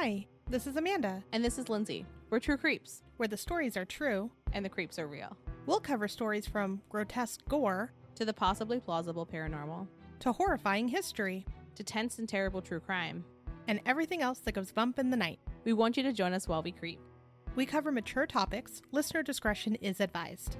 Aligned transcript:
Hi, 0.00 0.28
this 0.48 0.68
is 0.68 0.76
Amanda, 0.76 1.24
And 1.32 1.44
this 1.44 1.58
is 1.58 1.68
Lindsay. 1.68 2.06
We're 2.30 2.38
True 2.38 2.56
Creeps, 2.56 3.02
where 3.16 3.26
the 3.26 3.36
stories 3.36 3.76
are 3.76 3.84
true. 3.84 4.30
and 4.52 4.64
the 4.64 4.68
creeps 4.68 4.96
are 4.96 5.08
real. 5.08 5.36
We'll 5.66 5.80
cover 5.80 6.06
stories 6.06 6.46
from 6.46 6.80
grotesque 6.88 7.40
gore 7.48 7.90
To 8.14 8.24
the 8.24 8.32
possibly 8.32 8.78
plausible 8.78 9.26
paranormal, 9.26 9.88
to 10.20 10.30
horrifying 10.30 10.86
history 10.86 11.44
to 11.74 11.82
tense 11.82 12.20
and 12.20 12.28
terrible 12.28 12.62
true 12.62 12.78
crime. 12.78 13.24
and 13.66 13.80
everything 13.86 14.22
else 14.22 14.38
that 14.38 14.52
goes 14.52 14.70
bump 14.70 15.00
in 15.00 15.10
the 15.10 15.16
night. 15.16 15.40
We 15.64 15.72
want 15.72 15.96
you 15.96 16.04
to 16.04 16.12
join 16.12 16.32
us 16.32 16.46
while 16.46 16.62
we 16.62 16.70
creep. 16.70 17.00
We 17.56 17.66
cover 17.66 17.90
mature 17.90 18.24
topics. 18.24 18.80
Listener 18.92 19.24
discretion 19.24 19.74
is 19.74 19.98
advised. 19.98 20.58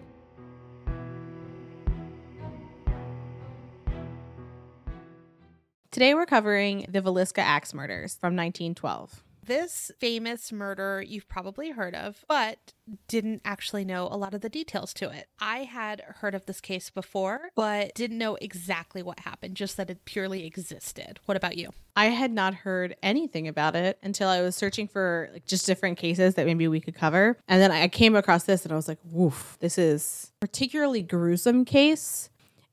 Today 5.93 6.14
we're 6.14 6.27
covering 6.27 6.86
the 6.89 7.00
Villisca 7.00 7.39
Axe 7.39 7.73
murders 7.73 8.16
from 8.16 8.34
1912. 8.34 9.23
This 9.48 9.91
famous 9.98 10.52
murder 10.52 11.02
you've 11.02 11.27
probably 11.27 11.70
heard 11.70 11.95
of, 11.95 12.23
but 12.29 12.75
didn't 13.09 13.41
actually 13.47 13.83
know 13.83 14.06
a 14.11 14.15
lot 14.15 14.34
of 14.34 14.43
the 14.43 14.51
details 14.51 14.93
to 14.93 15.09
it. 15.09 15.27
I 15.41 15.61
had 15.61 16.02
heard 16.16 16.34
of 16.34 16.45
this 16.45 16.61
case 16.61 16.91
before, 16.91 17.48
but 17.56 17.95
didn't 17.95 18.19
know 18.19 18.37
exactly 18.42 19.03
what 19.03 19.20
happened, 19.20 19.56
just 19.56 19.79
that 19.79 19.89
it 19.89 20.05
purely 20.05 20.45
existed. 20.45 21.19
What 21.25 21.39
about 21.39 21.56
you? 21.56 21.70
I 21.97 22.09
had 22.09 22.30
not 22.30 22.53
heard 22.53 22.95
anything 23.03 23.48
about 23.48 23.75
it 23.75 23.98
until 24.03 24.29
I 24.29 24.42
was 24.42 24.55
searching 24.55 24.87
for 24.87 25.30
like 25.33 25.47
just 25.47 25.65
different 25.65 25.97
cases 25.97 26.34
that 26.34 26.45
maybe 26.45 26.69
we 26.69 26.78
could 26.78 26.95
cover. 26.95 27.39
And 27.48 27.62
then 27.62 27.73
I 27.73 27.89
came 27.89 28.17
across 28.17 28.45
this 28.45 28.67
and 28.67 28.73
I 28.73 28.77
was 28.77 28.87
like, 28.87 28.98
woof, 29.11 29.56
this 29.61 29.78
is 29.78 30.30
a 30.42 30.47
particularly 30.47 31.01
gruesome 31.01 31.65
case. 31.65 32.28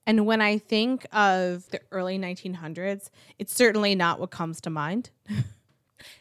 And 0.06 0.26
when 0.26 0.42
I 0.42 0.58
think 0.58 1.08
of 1.14 1.70
the 1.72 1.80
early 1.94 2.20
1900s, 2.20 3.10
it's 3.40 3.56
certainly 3.56 3.96
not 3.96 4.20
what 4.20 4.30
comes 4.30 4.60
to 4.62 4.70
mind. 4.70 5.10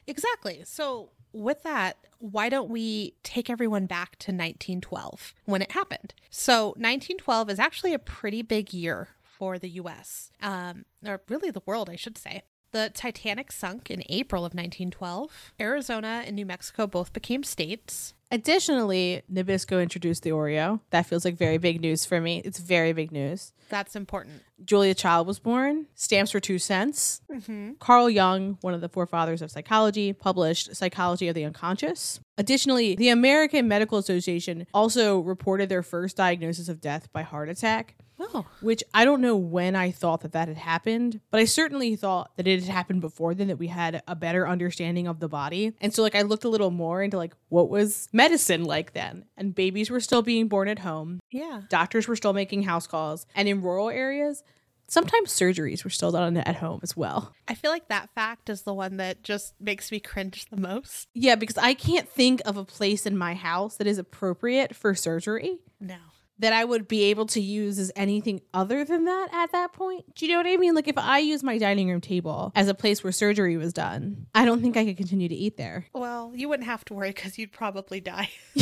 Exactly. 0.06 0.62
So, 0.65 1.11
with 1.33 1.64
that, 1.64 1.97
why 2.19 2.48
don't 2.48 2.70
we 2.70 3.14
take 3.25 3.50
everyone 3.50 3.86
back 3.86 4.17
to 4.20 4.31
1912 4.31 5.34
when 5.47 5.62
it 5.62 5.72
happened? 5.72 6.14
So, 6.31 6.69
1912 6.77 7.50
is 7.50 7.59
actually 7.59 7.94
a 7.94 7.98
pretty 7.98 8.42
big 8.42 8.72
year 8.72 9.09
for 9.22 9.59
the 9.59 9.69
US, 9.70 10.31
um, 10.41 10.84
or 11.05 11.20
really 11.28 11.50
the 11.50 11.62
world, 11.67 11.91
I 11.91 11.97
should 11.97 12.17
say. 12.17 12.42
The 12.75 12.91
Titanic 12.92 13.53
sunk 13.53 13.89
in 13.89 14.03
April 14.08 14.44
of 14.44 14.53
1912. 14.53 15.53
Arizona 15.61 16.25
and 16.27 16.34
New 16.34 16.44
Mexico 16.44 16.89
both 16.89 17.12
became 17.12 17.44
states. 17.44 18.14
Additionally, 18.33 19.22
Nabisco 19.33 19.81
introduced 19.81 20.25
the 20.25 20.31
Oreo. 20.31 20.81
That 20.91 21.06
feels 21.06 21.25
like 21.25 21.36
very 21.36 21.56
big 21.56 21.81
news 21.81 22.05
for 22.05 22.20
me. 22.20 22.42
It's 22.44 22.58
very 22.58 22.92
big 22.92 23.12
news. 23.12 23.53
That's 23.69 23.94
important. 23.94 24.42
Julia 24.64 24.92
Child 24.92 25.28
was 25.28 25.39
born. 25.39 25.86
Stamps 25.94 26.33
for 26.33 26.41
two 26.41 26.58
cents. 26.58 27.20
Mm-hmm. 27.31 27.75
Carl 27.78 28.11
Jung, 28.11 28.58
one 28.61 28.75
of 28.75 28.81
the 28.81 28.88
forefathers 28.88 29.41
of 29.41 29.53
psychology, 29.53 30.12
published 30.12 30.75
Psychology 30.75 31.28
of 31.28 31.36
the 31.36 31.44
Unconscious. 31.44 32.19
Additionally, 32.36 32.97
the 32.97 33.11
American 33.11 33.69
Medical 33.69 33.98
Association 33.98 34.66
also 34.75 35.20
reported 35.20 35.69
their 35.69 35.84
first 35.84 36.16
diagnosis 36.16 36.69
of 36.69 36.81
death 36.81 37.09
by 37.12 37.22
heart 37.22 37.48
attack, 37.48 37.94
Oh, 38.19 38.47
which 38.61 38.83
I 38.93 39.05
don't 39.05 39.20
know 39.20 39.37
when 39.37 39.75
I 39.75 39.91
thought 39.91 40.20
that 40.23 40.33
that 40.33 40.48
had 40.48 40.57
happened, 40.57 41.20
but 41.31 41.41
I 41.41 41.45
certainly 41.45 41.97
thought 41.97 42.37
that 42.37 42.47
it 42.47 42.62
had 42.62 42.73
happened 42.73 43.01
before 43.01 43.34
then, 43.34 43.48
that 43.48 43.59
we 43.59 43.67
had 43.67 44.03
a 44.06 44.15
better 44.15 44.47
understanding 44.47 45.06
of 45.06 45.21
the 45.21 45.29
body. 45.29 45.73
And 45.81 45.93
so, 45.93 46.03
like, 46.03 46.15
I 46.15 46.23
looked 46.23 46.45
a 46.45 46.48
little 46.48 46.71
more 46.71 47.03
into, 47.03 47.17
like, 47.17 47.34
what 47.48 47.69
was 47.69 48.09
medicine 48.12 48.65
like 48.65 48.93
then? 48.93 49.25
And 49.37 49.55
babies 49.55 49.91
were 49.91 50.01
still 50.01 50.23
being 50.23 50.48
born 50.48 50.69
at 50.69 50.81
home, 50.81 51.21
yeah. 51.31 51.62
doctors 51.69 52.06
were 52.06 52.17
still 52.17 52.33
making 52.33 52.62
house 52.62 52.87
calls, 52.87 53.27
and 53.34 53.48
in 53.48 53.62
rural 53.62 53.91
areas, 53.91 54.43
sometimes 54.87 55.33
surgeries 55.33 55.83
were 55.83 55.91
still 55.91 56.12
done 56.12 56.37
at 56.37 56.56
home 56.56 56.81
as 56.83 56.97
well. 56.97 57.33
I 57.49 57.55
feel 57.55 57.71
like 57.71 57.89
that 57.89 58.11
fact 58.15 58.49
is 58.49 58.62
the 58.62 58.75
one 58.75 58.99
that 58.99 59.23
just 59.23 59.55
makes 59.61 59.91
me 59.91 59.99
cringe 59.99 60.47
the 60.51 60.61
most. 60.61 61.09
Yeah, 61.15 61.34
because 61.34 61.59
I 61.59 61.75
can't 61.75 62.09
think 62.09 62.43
of 62.45 62.56
a 62.56 62.65
place 62.65 63.06
in 63.06 63.17
my 63.17 63.34
house 63.34 63.77
that 63.77 63.87
is 63.87 63.99
appropriate 63.99 64.77
for 64.77 64.94
surgery 64.94 65.59
No. 65.81 65.97
That 66.41 66.53
I 66.53 66.65
would 66.65 66.89
be 66.89 67.05
able 67.05 67.27
to 67.27 67.41
use 67.41 67.78
as 67.78 67.93
anything 67.95 68.41
other 68.53 68.84
than 68.84 69.05
that 69.05 69.28
at 69.33 69.53
that 69.53 69.72
point. 69.72 70.17
Do 70.17 70.27
you 70.27 70.33
know 70.33 70.39
what 70.39 70.49
I 70.49 70.56
mean? 70.56 70.75
Like 70.75 70.89
if 70.89 70.99
I 70.99 71.19
use 71.19 71.45
my 71.45 71.59
dining 71.59 71.89
room 71.89 72.00
table 72.00 72.50
as 72.56 72.67
a 72.67 72.75
place 72.75 73.05
where 73.05 73.12
surgery 73.12 73.56
was 73.56 73.72
done, 73.72 74.27
I 74.34 74.44
don't 74.44 74.61
think 74.61 74.77
I 74.77 74.84
could 74.84 74.97
continue 74.97 75.28
to 75.28 75.34
eat 75.34 75.56
there. 75.56 75.87
Well, 75.94 76.33
you 76.34 76.49
wouldn't 76.49 76.67
have 76.67 76.84
to 76.87 76.94
worry 76.94 77.11
because 77.11 77.39
you'd 77.39 77.53
probably 77.53 78.00
die. 78.00 78.31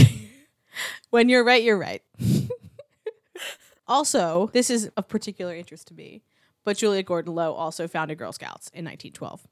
When 1.10 1.28
you're 1.28 1.44
right, 1.44 1.62
you're 1.62 1.78
right. 1.78 2.02
also, 3.86 4.50
this 4.52 4.70
is 4.70 4.90
of 4.96 5.08
particular 5.08 5.54
interest 5.54 5.88
to 5.88 5.94
me, 5.94 6.22
but 6.64 6.76
Julia 6.76 7.02
Gordon 7.02 7.34
Low 7.34 7.52
also 7.52 7.86
founded 7.88 8.18
Girl 8.18 8.32
Scouts 8.32 8.68
in 8.68 8.84
1912. 8.84 9.46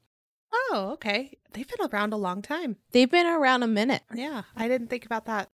Oh, 0.53 0.89
okay. 0.93 1.37
They've 1.53 1.67
been 1.67 1.87
around 1.87 2.13
a 2.13 2.17
long 2.17 2.41
time. 2.41 2.77
They've 2.91 3.09
been 3.09 3.27
around 3.27 3.63
a 3.63 3.67
minute. 3.67 4.03
Yeah, 4.13 4.43
I 4.55 4.67
didn't 4.67 4.89
think 4.89 5.05
about 5.05 5.25
that. 5.25 5.49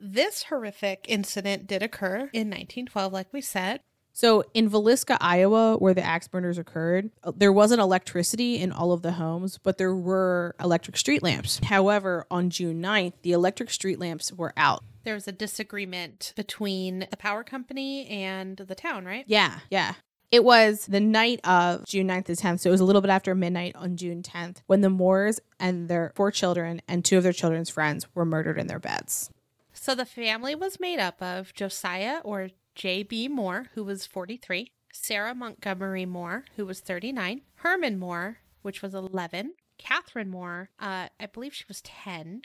This 0.00 0.44
horrific 0.44 1.04
incident 1.08 1.66
did 1.66 1.82
occur 1.82 2.30
in 2.32 2.48
1912, 2.48 3.12
like 3.12 3.30
we 3.32 3.42
said. 3.42 3.80
So 4.12 4.44
in 4.54 4.68
Villisca, 4.68 5.18
Iowa, 5.20 5.76
where 5.76 5.94
the 5.94 6.02
axe 6.02 6.26
burners 6.26 6.58
occurred, 6.58 7.10
uh, 7.22 7.32
there 7.36 7.52
wasn't 7.52 7.80
electricity 7.80 8.58
in 8.58 8.72
all 8.72 8.92
of 8.92 9.02
the 9.02 9.12
homes, 9.12 9.58
but 9.58 9.78
there 9.78 9.94
were 9.94 10.56
electric 10.58 10.96
street 10.96 11.22
lamps. 11.22 11.60
However, 11.64 12.26
on 12.30 12.50
June 12.50 12.82
9th, 12.82 13.12
the 13.22 13.32
electric 13.32 13.70
street 13.70 13.98
lamps 14.00 14.32
were 14.32 14.52
out. 14.56 14.82
There 15.04 15.14
was 15.14 15.28
a 15.28 15.32
disagreement 15.32 16.32
between 16.34 17.06
the 17.10 17.16
power 17.16 17.44
company 17.44 18.06
and 18.08 18.56
the 18.56 18.74
town, 18.74 19.04
right? 19.04 19.24
Yeah, 19.26 19.60
yeah. 19.70 19.94
It 20.30 20.44
was 20.44 20.86
the 20.86 21.00
night 21.00 21.40
of 21.44 21.84
June 21.86 22.08
9th 22.08 22.26
to 22.26 22.32
10th. 22.32 22.60
So 22.60 22.70
it 22.70 22.72
was 22.72 22.80
a 22.80 22.84
little 22.84 23.02
bit 23.02 23.10
after 23.10 23.34
midnight 23.34 23.74
on 23.76 23.96
June 23.96 24.22
10th 24.22 24.58
when 24.66 24.80
the 24.80 24.90
Moores 24.90 25.40
and 25.58 25.88
their 25.88 26.12
four 26.14 26.30
children 26.30 26.80
and 26.88 27.04
two 27.04 27.16
of 27.16 27.22
their 27.22 27.32
children's 27.32 27.70
friends 27.70 28.06
were 28.14 28.24
murdered 28.24 28.58
in 28.58 28.66
their 28.66 28.78
beds. 28.78 29.30
So 29.80 29.94
the 29.94 30.04
family 30.04 30.54
was 30.54 30.78
made 30.78 30.98
up 30.98 31.22
of 31.22 31.54
Josiah 31.54 32.20
or 32.22 32.50
J.B. 32.74 33.28
Moore, 33.28 33.68
who 33.72 33.82
was 33.82 34.04
43, 34.04 34.70
Sarah 34.92 35.34
Montgomery 35.34 36.04
Moore, 36.04 36.44
who 36.56 36.66
was 36.66 36.80
39, 36.80 37.40
Herman 37.54 37.98
Moore, 37.98 38.40
which 38.60 38.82
was 38.82 38.94
11, 38.94 39.54
Catherine 39.78 40.28
Moore, 40.28 40.68
uh, 40.78 41.08
I 41.18 41.26
believe 41.32 41.54
she 41.54 41.64
was 41.66 41.80
10, 41.80 42.42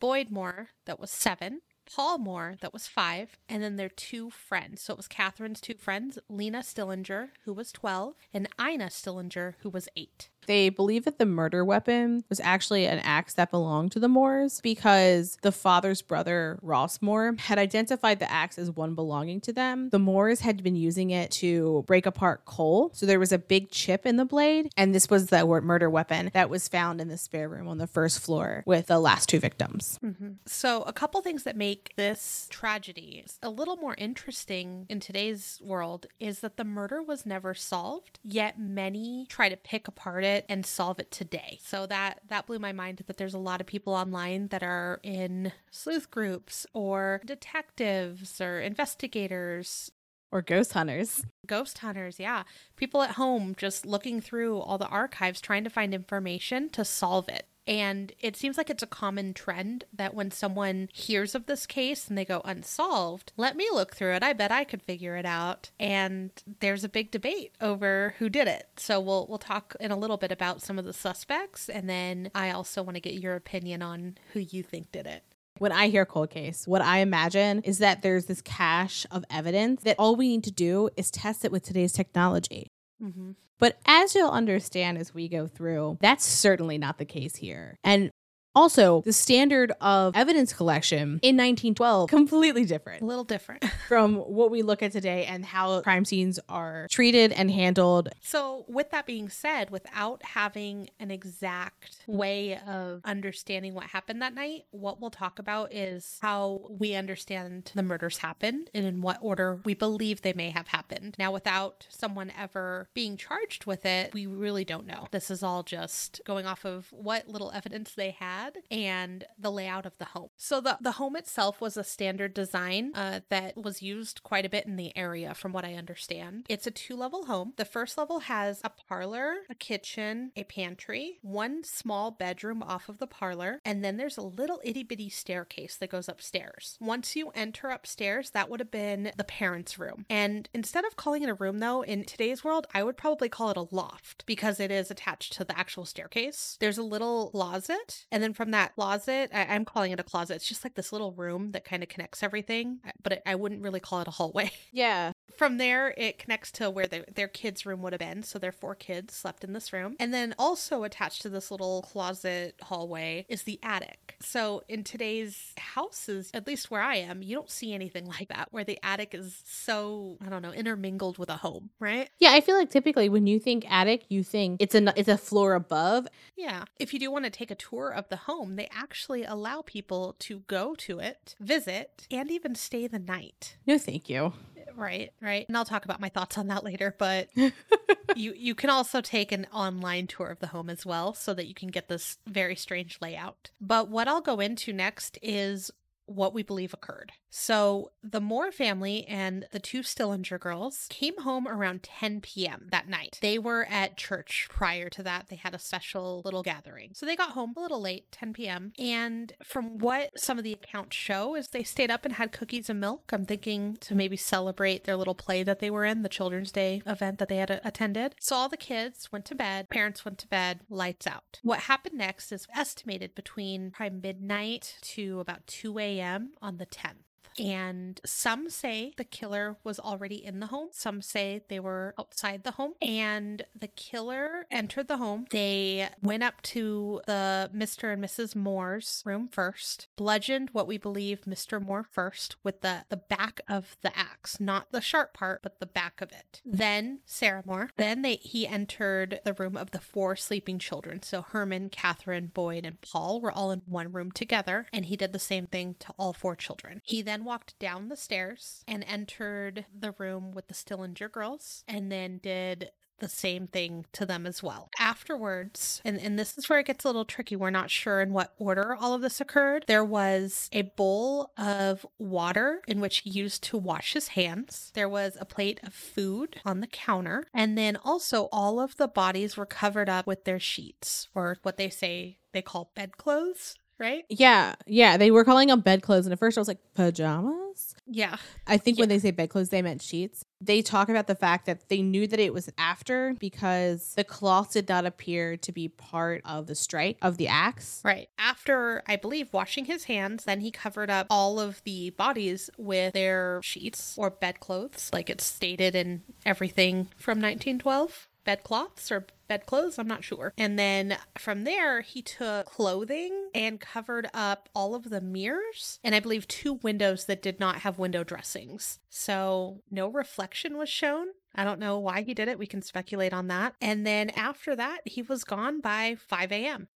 Boyd 0.00 0.30
Moore, 0.30 0.70
that 0.86 0.98
was 0.98 1.10
7, 1.10 1.60
Paul 1.94 2.18
Moore, 2.18 2.56
that 2.60 2.72
was 2.72 2.86
5, 2.86 3.38
and 3.48 3.62
then 3.62 3.76
their 3.76 3.88
two 3.88 4.30
friends. 4.30 4.82
So 4.82 4.92
it 4.92 4.96
was 4.96 5.08
Catherine's 5.08 5.60
two 5.60 5.74
friends, 5.74 6.18
Lena 6.28 6.62
Stillinger, 6.62 7.30
who 7.44 7.52
was 7.52 7.72
12, 7.72 8.14
and 8.32 8.48
Ina 8.60 8.90
Stillinger, 8.90 9.54
who 9.60 9.70
was 9.70 9.88
8. 9.96 10.28
They 10.48 10.70
believe 10.70 11.04
that 11.04 11.18
the 11.18 11.26
murder 11.26 11.62
weapon 11.62 12.24
was 12.30 12.40
actually 12.40 12.86
an 12.86 13.00
axe 13.00 13.34
that 13.34 13.50
belonged 13.50 13.92
to 13.92 14.00
the 14.00 14.08
Moores 14.08 14.62
because 14.62 15.36
the 15.42 15.52
father's 15.52 16.00
brother, 16.00 16.58
Ross 16.62 17.02
Moore, 17.02 17.34
had 17.38 17.58
identified 17.58 18.18
the 18.18 18.32
axe 18.32 18.58
as 18.58 18.70
one 18.70 18.94
belonging 18.94 19.42
to 19.42 19.52
them. 19.52 19.90
The 19.90 19.98
Moores 19.98 20.40
had 20.40 20.62
been 20.62 20.74
using 20.74 21.10
it 21.10 21.30
to 21.32 21.84
break 21.86 22.06
apart 22.06 22.46
coal. 22.46 22.90
So 22.94 23.04
there 23.04 23.18
was 23.20 23.30
a 23.30 23.38
big 23.38 23.70
chip 23.70 24.06
in 24.06 24.16
the 24.16 24.24
blade, 24.24 24.72
and 24.74 24.94
this 24.94 25.10
was 25.10 25.26
the 25.26 25.44
murder 25.46 25.90
weapon 25.90 26.30
that 26.32 26.48
was 26.48 26.66
found 26.66 27.02
in 27.02 27.08
the 27.08 27.18
spare 27.18 27.48
room 27.48 27.68
on 27.68 27.76
the 27.76 27.86
first 27.86 28.20
floor 28.20 28.62
with 28.64 28.86
the 28.86 28.98
last 28.98 29.28
two 29.28 29.40
victims. 29.40 29.98
Mm-hmm. 30.02 30.28
So, 30.46 30.82
a 30.82 30.94
couple 30.94 31.20
things 31.20 31.42
that 31.42 31.56
make 31.56 31.77
this 31.96 32.46
tragedy 32.50 33.24
a 33.42 33.50
little 33.50 33.76
more 33.76 33.94
interesting 33.96 34.86
in 34.88 35.00
today's 35.00 35.60
world 35.64 36.06
is 36.20 36.40
that 36.40 36.56
the 36.56 36.64
murder 36.64 37.02
was 37.02 37.24
never 37.26 37.54
solved, 37.54 38.18
yet 38.22 38.58
many 38.58 39.26
try 39.28 39.48
to 39.48 39.56
pick 39.56 39.88
apart 39.88 40.24
it 40.24 40.44
and 40.48 40.64
solve 40.66 40.98
it 40.98 41.10
today. 41.10 41.58
So 41.62 41.86
that 41.86 42.20
that 42.28 42.46
blew 42.46 42.58
my 42.58 42.72
mind 42.72 43.02
that 43.06 43.16
there's 43.16 43.34
a 43.34 43.38
lot 43.38 43.60
of 43.60 43.66
people 43.66 43.92
online 43.94 44.48
that 44.48 44.62
are 44.62 45.00
in 45.02 45.52
sleuth 45.70 46.10
groups 46.10 46.66
or 46.72 47.20
detectives 47.24 48.40
or 48.40 48.60
investigators 48.60 49.90
Or 50.30 50.42
ghost 50.42 50.72
hunters. 50.74 51.24
ghost 51.46 51.78
hunters, 51.78 52.18
yeah. 52.20 52.42
People 52.76 53.02
at 53.02 53.12
home 53.12 53.54
just 53.56 53.86
looking 53.86 54.20
through 54.20 54.58
all 54.58 54.76
the 54.78 54.86
archives 54.88 55.40
trying 55.40 55.64
to 55.64 55.70
find 55.70 55.94
information 55.94 56.68
to 56.70 56.84
solve 56.84 57.28
it. 57.28 57.46
And 57.68 58.12
it 58.18 58.34
seems 58.34 58.56
like 58.56 58.70
it's 58.70 58.82
a 58.82 58.86
common 58.86 59.34
trend 59.34 59.84
that 59.92 60.14
when 60.14 60.30
someone 60.30 60.88
hears 60.92 61.34
of 61.34 61.44
this 61.44 61.66
case 61.66 62.08
and 62.08 62.16
they 62.16 62.24
go 62.24 62.40
unsolved, 62.46 63.32
let 63.36 63.56
me 63.56 63.68
look 63.70 63.94
through 63.94 64.14
it. 64.14 64.22
I 64.22 64.32
bet 64.32 64.50
I 64.50 64.64
could 64.64 64.82
figure 64.82 65.16
it 65.16 65.26
out. 65.26 65.70
And 65.78 66.30
there's 66.60 66.82
a 66.82 66.88
big 66.88 67.10
debate 67.10 67.54
over 67.60 68.14
who 68.18 68.30
did 68.30 68.48
it. 68.48 68.68
So 68.76 68.98
we'll 68.98 69.26
we'll 69.28 69.36
talk 69.36 69.76
in 69.78 69.90
a 69.90 69.98
little 69.98 70.16
bit 70.16 70.32
about 70.32 70.62
some 70.62 70.78
of 70.78 70.86
the 70.86 70.94
suspects 70.94 71.68
and 71.68 71.90
then 71.90 72.30
I 72.34 72.50
also 72.50 72.82
want 72.82 72.94
to 72.96 73.00
get 73.00 73.14
your 73.14 73.36
opinion 73.36 73.82
on 73.82 74.16
who 74.32 74.40
you 74.40 74.62
think 74.62 74.90
did 74.90 75.06
it. 75.06 75.22
When 75.58 75.72
I 75.72 75.88
hear 75.88 76.06
cold 76.06 76.30
case, 76.30 76.66
what 76.66 76.80
I 76.80 76.98
imagine 76.98 77.60
is 77.62 77.78
that 77.78 78.00
there's 78.00 78.26
this 78.26 78.40
cache 78.40 79.04
of 79.10 79.24
evidence 79.28 79.82
that 79.82 79.96
all 79.98 80.16
we 80.16 80.28
need 80.28 80.44
to 80.44 80.52
do 80.52 80.88
is 80.96 81.10
test 81.10 81.44
it 81.44 81.52
with 81.52 81.64
today's 81.64 81.92
technology. 81.92 82.68
Mm-hmm. 83.02 83.32
But 83.58 83.78
as 83.86 84.14
you'll 84.14 84.30
understand 84.30 84.98
as 84.98 85.12
we 85.12 85.28
go 85.28 85.46
through, 85.46 85.98
that's 86.00 86.24
certainly 86.24 86.78
not 86.78 86.98
the 86.98 87.04
case 87.04 87.36
here. 87.36 87.76
And 87.82 88.10
Also, 88.58 89.02
the 89.02 89.12
standard 89.12 89.70
of 89.80 90.16
evidence 90.16 90.52
collection 90.52 91.20
in 91.22 91.36
1912 91.36 92.10
completely 92.10 92.64
different 92.64 93.02
A 93.02 93.04
little 93.04 93.22
different. 93.22 93.64
from 93.88 94.16
what 94.16 94.50
we 94.50 94.62
look 94.62 94.82
at 94.82 94.90
today 94.90 95.26
and 95.26 95.44
how 95.44 95.80
crime 95.82 96.04
scenes 96.04 96.40
are 96.48 96.88
treated 96.90 97.30
and 97.30 97.52
handled. 97.52 98.08
So, 98.20 98.64
with 98.66 98.90
that 98.90 99.06
being 99.06 99.28
said, 99.28 99.70
without 99.70 100.24
having 100.24 100.90
an 100.98 101.12
exact 101.12 101.98
way 102.08 102.58
of 102.66 103.00
understanding 103.04 103.74
what 103.74 103.84
happened 103.84 104.20
that 104.22 104.34
night, 104.34 104.64
what 104.72 105.00
we'll 105.00 105.10
talk 105.10 105.38
about 105.38 105.72
is 105.72 106.18
how 106.20 106.66
we 106.68 106.96
understand 106.96 107.70
the 107.76 107.84
murders 107.84 108.18
happened 108.18 108.70
and 108.74 108.84
in 108.84 109.02
what 109.02 109.18
order 109.20 109.60
we 109.64 109.74
believe 109.74 110.22
they 110.22 110.32
may 110.32 110.50
have 110.50 110.66
happened. 110.66 111.14
Now, 111.16 111.30
without 111.30 111.86
someone 111.88 112.32
ever 112.36 112.88
being 112.92 113.16
charged 113.16 113.66
with 113.66 113.86
it, 113.86 114.12
we 114.12 114.26
really 114.26 114.64
don't 114.64 114.84
know. 114.84 115.06
This 115.12 115.30
is 115.30 115.44
all 115.44 115.62
just 115.62 116.20
going 116.24 116.44
off 116.44 116.64
of 116.64 116.88
what 116.90 117.28
little 117.28 117.52
evidence 117.52 117.92
they 117.92 118.10
had 118.10 118.47
and 118.70 119.24
the 119.38 119.50
layout 119.50 119.86
of 119.86 119.98
the 119.98 120.06
home. 120.06 120.30
So, 120.36 120.60
the, 120.60 120.78
the 120.80 120.92
home 120.92 121.16
itself 121.16 121.60
was 121.60 121.76
a 121.76 121.84
standard 121.84 122.34
design 122.34 122.92
uh, 122.94 123.20
that 123.28 123.56
was 123.56 123.82
used 123.82 124.22
quite 124.22 124.44
a 124.44 124.48
bit 124.48 124.66
in 124.66 124.76
the 124.76 124.96
area, 124.96 125.34
from 125.34 125.52
what 125.52 125.64
I 125.64 125.74
understand. 125.74 126.46
It's 126.48 126.66
a 126.66 126.70
two 126.70 126.96
level 126.96 127.26
home. 127.26 127.54
The 127.56 127.64
first 127.64 127.98
level 127.98 128.20
has 128.20 128.60
a 128.64 128.70
parlor, 128.70 129.38
a 129.50 129.54
kitchen, 129.54 130.32
a 130.36 130.44
pantry, 130.44 131.18
one 131.22 131.64
small 131.64 132.10
bedroom 132.10 132.62
off 132.62 132.88
of 132.88 132.98
the 132.98 133.06
parlor, 133.06 133.60
and 133.64 133.84
then 133.84 133.96
there's 133.96 134.16
a 134.16 134.22
little 134.22 134.60
itty 134.64 134.82
bitty 134.82 135.08
staircase 135.08 135.76
that 135.76 135.90
goes 135.90 136.08
upstairs. 136.08 136.76
Once 136.80 137.16
you 137.16 137.30
enter 137.34 137.68
upstairs, 137.68 138.30
that 138.30 138.48
would 138.48 138.60
have 138.60 138.70
been 138.70 139.12
the 139.16 139.24
parents' 139.24 139.78
room. 139.78 140.04
And 140.08 140.48
instead 140.54 140.84
of 140.84 140.96
calling 140.96 141.22
it 141.22 141.28
a 141.28 141.34
room, 141.34 141.58
though, 141.58 141.82
in 141.82 142.04
today's 142.04 142.44
world, 142.44 142.66
I 142.74 142.82
would 142.82 142.96
probably 142.96 143.28
call 143.28 143.50
it 143.50 143.56
a 143.56 143.74
loft 143.74 144.24
because 144.26 144.60
it 144.60 144.70
is 144.70 144.90
attached 144.90 145.32
to 145.34 145.44
the 145.44 145.58
actual 145.58 145.84
staircase. 145.84 146.56
There's 146.60 146.78
a 146.78 146.82
little 146.82 147.30
closet, 147.30 148.06
and 148.10 148.22
then 148.22 148.34
from 148.38 148.52
that 148.52 148.72
closet, 148.76 149.30
I- 149.34 149.46
I'm 149.54 149.64
calling 149.64 149.90
it 149.90 149.98
a 149.98 150.04
closet. 150.04 150.36
It's 150.36 150.46
just 150.48 150.62
like 150.64 150.74
this 150.76 150.92
little 150.92 151.10
room 151.12 151.50
that 151.50 151.64
kind 151.64 151.82
of 151.82 151.88
connects 151.88 152.22
everything, 152.22 152.78
but 153.02 153.14
I- 153.26 153.32
I 153.32 153.34
wouldn't 153.34 153.62
really 153.62 153.80
call 153.80 154.00
it 154.00 154.06
a 154.06 154.12
hallway. 154.12 154.52
Yeah. 154.72 155.10
From 155.38 155.58
there, 155.58 155.94
it 155.96 156.18
connects 156.18 156.50
to 156.52 156.68
where 156.68 156.88
their 156.88 157.04
their 157.14 157.28
kids' 157.28 157.64
room 157.64 157.80
would 157.82 157.92
have 157.92 158.00
been. 158.00 158.24
So 158.24 158.40
their 158.40 158.50
four 158.50 158.74
kids 158.74 159.14
slept 159.14 159.44
in 159.44 159.52
this 159.52 159.72
room. 159.72 159.94
And 160.00 160.12
then 160.12 160.34
also 160.36 160.82
attached 160.82 161.22
to 161.22 161.28
this 161.28 161.52
little 161.52 161.82
closet 161.82 162.56
hallway 162.60 163.24
is 163.28 163.44
the 163.44 163.60
attic. 163.62 164.16
So 164.20 164.64
in 164.68 164.82
today's 164.82 165.54
houses, 165.56 166.30
at 166.34 166.48
least 166.48 166.72
where 166.72 166.82
I 166.82 166.96
am, 166.96 167.22
you 167.22 167.36
don't 167.36 167.50
see 167.50 167.72
anything 167.72 168.06
like 168.18 168.28
that, 168.30 168.48
where 168.50 168.64
the 168.64 168.80
attic 168.82 169.14
is 169.14 169.40
so, 169.46 170.18
I 170.20 170.28
don't 170.28 170.42
know, 170.42 170.52
intermingled 170.52 171.18
with 171.18 171.30
a 171.30 171.36
home, 171.36 171.70
right? 171.78 172.10
Yeah, 172.18 172.32
I 172.32 172.40
feel 172.40 172.56
like 172.56 172.70
typically 172.70 173.08
when 173.08 173.28
you 173.28 173.38
think 173.38 173.64
attic, 173.70 174.06
you 174.08 174.24
think 174.24 174.60
it's 174.60 174.74
a 174.74 174.92
it's 174.98 175.08
a 175.08 175.16
floor 175.16 175.54
above. 175.54 176.08
Yeah. 176.36 176.64
If 176.80 176.92
you 176.92 176.98
do 176.98 177.12
want 177.12 177.26
to 177.26 177.30
take 177.30 177.52
a 177.52 177.54
tour 177.54 177.90
of 177.90 178.08
the 178.08 178.16
home, 178.16 178.56
they 178.56 178.68
actually 178.72 179.22
allow 179.22 179.62
people 179.62 180.16
to 180.18 180.40
go 180.48 180.74
to 180.74 180.98
it, 180.98 181.36
visit, 181.38 182.08
and 182.10 182.28
even 182.28 182.56
stay 182.56 182.88
the 182.88 182.98
night. 182.98 183.56
No, 183.66 183.78
thank 183.78 184.08
you. 184.08 184.32
Right, 184.78 185.10
right. 185.20 185.44
And 185.48 185.56
I'll 185.56 185.64
talk 185.64 185.84
about 185.84 186.00
my 186.00 186.08
thoughts 186.08 186.38
on 186.38 186.46
that 186.46 186.62
later, 186.62 186.94
but 186.98 187.28
you 188.14 188.32
you 188.32 188.54
can 188.54 188.70
also 188.70 189.00
take 189.00 189.32
an 189.32 189.48
online 189.52 190.06
tour 190.06 190.28
of 190.28 190.38
the 190.38 190.46
home 190.46 190.70
as 190.70 190.86
well 190.86 191.14
so 191.14 191.34
that 191.34 191.48
you 191.48 191.54
can 191.54 191.68
get 191.68 191.88
this 191.88 192.18
very 192.28 192.54
strange 192.54 192.98
layout. 193.02 193.50
But 193.60 193.88
what 193.88 194.06
I'll 194.06 194.20
go 194.20 194.38
into 194.38 194.72
next 194.72 195.18
is 195.20 195.72
what 196.06 196.32
we 196.32 196.44
believe 196.44 196.72
occurred. 196.72 197.10
So, 197.30 197.92
the 198.02 198.20
Moore 198.20 198.50
family 198.50 199.04
and 199.06 199.46
the 199.52 199.58
two 199.58 199.82
Stillinger 199.82 200.38
girls 200.38 200.86
came 200.88 201.18
home 201.18 201.46
around 201.46 201.82
10 201.82 202.20
p.m. 202.22 202.68
that 202.70 202.88
night. 202.88 203.18
They 203.20 203.38
were 203.38 203.66
at 203.70 203.96
church 203.96 204.48
prior 204.50 204.88
to 204.90 205.02
that. 205.02 205.28
They 205.28 205.36
had 205.36 205.54
a 205.54 205.58
special 205.58 206.22
little 206.24 206.42
gathering. 206.42 206.92
So, 206.94 207.04
they 207.04 207.16
got 207.16 207.30
home 207.30 207.54
a 207.56 207.60
little 207.60 207.80
late, 207.80 208.10
10 208.12 208.32
p.m. 208.32 208.72
And 208.78 209.32
from 209.44 209.78
what 209.78 210.18
some 210.18 210.38
of 210.38 210.44
the 210.44 210.52
accounts 210.52 210.96
show, 210.96 211.34
is 211.34 211.48
they 211.48 211.62
stayed 211.62 211.90
up 211.90 212.04
and 212.04 212.14
had 212.14 212.32
cookies 212.32 212.70
and 212.70 212.80
milk. 212.80 213.10
I'm 213.12 213.26
thinking 213.26 213.76
to 213.80 213.94
maybe 213.94 214.16
celebrate 214.16 214.84
their 214.84 214.96
little 214.96 215.14
play 215.14 215.42
that 215.42 215.58
they 215.58 215.70
were 215.70 215.84
in, 215.84 216.02
the 216.02 216.08
Children's 216.08 216.52
Day 216.52 216.82
event 216.86 217.18
that 217.18 217.28
they 217.28 217.36
had 217.36 217.60
attended. 217.62 218.14
So, 218.20 218.36
all 218.36 218.48
the 218.48 218.56
kids 218.56 219.12
went 219.12 219.26
to 219.26 219.34
bed, 219.34 219.68
parents 219.68 220.04
went 220.04 220.18
to 220.18 220.28
bed, 220.28 220.60
lights 220.70 221.06
out. 221.06 221.40
What 221.42 221.60
happened 221.60 221.98
next 221.98 222.32
is 222.32 222.46
estimated 222.56 223.14
between 223.14 223.70
probably 223.70 223.98
midnight 224.00 224.76
to 224.82 225.20
about 225.20 225.46
2 225.46 225.78
a.m. 225.78 226.32
on 226.40 226.56
the 226.58 226.66
10th. 226.66 226.94
And 227.38 228.00
some 228.04 228.50
say 228.50 228.92
the 228.96 229.04
killer 229.04 229.56
was 229.64 229.78
already 229.78 230.24
in 230.24 230.40
the 230.40 230.46
home. 230.46 230.68
Some 230.72 231.02
say 231.02 231.42
they 231.48 231.60
were 231.60 231.94
outside 231.98 232.44
the 232.44 232.52
home. 232.52 232.74
And 232.82 233.44
the 233.58 233.68
killer 233.68 234.46
entered 234.50 234.88
the 234.88 234.96
home. 234.96 235.26
They 235.30 235.88
went 236.02 236.22
up 236.22 236.42
to 236.42 237.00
the 237.06 237.50
Mr. 237.54 237.92
and 237.92 238.02
Mrs. 238.02 238.34
Moore's 238.34 239.02
room 239.04 239.28
first, 239.28 239.88
bludgeoned 239.96 240.50
what 240.52 240.66
we 240.66 240.78
believe 240.78 241.22
Mr. 241.22 241.60
Moore 241.64 241.86
first 241.90 242.36
with 242.42 242.60
the, 242.62 242.84
the 242.88 242.96
back 242.96 243.40
of 243.48 243.76
the 243.82 243.96
axe, 243.96 244.40
not 244.40 244.72
the 244.72 244.80
sharp 244.80 245.14
part, 245.14 245.42
but 245.42 245.60
the 245.60 245.66
back 245.66 246.00
of 246.00 246.10
it. 246.12 246.40
Then 246.44 247.00
Sarah 247.04 247.42
Moore. 247.44 247.70
Then 247.76 248.02
they 248.02 248.16
he 248.16 248.46
entered 248.46 249.20
the 249.24 249.34
room 249.34 249.56
of 249.56 249.70
the 249.70 249.80
four 249.80 250.16
sleeping 250.16 250.58
children. 250.58 251.02
So 251.02 251.22
Herman, 251.22 251.70
Catherine, 251.70 252.30
Boyd, 252.32 252.64
and 252.64 252.80
Paul 252.80 253.20
were 253.20 253.32
all 253.32 253.50
in 253.50 253.62
one 253.66 253.92
room 253.92 254.10
together, 254.10 254.66
and 254.72 254.86
he 254.86 254.96
did 254.96 255.12
the 255.12 255.18
same 255.18 255.46
thing 255.46 255.76
to 255.80 255.92
all 255.98 256.12
four 256.12 256.34
children. 256.34 256.80
He 256.84 257.02
then 257.02 257.24
walked 257.28 257.58
down 257.58 257.88
the 257.88 257.96
stairs 257.96 258.64
and 258.66 258.82
entered 258.88 259.66
the 259.78 259.94
room 259.98 260.32
with 260.32 260.48
the 260.48 260.54
Stillinger 260.54 261.10
girls, 261.10 261.62
and 261.68 261.92
then 261.92 262.18
did 262.22 262.70
the 263.00 263.08
same 263.08 263.46
thing 263.46 263.84
to 263.92 264.06
them 264.06 264.26
as 264.26 264.42
well. 264.42 264.70
Afterwards, 264.78 265.82
and, 265.84 266.00
and 266.00 266.18
this 266.18 266.38
is 266.38 266.48
where 266.48 266.58
it 266.58 266.66
gets 266.66 266.84
a 266.84 266.88
little 266.88 267.04
tricky, 267.04 267.36
we're 267.36 267.50
not 267.50 267.70
sure 267.70 268.00
in 268.00 268.14
what 268.14 268.32
order 268.38 268.74
all 268.74 268.94
of 268.94 269.02
this 269.02 269.20
occurred. 269.20 269.66
There 269.68 269.84
was 269.84 270.48
a 270.52 270.62
bowl 270.62 271.30
of 271.36 271.86
water 271.98 272.62
in 272.66 272.80
which 272.80 272.98
he 272.98 273.10
used 273.10 273.42
to 273.44 273.58
wash 273.58 273.92
his 273.92 274.08
hands, 274.08 274.72
there 274.74 274.88
was 274.88 275.16
a 275.20 275.26
plate 275.26 275.60
of 275.62 275.74
food 275.74 276.40
on 276.46 276.60
the 276.60 276.66
counter, 276.66 277.26
and 277.34 277.58
then 277.58 277.76
also 277.76 278.30
all 278.32 278.58
of 278.58 278.78
the 278.78 278.88
bodies 278.88 279.36
were 279.36 279.46
covered 279.46 279.90
up 279.90 280.06
with 280.06 280.24
their 280.24 280.40
sheets, 280.40 281.08
or 281.14 281.36
what 281.42 281.58
they 281.58 281.68
say 281.68 282.18
they 282.32 282.42
call 282.42 282.72
bedclothes. 282.74 283.54
Right? 283.78 284.04
Yeah, 284.08 284.56
yeah. 284.66 284.96
They 284.96 285.10
were 285.10 285.24
calling 285.24 285.48
them 285.48 285.60
bedclothes, 285.60 286.06
and 286.06 286.12
at 286.12 286.18
first 286.18 286.36
I 286.36 286.40
was 286.40 286.48
like 286.48 286.58
pajamas. 286.74 287.74
Yeah. 287.86 288.16
I 288.46 288.58
think 288.58 288.78
when 288.78 288.88
they 288.88 288.98
say 288.98 289.10
bedclothes, 289.10 289.48
they 289.48 289.62
meant 289.62 289.82
sheets. 289.82 290.24
They 290.40 290.62
talk 290.62 290.88
about 290.88 291.06
the 291.06 291.14
fact 291.14 291.46
that 291.46 291.68
they 291.68 291.82
knew 291.82 292.06
that 292.06 292.20
it 292.20 292.32
was 292.32 292.50
after 292.58 293.14
because 293.18 293.94
the 293.94 294.04
cloth 294.04 294.52
did 294.52 294.68
not 294.68 294.86
appear 294.86 295.36
to 295.38 295.52
be 295.52 295.68
part 295.68 296.20
of 296.24 296.46
the 296.46 296.54
strike 296.54 296.98
of 297.02 297.16
the 297.16 297.28
axe. 297.28 297.80
Right. 297.84 298.08
After, 298.18 298.82
I 298.86 298.96
believe, 298.96 299.32
washing 299.32 299.64
his 299.64 299.84
hands, 299.84 300.24
then 300.24 300.40
he 300.40 300.50
covered 300.50 300.90
up 300.90 301.06
all 301.08 301.40
of 301.40 301.62
the 301.64 301.90
bodies 301.90 302.50
with 302.58 302.92
their 302.92 303.40
sheets 303.42 303.96
or 303.98 304.10
bedclothes, 304.10 304.90
like 304.92 305.08
it's 305.10 305.24
stated 305.24 305.74
in 305.74 306.02
everything 306.26 306.88
from 306.96 307.20
1912. 307.20 308.07
Bedcloths 308.28 308.92
or 308.92 309.06
bedclothes, 309.26 309.78
I'm 309.78 309.88
not 309.88 310.04
sure. 310.04 310.34
And 310.36 310.58
then 310.58 310.98
from 311.16 311.44
there, 311.44 311.80
he 311.80 312.02
took 312.02 312.44
clothing 312.44 313.30
and 313.34 313.58
covered 313.58 314.10
up 314.12 314.50
all 314.54 314.74
of 314.74 314.90
the 314.90 315.00
mirrors 315.00 315.80
and 315.82 315.94
I 315.94 316.00
believe 316.00 316.28
two 316.28 316.54
windows 316.54 317.06
that 317.06 317.22
did 317.22 317.40
not 317.40 317.60
have 317.60 317.78
window 317.78 318.04
dressings. 318.04 318.80
So 318.90 319.62
no 319.70 319.88
reflection 319.88 320.58
was 320.58 320.68
shown. 320.68 321.06
I 321.34 321.44
don't 321.44 321.58
know 321.58 321.78
why 321.78 322.02
he 322.02 322.12
did 322.12 322.28
it. 322.28 322.38
We 322.38 322.46
can 322.46 322.60
speculate 322.60 323.14
on 323.14 323.28
that. 323.28 323.54
And 323.62 323.86
then 323.86 324.10
after 324.10 324.54
that, 324.56 324.80
he 324.84 325.00
was 325.00 325.24
gone 325.24 325.60
by 325.60 325.96
5 325.98 326.30
a.m. 326.30 326.68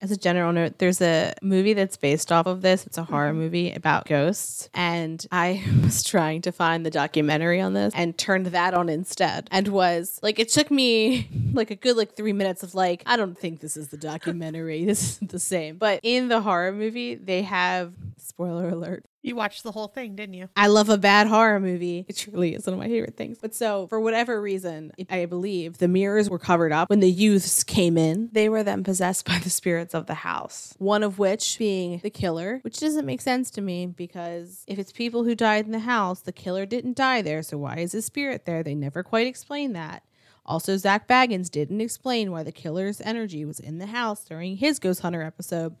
As 0.00 0.12
a 0.12 0.16
general 0.16 0.52
note, 0.52 0.78
there's 0.78 1.00
a 1.00 1.32
movie 1.42 1.72
that's 1.72 1.96
based 1.96 2.30
off 2.30 2.46
of 2.46 2.62
this. 2.62 2.86
It's 2.86 2.98
a 2.98 3.02
horror 3.02 3.32
Mhm. 3.32 3.36
movie 3.36 3.72
about 3.72 4.06
ghosts. 4.06 4.68
And 4.72 5.26
I 5.32 5.64
was 5.82 6.04
trying 6.04 6.40
to 6.42 6.52
find 6.52 6.86
the 6.86 6.90
documentary 6.90 7.60
on 7.60 7.72
this 7.74 7.92
and 7.96 8.16
turned 8.16 8.46
that 8.46 8.74
on 8.74 8.88
instead. 8.88 9.48
And 9.50 9.66
was 9.68 10.20
like, 10.22 10.38
it 10.38 10.50
took 10.50 10.70
me 10.70 11.28
like 11.52 11.72
a 11.72 11.74
good 11.74 11.96
like 11.96 12.14
three 12.14 12.32
minutes 12.32 12.62
of 12.62 12.76
like, 12.76 13.02
I 13.06 13.16
don't 13.16 13.36
think 13.36 13.58
this 13.58 13.76
is 13.76 13.88
the 13.88 13.96
documentary. 13.96 14.84
this 14.86 15.02
isn't 15.16 15.32
the 15.32 15.40
same. 15.40 15.78
But 15.78 15.98
in 16.04 16.28
the 16.28 16.42
horror 16.42 16.70
movie, 16.70 17.16
they 17.16 17.42
have 17.42 17.92
spoiler 18.18 18.68
alert. 18.68 19.04
You 19.22 19.34
watched 19.34 19.64
the 19.64 19.72
whole 19.72 19.88
thing, 19.88 20.14
didn't 20.14 20.34
you? 20.34 20.48
I 20.56 20.68
love 20.68 20.88
a 20.88 20.96
bad 20.96 21.26
horror 21.26 21.58
movie. 21.58 22.06
It 22.08 22.16
truly 22.16 22.54
is 22.54 22.66
one 22.66 22.74
of 22.74 22.78
my 22.78 22.86
favorite 22.86 23.16
things. 23.16 23.38
But 23.40 23.54
so, 23.54 23.88
for 23.88 23.98
whatever 23.98 24.40
reason, 24.40 24.92
I 25.10 25.26
believe 25.26 25.78
the 25.78 25.88
mirrors 25.88 26.30
were 26.30 26.38
covered 26.38 26.70
up 26.70 26.88
when 26.88 27.00
the 27.00 27.10
youths 27.10 27.64
came 27.64 27.98
in. 27.98 28.28
They 28.32 28.48
were 28.48 28.62
then 28.62 28.84
possessed 28.84 29.26
by 29.26 29.38
the 29.38 29.50
spirits 29.50 29.92
of 29.92 30.06
the 30.06 30.14
house. 30.14 30.74
One 30.78 31.02
of 31.02 31.18
which 31.18 31.58
being 31.58 31.98
the 31.98 32.10
killer, 32.10 32.60
which 32.62 32.78
doesn't 32.78 33.06
make 33.06 33.20
sense 33.20 33.50
to 33.52 33.60
me 33.60 33.86
because 33.86 34.64
if 34.68 34.78
it's 34.78 34.92
people 34.92 35.24
who 35.24 35.34
died 35.34 35.66
in 35.66 35.72
the 35.72 35.80
house, 35.80 36.20
the 36.20 36.32
killer 36.32 36.64
didn't 36.64 36.96
die 36.96 37.20
there. 37.20 37.42
So, 37.42 37.58
why 37.58 37.78
is 37.78 37.92
his 37.92 38.04
spirit 38.04 38.44
there? 38.44 38.62
They 38.62 38.76
never 38.76 39.02
quite 39.02 39.26
explain 39.26 39.72
that. 39.72 40.04
Also, 40.46 40.78
Zak 40.78 41.06
Bagans 41.06 41.50
didn't 41.50 41.82
explain 41.82 42.30
why 42.30 42.42
the 42.42 42.50
killer's 42.50 43.02
energy 43.02 43.44
was 43.44 43.60
in 43.60 43.76
the 43.76 43.86
house 43.86 44.24
during 44.24 44.56
his 44.56 44.78
Ghost 44.78 45.00
Hunter 45.02 45.22
episode. 45.22 45.76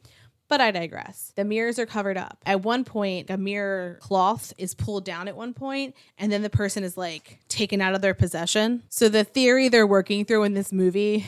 But 0.48 0.60
I 0.60 0.70
digress. 0.70 1.32
The 1.36 1.44
mirrors 1.44 1.78
are 1.78 1.86
covered 1.86 2.16
up. 2.16 2.38
At 2.46 2.62
one 2.62 2.84
point, 2.84 3.28
a 3.30 3.36
mirror 3.36 3.98
cloth 4.00 4.54
is 4.56 4.74
pulled 4.74 5.04
down 5.04 5.28
at 5.28 5.36
one 5.36 5.52
point, 5.52 5.94
and 6.16 6.32
then 6.32 6.42
the 6.42 6.50
person 6.50 6.84
is 6.84 6.96
like 6.96 7.38
taken 7.48 7.80
out 7.80 7.94
of 7.94 8.00
their 8.00 8.14
possession. 8.14 8.82
So 8.88 9.08
the 9.08 9.24
theory 9.24 9.68
they're 9.68 9.86
working 9.86 10.24
through 10.24 10.44
in 10.44 10.54
this 10.54 10.72
movie 10.72 11.26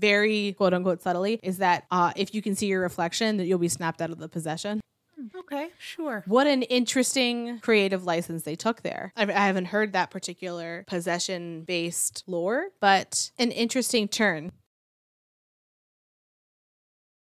very 0.00 0.54
quote 0.54 0.72
unquote 0.72 1.02
subtly 1.02 1.38
is 1.42 1.58
that 1.58 1.84
uh, 1.90 2.12
if 2.16 2.34
you 2.34 2.42
can 2.42 2.54
see 2.54 2.66
your 2.66 2.80
reflection, 2.80 3.36
that 3.36 3.46
you'll 3.46 3.58
be 3.58 3.68
snapped 3.68 4.00
out 4.00 4.10
of 4.10 4.18
the 4.18 4.28
possession. 4.28 4.80
Okay, 5.36 5.68
sure. 5.78 6.24
What 6.26 6.46
an 6.46 6.62
interesting 6.62 7.58
creative 7.60 8.04
license 8.04 8.44
they 8.44 8.56
took 8.56 8.82
there. 8.82 9.12
I, 9.16 9.24
I 9.24 9.46
haven't 9.46 9.66
heard 9.66 9.92
that 9.92 10.10
particular 10.10 10.84
possession 10.86 11.62
based 11.64 12.24
lore, 12.26 12.68
but 12.80 13.30
an 13.38 13.50
interesting 13.50 14.08
turn. 14.08 14.52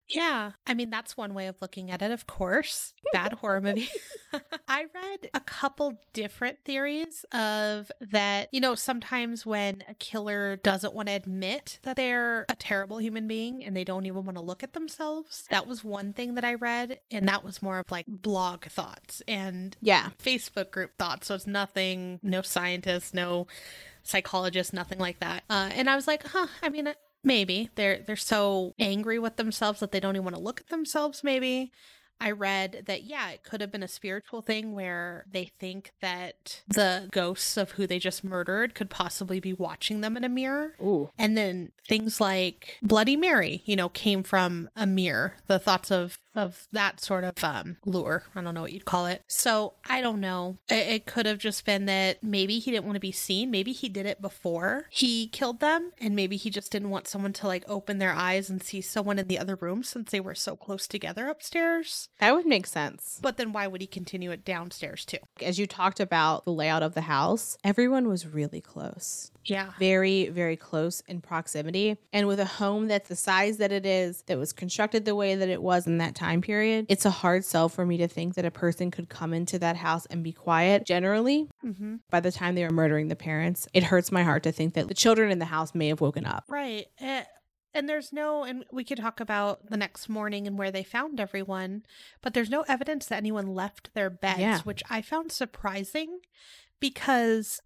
Yeah, 0.09 0.51
I 0.65 0.73
mean, 0.73 0.89
that's 0.89 1.15
one 1.15 1.33
way 1.33 1.47
of 1.47 1.55
looking 1.61 1.91
at 1.91 2.01
it, 2.01 2.11
of 2.11 2.25
course. 2.27 2.93
Bad 3.13 3.33
horror 3.33 3.61
movie. 3.61 3.89
I 4.67 4.85
read 4.93 5.29
a 5.33 5.39
couple 5.39 5.99
different 6.13 6.59
theories 6.65 7.25
of 7.31 7.91
that, 8.11 8.49
you 8.51 8.59
know, 8.61 8.75
sometimes 8.75 9.45
when 9.45 9.83
a 9.87 9.93
killer 9.95 10.57
doesn't 10.57 10.93
want 10.93 11.07
to 11.09 11.13
admit 11.15 11.79
that 11.83 11.95
they're 11.95 12.45
a 12.49 12.55
terrible 12.55 12.97
human 12.99 13.27
being 13.27 13.63
and 13.63 13.75
they 13.75 13.83
don't 13.83 14.05
even 14.05 14.25
want 14.25 14.37
to 14.37 14.43
look 14.43 14.63
at 14.63 14.73
themselves. 14.73 15.45
That 15.49 15.67
was 15.67 15.83
one 15.83 16.13
thing 16.13 16.35
that 16.35 16.43
I 16.45 16.55
read, 16.55 16.99
and 17.11 17.27
that 17.27 17.43
was 17.43 17.61
more 17.61 17.79
of 17.79 17.91
like 17.91 18.05
blog 18.07 18.65
thoughts 18.65 19.21
and 19.27 19.75
Yeah. 19.81 20.09
Facebook 20.23 20.71
group 20.71 20.91
thoughts. 20.97 21.27
So 21.27 21.35
it's 21.35 21.47
nothing, 21.47 22.19
no 22.23 22.41
scientists, 22.41 23.13
no 23.13 23.47
psychologist, 24.03 24.73
nothing 24.73 24.97
like 24.99 25.19
that. 25.19 25.43
Uh, 25.49 25.69
and 25.73 25.89
I 25.89 25.95
was 25.95 26.07
like, 26.07 26.25
huh, 26.25 26.47
I 26.63 26.69
mean, 26.69 26.91
maybe 27.23 27.69
they're 27.75 27.99
they're 27.99 28.15
so 28.15 28.73
angry 28.79 29.19
with 29.19 29.37
themselves 29.37 29.79
that 29.79 29.91
they 29.91 29.99
don't 29.99 30.15
even 30.15 30.25
want 30.25 30.35
to 30.35 30.41
look 30.41 30.61
at 30.61 30.69
themselves. 30.69 31.23
Maybe. 31.23 31.71
I 32.21 32.31
read 32.31 32.83
that, 32.87 33.03
yeah, 33.03 33.29
it 33.29 33.43
could 33.43 33.61
have 33.61 33.71
been 33.71 33.81
a 33.81 33.87
spiritual 33.87 34.41
thing 34.41 34.73
where 34.73 35.25
they 35.31 35.45
think 35.57 35.93
that 36.01 36.63
the 36.67 37.07
ghosts 37.11 37.55
of 37.55 37.71
who 37.71 37.87
they 37.87 37.97
just 37.97 38.25
murdered 38.25 38.75
could 38.75 38.89
possibly 38.89 39.39
be 39.39 39.53
watching 39.53 40.01
them 40.01 40.17
in 40.17 40.25
a 40.25 40.29
mirror. 40.29 40.75
Ooh. 40.81 41.11
And 41.17 41.37
then 41.37 41.71
things 41.87 42.19
like 42.19 42.77
Bloody 42.81 43.15
Mary, 43.15 43.61
you 43.65 43.77
know, 43.77 43.87
came 43.87 44.23
from 44.23 44.69
a 44.75 44.85
mirror. 44.85 45.35
The 45.47 45.59
thoughts 45.59 45.91
of 45.91 46.19
of 46.35 46.67
that 46.71 47.01
sort 47.01 47.23
of 47.23 47.43
um 47.43 47.77
lure. 47.85 48.23
I 48.35 48.41
don't 48.41 48.53
know 48.53 48.61
what 48.61 48.73
you'd 48.73 48.85
call 48.85 49.05
it. 49.07 49.23
So 49.27 49.73
I 49.87 50.01
don't 50.01 50.21
know. 50.21 50.57
It, 50.69 50.87
it 50.87 51.05
could 51.05 51.25
have 51.25 51.39
just 51.39 51.65
been 51.65 51.85
that 51.85 52.23
maybe 52.23 52.59
he 52.59 52.71
didn't 52.71 52.85
want 52.85 52.95
to 52.95 53.01
be 53.01 53.11
seen. 53.11 53.51
Maybe 53.51 53.71
he 53.71 53.89
did 53.89 54.05
it 54.05 54.21
before 54.21 54.85
he 54.89 55.27
killed 55.27 55.59
them, 55.59 55.91
and 55.99 56.15
maybe 56.15 56.37
he 56.37 56.49
just 56.49 56.71
didn't 56.71 56.89
want 56.89 57.07
someone 57.07 57.33
to 57.33 57.47
like 57.47 57.63
open 57.67 57.97
their 57.97 58.13
eyes 58.13 58.49
and 58.49 58.61
see 58.61 58.81
someone 58.81 59.19
in 59.19 59.27
the 59.27 59.39
other 59.39 59.55
room 59.55 59.83
since 59.83 60.11
they 60.11 60.19
were 60.19 60.35
so 60.35 60.55
close 60.55 60.87
together 60.87 61.27
upstairs. 61.27 62.09
That 62.19 62.33
would 62.33 62.45
make 62.45 62.67
sense. 62.67 63.19
But 63.21 63.37
then 63.37 63.51
why 63.51 63.67
would 63.67 63.81
he 63.81 63.87
continue 63.87 64.31
it 64.31 64.45
downstairs 64.45 65.05
too? 65.05 65.17
As 65.41 65.59
you 65.59 65.67
talked 65.67 65.99
about 65.99 66.45
the 66.45 66.51
layout 66.51 66.83
of 66.83 66.93
the 66.93 67.01
house, 67.01 67.57
everyone 67.63 68.07
was 68.07 68.27
really 68.27 68.61
close. 68.61 69.31
Yeah. 69.45 69.71
Very, 69.79 70.27
very 70.27 70.55
close 70.55 71.01
in 71.07 71.21
proximity. 71.21 71.97
And 72.13 72.27
with 72.27 72.39
a 72.39 72.45
home 72.45 72.87
that's 72.87 73.09
the 73.09 73.15
size 73.15 73.57
that 73.57 73.71
it 73.71 73.85
is, 73.85 74.23
that 74.23 74.37
was 74.37 74.53
constructed 74.53 75.05
the 75.05 75.15
way 75.15 75.35
that 75.35 75.49
it 75.49 75.61
was 75.61 75.87
in 75.87 75.97
that 75.97 76.15
time 76.19 76.41
period, 76.41 76.85
it's 76.89 77.05
a 77.05 77.09
hard 77.09 77.43
sell 77.45 77.69
for 77.69 77.85
me 77.85 77.97
to 77.97 78.07
think 78.07 78.35
that 78.35 78.45
a 78.45 78.51
person 78.51 78.91
could 78.91 79.09
come 79.09 79.33
into 79.33 79.57
that 79.59 79.75
house 79.77 80.05
and 80.07 80.23
be 80.23 80.31
quiet. 80.33 80.85
Generally, 80.85 81.47
Mm-hmm. 81.65 81.95
by 82.09 82.19
the 82.19 82.31
time 82.31 82.55
they 82.55 82.63
were 82.63 82.69
murdering 82.71 83.07
the 83.07 83.15
parents, 83.15 83.67
it 83.73 83.83
hurts 83.83 84.11
my 84.11 84.23
heart 84.23 84.43
to 84.43 84.51
think 84.51 84.73
that 84.75 84.87
the 84.87 84.93
children 84.93 85.31
in 85.31 85.39
the 85.39 85.45
house 85.45 85.73
may 85.75 85.87
have 85.87 86.01
woken 86.01 86.25
up. 86.25 86.43
Right. 86.47 86.85
Eh, 86.99 87.23
and 87.73 87.87
there's 87.87 88.11
no, 88.11 88.43
and 88.43 88.65
we 88.71 88.83
could 88.83 88.97
talk 88.97 89.19
about 89.19 89.69
the 89.69 89.77
next 89.77 90.09
morning 90.09 90.47
and 90.47 90.57
where 90.57 90.71
they 90.71 90.83
found 90.83 91.19
everyone, 91.19 91.83
but 92.21 92.33
there's 92.33 92.49
no 92.49 92.63
evidence 92.67 93.05
that 93.07 93.17
anyone 93.17 93.53
left 93.53 93.91
their 93.93 94.09
beds, 94.09 94.39
Yeah. 94.39 94.59
which 94.61 94.81
I 94.89 95.01
found 95.03 95.31
surprising 95.31 96.19
because 96.79 97.61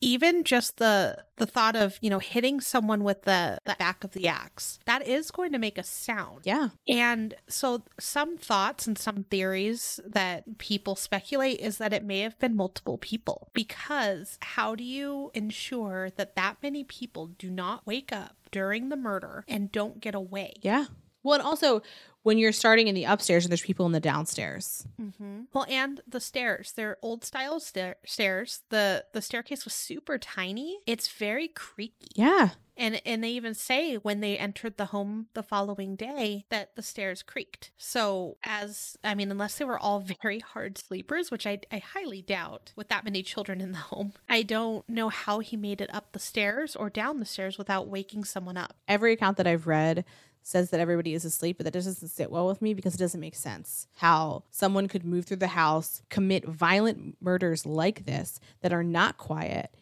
even 0.00 0.44
just 0.44 0.76
the 0.76 1.16
the 1.36 1.46
thought 1.46 1.74
of 1.76 1.98
you 2.00 2.10
know 2.10 2.18
hitting 2.18 2.60
someone 2.60 3.02
with 3.02 3.22
the 3.22 3.58
the 3.64 3.76
back 3.78 4.04
of 4.04 4.12
the 4.12 4.28
axe 4.28 4.78
that 4.86 5.06
is 5.06 5.30
going 5.30 5.52
to 5.52 5.58
make 5.58 5.78
a 5.78 5.82
sound 5.82 6.40
Yeah. 6.44 6.68
and 6.88 7.34
so 7.48 7.82
some 7.98 8.36
thoughts 8.36 8.86
and 8.86 8.98
some 8.98 9.24
theories 9.24 9.98
that 10.06 10.58
people 10.58 10.96
speculate 10.96 11.60
is 11.60 11.78
that 11.78 11.92
it 11.92 12.04
may 12.04 12.20
have 12.20 12.38
been 12.38 12.56
multiple 12.56 12.98
people 12.98 13.48
because 13.54 14.38
how 14.40 14.74
do 14.74 14.84
you 14.84 15.30
ensure 15.34 16.10
that 16.16 16.36
that 16.36 16.56
many 16.62 16.84
people 16.84 17.28
do 17.38 17.50
not 17.50 17.86
wake 17.86 18.12
up 18.12 18.36
during 18.50 18.88
the 18.90 18.96
murder 18.96 19.44
and 19.48 19.72
don't 19.72 20.00
get 20.00 20.14
away? 20.14 20.54
Yeah. 20.62 20.86
Well, 21.22 21.34
and 21.34 21.42
also 21.42 21.82
when 22.26 22.38
you're 22.38 22.50
starting 22.50 22.88
in 22.88 22.96
the 22.96 23.04
upstairs 23.04 23.44
and 23.44 23.52
there's 23.52 23.62
people 23.62 23.86
in 23.86 23.92
the 23.92 24.00
downstairs. 24.00 24.84
Mm-hmm. 25.00 25.42
Well, 25.52 25.64
and 25.68 26.00
the 26.08 26.18
stairs, 26.18 26.72
they're 26.72 26.96
old 27.00 27.24
style 27.24 27.60
stair- 27.60 27.98
stairs. 28.04 28.62
The 28.68 29.04
the 29.12 29.22
staircase 29.22 29.64
was 29.64 29.74
super 29.74 30.18
tiny. 30.18 30.80
It's 30.88 31.06
very 31.06 31.46
creaky. 31.46 32.08
Yeah. 32.16 32.50
And 32.76 33.00
and 33.06 33.22
they 33.22 33.30
even 33.30 33.54
say 33.54 33.94
when 33.94 34.20
they 34.20 34.36
entered 34.36 34.76
the 34.76 34.86
home 34.86 35.28
the 35.34 35.42
following 35.42 35.94
day 35.96 36.44
that 36.50 36.74
the 36.76 36.82
stairs 36.82 37.22
creaked. 37.22 37.70
So 37.78 38.36
as 38.44 38.96
I 39.02 39.14
mean, 39.14 39.30
unless 39.30 39.56
they 39.56 39.64
were 39.64 39.78
all 39.78 40.00
very 40.22 40.40
hard 40.40 40.78
sleepers, 40.78 41.30
which 41.30 41.46
I 41.46 41.60
I 41.70 41.78
highly 41.78 42.22
doubt 42.22 42.72
with 42.74 42.88
that 42.88 43.04
many 43.04 43.22
children 43.22 43.60
in 43.60 43.70
the 43.70 43.78
home, 43.78 44.14
I 44.28 44.42
don't 44.42 44.86
know 44.88 45.10
how 45.10 45.38
he 45.38 45.56
made 45.56 45.80
it 45.80 45.94
up 45.94 46.10
the 46.10 46.18
stairs 46.18 46.74
or 46.74 46.90
down 46.90 47.20
the 47.20 47.24
stairs 47.24 47.56
without 47.56 47.86
waking 47.86 48.24
someone 48.24 48.56
up. 48.56 48.74
Every 48.88 49.12
account 49.12 49.36
that 49.36 49.46
I've 49.46 49.68
read 49.68 50.04
says 50.46 50.70
that 50.70 50.78
everybody 50.78 51.12
is 51.12 51.24
asleep, 51.24 51.56
but 51.58 51.64
that 51.64 51.72
just 51.72 51.88
doesn't 51.88 52.08
sit 52.08 52.30
well 52.30 52.46
with 52.46 52.62
me 52.62 52.72
because 52.72 52.94
it 52.94 52.98
doesn't 52.98 53.20
make 53.20 53.34
sense 53.34 53.88
how 53.96 54.44
someone 54.52 54.86
could 54.86 55.04
move 55.04 55.24
through 55.24 55.38
the 55.38 55.48
house, 55.48 56.02
commit 56.08 56.46
violent 56.46 57.16
murders 57.20 57.66
like 57.66 58.06
this 58.06 58.38
that 58.60 58.72
are 58.72 58.84
not 58.84 59.18
quiet, 59.18 59.74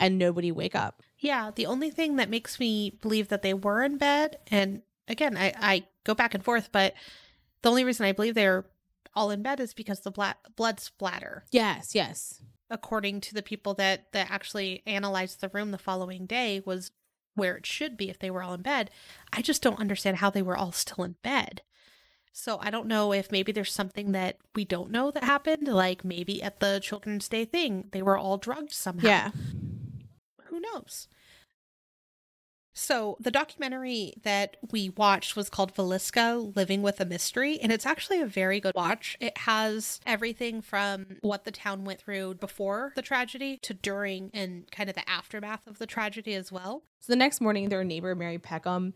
and 0.00 0.18
nobody 0.18 0.50
wake 0.50 0.74
up. 0.74 1.02
Yeah, 1.18 1.50
the 1.54 1.66
only 1.66 1.90
thing 1.90 2.16
that 2.16 2.30
makes 2.30 2.58
me 2.58 2.98
believe 3.02 3.28
that 3.28 3.42
they 3.42 3.52
were 3.52 3.82
in 3.82 3.98
bed, 3.98 4.38
and 4.46 4.80
again, 5.06 5.36
I, 5.36 5.52
I 5.58 5.84
go 6.04 6.14
back 6.14 6.32
and 6.34 6.42
forth, 6.42 6.70
but 6.72 6.94
the 7.60 7.68
only 7.68 7.84
reason 7.84 8.06
I 8.06 8.12
believe 8.12 8.34
they're 8.34 8.64
all 9.14 9.30
in 9.30 9.42
bed 9.42 9.60
is 9.60 9.74
because 9.74 10.00
the 10.00 10.10
bla- 10.10 10.36
blood 10.56 10.80
splatter. 10.80 11.44
Yes, 11.50 11.94
yes. 11.94 12.40
according 12.70 13.20
to 13.20 13.34
the 13.34 13.42
people 13.42 13.74
that 13.74 14.12
that 14.12 14.30
actually 14.30 14.82
analyzed 14.86 15.40
the 15.40 15.48
room 15.50 15.72
the 15.72 15.78
following 15.78 16.26
day 16.26 16.62
was 16.64 16.90
where 17.36 17.56
it 17.56 17.64
should 17.66 17.96
be 17.96 18.10
if 18.10 18.18
they 18.18 18.30
were 18.30 18.42
all 18.42 18.54
in 18.54 18.62
bed. 18.62 18.90
I 19.32 19.42
just 19.42 19.62
don't 19.62 19.78
understand 19.78 20.16
how 20.16 20.30
they 20.30 20.42
were 20.42 20.56
all 20.56 20.72
still 20.72 21.04
in 21.04 21.14
bed. 21.22 21.62
So 22.32 22.58
i 22.60 22.68
don't 22.70 22.86
know 22.86 23.14
if 23.14 23.32
maybe 23.32 23.50
there's 23.50 23.72
something 23.72 24.12
that 24.12 24.36
we 24.54 24.66
don't 24.66 24.90
know 24.90 25.10
that 25.10 25.24
happened 25.24 25.68
like 25.68 26.04
maybe 26.04 26.42
at 26.42 26.60
the 26.60 26.80
children's 26.82 27.30
day 27.30 27.46
thing 27.46 27.86
they 27.92 28.02
were 28.02 28.18
all 28.18 28.36
drugged 28.36 28.72
somehow. 28.72 29.06
Yeah. 29.06 29.30
who 30.44 30.60
knows 30.60 31.08
so 32.78 33.16
the 33.18 33.30
documentary 33.30 34.12
that 34.22 34.58
we 34.70 34.90
watched 34.90 35.34
was 35.34 35.48
called 35.48 35.74
Villisca 35.74 36.54
Living 36.54 36.82
with 36.82 37.00
a 37.00 37.06
Mystery 37.06 37.58
and 37.58 37.72
it's 37.72 37.86
actually 37.86 38.20
a 38.20 38.26
very 38.26 38.60
good 38.60 38.74
watch. 38.74 39.16
It 39.18 39.38
has 39.38 39.98
everything 40.04 40.60
from 40.60 41.06
what 41.22 41.44
the 41.44 41.50
town 41.50 41.84
went 41.84 42.00
through 42.00 42.34
before 42.34 42.92
the 42.94 43.02
tragedy 43.02 43.56
to 43.62 43.72
during 43.72 44.30
and 44.34 44.70
kind 44.70 44.90
of 44.90 44.94
the 44.94 45.08
aftermath 45.08 45.66
of 45.66 45.78
the 45.78 45.86
tragedy 45.86 46.34
as 46.34 46.52
well. 46.52 46.82
So 47.00 47.12
the 47.12 47.16
next 47.16 47.40
morning, 47.40 47.70
their 47.70 47.82
neighbor, 47.82 48.14
Mary 48.14 48.38
Peckham, 48.38 48.92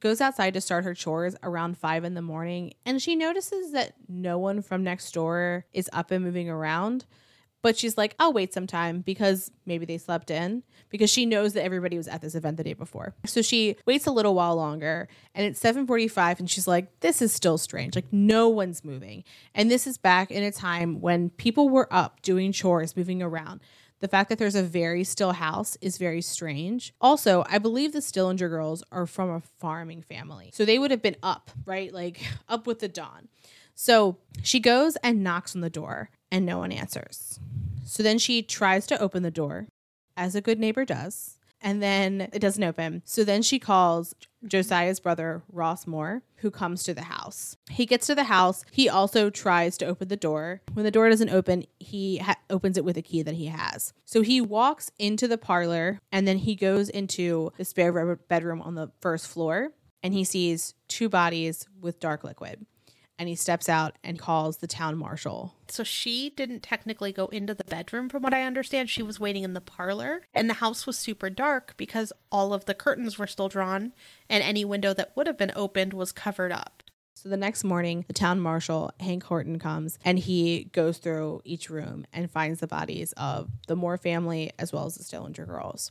goes 0.00 0.20
outside 0.20 0.54
to 0.54 0.60
start 0.60 0.84
her 0.84 0.94
chores 0.94 1.34
around 1.42 1.78
five 1.78 2.04
in 2.04 2.14
the 2.14 2.22
morning, 2.22 2.74
and 2.84 3.00
she 3.00 3.16
notices 3.16 3.72
that 3.72 3.94
no 4.08 4.38
one 4.38 4.62
from 4.62 4.84
next 4.84 5.12
door 5.12 5.64
is 5.72 5.88
up 5.92 6.10
and 6.10 6.24
moving 6.24 6.48
around. 6.48 7.04
But 7.62 7.76
she's 7.76 7.98
like, 7.98 8.14
I'll 8.18 8.32
wait 8.32 8.54
some 8.54 8.66
time 8.66 9.00
because 9.00 9.50
maybe 9.66 9.84
they 9.84 9.98
slept 9.98 10.30
in 10.30 10.62
because 10.90 11.10
she 11.10 11.26
knows 11.26 11.54
that 11.54 11.64
everybody 11.64 11.96
was 11.96 12.06
at 12.06 12.20
this 12.20 12.34
event 12.34 12.56
the 12.56 12.64
day 12.64 12.72
before. 12.72 13.14
So 13.26 13.42
she 13.42 13.76
waits 13.84 14.06
a 14.06 14.12
little 14.12 14.34
while 14.34 14.54
longer 14.54 15.08
and 15.34 15.44
it's 15.44 15.60
7:45 15.60 16.38
and 16.38 16.50
she's 16.50 16.68
like, 16.68 17.00
this 17.00 17.20
is 17.20 17.32
still 17.32 17.58
strange. 17.58 17.96
Like 17.96 18.12
no 18.12 18.48
one's 18.48 18.84
moving. 18.84 19.24
And 19.54 19.70
this 19.70 19.86
is 19.86 19.98
back 19.98 20.30
in 20.30 20.42
a 20.44 20.52
time 20.52 21.00
when 21.00 21.30
people 21.30 21.68
were 21.68 21.92
up 21.92 22.22
doing 22.22 22.52
chores, 22.52 22.96
moving 22.96 23.22
around. 23.22 23.60
The 24.00 24.08
fact 24.08 24.28
that 24.28 24.38
there's 24.38 24.54
a 24.54 24.62
very 24.62 25.02
still 25.02 25.32
house 25.32 25.76
is 25.80 25.98
very 25.98 26.22
strange. 26.22 26.94
Also, 27.00 27.44
I 27.48 27.58
believe 27.58 27.92
the 27.92 27.98
Stillinger 27.98 28.48
girls 28.48 28.84
are 28.92 29.06
from 29.06 29.28
a 29.28 29.42
farming 29.58 30.02
family. 30.02 30.52
So 30.54 30.64
they 30.64 30.78
would 30.78 30.92
have 30.92 31.02
been 31.02 31.16
up, 31.20 31.50
right? 31.66 31.92
Like 31.92 32.24
up 32.48 32.68
with 32.68 32.78
the 32.78 32.86
dawn. 32.86 33.26
So 33.74 34.18
she 34.42 34.60
goes 34.60 34.96
and 34.96 35.24
knocks 35.24 35.54
on 35.54 35.62
the 35.62 35.70
door 35.70 36.10
and 36.30 36.44
no 36.44 36.58
one 36.58 36.72
answers. 36.72 37.38
So 37.84 38.02
then 38.02 38.18
she 38.18 38.42
tries 38.42 38.86
to 38.88 39.00
open 39.00 39.22
the 39.22 39.30
door, 39.30 39.68
as 40.16 40.34
a 40.34 40.40
good 40.40 40.58
neighbor 40.58 40.84
does, 40.84 41.38
and 41.60 41.82
then 41.82 42.28
it 42.32 42.38
doesn't 42.38 42.62
open. 42.62 43.02
So 43.04 43.24
then 43.24 43.42
she 43.42 43.58
calls 43.58 44.14
Josiah's 44.46 45.00
brother, 45.00 45.42
Ross 45.50 45.86
Moore, 45.86 46.22
who 46.36 46.50
comes 46.50 46.84
to 46.84 46.94
the 46.94 47.02
house. 47.02 47.56
He 47.70 47.86
gets 47.86 48.06
to 48.06 48.14
the 48.14 48.24
house. 48.24 48.64
He 48.70 48.88
also 48.88 49.30
tries 49.30 49.76
to 49.78 49.86
open 49.86 50.08
the 50.08 50.16
door. 50.16 50.60
When 50.74 50.84
the 50.84 50.90
door 50.90 51.08
doesn't 51.08 51.30
open, 51.30 51.64
he 51.80 52.18
ha- 52.18 52.36
opens 52.48 52.76
it 52.76 52.84
with 52.84 52.96
a 52.96 53.02
key 53.02 53.22
that 53.22 53.34
he 53.34 53.46
has. 53.46 53.92
So 54.04 54.22
he 54.22 54.40
walks 54.40 54.90
into 54.98 55.26
the 55.26 55.38
parlor 55.38 55.98
and 56.12 56.28
then 56.28 56.38
he 56.38 56.54
goes 56.54 56.88
into 56.88 57.52
the 57.56 57.64
spare 57.64 57.90
re- 57.90 58.16
bedroom 58.28 58.62
on 58.62 58.74
the 58.76 58.92
first 59.00 59.26
floor 59.26 59.70
and 60.02 60.14
he 60.14 60.22
sees 60.22 60.74
two 60.86 61.08
bodies 61.08 61.66
with 61.80 61.98
dark 61.98 62.22
liquid. 62.22 62.64
And 63.18 63.28
he 63.28 63.34
steps 63.34 63.68
out 63.68 63.96
and 64.04 64.18
calls 64.18 64.58
the 64.58 64.66
town 64.66 64.96
marshal. 64.96 65.54
So 65.68 65.84
she 65.84 66.30
didn't 66.30 66.62
technically 66.62 67.12
go 67.12 67.26
into 67.26 67.54
the 67.54 67.64
bedroom, 67.64 68.08
from 68.08 68.22
what 68.22 68.34
I 68.34 68.42
understand. 68.42 68.88
She 68.88 69.02
was 69.02 69.20
waiting 69.20 69.42
in 69.42 69.54
the 69.54 69.60
parlor, 69.60 70.22
and 70.32 70.48
the 70.48 70.54
house 70.54 70.86
was 70.86 70.96
super 70.96 71.28
dark 71.28 71.74
because 71.76 72.12
all 72.30 72.54
of 72.54 72.64
the 72.64 72.74
curtains 72.74 73.18
were 73.18 73.26
still 73.26 73.48
drawn, 73.48 73.92
and 74.30 74.42
any 74.42 74.64
window 74.64 74.94
that 74.94 75.16
would 75.16 75.26
have 75.26 75.38
been 75.38 75.52
opened 75.56 75.92
was 75.92 76.12
covered 76.12 76.52
up. 76.52 76.82
So 77.14 77.28
the 77.28 77.36
next 77.36 77.64
morning, 77.64 78.04
the 78.06 78.12
town 78.12 78.38
marshal, 78.38 78.92
Hank 79.00 79.24
Horton, 79.24 79.58
comes 79.58 79.98
and 80.04 80.20
he 80.20 80.70
goes 80.72 80.98
through 80.98 81.42
each 81.44 81.68
room 81.68 82.06
and 82.12 82.30
finds 82.30 82.60
the 82.60 82.68
bodies 82.68 83.12
of 83.16 83.50
the 83.66 83.74
Moore 83.74 83.98
family 83.98 84.52
as 84.56 84.72
well 84.72 84.86
as 84.86 84.94
the 84.94 85.02
Stillinger 85.02 85.44
girls. 85.44 85.90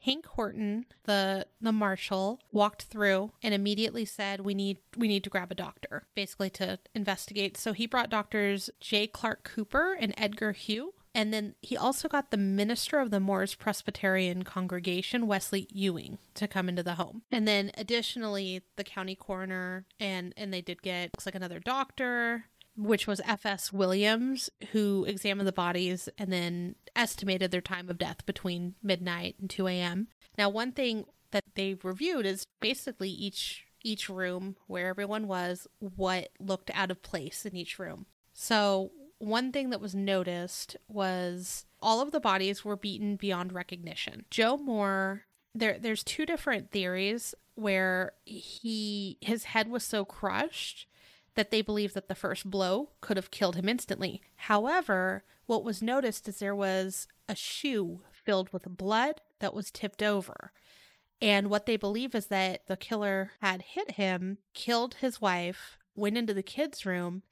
Hank 0.00 0.26
Horton, 0.26 0.86
the 1.04 1.46
the 1.60 1.72
marshal, 1.72 2.40
walked 2.52 2.84
through 2.84 3.32
and 3.42 3.54
immediately 3.54 4.04
said, 4.04 4.40
"We 4.40 4.54
need 4.54 4.78
we 4.96 5.08
need 5.08 5.24
to 5.24 5.30
grab 5.30 5.52
a 5.52 5.54
doctor, 5.54 6.06
basically 6.14 6.50
to 6.50 6.78
investigate." 6.94 7.56
So 7.56 7.72
he 7.72 7.86
brought 7.86 8.10
doctors 8.10 8.70
J. 8.80 9.06
Clark 9.06 9.44
Cooper 9.44 9.94
and 9.98 10.14
Edgar 10.16 10.52
Hugh, 10.52 10.94
and 11.14 11.34
then 11.34 11.54
he 11.60 11.76
also 11.76 12.08
got 12.08 12.30
the 12.30 12.36
minister 12.36 12.98
of 12.98 13.10
the 13.10 13.20
Moores 13.20 13.54
Presbyterian 13.54 14.44
congregation, 14.44 15.26
Wesley 15.26 15.66
Ewing, 15.70 16.18
to 16.34 16.46
come 16.46 16.68
into 16.68 16.82
the 16.82 16.94
home. 16.94 17.22
And 17.32 17.46
then 17.46 17.72
additionally, 17.76 18.62
the 18.76 18.84
county 18.84 19.16
coroner 19.16 19.86
and 19.98 20.32
and 20.36 20.52
they 20.52 20.60
did 20.60 20.82
get 20.82 21.10
looks 21.14 21.26
like 21.26 21.34
another 21.34 21.58
doctor, 21.58 22.46
which 22.76 23.06
was 23.06 23.20
F.S. 23.24 23.72
Williams, 23.72 24.50
who 24.72 25.04
examined 25.06 25.46
the 25.46 25.52
bodies 25.52 26.08
and 26.18 26.32
then 26.32 26.76
estimated 26.96 27.50
their 27.50 27.60
time 27.60 27.88
of 27.88 27.98
death 27.98 28.24
between 28.26 28.74
midnight 28.82 29.36
and 29.40 29.50
2 29.50 29.66
a.m. 29.68 30.08
Now, 30.38 30.48
one 30.48 30.72
thing 30.72 31.04
that 31.30 31.44
they 31.54 31.76
reviewed 31.82 32.26
is 32.26 32.46
basically 32.60 33.10
each 33.10 33.66
each 33.82 34.10
room 34.10 34.56
where 34.66 34.88
everyone 34.88 35.26
was, 35.26 35.66
what 35.78 36.28
looked 36.38 36.70
out 36.74 36.90
of 36.90 37.02
place 37.02 37.46
in 37.46 37.56
each 37.56 37.78
room. 37.78 38.04
So, 38.34 38.92
one 39.18 39.52
thing 39.52 39.70
that 39.70 39.80
was 39.80 39.94
noticed 39.94 40.76
was 40.88 41.66
all 41.80 42.00
of 42.00 42.10
the 42.10 42.20
bodies 42.20 42.64
were 42.64 42.76
beaten 42.76 43.16
beyond 43.16 43.52
recognition. 43.52 44.24
Joe 44.30 44.56
Moore, 44.56 45.24
there 45.54 45.78
there's 45.78 46.04
two 46.04 46.26
different 46.26 46.70
theories 46.70 47.34
where 47.54 48.12
he 48.24 49.18
his 49.20 49.44
head 49.44 49.68
was 49.68 49.84
so 49.84 50.04
crushed 50.04 50.86
that 51.34 51.50
they 51.50 51.62
believe 51.62 51.94
that 51.94 52.08
the 52.08 52.14
first 52.14 52.50
blow 52.50 52.90
could 53.00 53.16
have 53.16 53.30
killed 53.30 53.56
him 53.56 53.68
instantly. 53.68 54.22
However, 54.36 55.24
what 55.46 55.64
was 55.64 55.82
noticed 55.82 56.28
is 56.28 56.38
there 56.38 56.54
was 56.54 57.06
a 57.28 57.34
shoe 57.34 58.02
filled 58.12 58.52
with 58.52 58.76
blood 58.76 59.20
that 59.40 59.54
was 59.54 59.70
tipped 59.70 60.02
over. 60.02 60.52
And 61.22 61.50
what 61.50 61.66
they 61.66 61.76
believe 61.76 62.14
is 62.14 62.26
that 62.26 62.66
the 62.66 62.76
killer 62.76 63.32
had 63.40 63.62
hit 63.62 63.92
him, 63.92 64.38
killed 64.54 64.94
his 64.96 65.20
wife, 65.20 65.76
went 65.94 66.16
into 66.16 66.34
the 66.34 66.42
kids' 66.42 66.86
room. 66.86 67.22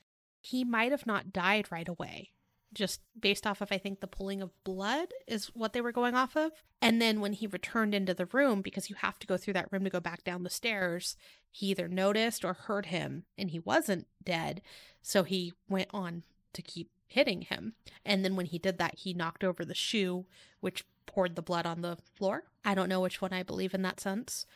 He 0.41 0.65
might 0.65 0.91
have 0.91 1.07
not 1.07 1.33
died 1.33 1.71
right 1.71 1.89
away, 1.89 2.33
just 2.73 3.01
based 3.19 3.47
off 3.47 3.61
of, 3.61 3.73
I 3.73 3.79
think, 3.79 4.01
the 4.01 4.07
pulling 4.07 4.43
of 4.43 4.53
blood 4.65 5.09
is 5.27 5.47
what 5.55 5.73
they 5.73 5.81
were 5.81 5.93
going 5.93 6.15
off 6.15 6.37
of. 6.37 6.53
And 6.83 7.01
then 7.01 7.21
when 7.21 7.33
he 7.33 7.47
returned 7.47 7.95
into 7.95 8.15
the 8.15 8.27
room, 8.27 8.61
because 8.61 8.91
you 8.91 8.97
have 8.97 9.19
to 9.21 9.27
go 9.27 9.37
through 9.37 9.55
that 9.55 9.73
room 9.73 9.85
to 9.85 9.91
go 9.91 10.01
back 10.01 10.25
down 10.25 10.43
the 10.43 10.51
stairs, 10.51 11.17
he 11.51 11.67
either 11.69 11.89
noticed 11.89 12.45
or 12.45 12.53
heard 12.53 12.87
him 12.87 13.25
and 13.37 13.51
he 13.51 13.59
wasn't 13.59 14.07
dead. 14.23 14.61
So 15.03 15.23
he 15.23 15.55
went 15.69 15.89
on 15.93 16.25
to 16.53 16.63
keep 16.63 16.91
hitting 17.07 17.43
him. 17.43 17.75
And 18.05 18.25
then 18.25 18.37
when 18.37 18.47
he 18.47 18.59
did 18.59 18.79
that, 18.79 18.99
he 18.99 19.15
knocked 19.15 19.43
over 19.43 19.65
the 19.65 19.75
shoe, 19.75 20.27
which 20.61 20.85
poured 21.07 21.37
the 21.37 21.43
blood 21.43 21.67
on 21.67 21.81
the 21.81 21.97
floor. 22.17 22.45
I 22.65 22.75
don't 22.75 22.89
know 22.89 23.01
which 23.01 23.23
one 23.23 23.33
I 23.33 23.43
believe 23.43 23.75
in 23.75 23.83
that 23.83 23.99
sense. 23.99 24.47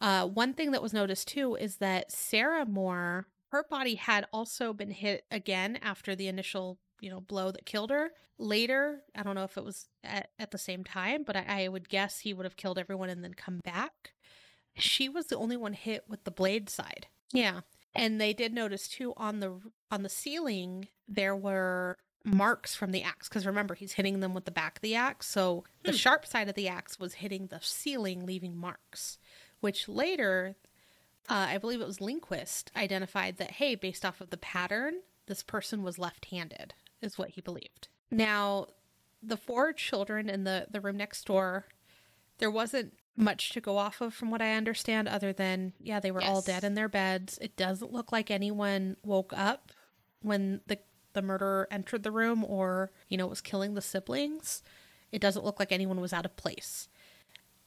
Uh, 0.00 0.26
one 0.26 0.54
thing 0.54 0.70
that 0.70 0.82
was 0.82 0.92
noticed 0.92 1.28
too 1.28 1.56
is 1.56 1.76
that 1.76 2.12
Sarah 2.12 2.66
Moore, 2.66 3.26
her 3.48 3.64
body 3.68 3.96
had 3.96 4.26
also 4.32 4.72
been 4.72 4.90
hit 4.90 5.24
again 5.30 5.78
after 5.82 6.14
the 6.14 6.28
initial, 6.28 6.78
you 7.00 7.10
know, 7.10 7.20
blow 7.20 7.50
that 7.50 7.66
killed 7.66 7.90
her. 7.90 8.10
Later, 8.38 9.00
I 9.14 9.22
don't 9.22 9.34
know 9.34 9.44
if 9.44 9.56
it 9.56 9.64
was 9.64 9.88
at, 10.04 10.30
at 10.38 10.50
the 10.50 10.58
same 10.58 10.84
time, 10.84 11.22
but 11.24 11.36
I, 11.36 11.64
I 11.64 11.68
would 11.68 11.88
guess 11.88 12.20
he 12.20 12.34
would 12.34 12.44
have 12.44 12.56
killed 12.56 12.78
everyone 12.78 13.08
and 13.08 13.24
then 13.24 13.34
come 13.34 13.60
back. 13.64 14.12
She 14.74 15.08
was 15.08 15.26
the 15.26 15.38
only 15.38 15.56
one 15.56 15.72
hit 15.72 16.04
with 16.08 16.24
the 16.24 16.30
blade 16.30 16.68
side. 16.68 17.06
Yeah. 17.32 17.60
And 17.94 18.20
they 18.20 18.34
did 18.34 18.52
notice 18.52 18.88
too 18.88 19.14
on 19.16 19.40
the 19.40 19.58
on 19.90 20.02
the 20.02 20.08
ceiling 20.10 20.88
there 21.08 21.34
were 21.34 21.96
marks 22.24 22.74
from 22.74 22.90
the 22.90 23.02
axe 23.02 23.28
because 23.28 23.46
remember 23.46 23.74
he's 23.74 23.92
hitting 23.92 24.20
them 24.20 24.34
with 24.34 24.44
the 24.44 24.50
back 24.50 24.78
of 24.78 24.82
the 24.82 24.96
axe 24.96 25.28
so 25.28 25.62
the 25.84 25.92
Hmm. 25.92 25.96
sharp 25.96 26.26
side 26.26 26.48
of 26.48 26.56
the 26.56 26.66
axe 26.66 26.98
was 26.98 27.14
hitting 27.14 27.46
the 27.46 27.60
ceiling 27.62 28.26
leaving 28.26 28.56
marks 28.56 29.16
which 29.60 29.88
later 29.88 30.56
uh, 31.28 31.46
i 31.50 31.56
believe 31.56 31.80
it 31.80 31.86
was 31.86 31.98
linquist 32.00 32.64
identified 32.76 33.36
that 33.36 33.52
hey 33.52 33.76
based 33.76 34.04
off 34.04 34.20
of 34.20 34.30
the 34.30 34.36
pattern 34.36 35.02
this 35.28 35.44
person 35.44 35.84
was 35.84 36.00
left-handed 36.00 36.74
is 37.02 37.18
what 37.18 37.30
he 37.30 37.40
believed. 37.40 37.88
Now 38.10 38.66
the 39.22 39.36
four 39.36 39.72
children 39.72 40.28
in 40.28 40.44
the 40.44 40.66
the 40.70 40.80
room 40.80 40.96
next 40.96 41.26
door 41.26 41.66
there 42.38 42.50
wasn't 42.50 42.92
much 43.16 43.50
to 43.50 43.60
go 43.62 43.78
off 43.78 44.02
of 44.02 44.12
from 44.12 44.30
what 44.30 44.42
i 44.42 44.52
understand 44.52 45.08
other 45.08 45.32
than 45.32 45.72
yeah 45.80 45.98
they 45.98 46.10
were 46.10 46.22
all 46.22 46.42
dead 46.42 46.64
in 46.64 46.74
their 46.74 46.88
beds. 46.88 47.38
It 47.40 47.56
doesn't 47.56 47.92
look 47.92 48.12
like 48.12 48.30
anyone 48.30 48.96
woke 49.04 49.32
up 49.34 49.72
when 50.22 50.60
the 50.66 50.78
the 51.14 51.22
murderer 51.22 51.66
entered 51.70 52.02
the 52.02 52.10
room 52.10 52.44
or 52.44 52.90
you 53.08 53.16
know 53.16 53.26
was 53.26 53.40
killing 53.40 53.74
the 53.74 53.80
siblings. 53.80 54.62
It 55.12 55.20
doesn't 55.20 55.44
look 55.44 55.58
like 55.58 55.72
anyone 55.72 56.00
was 56.00 56.12
out 56.12 56.26
of 56.26 56.36
place. 56.36 56.88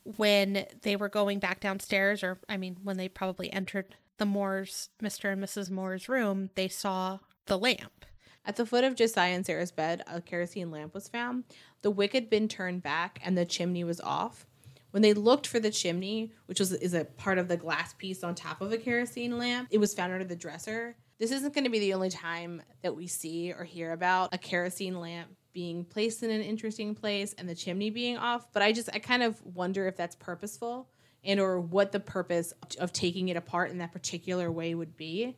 When 0.04 0.65
they 0.82 0.96
were 0.96 1.10
going 1.10 1.39
back 1.39 1.60
downstairs 1.60 2.24
or 2.24 2.39
i 2.48 2.58
mean 2.58 2.78
when 2.84 2.98
they 2.98 3.10
probably 3.10 3.52
entered 3.52 3.96
the 4.18 4.26
moore's 4.26 4.89
mr 5.02 5.32
and 5.32 5.44
mrs 5.44 5.70
moore's 5.70 6.10
room 6.10 6.50
they 6.56 6.68
saw 6.68 7.20
the 7.46 7.58
lamp 7.58 8.06
At 8.50 8.56
the 8.56 8.66
foot 8.66 8.84
of 8.84 8.96
Josiah 8.96 9.36
and 9.36 9.46
Sarah's 9.46 9.72
bed, 9.72 10.02
a 10.08 10.20
kerosene 10.22 10.72
lamp 10.72 10.96
was 10.96 11.08
found. 11.08 11.44
The 11.84 11.92
wick 11.92 12.14
had 12.14 12.32
been 12.32 12.48
turned 12.48 12.82
back 12.82 13.20
and 13.24 13.38
the 13.38 13.46
chimney 13.46 13.84
was 13.84 14.02
off. 14.02 14.48
When 14.90 15.04
they 15.04 15.14
looked 15.14 15.46
for 15.46 15.60
the 15.60 15.70
chimney, 15.70 16.32
which 16.48 16.60
was 16.60 16.74
is 16.74 16.96
a 16.96 17.06
part 17.06 17.38
of 17.38 17.48
the 17.48 17.58
glass 17.58 17.94
piece 17.94 18.24
on 18.24 18.34
top 18.34 18.60
of 18.62 18.72
a 18.72 18.80
kerosene 18.80 19.38
lamp, 19.38 19.68
it 19.70 19.78
was 19.78 19.94
found 19.94 20.14
under 20.14 20.26
the 20.26 20.36
dresser. 20.36 20.96
This 21.20 21.30
isn't 21.30 21.54
going 21.54 21.66
to 21.66 21.70
be 21.70 21.78
the 21.78 21.94
only 21.94 22.10
time 22.10 22.64
that 22.82 22.96
we 22.96 23.06
see 23.06 23.54
or 23.54 23.66
hear 23.66 23.92
about 23.92 24.34
a 24.34 24.40
kerosene 24.40 25.00
lamp 25.00 25.30
being 25.54 25.86
placed 25.86 26.24
in 26.24 26.32
an 26.32 26.42
interesting 26.42 26.96
place 26.96 27.36
and 27.38 27.48
the 27.48 27.54
chimney 27.54 27.92
being 27.92 28.18
off, 28.18 28.52
but 28.52 28.64
I 28.64 28.72
just 28.72 28.90
I 28.92 28.98
kind 28.98 29.22
of 29.22 29.40
wonder 29.46 29.86
if 29.86 29.96
that's 29.96 30.16
purposeful 30.16 30.90
and 31.24 31.40
or 31.40 31.60
what 31.60 31.92
the 31.92 32.00
purpose 32.00 32.56
of 32.80 32.94
taking 32.94 33.30
it 33.30 33.38
apart 33.38 33.70
in 33.70 33.78
that 33.78 33.92
particular 33.92 34.52
way 34.52 34.74
would 34.74 34.98
be. 34.98 35.36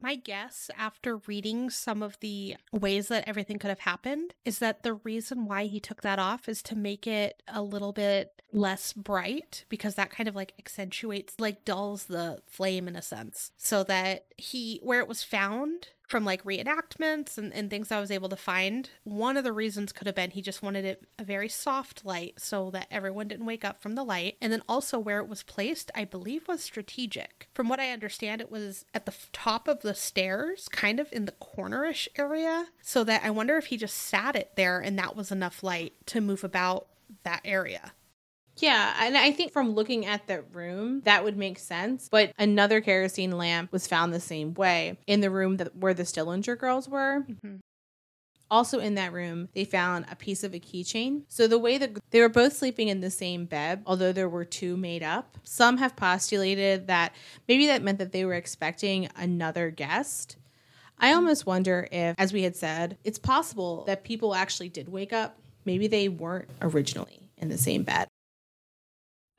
My 0.00 0.14
guess 0.14 0.70
after 0.76 1.16
reading 1.16 1.70
some 1.70 2.02
of 2.02 2.18
the 2.20 2.56
ways 2.72 3.08
that 3.08 3.26
everything 3.26 3.58
could 3.58 3.70
have 3.70 3.80
happened 3.80 4.34
is 4.44 4.58
that 4.58 4.82
the 4.82 4.94
reason 4.94 5.46
why 5.46 5.64
he 5.64 5.80
took 5.80 6.02
that 6.02 6.18
off 6.18 6.48
is 6.48 6.62
to 6.64 6.76
make 6.76 7.06
it 7.06 7.42
a 7.48 7.62
little 7.62 7.92
bit 7.92 8.42
less 8.52 8.92
bright 8.92 9.64
because 9.68 9.94
that 9.94 10.10
kind 10.10 10.28
of 10.28 10.34
like 10.34 10.52
accentuates, 10.58 11.34
like 11.38 11.64
dulls 11.64 12.04
the 12.04 12.38
flame 12.46 12.88
in 12.88 12.96
a 12.96 13.02
sense. 13.02 13.52
So 13.56 13.82
that 13.84 14.26
he, 14.36 14.80
where 14.82 15.00
it 15.00 15.08
was 15.08 15.22
found 15.22 15.88
from 16.06 16.24
like 16.24 16.44
reenactments 16.44 17.36
and, 17.36 17.52
and 17.52 17.68
things 17.68 17.90
I 17.90 18.00
was 18.00 18.10
able 18.10 18.28
to 18.28 18.36
find, 18.36 18.88
one 19.04 19.36
of 19.36 19.44
the 19.44 19.52
reasons 19.52 19.92
could 19.92 20.06
have 20.06 20.16
been 20.16 20.30
he 20.30 20.42
just 20.42 20.62
wanted 20.62 20.84
it 20.84 21.06
a 21.18 21.24
very 21.24 21.48
soft 21.48 22.04
light 22.04 22.34
so 22.38 22.70
that 22.70 22.86
everyone 22.90 23.28
didn't 23.28 23.46
wake 23.46 23.64
up 23.64 23.82
from 23.82 23.94
the 23.94 24.04
light. 24.04 24.36
And 24.40 24.52
then 24.52 24.62
also 24.68 24.98
where 24.98 25.18
it 25.18 25.28
was 25.28 25.42
placed, 25.42 25.90
I 25.94 26.04
believe 26.04 26.48
was 26.48 26.62
strategic. 26.62 27.48
From 27.54 27.68
what 27.68 27.80
I 27.80 27.90
understand, 27.90 28.40
it 28.40 28.50
was 28.50 28.84
at 28.94 29.06
the 29.06 29.14
top 29.32 29.68
of 29.68 29.82
the 29.82 29.94
stairs, 29.94 30.68
kind 30.68 31.00
of 31.00 31.12
in 31.12 31.24
the 31.24 31.32
cornerish 31.32 32.08
area, 32.16 32.66
so 32.80 33.04
that 33.04 33.22
I 33.24 33.30
wonder 33.30 33.56
if 33.56 33.66
he 33.66 33.76
just 33.76 33.96
sat 33.96 34.36
it 34.36 34.52
there 34.56 34.80
and 34.80 34.98
that 34.98 35.16
was 35.16 35.32
enough 35.32 35.62
light 35.62 35.94
to 36.06 36.20
move 36.20 36.44
about 36.44 36.86
that 37.24 37.40
area. 37.44 37.92
Yeah, 38.58 38.94
and 39.00 39.16
I 39.16 39.32
think 39.32 39.52
from 39.52 39.74
looking 39.74 40.06
at 40.06 40.26
the 40.26 40.42
room, 40.52 41.02
that 41.02 41.24
would 41.24 41.36
make 41.36 41.58
sense. 41.58 42.08
But 42.10 42.32
another 42.38 42.80
kerosene 42.80 43.36
lamp 43.36 43.72
was 43.72 43.86
found 43.86 44.12
the 44.12 44.20
same 44.20 44.54
way 44.54 44.98
in 45.06 45.20
the 45.20 45.30
room 45.30 45.58
that 45.58 45.76
where 45.76 45.94
the 45.94 46.04
Stillinger 46.04 46.56
girls 46.56 46.88
were. 46.88 47.24
Mm-hmm. 47.28 47.56
Also 48.48 48.78
in 48.78 48.94
that 48.94 49.12
room, 49.12 49.48
they 49.54 49.64
found 49.64 50.06
a 50.10 50.14
piece 50.14 50.44
of 50.44 50.54
a 50.54 50.60
keychain. 50.60 51.22
So 51.28 51.48
the 51.48 51.58
way 51.58 51.78
that 51.78 51.98
they 52.10 52.20
were 52.20 52.28
both 52.28 52.56
sleeping 52.56 52.86
in 52.88 53.00
the 53.00 53.10
same 53.10 53.44
bed, 53.44 53.82
although 53.84 54.12
there 54.12 54.28
were 54.28 54.44
two 54.44 54.76
made 54.76 55.02
up, 55.02 55.36
some 55.42 55.78
have 55.78 55.96
postulated 55.96 56.86
that 56.86 57.12
maybe 57.48 57.66
that 57.66 57.82
meant 57.82 57.98
that 57.98 58.12
they 58.12 58.24
were 58.24 58.34
expecting 58.34 59.08
another 59.16 59.70
guest. 59.70 60.36
I 60.98 61.12
almost 61.12 61.44
wonder 61.44 61.88
if, 61.90 62.14
as 62.18 62.32
we 62.32 62.44
had 62.44 62.56
said, 62.56 62.96
it's 63.02 63.18
possible 63.18 63.84
that 63.86 64.04
people 64.04 64.34
actually 64.34 64.68
did 64.68 64.88
wake 64.88 65.12
up. 65.12 65.38
Maybe 65.64 65.88
they 65.88 66.08
weren't 66.08 66.48
originally 66.62 67.28
in 67.36 67.48
the 67.48 67.58
same 67.58 67.82
bed. 67.82 68.06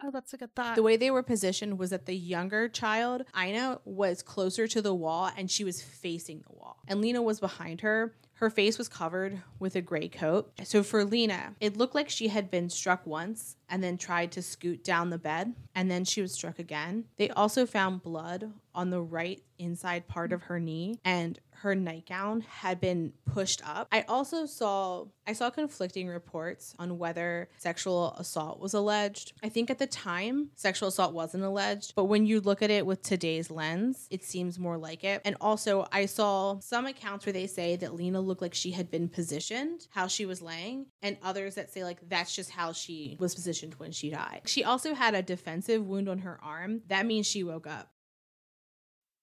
Oh, 0.03 0.11
that's 0.11 0.33
a 0.33 0.37
good 0.37 0.53
thought. 0.53 0.75
The 0.75 0.83
way 0.83 0.95
they 0.95 1.11
were 1.11 1.23
positioned 1.23 1.79
was 1.79 1.89
that 1.89 2.05
the 2.05 2.15
younger 2.15 2.69
child, 2.69 3.23
Ina, 3.37 3.79
was 3.83 4.21
closer 4.21 4.67
to 4.67 4.81
the 4.81 4.93
wall 4.93 5.31
and 5.35 5.49
she 5.49 5.63
was 5.63 5.81
facing 5.81 6.43
the 6.47 6.53
wall. 6.53 6.77
And 6.87 7.01
Lena 7.01 7.21
was 7.21 7.39
behind 7.39 7.81
her. 7.81 8.13
Her 8.33 8.51
face 8.51 8.77
was 8.77 8.87
covered 8.87 9.41
with 9.57 9.75
a 9.75 9.81
gray 9.81 10.07
coat. 10.07 10.51
So 10.63 10.83
for 10.83 11.03
Lena, 11.03 11.55
it 11.59 11.75
looked 11.75 11.95
like 11.95 12.07
she 12.07 12.27
had 12.27 12.51
been 12.51 12.69
struck 12.69 13.07
once 13.07 13.55
and 13.67 13.83
then 13.83 13.97
tried 13.97 14.31
to 14.33 14.43
scoot 14.43 14.83
down 14.83 15.09
the 15.09 15.17
bed, 15.17 15.55
and 15.73 15.89
then 15.89 16.05
she 16.05 16.21
was 16.21 16.33
struck 16.33 16.59
again. 16.59 17.05
They 17.17 17.31
also 17.31 17.65
found 17.65 18.03
blood 18.03 18.53
on 18.75 18.91
the 18.91 19.01
right 19.01 19.41
inside 19.59 20.07
part 20.07 20.31
of 20.33 20.41
mm. 20.41 20.45
her 20.45 20.59
knee 20.59 20.99
and 21.03 21.39
her 21.61 21.73
nightgown 21.73 22.41
had 22.41 22.79
been 22.79 23.13
pushed 23.25 23.67
up. 23.67 23.87
I 23.91 24.01
also 24.07 24.45
saw 24.45 25.05
I 25.25 25.33
saw 25.33 25.49
conflicting 25.49 26.07
reports 26.07 26.73
on 26.79 26.97
whether 26.97 27.49
sexual 27.57 28.15
assault 28.17 28.59
was 28.59 28.73
alleged. 28.73 29.33
I 29.43 29.49
think 29.49 29.69
at 29.69 29.79
the 29.79 29.87
time 29.87 30.49
sexual 30.55 30.89
assault 30.89 31.13
wasn't 31.13 31.43
alleged, 31.43 31.93
but 31.95 32.05
when 32.05 32.25
you 32.25 32.39
look 32.41 32.61
at 32.61 32.69
it 32.69 32.85
with 32.85 33.01
today's 33.01 33.49
lens, 33.49 34.07
it 34.11 34.23
seems 34.23 34.59
more 34.59 34.77
like 34.77 35.03
it. 35.03 35.21
And 35.25 35.35
also 35.41 35.87
I 35.91 36.05
saw 36.05 36.59
some 36.59 36.85
accounts 36.85 37.25
where 37.25 37.33
they 37.33 37.47
say 37.47 37.75
that 37.77 37.95
Lena 37.95 38.21
looked 38.21 38.41
like 38.41 38.53
she 38.53 38.71
had 38.71 38.91
been 38.91 39.09
positioned, 39.09 39.87
how 39.89 40.07
she 40.07 40.25
was 40.25 40.41
laying, 40.41 40.85
and 41.01 41.17
others 41.23 41.55
that 41.55 41.71
say 41.71 41.83
like 41.83 41.97
that's 42.07 42.35
just 42.35 42.51
how 42.51 42.71
she 42.71 43.17
was 43.19 43.33
positioned 43.33 43.73
when 43.75 43.91
she 43.91 44.11
died. 44.11 44.41
She 44.45 44.63
also 44.63 44.93
had 44.93 45.15
a 45.15 45.23
defensive 45.23 45.85
wound 45.85 46.07
on 46.07 46.19
her 46.19 46.39
arm. 46.43 46.81
That 46.87 47.05
means 47.07 47.25
she 47.25 47.43
woke 47.43 47.65
up. 47.65 47.89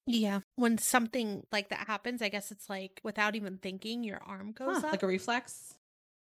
Yeah. 0.06 0.40
When 0.56 0.78
something 0.78 1.46
like 1.50 1.70
that 1.70 1.86
happens, 1.86 2.20
I 2.22 2.28
guess 2.28 2.50
it's 2.50 2.68
like 2.68 3.00
without 3.02 3.34
even 3.36 3.58
thinking, 3.58 4.04
your 4.04 4.20
arm 4.24 4.52
goes 4.52 4.80
Huh, 4.80 4.86
up. 4.86 4.92
like 4.92 5.02
a 5.02 5.06
reflex. 5.06 5.74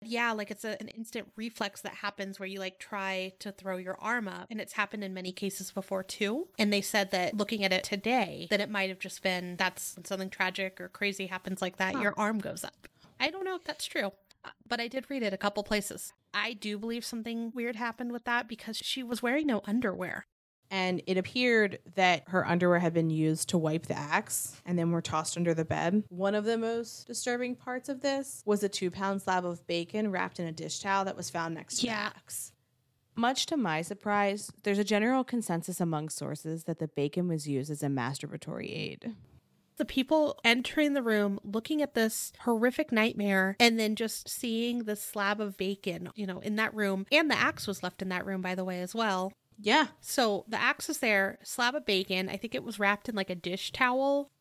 yeah, 0.03 0.31
like 0.31 0.49
it's 0.51 0.65
a, 0.65 0.75
an 0.81 0.87
instant 0.89 1.27
reflex 1.37 1.81
that 1.81 1.93
happens 1.93 2.39
where 2.39 2.47
you 2.47 2.59
like 2.59 2.79
try 2.79 3.33
to 3.39 3.51
throw 3.51 3.77
your 3.77 3.95
arm 4.01 4.27
up. 4.27 4.47
And 4.49 4.59
it's 4.59 4.73
happened 4.73 5.03
in 5.03 5.13
many 5.13 5.31
cases 5.31 5.71
before 5.71 6.03
too. 6.03 6.47
And 6.57 6.73
they 6.73 6.81
said 6.81 7.11
that 7.11 7.37
looking 7.37 7.63
at 7.63 7.71
it 7.71 7.83
today, 7.83 8.47
that 8.49 8.59
it 8.61 8.69
might 8.69 8.89
have 8.89 8.99
just 8.99 9.21
been 9.23 9.55
that's 9.57 9.95
something 10.03 10.29
tragic 10.29 10.81
or 10.81 10.89
crazy 10.89 11.27
happens 11.27 11.61
like 11.61 11.77
that, 11.77 11.95
Huh. 11.95 12.01
your 12.01 12.13
arm 12.17 12.39
goes 12.39 12.63
up. 12.63 12.87
I 13.19 13.29
don't 13.29 13.45
know 13.45 13.55
if 13.55 13.63
that's 13.63 13.85
true. 13.85 14.11
uh, 14.43 14.49
But 14.67 14.81
I 14.81 14.87
did 14.87 15.05
read 15.09 15.21
it 15.23 15.33
a 15.33 15.37
couple 15.37 15.63
places. 15.63 16.13
I 16.33 16.53
do 16.53 16.79
believe 16.79 17.05
something 17.05 17.51
weird 17.53 17.75
happened 17.75 18.11
with 18.11 18.23
that 18.25 18.47
because 18.47 18.77
she 18.77 19.03
was 19.03 19.21
wearing 19.21 19.45
no 19.47 19.61
underwear. 19.65 20.25
And 20.71 21.03
it 21.05 21.17
appeared 21.17 21.77
that 21.95 22.23
her 22.29 22.47
underwear 22.47 22.79
had 22.79 22.93
been 22.93 23.09
used 23.11 23.49
to 23.49 23.57
wipe 23.59 23.85
the 23.85 23.97
axe 23.97 24.59
and 24.65 24.79
then 24.79 24.89
were 24.91 25.01
tossed 25.01 25.37
under 25.37 25.53
the 25.53 25.65
bed. 25.65 26.03
One 26.09 26.33
of 26.33 26.45
the 26.45 26.57
most 26.57 27.05
disturbing 27.05 27.55
parts 27.55 27.89
of 27.89 28.01
this 28.01 28.41
was 28.45 28.63
a 28.63 28.69
two 28.69 28.89
pound 28.89 29.21
slab 29.21 29.45
of 29.45 29.67
bacon 29.67 30.09
wrapped 30.11 30.39
in 30.39 30.47
a 30.47 30.51
dish 30.51 30.79
towel 30.79 31.05
that 31.05 31.17
was 31.17 31.29
found 31.29 31.53
next 31.53 31.79
to 31.81 31.85
Yeah. 31.85 32.09
the 32.09 32.15
axe. 32.15 32.53
Much 33.15 33.45
to 33.47 33.57
my 33.57 33.81
surprise, 33.81 34.49
there's 34.63 34.79
a 34.79 34.85
general 34.85 35.23
consensus 35.25 35.81
among 35.81 36.07
sources 36.07 36.63
that 36.63 36.79
the 36.79 36.87
bacon 36.87 37.27
was 37.27 37.45
used 37.47 37.69
as 37.69 37.83
a 37.83 37.87
masturbatory 37.87 38.71
aid. 38.71 39.13
the 39.77 39.85
people 39.85 40.39
entering 40.43 40.93
the 40.93 41.01
room 41.01 41.39
looking 41.43 41.81
at 41.81 41.95
this 41.95 42.31
horrific 42.41 42.91
nightmare 42.91 43.55
and 43.59 43.79
then 43.79 43.95
just 43.95 44.29
seeing 44.29 44.83
the 44.83 44.95
slab 44.95 45.41
of 45.41 45.57
bacon 45.57 46.07
you 46.13 46.27
know 46.27 46.37
in 46.41 46.55
that 46.55 46.71
room 46.75 47.03
and 47.11 47.31
the 47.31 47.37
axe 47.37 47.65
was 47.65 47.81
left 47.81 47.99
in 47.99 48.09
that 48.09 48.23
room 48.23 48.41
by 48.43 48.53
the 48.53 48.63
way 48.63 48.79
as 48.81 48.93
well 48.93 49.33
Yeah. 49.61 49.87
so 49.99 50.45
the 50.47 50.59
axe 50.61 50.87
was 50.87 50.97
there 50.99 51.37
slab 51.43 51.75
of 51.75 51.85
bacon 51.85 52.29
i 52.29 52.37
think 52.37 52.55
it 52.55 52.63
was 52.63 52.79
wrapped 52.79 53.07
in 53.09 53.15
like 53.15 53.29
a 53.29 53.35
dish 53.35 53.71
towel 53.71 54.31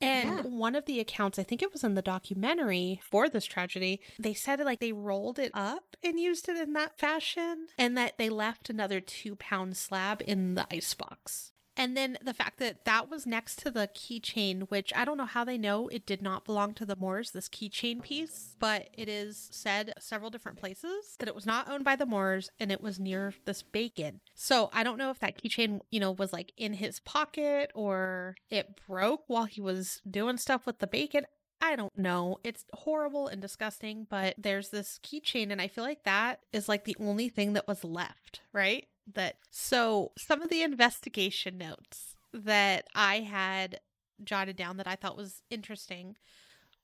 and 0.00 0.28
Yeah. 0.28 0.42
one 0.42 0.74
of 0.74 0.86
the 0.86 0.98
accounts 1.00 1.38
i 1.38 1.42
think 1.42 1.60
it 1.62 1.72
was 1.72 1.84
in 1.84 1.94
the 1.94 2.02
documentary 2.02 3.00
for 3.04 3.28
this 3.28 3.44
tragedy 3.44 4.00
they 4.18 4.32
said 4.34 4.58
like 4.60 4.80
they 4.80 4.92
rolled 4.92 5.38
it 5.38 5.50
up 5.54 5.96
and 6.02 6.18
used 6.18 6.48
it 6.48 6.56
in 6.56 6.72
that 6.72 6.98
fashion 6.98 7.66
and 7.78 7.96
that 7.98 8.16
they 8.18 8.28
left 8.30 8.70
another 8.70 9.00
two 9.00 9.36
pound 9.36 9.76
slab 9.76 10.22
in 10.26 10.54
the 10.54 10.66
icebox 10.72 11.52
and 11.80 11.96
then 11.96 12.18
the 12.22 12.34
fact 12.34 12.58
that 12.58 12.84
that 12.84 13.08
was 13.08 13.24
next 13.24 13.56
to 13.60 13.70
the 13.70 13.88
keychain, 13.94 14.68
which 14.68 14.92
I 14.94 15.06
don't 15.06 15.16
know 15.16 15.24
how 15.24 15.44
they 15.44 15.56
know 15.56 15.88
it 15.88 16.04
did 16.04 16.20
not 16.20 16.44
belong 16.44 16.74
to 16.74 16.84
the 16.84 16.94
Moores, 16.94 17.30
this 17.30 17.48
keychain 17.48 18.02
piece, 18.02 18.54
but 18.60 18.90
it 18.92 19.08
is 19.08 19.48
said 19.50 19.94
several 19.98 20.28
different 20.28 20.58
places 20.58 21.16
that 21.18 21.26
it 21.26 21.34
was 21.34 21.46
not 21.46 21.70
owned 21.70 21.84
by 21.84 21.96
the 21.96 22.04
Moores 22.04 22.50
and 22.60 22.70
it 22.70 22.82
was 22.82 23.00
near 23.00 23.32
this 23.46 23.62
bacon. 23.62 24.20
So 24.34 24.68
I 24.74 24.82
don't 24.82 24.98
know 24.98 25.08
if 25.08 25.20
that 25.20 25.42
keychain, 25.42 25.80
you 25.90 26.00
know, 26.00 26.12
was 26.12 26.34
like 26.34 26.52
in 26.58 26.74
his 26.74 27.00
pocket 27.00 27.70
or 27.74 28.36
it 28.50 28.78
broke 28.86 29.22
while 29.26 29.46
he 29.46 29.62
was 29.62 30.02
doing 30.08 30.36
stuff 30.36 30.66
with 30.66 30.80
the 30.80 30.86
bacon. 30.86 31.24
I 31.62 31.76
don't 31.76 31.96
know. 31.96 32.40
It's 32.44 32.66
horrible 32.74 33.26
and 33.26 33.40
disgusting, 33.40 34.06
but 34.08 34.34
there's 34.36 34.68
this 34.68 34.98
keychain, 35.02 35.50
and 35.50 35.60
I 35.60 35.68
feel 35.68 35.84
like 35.84 36.04
that 36.04 36.40
is 36.52 36.68
like 36.68 36.84
the 36.84 36.96
only 36.98 37.28
thing 37.28 37.52
that 37.52 37.68
was 37.68 37.84
left, 37.84 38.40
right? 38.52 38.86
That 39.12 39.36
so 39.50 40.12
some 40.16 40.42
of 40.42 40.50
the 40.50 40.62
investigation 40.62 41.58
notes 41.58 42.14
that 42.32 42.86
I 42.94 43.20
had 43.20 43.80
jotted 44.22 44.56
down 44.56 44.76
that 44.76 44.86
I 44.86 44.96
thought 44.96 45.16
was 45.16 45.42
interesting 45.50 46.16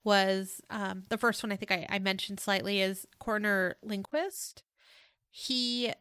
was 0.03 0.61
um, 0.69 1.03
the 1.09 1.17
first 1.17 1.43
one 1.43 1.51
I 1.51 1.55
think 1.55 1.71
I, 1.71 1.85
I 1.89 1.99
mentioned 1.99 2.39
slightly 2.39 2.81
is 2.81 3.05
Coroner 3.19 3.75
Lindquist. 3.81 4.63
He 5.29 5.91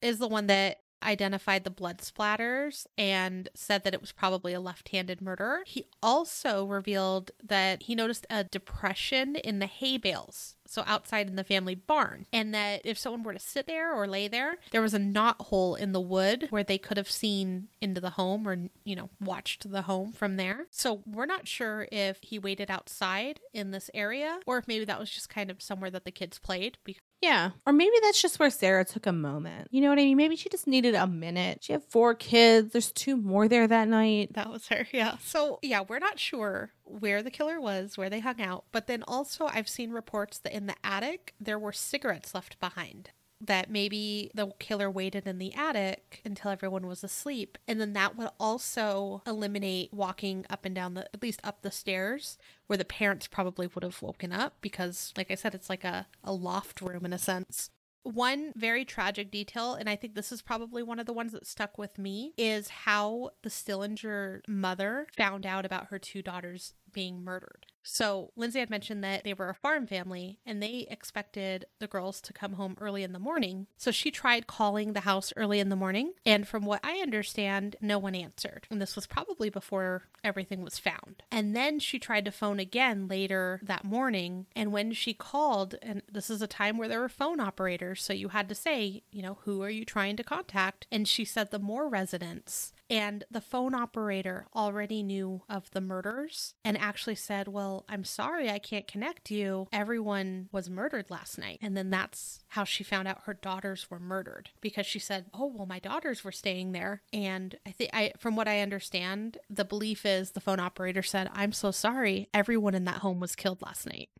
is 0.00 0.18
the 0.18 0.28
one 0.28 0.46
that 0.48 0.80
identified 1.02 1.64
the 1.64 1.70
blood 1.70 1.98
splatters 1.98 2.86
and 2.96 3.48
said 3.54 3.84
that 3.84 3.94
it 3.94 4.00
was 4.00 4.12
probably 4.12 4.52
a 4.52 4.60
left-handed 4.60 5.20
murder. 5.20 5.62
He 5.66 5.86
also 6.02 6.64
revealed 6.64 7.32
that 7.42 7.84
he 7.84 7.94
noticed 7.94 8.26
a 8.30 8.44
depression 8.44 9.36
in 9.36 9.58
the 9.58 9.66
hay 9.66 9.96
bales, 9.96 10.56
so 10.72 10.82
outside 10.86 11.28
in 11.28 11.36
the 11.36 11.44
family 11.44 11.74
barn, 11.74 12.26
and 12.32 12.54
that 12.54 12.80
if 12.84 12.96
someone 12.96 13.22
were 13.22 13.34
to 13.34 13.38
sit 13.38 13.66
there 13.66 13.92
or 13.92 14.06
lay 14.06 14.26
there, 14.26 14.56
there 14.70 14.80
was 14.80 14.94
a 14.94 14.98
knot 14.98 15.36
hole 15.42 15.74
in 15.74 15.92
the 15.92 16.00
wood 16.00 16.46
where 16.48 16.64
they 16.64 16.78
could 16.78 16.96
have 16.96 17.10
seen 17.10 17.68
into 17.80 18.00
the 18.00 18.10
home 18.10 18.48
or 18.48 18.56
you 18.84 18.96
know 18.96 19.10
watched 19.20 19.70
the 19.70 19.82
home 19.82 20.12
from 20.12 20.36
there. 20.36 20.66
So 20.70 21.02
we're 21.06 21.26
not 21.26 21.46
sure 21.46 21.86
if 21.92 22.18
he 22.22 22.38
waited 22.38 22.70
outside 22.70 23.40
in 23.52 23.70
this 23.70 23.90
area 23.92 24.40
or 24.46 24.58
if 24.58 24.66
maybe 24.66 24.86
that 24.86 24.98
was 24.98 25.10
just 25.10 25.28
kind 25.28 25.50
of 25.50 25.60
somewhere 25.60 25.90
that 25.90 26.04
the 26.04 26.10
kids 26.10 26.38
played 26.38 26.78
Yeah. 27.22 27.50
Or 27.64 27.72
maybe 27.72 27.94
that's 28.02 28.20
just 28.20 28.40
where 28.40 28.50
Sarah 28.50 28.84
took 28.84 29.06
a 29.06 29.12
moment. 29.12 29.68
You 29.70 29.80
know 29.80 29.90
what 29.90 29.98
I 30.00 30.02
mean? 30.02 30.16
Maybe 30.16 30.34
she 30.34 30.48
just 30.48 30.66
needed 30.66 30.96
a 30.96 31.06
minute. 31.06 31.58
She 31.62 31.72
had 31.72 31.84
four 31.84 32.14
kids. 32.14 32.72
There's 32.72 32.90
two 32.90 33.16
more 33.16 33.46
there 33.46 33.66
that 33.68 33.86
night. 33.88 34.32
That 34.34 34.50
was 34.50 34.66
her, 34.68 34.86
yeah. 34.92 35.16
So, 35.24 35.60
yeah, 35.62 35.82
we're 35.88 36.00
not 36.00 36.18
sure 36.18 36.72
where 36.84 37.22
the 37.22 37.30
killer 37.30 37.60
was, 37.60 37.96
where 37.96 38.10
they 38.10 38.20
hung 38.20 38.40
out. 38.40 38.64
But 38.72 38.86
then 38.86 39.02
also, 39.06 39.46
I've 39.46 39.68
seen 39.68 39.90
reports 39.90 40.38
that 40.38 40.54
in 40.54 40.66
the 40.66 40.76
attic, 40.84 41.34
there 41.40 41.58
were 41.58 41.72
cigarettes 41.72 42.34
left 42.34 42.58
behind. 42.60 43.10
That 43.40 43.70
maybe 43.70 44.30
the 44.34 44.52
killer 44.60 44.88
waited 44.88 45.26
in 45.26 45.38
the 45.38 45.52
attic 45.54 46.20
until 46.24 46.52
everyone 46.52 46.86
was 46.86 47.02
asleep. 47.02 47.58
And 47.66 47.80
then 47.80 47.92
that 47.94 48.16
would 48.16 48.28
also 48.38 49.22
eliminate 49.26 49.92
walking 49.92 50.46
up 50.48 50.64
and 50.64 50.74
down 50.74 50.94
the, 50.94 51.12
at 51.12 51.22
least 51.22 51.40
up 51.42 51.62
the 51.62 51.72
stairs, 51.72 52.38
where 52.68 52.76
the 52.76 52.84
parents 52.84 53.26
probably 53.26 53.66
would 53.66 53.82
have 53.82 54.00
woken 54.00 54.32
up 54.32 54.54
because, 54.60 55.12
like 55.16 55.30
I 55.30 55.34
said, 55.34 55.54
it's 55.56 55.68
like 55.68 55.82
a, 55.82 56.06
a 56.22 56.32
loft 56.32 56.80
room 56.80 57.04
in 57.04 57.12
a 57.12 57.18
sense. 57.18 57.70
One 58.04 58.52
very 58.56 58.84
tragic 58.84 59.30
detail, 59.30 59.74
and 59.74 59.88
I 59.88 59.96
think 59.96 60.14
this 60.14 60.32
is 60.32 60.42
probably 60.42 60.82
one 60.82 60.98
of 60.98 61.06
the 61.06 61.12
ones 61.12 61.32
that 61.32 61.46
stuck 61.46 61.78
with 61.78 61.98
me, 61.98 62.34
is 62.36 62.68
how 62.68 63.30
the 63.42 63.50
Stillinger 63.50 64.42
mother 64.48 65.06
found 65.16 65.46
out 65.46 65.64
about 65.64 65.86
her 65.86 65.98
two 65.98 66.22
daughters 66.22 66.74
being 66.92 67.22
murdered. 67.22 67.66
So, 67.82 68.30
Lindsay 68.36 68.60
had 68.60 68.70
mentioned 68.70 69.02
that 69.02 69.24
they 69.24 69.34
were 69.34 69.48
a 69.48 69.54
farm 69.54 69.86
family 69.86 70.38
and 70.46 70.62
they 70.62 70.86
expected 70.88 71.66
the 71.80 71.86
girls 71.86 72.20
to 72.22 72.32
come 72.32 72.52
home 72.54 72.76
early 72.80 73.02
in 73.02 73.12
the 73.12 73.18
morning. 73.18 73.66
So, 73.76 73.90
she 73.90 74.10
tried 74.10 74.46
calling 74.46 74.92
the 74.92 75.00
house 75.00 75.32
early 75.36 75.58
in 75.58 75.68
the 75.68 75.76
morning. 75.76 76.12
And 76.24 76.46
from 76.46 76.64
what 76.64 76.80
I 76.84 76.98
understand, 76.98 77.76
no 77.80 77.98
one 77.98 78.14
answered. 78.14 78.66
And 78.70 78.80
this 78.80 78.94
was 78.94 79.06
probably 79.06 79.50
before 79.50 80.04
everything 80.22 80.62
was 80.62 80.78
found. 80.78 81.22
And 81.30 81.56
then 81.56 81.80
she 81.80 81.98
tried 81.98 82.24
to 82.26 82.30
phone 82.30 82.60
again 82.60 83.08
later 83.08 83.60
that 83.64 83.84
morning. 83.84 84.46
And 84.54 84.72
when 84.72 84.92
she 84.92 85.12
called, 85.12 85.74
and 85.82 86.02
this 86.10 86.30
is 86.30 86.42
a 86.42 86.46
time 86.46 86.78
where 86.78 86.88
there 86.88 87.00
were 87.00 87.08
phone 87.08 87.40
operators, 87.40 88.02
so 88.02 88.12
you 88.12 88.28
had 88.28 88.48
to 88.48 88.54
say, 88.54 89.02
you 89.10 89.22
know, 89.22 89.38
who 89.42 89.62
are 89.62 89.70
you 89.70 89.84
trying 89.84 90.16
to 90.16 90.24
contact? 90.24 90.86
And 90.92 91.08
she 91.08 91.24
said 91.24 91.50
the 91.50 91.58
Moore 91.58 91.88
residence. 91.88 92.72
And 92.92 93.24
the 93.30 93.40
phone 93.40 93.74
operator 93.74 94.48
already 94.54 95.02
knew 95.02 95.44
of 95.48 95.70
the 95.70 95.80
murders 95.80 96.54
and 96.62 96.76
actually 96.76 97.14
said, 97.14 97.48
Well, 97.48 97.86
I'm 97.88 98.04
sorry 98.04 98.50
I 98.50 98.58
can't 98.58 98.86
connect 98.86 99.30
you. 99.30 99.66
Everyone 99.72 100.50
was 100.52 100.68
murdered 100.68 101.06
last 101.08 101.38
night. 101.38 101.58
And 101.62 101.74
then 101.74 101.88
that's 101.88 102.40
how 102.48 102.64
she 102.64 102.84
found 102.84 103.08
out 103.08 103.22
her 103.24 103.32
daughters 103.32 103.90
were 103.90 103.98
murdered 103.98 104.50
because 104.60 104.84
she 104.84 104.98
said, 104.98 105.30
Oh, 105.32 105.46
well, 105.46 105.64
my 105.64 105.78
daughters 105.78 106.22
were 106.22 106.32
staying 106.32 106.72
there. 106.72 107.00
And 107.14 107.56
I 107.64 107.70
think 107.70 107.88
I 107.94 108.12
from 108.18 108.36
what 108.36 108.46
I 108.46 108.60
understand, 108.60 109.38
the 109.48 109.64
belief 109.64 110.04
is 110.04 110.32
the 110.32 110.40
phone 110.40 110.60
operator 110.60 111.02
said, 111.02 111.30
I'm 111.32 111.52
so 111.52 111.70
sorry. 111.70 112.28
Everyone 112.34 112.74
in 112.74 112.84
that 112.84 112.96
home 112.96 113.20
was 113.20 113.34
killed 113.34 113.62
last 113.62 113.86
night. 113.86 114.10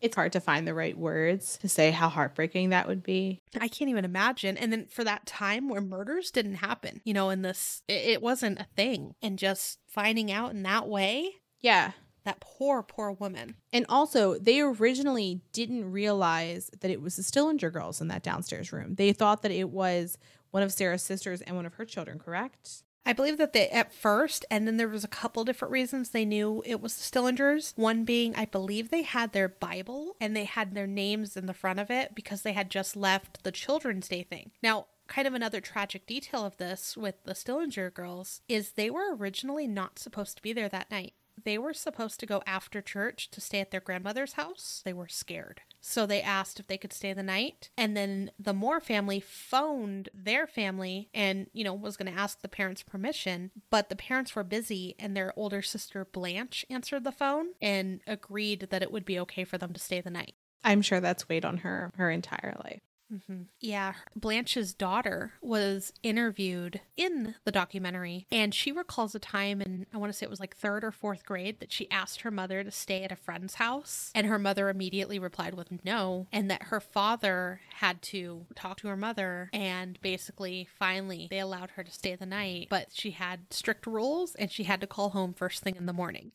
It's 0.00 0.16
hard 0.16 0.32
to 0.32 0.40
find 0.40 0.66
the 0.66 0.74
right 0.74 0.96
words 0.96 1.58
to 1.58 1.68
say 1.68 1.90
how 1.90 2.08
heartbreaking 2.08 2.70
that 2.70 2.88
would 2.88 3.02
be. 3.02 3.42
I 3.60 3.68
can't 3.68 3.90
even 3.90 4.04
imagine. 4.04 4.56
And 4.56 4.72
then 4.72 4.86
for 4.86 5.04
that 5.04 5.26
time 5.26 5.68
where 5.68 5.80
murders 5.82 6.30
didn't 6.30 6.54
happen, 6.54 7.00
you 7.04 7.12
know, 7.12 7.30
in 7.30 7.42
this, 7.42 7.82
it, 7.88 7.92
it 8.08 8.22
wasn't 8.22 8.60
a 8.60 8.66
thing. 8.76 9.14
And 9.20 9.38
just 9.38 9.78
finding 9.88 10.32
out 10.32 10.52
in 10.52 10.62
that 10.62 10.88
way, 10.88 11.32
Yeah. 11.60 11.92
that 12.24 12.40
poor, 12.40 12.82
poor 12.82 13.12
woman. 13.12 13.56
And 13.72 13.84
also, 13.88 14.38
they 14.38 14.60
originally 14.60 15.42
didn't 15.52 15.90
realize 15.92 16.70
that 16.80 16.90
it 16.90 17.02
was 17.02 17.16
the 17.16 17.22
Stillinger 17.22 17.70
girls 17.70 18.00
in 18.00 18.08
that 18.08 18.22
downstairs 18.22 18.72
room. 18.72 18.94
They 18.94 19.12
thought 19.12 19.42
that 19.42 19.52
it 19.52 19.68
was 19.70 20.16
one 20.50 20.62
of 20.62 20.72
Sarah's 20.72 21.02
sisters 21.02 21.42
and 21.42 21.56
one 21.56 21.66
of 21.66 21.74
her 21.74 21.84
children, 21.84 22.18
correct? 22.18 22.82
I 23.06 23.12
believe 23.12 23.38
that 23.38 23.52
they 23.52 23.68
at 23.70 23.92
first, 23.92 24.44
and 24.50 24.66
then 24.66 24.76
there 24.76 24.88
was 24.88 25.04
a 25.04 25.08
couple 25.08 25.44
different 25.44 25.72
reasons 25.72 26.10
they 26.10 26.24
knew 26.24 26.62
it 26.66 26.80
was 26.80 26.96
the 26.96 27.02
Stillingers. 27.02 27.72
One 27.76 28.04
being, 28.04 28.34
I 28.36 28.44
believe 28.44 28.90
they 28.90 29.02
had 29.02 29.32
their 29.32 29.48
Bible 29.48 30.16
and 30.20 30.36
they 30.36 30.44
had 30.44 30.74
their 30.74 30.86
names 30.86 31.36
in 31.36 31.46
the 31.46 31.54
front 31.54 31.80
of 31.80 31.90
it 31.90 32.14
because 32.14 32.42
they 32.42 32.52
had 32.52 32.70
just 32.70 32.96
left 32.96 33.42
the 33.42 33.52
Children's 33.52 34.08
Day 34.08 34.22
thing. 34.22 34.50
Now, 34.62 34.86
kind 35.08 35.26
of 35.26 35.34
another 35.34 35.60
tragic 35.60 36.06
detail 36.06 36.46
of 36.46 36.56
this 36.58 36.96
with 36.96 37.16
the 37.24 37.34
Stillinger 37.34 37.90
girls 37.90 38.42
is 38.48 38.72
they 38.72 38.90
were 38.90 39.16
originally 39.16 39.66
not 39.66 39.98
supposed 39.98 40.36
to 40.36 40.42
be 40.42 40.52
there 40.52 40.68
that 40.68 40.90
night. 40.90 41.14
They 41.44 41.58
were 41.58 41.74
supposed 41.74 42.20
to 42.20 42.26
go 42.26 42.42
after 42.46 42.80
church 42.80 43.30
to 43.30 43.40
stay 43.40 43.60
at 43.60 43.70
their 43.70 43.80
grandmother's 43.80 44.34
house. 44.34 44.82
They 44.84 44.92
were 44.92 45.08
scared. 45.08 45.62
So 45.80 46.06
they 46.06 46.20
asked 46.20 46.60
if 46.60 46.66
they 46.66 46.78
could 46.78 46.92
stay 46.92 47.12
the 47.12 47.22
night. 47.22 47.70
And 47.76 47.96
then 47.96 48.30
the 48.38 48.52
Moore 48.52 48.80
family 48.80 49.20
phoned 49.20 50.10
their 50.12 50.46
family 50.46 51.08
and, 51.14 51.46
you 51.52 51.64
know, 51.64 51.74
was 51.74 51.96
going 51.96 52.12
to 52.12 52.18
ask 52.18 52.40
the 52.40 52.48
parents 52.48 52.82
permission. 52.82 53.50
But 53.70 53.88
the 53.88 53.96
parents 53.96 54.36
were 54.36 54.44
busy 54.44 54.94
and 54.98 55.16
their 55.16 55.32
older 55.36 55.62
sister 55.62 56.04
Blanche 56.04 56.64
answered 56.68 57.04
the 57.04 57.12
phone 57.12 57.48
and 57.60 58.00
agreed 58.06 58.68
that 58.70 58.82
it 58.82 58.92
would 58.92 59.04
be 59.04 59.18
okay 59.20 59.44
for 59.44 59.58
them 59.58 59.72
to 59.72 59.80
stay 59.80 60.00
the 60.00 60.10
night. 60.10 60.34
I'm 60.62 60.82
sure 60.82 61.00
that's 61.00 61.28
weighed 61.28 61.44
on 61.44 61.58
her 61.58 61.90
her 61.96 62.10
entire 62.10 62.56
life. 62.62 62.80
Mm-hmm. 63.12 63.42
Yeah, 63.60 63.94
Blanche's 64.14 64.72
daughter 64.72 65.32
was 65.42 65.92
interviewed 66.02 66.80
in 66.96 67.34
the 67.44 67.52
documentary, 67.52 68.26
and 68.30 68.54
she 68.54 68.70
recalls 68.72 69.14
a 69.14 69.18
time 69.18 69.60
in, 69.60 69.86
I 69.92 69.98
want 69.98 70.12
to 70.12 70.16
say 70.16 70.24
it 70.24 70.30
was 70.30 70.40
like 70.40 70.56
third 70.56 70.84
or 70.84 70.92
fourth 70.92 71.24
grade, 71.24 71.60
that 71.60 71.72
she 71.72 71.90
asked 71.90 72.20
her 72.20 72.30
mother 72.30 72.62
to 72.62 72.70
stay 72.70 73.02
at 73.02 73.12
a 73.12 73.16
friend's 73.16 73.54
house, 73.54 74.12
and 74.14 74.26
her 74.26 74.38
mother 74.38 74.68
immediately 74.68 75.18
replied 75.18 75.54
with 75.54 75.84
no, 75.84 76.28
and 76.32 76.50
that 76.50 76.64
her 76.64 76.80
father 76.80 77.60
had 77.78 78.00
to 78.02 78.46
talk 78.54 78.78
to 78.78 78.88
her 78.88 78.96
mother, 78.96 79.50
and 79.52 80.00
basically, 80.02 80.68
finally, 80.78 81.26
they 81.30 81.40
allowed 81.40 81.70
her 81.72 81.82
to 81.82 81.90
stay 81.90 82.14
the 82.14 82.26
night, 82.26 82.68
but 82.70 82.88
she 82.92 83.10
had 83.12 83.52
strict 83.52 83.86
rules, 83.86 84.34
and 84.36 84.52
she 84.52 84.64
had 84.64 84.80
to 84.80 84.86
call 84.86 85.10
home 85.10 85.32
first 85.32 85.62
thing 85.62 85.76
in 85.76 85.86
the 85.86 85.92
morning. 85.92 86.32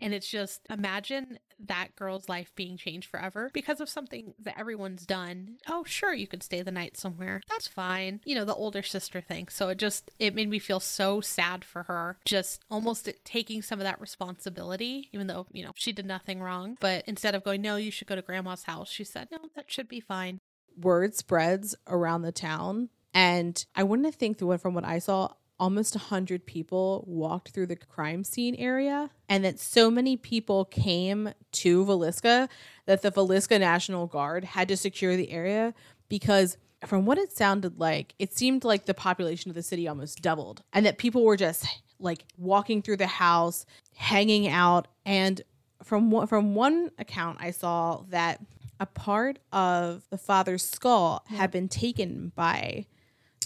And 0.00 0.12
it's 0.14 0.28
just 0.28 0.60
imagine 0.68 1.38
that 1.58 1.96
girl's 1.96 2.28
life 2.28 2.52
being 2.54 2.76
changed 2.76 3.08
forever 3.08 3.50
because 3.52 3.80
of 3.80 3.88
something 3.88 4.34
that 4.38 4.58
everyone's 4.58 5.06
done. 5.06 5.56
Oh, 5.68 5.84
sure, 5.84 6.12
you 6.12 6.26
could 6.26 6.42
stay 6.42 6.62
the 6.62 6.70
night 6.70 6.96
somewhere. 6.96 7.40
That's 7.48 7.68
fine. 7.68 8.20
You 8.24 8.34
know, 8.34 8.44
the 8.44 8.54
older 8.54 8.82
sister 8.82 9.20
thing. 9.20 9.48
So 9.48 9.68
it 9.68 9.78
just, 9.78 10.10
it 10.18 10.34
made 10.34 10.50
me 10.50 10.58
feel 10.58 10.80
so 10.80 11.20
sad 11.20 11.64
for 11.64 11.84
her, 11.84 12.18
just 12.24 12.62
almost 12.70 13.08
taking 13.24 13.62
some 13.62 13.80
of 13.80 13.84
that 13.84 14.00
responsibility, 14.00 15.08
even 15.12 15.26
though, 15.26 15.46
you 15.50 15.64
know, 15.64 15.72
she 15.74 15.92
did 15.92 16.06
nothing 16.06 16.40
wrong. 16.40 16.76
But 16.80 17.04
instead 17.06 17.34
of 17.34 17.44
going, 17.44 17.62
no, 17.62 17.76
you 17.76 17.90
should 17.90 18.08
go 18.08 18.16
to 18.16 18.22
grandma's 18.22 18.64
house, 18.64 18.90
she 18.90 19.04
said, 19.04 19.28
no, 19.32 19.38
that 19.54 19.70
should 19.70 19.88
be 19.88 20.00
fine. 20.00 20.40
Word 20.78 21.14
spreads 21.14 21.74
around 21.86 22.22
the 22.22 22.32
town. 22.32 22.90
And 23.14 23.64
I 23.74 23.82
wouldn't 23.82 24.14
think 24.14 24.36
that 24.38 24.58
from 24.58 24.74
what 24.74 24.84
I 24.84 24.98
saw, 24.98 25.32
almost 25.58 25.94
100 25.94 26.46
people 26.46 27.04
walked 27.06 27.50
through 27.50 27.66
the 27.66 27.76
crime 27.76 28.24
scene 28.24 28.54
area 28.56 29.10
and 29.28 29.44
that 29.44 29.58
so 29.58 29.90
many 29.90 30.16
people 30.16 30.64
came 30.66 31.32
to 31.52 31.84
Villisca 31.84 32.48
that 32.86 33.02
the 33.02 33.10
Villisca 33.10 33.58
National 33.58 34.06
Guard 34.06 34.44
had 34.44 34.68
to 34.68 34.76
secure 34.76 35.16
the 35.16 35.30
area 35.30 35.72
because 36.08 36.58
from 36.84 37.06
what 37.06 37.18
it 37.18 37.32
sounded 37.32 37.78
like 37.78 38.14
it 38.18 38.36
seemed 38.36 38.64
like 38.64 38.84
the 38.84 38.94
population 38.94 39.50
of 39.50 39.54
the 39.54 39.62
city 39.62 39.88
almost 39.88 40.20
doubled 40.20 40.62
and 40.72 40.84
that 40.84 40.98
people 40.98 41.24
were 41.24 41.36
just 41.36 41.66
like 41.98 42.24
walking 42.36 42.82
through 42.82 42.98
the 42.98 43.06
house 43.06 43.64
hanging 43.94 44.48
out 44.48 44.86
and 45.06 45.40
from 45.82 46.26
from 46.26 46.54
one 46.54 46.90
account 46.98 47.38
I 47.40 47.50
saw 47.50 48.02
that 48.10 48.40
a 48.78 48.86
part 48.86 49.38
of 49.52 50.02
the 50.10 50.18
father's 50.18 50.64
skull 50.64 51.24
had 51.28 51.50
been 51.50 51.68
taken 51.68 52.32
by 52.34 52.86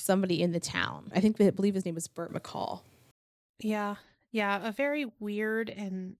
somebody 0.00 0.42
in 0.42 0.52
the 0.52 0.60
town. 0.60 1.10
I 1.14 1.20
think 1.20 1.40
I 1.40 1.50
believe 1.50 1.74
his 1.74 1.84
name 1.84 1.94
was 1.94 2.08
Burt 2.08 2.32
McCall. 2.32 2.80
Yeah. 3.60 3.96
Yeah. 4.32 4.66
A 4.66 4.72
very 4.72 5.06
weird 5.18 5.68
and 5.70 6.16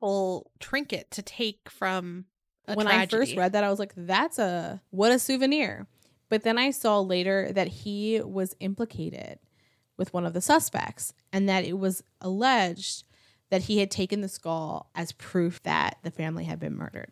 full 0.00 0.50
trinket 0.58 1.10
to 1.12 1.22
take 1.22 1.70
from 1.70 2.24
when 2.66 2.86
tragedy. 2.86 3.16
I 3.16 3.18
first 3.18 3.36
read 3.36 3.52
that, 3.52 3.64
I 3.64 3.70
was 3.70 3.78
like, 3.78 3.92
that's 3.96 4.38
a 4.38 4.80
what 4.90 5.12
a 5.12 5.18
souvenir. 5.18 5.86
But 6.28 6.42
then 6.42 6.58
I 6.58 6.70
saw 6.70 7.00
later 7.00 7.50
that 7.52 7.68
he 7.68 8.20
was 8.20 8.54
implicated 8.60 9.38
with 9.96 10.14
one 10.14 10.24
of 10.24 10.32
the 10.32 10.40
suspects 10.40 11.12
and 11.32 11.48
that 11.48 11.64
it 11.64 11.78
was 11.78 12.02
alleged 12.20 13.04
that 13.50 13.62
he 13.62 13.78
had 13.78 13.90
taken 13.90 14.20
the 14.20 14.28
skull 14.28 14.90
as 14.94 15.12
proof 15.12 15.62
that 15.64 15.98
the 16.02 16.10
family 16.10 16.44
had 16.44 16.60
been 16.60 16.76
murdered. 16.76 17.10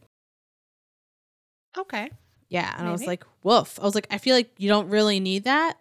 Okay. 1.77 2.11
Yeah. 2.49 2.71
And 2.71 2.83
Maybe. 2.83 2.89
I 2.89 2.93
was 2.93 3.07
like, 3.07 3.25
woof. 3.43 3.79
I 3.81 3.85
was 3.85 3.95
like, 3.95 4.07
I 4.11 4.19
feel 4.19 4.35
like 4.37 4.53
you 4.57 4.69
don't 4.69 4.89
really 4.89 5.21
need 5.21 5.45
that. 5.45 5.79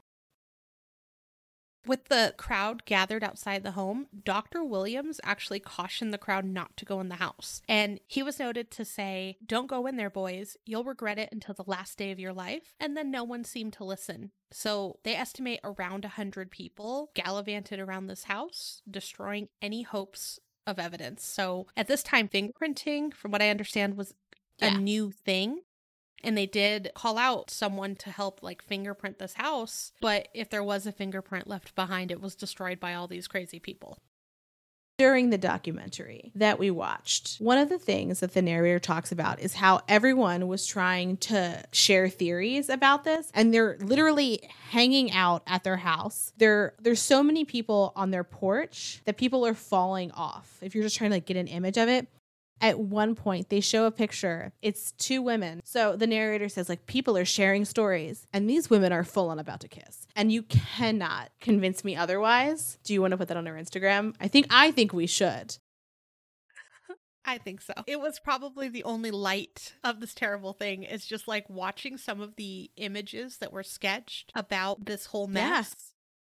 With 1.87 2.09
the 2.09 2.33
crowd 2.37 2.85
gathered 2.85 3.23
outside 3.23 3.63
the 3.63 3.71
home, 3.71 4.07
Dr. 4.25 4.63
Williams 4.63 5.21
actually 5.23 5.59
cautioned 5.59 6.13
the 6.13 6.17
crowd 6.17 6.45
not 6.45 6.75
to 6.77 6.85
go 6.85 6.99
in 6.99 7.07
the 7.07 7.15
house. 7.15 7.61
And 7.67 7.99
he 8.07 8.21
was 8.21 8.39
noted 8.39 8.69
to 8.71 8.85
say, 8.85 9.37
Don't 9.45 9.67
go 9.67 9.87
in 9.87 9.95
there, 9.95 10.09
boys. 10.09 10.57
You'll 10.65 10.83
regret 10.83 11.17
it 11.17 11.29
until 11.31 11.55
the 11.55 11.63
last 11.65 11.97
day 11.97 12.11
of 12.11 12.19
your 12.19 12.33
life. 12.33 12.73
And 12.79 12.97
then 12.97 13.09
no 13.09 13.23
one 13.23 13.43
seemed 13.45 13.73
to 13.73 13.85
listen. 13.85 14.31
So 14.51 14.99
they 15.03 15.15
estimate 15.15 15.61
around 15.63 16.03
100 16.03 16.51
people 16.51 17.11
gallivanted 17.13 17.79
around 17.79 18.07
this 18.07 18.25
house, 18.25 18.81
destroying 18.89 19.47
any 19.61 19.83
hopes 19.83 20.39
of 20.65 20.79
evidence. 20.79 21.25
So 21.25 21.67
at 21.77 21.87
this 21.87 22.03
time, 22.03 22.27
fingerprinting, 22.27 23.13
from 23.13 23.31
what 23.31 23.41
I 23.41 23.49
understand, 23.49 23.95
was 23.95 24.13
yeah. 24.59 24.75
a 24.75 24.77
new 24.77 25.11
thing 25.11 25.61
and 26.23 26.37
they 26.37 26.45
did 26.45 26.89
call 26.95 27.17
out 27.17 27.49
someone 27.49 27.95
to 27.95 28.09
help 28.09 28.41
like 28.41 28.61
fingerprint 28.61 29.19
this 29.19 29.33
house 29.33 29.91
but 30.01 30.27
if 30.33 30.49
there 30.49 30.63
was 30.63 30.85
a 30.85 30.91
fingerprint 30.91 31.47
left 31.47 31.75
behind 31.75 32.11
it 32.11 32.21
was 32.21 32.35
destroyed 32.35 32.79
by 32.79 32.93
all 32.93 33.07
these 33.07 33.27
crazy 33.27 33.59
people 33.59 33.99
during 34.97 35.29
the 35.29 35.37
documentary 35.37 36.31
that 36.33 36.57
we 36.57 36.71
watched, 36.71 37.37
one 37.37 37.59
of 37.59 37.69
the 37.69 37.77
things 37.77 38.19
that 38.19 38.33
the 38.33 38.41
narrator 38.41 38.79
talks 38.79 39.11
about 39.11 39.39
is 39.39 39.53
how 39.53 39.79
everyone 39.87 40.47
was 40.47 40.65
trying 40.65 41.17
to 41.17 41.63
share 41.71 42.09
theories 42.09 42.67
about 42.67 43.03
this 43.03 43.31
and 43.35 43.53
they're 43.53 43.77
literally 43.79 44.41
hanging 44.71 45.11
out 45.11 45.43
at 45.45 45.63
their 45.63 45.77
house. 45.77 46.33
There 46.37 46.73
there's 46.81 47.01
so 47.01 47.21
many 47.21 47.45
people 47.45 47.93
on 47.95 48.09
their 48.09 48.23
porch 48.23 49.01
that 49.05 49.17
people 49.17 49.45
are 49.45 49.53
falling 49.53 50.11
off. 50.11 50.57
If 50.61 50.73
you're 50.73 50.83
just 50.83 50.97
trying 50.97 51.11
to 51.11 51.17
like, 51.17 51.25
get 51.25 51.37
an 51.37 51.47
image 51.47 51.77
of 51.77 51.89
it, 51.89 52.07
at 52.61 52.79
one 52.79 53.15
point 53.15 53.49
they 53.49 53.59
show 53.59 53.85
a 53.85 53.91
picture. 53.91 54.53
It's 54.61 54.91
two 54.93 55.21
women. 55.21 55.61
So 55.63 55.95
the 55.95 56.07
narrator 56.07 56.49
says 56.49 56.69
like 56.69 56.85
people 56.85 57.17
are 57.17 57.25
sharing 57.25 57.65
stories 57.65 58.27
and 58.33 58.49
these 58.49 58.69
women 58.69 58.91
are 58.91 59.03
full 59.03 59.29
on 59.29 59.39
about 59.39 59.61
to 59.61 59.67
kiss. 59.67 60.07
And 60.15 60.31
you 60.31 60.43
cannot 60.43 61.29
convince 61.39 61.83
me 61.83 61.95
otherwise. 61.95 62.77
Do 62.83 62.93
you 62.93 63.01
want 63.01 63.11
to 63.11 63.17
put 63.17 63.27
that 63.27 63.37
on 63.37 63.47
our 63.47 63.55
instagram? 63.55 64.15
I 64.19 64.27
think 64.27 64.47
i 64.49 64.71
think 64.71 64.93
we 64.93 65.07
should. 65.07 65.57
I 67.25 67.37
think 67.37 67.61
so. 67.61 67.73
It 67.85 67.99
was 67.99 68.19
probably 68.19 68.69
the 68.69 68.83
only 68.83 69.11
light 69.11 69.73
of 69.83 69.99
this 69.99 70.13
terrible 70.13 70.53
thing. 70.53 70.83
Is 70.83 71.05
just 71.05 71.27
like 71.27 71.49
watching 71.49 71.97
some 71.97 72.21
of 72.21 72.35
the 72.35 72.71
images 72.77 73.37
that 73.37 73.51
were 73.51 73.63
sketched 73.63 74.31
about 74.35 74.85
this 74.85 75.07
whole 75.07 75.27
mess 75.27 75.75
yes. 75.77 75.93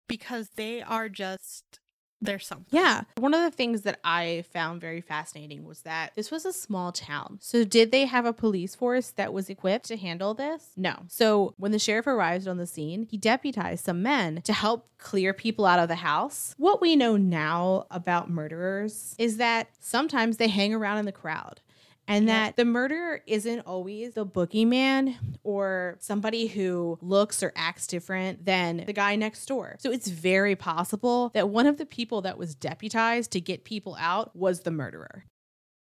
because 0.07 0.49
they 0.55 0.81
are 0.81 1.09
just 1.09 1.80
there's 2.21 2.45
something. 2.45 2.67
Yeah. 2.69 3.01
One 3.17 3.33
of 3.33 3.41
the 3.41 3.55
things 3.55 3.81
that 3.81 3.99
I 4.03 4.45
found 4.53 4.79
very 4.79 5.01
fascinating 5.01 5.65
was 5.65 5.81
that 5.81 6.13
this 6.15 6.29
was 6.29 6.45
a 6.45 6.53
small 6.53 6.91
town. 6.91 7.39
So, 7.41 7.63
did 7.63 7.91
they 7.91 8.05
have 8.05 8.25
a 8.25 8.33
police 8.33 8.75
force 8.75 9.09
that 9.11 9.33
was 9.33 9.49
equipped 9.49 9.85
to 9.87 9.97
handle 9.97 10.33
this? 10.33 10.71
No. 10.77 10.95
So, 11.07 11.53
when 11.57 11.71
the 11.71 11.79
sheriff 11.79 12.07
arrived 12.07 12.47
on 12.47 12.57
the 12.57 12.67
scene, 12.67 13.07
he 13.09 13.17
deputized 13.17 13.85
some 13.85 14.03
men 14.03 14.41
to 14.43 14.53
help 14.53 14.87
clear 14.97 15.33
people 15.33 15.65
out 15.65 15.79
of 15.79 15.87
the 15.87 15.95
house. 15.95 16.53
What 16.57 16.79
we 16.79 16.95
know 16.95 17.17
now 17.17 17.87
about 17.89 18.29
murderers 18.29 19.15
is 19.17 19.37
that 19.37 19.69
sometimes 19.79 20.37
they 20.37 20.47
hang 20.47 20.73
around 20.73 20.99
in 20.99 21.05
the 21.05 21.11
crowd 21.11 21.61
and 22.07 22.27
that 22.27 22.55
the 22.57 22.65
murderer 22.65 23.21
isn't 23.25 23.61
always 23.61 24.13
the 24.13 24.25
boogeyman 24.25 25.15
or 25.43 25.97
somebody 25.99 26.47
who 26.47 26.97
looks 27.01 27.41
or 27.41 27.53
acts 27.55 27.87
different 27.87 28.45
than 28.45 28.83
the 28.85 28.93
guy 28.93 29.15
next 29.15 29.45
door. 29.45 29.77
So 29.79 29.91
it's 29.91 30.09
very 30.09 30.55
possible 30.55 31.29
that 31.33 31.49
one 31.49 31.67
of 31.67 31.77
the 31.77 31.85
people 31.85 32.21
that 32.21 32.37
was 32.37 32.55
deputized 32.55 33.31
to 33.31 33.41
get 33.41 33.63
people 33.63 33.95
out 33.99 34.35
was 34.35 34.61
the 34.61 34.71
murderer. 34.71 35.25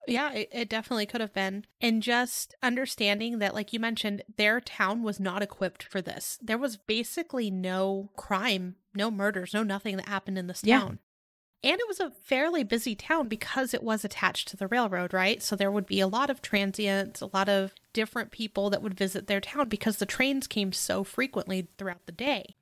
Yeah, 0.09 0.33
it, 0.33 0.49
it, 0.53 0.69
definitely 0.69 1.07
could 1.07 1.21
have 1.21 1.35
been. 1.35 1.65
And 1.81 2.03
just 2.03 2.55
understanding 2.63 3.41
that, 3.41 3.55
like 3.55 3.73
you 3.73 3.81
mentioned, 3.81 4.23
their 4.37 4.61
town 4.61 5.03
was 5.03 5.19
not 5.19 5.43
equipped 5.43 5.83
for 5.83 6.01
this. 6.01 6.39
There 6.41 6.59
was 6.59 6.77
basically 6.77 7.51
no 7.51 8.11
crime, 8.17 8.77
no 8.95 9.11
murders, 9.11 9.53
no 9.53 9.65
nothing 9.65 9.97
that 9.97 10.09
happened 10.09 10.39
in 10.39 10.47
this 10.47 10.63
town. 10.63 11.01
And 11.65 11.81
it 11.81 11.89
was 11.89 12.01
a 12.01 12.13
fairly 12.23 12.63
busy 12.63 12.95
town 12.95 13.29
because 13.29 13.75
it 13.75 13.83
was 13.83 14.05
attached 14.05 14.49
to 14.49 14.57
the 14.57 14.69
railroad, 14.69 15.13
right? 15.13 15.43
So 15.43 15.57
there 15.57 15.71
would 15.71 15.87
be 15.87 16.01
a 16.01 16.07
lot 16.07 16.31
of 16.31 16.43
transients, 16.43 17.21
a 17.21 17.31
lot 17.33 17.49
of 17.49 17.75
different 17.93 18.31
people 18.31 18.71
that 18.71 18.83
would 18.83 18.95
visit 18.95 19.27
their 19.27 19.41
town 19.41 19.69
because 19.69 19.97
the 19.97 20.07
trains 20.07 20.47
came 20.47 20.73
so 20.73 21.03
frequently 21.03 21.69
throughout 21.77 22.07
the 22.07 22.13
day 22.13 22.55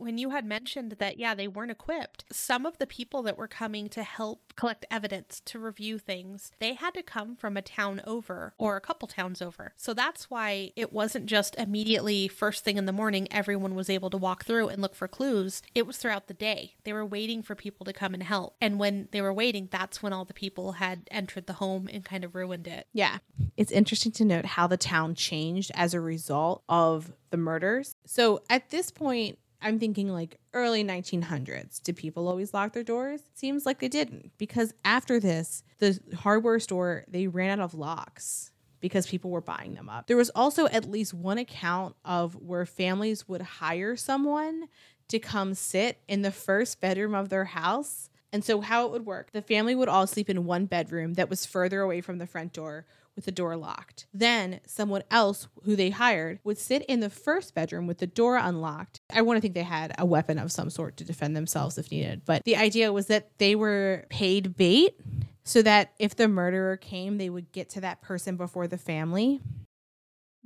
when 0.00 0.18
you 0.18 0.30
had 0.30 0.44
mentioned 0.44 0.92
that, 0.92 1.18
yeah, 1.18 1.34
they 1.34 1.48
weren't 1.48 1.70
equipped, 1.70 2.24
some 2.32 2.66
of 2.66 2.78
the 2.78 2.86
people 2.86 3.22
that 3.22 3.38
were 3.38 3.48
coming 3.48 3.88
to 3.90 4.02
help 4.02 4.54
collect 4.56 4.84
evidence, 4.90 5.40
to 5.44 5.58
review 5.58 5.98
things, 5.98 6.50
they 6.58 6.74
had 6.74 6.94
to 6.94 7.02
come 7.02 7.36
from 7.36 7.56
a 7.56 7.62
town 7.62 8.00
over 8.06 8.54
or 8.58 8.76
a 8.76 8.80
couple 8.80 9.06
towns 9.06 9.40
over. 9.40 9.72
So 9.76 9.94
that's 9.94 10.30
why 10.30 10.72
it 10.76 10.92
wasn't 10.92 11.26
just 11.26 11.54
immediately 11.56 12.28
first 12.28 12.64
thing 12.64 12.76
in 12.76 12.86
the 12.86 12.92
morning, 12.92 13.28
everyone 13.30 13.74
was 13.74 13.90
able 13.90 14.10
to 14.10 14.16
walk 14.16 14.44
through 14.44 14.68
and 14.68 14.82
look 14.82 14.94
for 14.94 15.08
clues. 15.08 15.62
It 15.74 15.86
was 15.86 15.98
throughout 15.98 16.26
the 16.26 16.34
day. 16.34 16.74
They 16.84 16.92
were 16.92 17.06
waiting 17.06 17.42
for 17.42 17.54
people 17.54 17.84
to 17.84 17.92
come 17.92 18.14
and 18.14 18.22
help. 18.22 18.56
And 18.60 18.78
when 18.78 19.08
they 19.12 19.20
were 19.20 19.32
waiting, 19.32 19.68
that's 19.70 20.02
when 20.02 20.12
all 20.12 20.24
the 20.24 20.34
people 20.34 20.72
had 20.72 21.08
entered 21.10 21.46
the 21.46 21.54
home 21.54 21.88
and 21.92 22.04
kind 22.04 22.24
of 22.24 22.34
ruined 22.34 22.66
it. 22.66 22.86
Yeah. 22.92 23.18
It's 23.56 23.72
interesting 23.72 24.12
to 24.12 24.24
note 24.24 24.44
how 24.44 24.66
the 24.66 24.76
town 24.76 25.14
changed 25.14 25.70
as 25.74 25.94
a 25.94 26.00
result 26.00 26.62
of 26.68 27.12
the 27.30 27.36
murders. 27.36 27.94
So 28.06 28.42
at 28.48 28.70
this 28.70 28.90
point, 28.90 29.38
I'm 29.62 29.78
thinking 29.78 30.08
like 30.08 30.38
early 30.54 30.84
1900s. 30.84 31.82
Did 31.82 31.96
people 31.96 32.28
always 32.28 32.54
lock 32.54 32.72
their 32.72 32.82
doors? 32.82 33.22
Seems 33.34 33.66
like 33.66 33.78
they 33.80 33.88
didn't 33.88 34.32
because 34.38 34.72
after 34.84 35.20
this, 35.20 35.62
the 35.78 35.98
hardware 36.16 36.60
store 36.60 37.04
they 37.08 37.26
ran 37.26 37.60
out 37.60 37.64
of 37.64 37.74
locks 37.74 38.50
because 38.80 39.06
people 39.06 39.30
were 39.30 39.40
buying 39.40 39.74
them 39.74 39.88
up. 39.88 40.06
There 40.06 40.16
was 40.16 40.30
also 40.30 40.66
at 40.66 40.90
least 40.90 41.12
one 41.12 41.38
account 41.38 41.96
of 42.04 42.34
where 42.36 42.64
families 42.64 43.28
would 43.28 43.42
hire 43.42 43.96
someone 43.96 44.68
to 45.08 45.18
come 45.18 45.54
sit 45.54 45.98
in 46.08 46.22
the 46.22 46.30
first 46.30 46.80
bedroom 46.80 47.14
of 47.14 47.28
their 47.28 47.44
house. 47.44 48.08
And 48.32 48.44
so, 48.44 48.60
how 48.60 48.86
it 48.86 48.92
would 48.92 49.06
work 49.06 49.32
the 49.32 49.42
family 49.42 49.74
would 49.74 49.88
all 49.88 50.06
sleep 50.06 50.30
in 50.30 50.44
one 50.44 50.66
bedroom 50.66 51.14
that 51.14 51.28
was 51.28 51.44
further 51.44 51.80
away 51.80 52.00
from 52.00 52.18
the 52.18 52.26
front 52.26 52.52
door 52.52 52.86
with 53.20 53.26
the 53.26 53.32
door 53.32 53.54
locked. 53.54 54.06
Then, 54.14 54.60
someone 54.66 55.02
else 55.10 55.46
who 55.64 55.76
they 55.76 55.90
hired 55.90 56.40
would 56.42 56.56
sit 56.56 56.82
in 56.86 57.00
the 57.00 57.10
first 57.10 57.54
bedroom 57.54 57.86
with 57.86 57.98
the 57.98 58.06
door 58.06 58.38
unlocked. 58.38 59.02
I 59.12 59.20
want 59.20 59.36
to 59.36 59.42
think 59.42 59.52
they 59.52 59.62
had 59.62 59.94
a 59.98 60.06
weapon 60.06 60.38
of 60.38 60.50
some 60.50 60.70
sort 60.70 60.96
to 60.96 61.04
defend 61.04 61.36
themselves 61.36 61.76
if 61.76 61.90
needed. 61.90 62.22
But 62.24 62.44
the 62.44 62.56
idea 62.56 62.94
was 62.94 63.08
that 63.08 63.28
they 63.36 63.54
were 63.54 64.06
paid 64.08 64.56
bait 64.56 64.98
so 65.44 65.60
that 65.60 65.92
if 65.98 66.16
the 66.16 66.28
murderer 66.28 66.78
came, 66.78 67.18
they 67.18 67.28
would 67.28 67.52
get 67.52 67.68
to 67.70 67.82
that 67.82 68.00
person 68.00 68.36
before 68.36 68.66
the 68.66 68.78
family. 68.78 69.42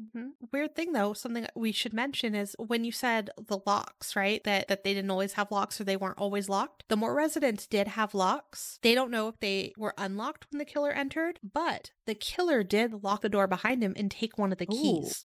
Mm-hmm. 0.00 0.28
Weird 0.52 0.74
thing 0.74 0.92
though, 0.92 1.12
something 1.12 1.46
we 1.54 1.72
should 1.72 1.92
mention 1.92 2.34
is 2.34 2.56
when 2.58 2.84
you 2.84 2.92
said 2.92 3.30
the 3.36 3.60
locks, 3.64 4.16
right? 4.16 4.42
That 4.44 4.68
that 4.68 4.84
they 4.84 4.94
didn't 4.94 5.10
always 5.10 5.34
have 5.34 5.50
locks 5.50 5.80
or 5.80 5.84
they 5.84 5.96
weren't 5.96 6.18
always 6.18 6.48
locked. 6.48 6.84
The 6.88 6.96
Moore 6.96 7.14
residence 7.14 7.66
did 7.66 7.88
have 7.88 8.14
locks. 8.14 8.78
They 8.82 8.94
don't 8.94 9.10
know 9.10 9.28
if 9.28 9.38
they 9.40 9.72
were 9.76 9.94
unlocked 9.96 10.46
when 10.50 10.58
the 10.58 10.64
killer 10.64 10.90
entered, 10.90 11.38
but 11.42 11.92
the 12.06 12.14
killer 12.14 12.62
did 12.64 13.04
lock 13.04 13.20
the 13.22 13.28
door 13.28 13.46
behind 13.46 13.82
him 13.82 13.94
and 13.96 14.10
take 14.10 14.36
one 14.38 14.52
of 14.52 14.58
the 14.58 14.66
keys. 14.66 15.26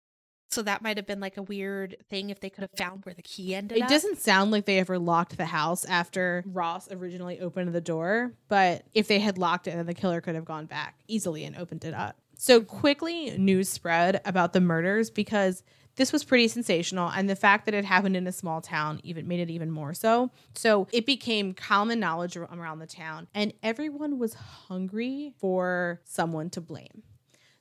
So 0.49 0.63
that 0.63 0.81
might 0.81 0.97
have 0.97 1.07
been 1.07 1.21
like 1.21 1.37
a 1.37 1.43
weird 1.43 1.97
thing 2.09 2.31
if 2.31 2.41
they 2.41 2.51
could 2.51 2.63
have 2.63 2.71
found 2.79 3.05
where 3.05 3.15
the 3.15 3.23
key 3.23 3.55
ended. 3.55 3.79
It 3.79 3.83
up. 3.83 3.89
doesn't 3.89 4.19
sound 4.19 4.53
like 4.53 4.65
they 4.65 4.79
ever 4.79 4.99
locked 4.99 5.37
the 5.37 5.47
house 5.47 5.85
after 5.85 6.45
Ross 6.47 6.89
originally 6.91 7.41
opened 7.41 7.73
the 7.73 7.81
door, 7.81 8.33
but 8.49 8.85
if 8.95 9.09
they 9.09 9.19
had 9.19 9.39
locked 9.39 9.67
it, 9.67 9.73
then 9.73 9.87
the 9.87 9.95
killer 9.95 10.21
could 10.21 10.35
have 10.37 10.45
gone 10.45 10.67
back 10.67 11.01
easily 11.09 11.45
and 11.45 11.57
opened 11.57 11.85
it 11.85 11.95
up. 11.95 12.17
So 12.39 12.61
quickly, 12.61 13.37
news 13.39 13.69
spread 13.69 14.21
about 14.25 14.53
the 14.53 14.61
murders 14.61 15.11
because 15.11 15.63
this 15.97 16.13
was 16.13 16.25
pretty 16.25 16.49
sensational. 16.49 17.09
And 17.09 17.29
the 17.29 17.37
fact 17.37 17.65
that 17.65 17.75
it 17.75 17.85
happened 17.85 18.17
in 18.17 18.27
a 18.27 18.33
small 18.33 18.61
town 18.61 19.01
even 19.03 19.27
made 19.27 19.41
it 19.41 19.51
even 19.51 19.71
more 19.71 19.95
so. 19.95 20.31
So 20.55 20.87
it 20.93 21.07
became 21.07 21.55
common 21.55 21.99
knowledge 21.99 22.37
around 22.37 22.79
the 22.79 22.87
town, 22.87 23.27
and 23.35 23.53
everyone 23.63 24.19
was 24.19 24.35
hungry 24.35 25.33
for 25.39 26.01
someone 26.05 26.51
to 26.51 26.61
blame. 26.61 27.03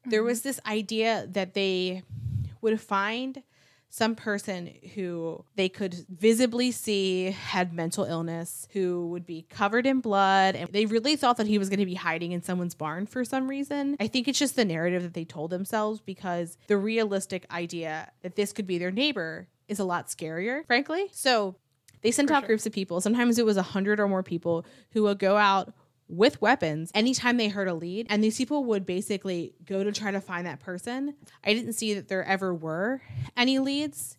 There 0.05 0.19
mm-hmm. 0.19 0.27
was 0.27 0.41
this 0.41 0.59
idea 0.65 1.25
that 1.31 1.53
they 1.53 2.03
would 2.61 2.79
find 2.79 3.41
some 3.89 4.15
person 4.15 4.71
who 4.93 5.45
they 5.55 5.69
could 5.69 5.95
visibly 6.09 6.71
see 6.71 7.31
had 7.31 7.71
mental 7.73 8.03
illness, 8.03 8.67
who 8.73 9.07
would 9.07 9.25
be 9.25 9.43
covered 9.49 9.85
in 9.85 10.01
blood. 10.01 10.55
And 10.55 10.69
they 10.73 10.85
really 10.85 11.15
thought 11.15 11.37
that 11.37 11.47
he 11.47 11.57
was 11.57 11.69
going 11.69 11.79
to 11.79 11.85
be 11.85 11.93
hiding 11.93 12.33
in 12.33 12.41
someone's 12.43 12.75
barn 12.75 13.05
for 13.05 13.23
some 13.23 13.47
reason. 13.47 13.95
I 13.99 14.07
think 14.07 14.27
it's 14.27 14.39
just 14.39 14.55
the 14.57 14.65
narrative 14.65 15.03
that 15.03 15.13
they 15.13 15.23
told 15.23 15.49
themselves 15.49 16.01
because 16.01 16.57
the 16.67 16.77
realistic 16.77 17.45
idea 17.51 18.11
that 18.21 18.35
this 18.35 18.51
could 18.51 18.67
be 18.67 18.77
their 18.77 18.91
neighbor 18.91 19.47
is 19.67 19.79
a 19.79 19.85
lot 19.85 20.07
scarier, 20.07 20.65
frankly. 20.67 21.07
So 21.11 21.55
they 22.01 22.11
sent 22.11 22.27
For 22.29 22.35
out 22.35 22.41
sure. 22.41 22.47
groups 22.47 22.65
of 22.65 22.73
people. 22.73 22.99
Sometimes 23.01 23.39
it 23.39 23.45
was 23.45 23.57
a 23.57 23.61
hundred 23.63 23.99
or 23.99 24.07
more 24.07 24.23
people 24.23 24.65
who 24.91 25.03
would 25.03 25.19
go 25.19 25.37
out 25.37 25.73
with 26.07 26.41
weapons 26.41 26.91
anytime 26.93 27.37
they 27.37 27.47
heard 27.47 27.67
a 27.67 27.73
lead. 27.73 28.07
And 28.09 28.23
these 28.23 28.37
people 28.37 28.63
would 28.65 28.85
basically 28.85 29.55
go 29.65 29.83
to 29.83 29.91
try 29.91 30.11
to 30.11 30.21
find 30.21 30.45
that 30.45 30.59
person. 30.59 31.15
I 31.43 31.53
didn't 31.53 31.73
see 31.73 31.93
that 31.95 32.07
there 32.07 32.23
ever 32.23 32.53
were 32.53 33.01
any 33.35 33.59
leads. 33.59 34.17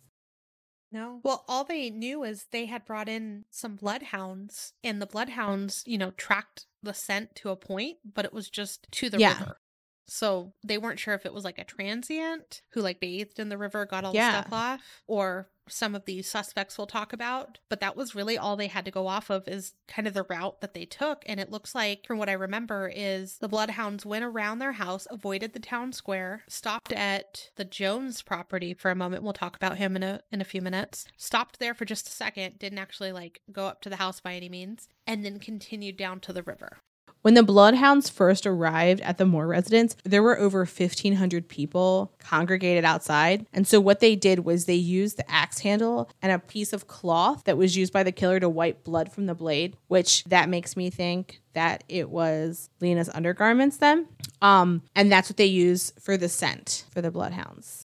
No. 0.91 1.19
Well, 1.23 1.43
all 1.47 1.63
they 1.65 1.89
knew 1.89 2.23
is 2.23 2.45
they 2.51 2.65
had 2.65 2.85
brought 2.85 3.09
in 3.09 3.43
some 3.49 3.75
bloodhounds, 3.75 4.73
and 4.83 5.01
the 5.01 5.05
bloodhounds, 5.05 5.83
you 5.85 5.97
know, 5.97 6.11
tracked 6.11 6.65
the 6.81 6.93
scent 6.93 7.35
to 7.35 7.49
a 7.49 7.57
point, 7.57 7.97
but 8.05 8.23
it 8.23 8.31
was 8.33 8.49
just 8.49 8.87
to 8.93 9.09
the 9.09 9.19
Yeah. 9.19 9.37
river. 9.39 9.59
So 10.07 10.53
they 10.63 10.77
weren't 10.77 10.99
sure 10.99 11.13
if 11.13 11.25
it 11.25 11.33
was 11.33 11.43
like 11.43 11.59
a 11.59 11.65
transient 11.65 12.61
who 12.71 12.81
like 12.81 13.01
bathed 13.01 13.39
in 13.39 13.49
the 13.49 13.57
river, 13.57 13.85
got 13.85 14.05
all 14.05 14.13
Yeah. 14.15 14.31
the 14.31 14.41
stuff 14.43 14.53
off, 14.53 15.01
or 15.07 15.49
some 15.69 15.95
of 15.95 16.05
these 16.05 16.27
suspects 16.27 16.77
we'll 16.77 16.87
talk 16.87 17.13
about. 17.13 17.59
But 17.69 17.79
that 17.79 17.95
was 17.95 18.15
really 18.15 18.37
all 18.37 18.55
they 18.55 18.67
had 18.67 18.85
to 18.85 18.91
go 18.91 19.07
off 19.07 19.29
of 19.29 19.47
is 19.47 19.73
kind 19.87 20.07
of 20.07 20.13
the 20.13 20.23
route 20.23 20.61
that 20.61 20.73
they 20.73 20.85
took. 20.85 21.23
And 21.25 21.39
it 21.39 21.51
looks 21.51 21.75
like, 21.75 22.05
from 22.05 22.17
what 22.17 22.29
I 22.29 22.33
remember, 22.33 22.91
is 22.93 23.37
the 23.37 23.47
bloodhounds 23.47 24.05
went 24.05 24.25
around 24.25 24.59
their 24.59 24.73
house, 24.73 25.07
avoided 25.09 25.53
the 25.53 25.59
town 25.59 25.93
square, 25.93 26.43
stopped 26.47 26.93
at 26.93 27.49
the 27.55 27.65
Jones 27.65 28.21
property 28.21 28.73
for 28.73 28.91
a 28.91 28.95
moment. 28.95 29.23
We'll 29.23 29.33
talk 29.33 29.55
about 29.55 29.77
him 29.77 29.95
in 29.95 30.03
a 30.03 30.21
in 30.31 30.41
a 30.41 30.45
few 30.45 30.61
minutes. 30.61 31.05
Stopped 31.17 31.59
there 31.59 31.73
for 31.73 31.85
just 31.85 32.07
a 32.07 32.11
second, 32.11 32.59
didn't 32.59 32.79
actually 32.79 33.11
like 33.11 33.41
go 33.51 33.67
up 33.67 33.81
to 33.81 33.89
the 33.89 33.97
house 33.97 34.19
by 34.19 34.33
any 34.33 34.49
means, 34.49 34.87
and 35.05 35.23
then 35.23 35.39
continued 35.39 35.97
down 35.97 36.19
to 36.21 36.33
the 36.33 36.43
river. 36.43 36.79
When 37.21 37.33
the 37.33 37.43
Bloodhounds 37.43 38.09
first 38.09 38.45
arrived 38.45 39.01
at 39.01 39.17
the 39.17 39.25
Moore 39.25 39.47
residence, 39.47 39.95
there 40.03 40.23
were 40.23 40.37
over 40.37 40.59
1,500 40.59 41.47
people 41.47 42.13
congregated 42.19 42.85
outside. 42.85 43.45
And 43.51 43.67
so, 43.67 43.81
what 43.81 43.99
they 43.99 44.15
did 44.15 44.39
was 44.45 44.65
they 44.65 44.75
used 44.75 45.17
the 45.17 45.29
axe 45.29 45.59
handle 45.59 46.09
and 46.21 46.31
a 46.31 46.39
piece 46.39 46.73
of 46.73 46.87
cloth 46.87 47.43
that 47.45 47.57
was 47.57 47.75
used 47.75 47.91
by 47.91 48.03
the 48.03 48.11
killer 48.11 48.39
to 48.39 48.49
wipe 48.49 48.83
blood 48.83 49.11
from 49.11 49.25
the 49.25 49.35
blade, 49.35 49.75
which 49.87 50.23
that 50.25 50.49
makes 50.49 50.77
me 50.77 50.89
think 50.89 51.41
that 51.53 51.83
it 51.89 52.09
was 52.09 52.69
Lena's 52.79 53.09
undergarments 53.09 53.77
then. 53.77 54.07
Um, 54.41 54.83
and 54.95 55.11
that's 55.11 55.29
what 55.29 55.37
they 55.37 55.45
use 55.45 55.91
for 55.99 56.17
the 56.17 56.29
scent 56.29 56.85
for 56.91 57.01
the 57.01 57.11
Bloodhounds. 57.11 57.83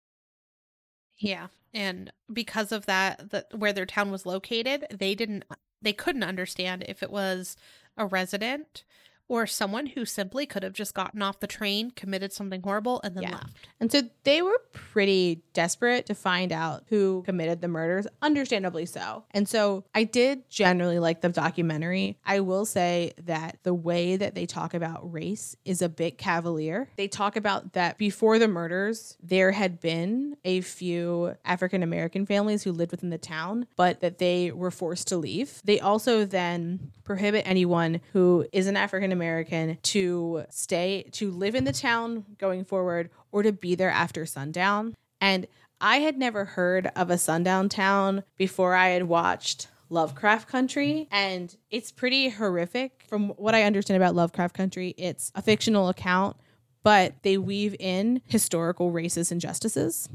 Yeah. 1.17 1.47
And 1.73 2.11
because 2.31 2.71
of 2.71 2.87
that, 2.87 3.29
that 3.29 3.47
where 3.57 3.73
their 3.73 3.85
town 3.85 4.11
was 4.11 4.25
located, 4.25 4.87
they 4.91 5.13
didn't 5.15 5.45
they 5.81 5.93
couldn't 5.93 6.23
understand 6.23 6.83
if 6.87 7.01
it 7.01 7.11
was 7.11 7.55
a 7.95 8.05
resident 8.05 8.83
or 9.29 9.45
someone 9.47 9.85
who 9.85 10.03
simply 10.05 10.45
could 10.47 10.63
have 10.63 10.73
just 10.73 10.93
gotten 10.95 11.21
off 11.21 11.39
the 11.39 11.47
train, 11.47 11.91
committed 11.91 12.33
something 12.33 12.61
horrible, 12.63 12.99
and 13.03 13.15
then 13.15 13.23
Yeah. 13.23 13.33
left. 13.35 13.55
And 13.79 13.91
so 13.91 14.01
they 14.23 14.41
were 14.41 14.59
pretty 14.73 15.43
desperate 15.53 16.07
to 16.07 16.15
find 16.15 16.51
out 16.51 16.83
who 16.89 17.21
committed 17.25 17.61
the 17.61 17.67
murders, 17.67 18.07
understandably 18.23 18.87
so. 18.87 19.23
And 19.31 19.47
so 19.47 19.85
I 19.93 20.03
did 20.03 20.49
generally 20.49 20.97
like 20.97 21.21
the 21.21 21.29
documentary. 21.29 22.17
I 22.25 22.39
will 22.39 22.65
say 22.65 23.13
that 23.23 23.59
the 23.61 23.73
way 23.73 24.17
that 24.17 24.33
they 24.33 24.47
talk 24.47 24.73
about 24.73 25.13
race 25.13 25.55
is 25.63 25.83
a 25.83 25.89
bit 25.89 26.17
cavalier. 26.17 26.89
They 26.97 27.07
talk 27.07 27.35
about 27.35 27.73
that 27.73 27.99
before 27.99 28.39
the 28.39 28.47
murders, 28.47 29.15
there 29.21 29.51
had 29.51 29.79
been 29.79 30.37
a 30.43 30.61
few 30.61 31.35
African 31.45 31.83
American 31.83 32.25
families 32.25 32.63
who 32.63 32.71
lived 32.71 32.91
within 32.91 33.11
the 33.11 33.19
town, 33.19 33.67
but 33.75 33.99
that 34.01 34.17
they 34.17 34.51
were 34.51 34.71
forced 34.71 35.07
to 35.09 35.17
leave. 35.17 35.61
They 35.63 35.79
also 35.79 36.25
then 36.25 36.91
prohibit 37.03 37.43
anyone 37.47 38.01
who 38.13 38.47
is 38.51 38.65
an 38.65 38.75
African 38.75 39.11
American 39.11 39.18
to 39.23 40.45
stay, 40.49 41.03
to 41.13 41.32
live 41.32 41.55
in 41.55 41.63
the 41.63 41.73
town 41.73 42.25
going 42.38 42.63
forward, 42.65 43.10
or 43.32 43.43
to 43.43 43.51
be 43.51 43.75
there 43.75 43.89
after 43.91 44.25
sundown. 44.25 44.95
And 45.21 45.47
I 45.82 45.97
had 45.97 46.17
never 46.17 46.45
heard 46.45 46.91
of 46.95 47.10
a 47.10 47.17
sundown 47.17 47.69
town 47.69 48.23
before 48.38 48.75
I 48.75 48.89
had 48.89 49.03
watched 49.03 49.67
Lovecraft 49.89 50.47
Country, 50.47 51.08
and 51.12 51.55
it's 51.71 51.91
pretty 51.91 52.29
horrific. 52.29 53.05
From 53.08 53.29
what 53.29 53.55
I 53.55 53.63
understand 53.63 54.01
about 54.01 54.13
Lovecraft 54.15 54.55
Country, 54.55 54.93
it's 54.97 55.32
a 55.36 55.41
fictional 55.41 55.89
account, 55.89 56.38
but 56.84 57.13
they 57.23 57.38
weave 57.38 57.75
in 57.79 58.21
historical 58.25 58.91
racist 58.91 59.32
injustices 59.32 60.08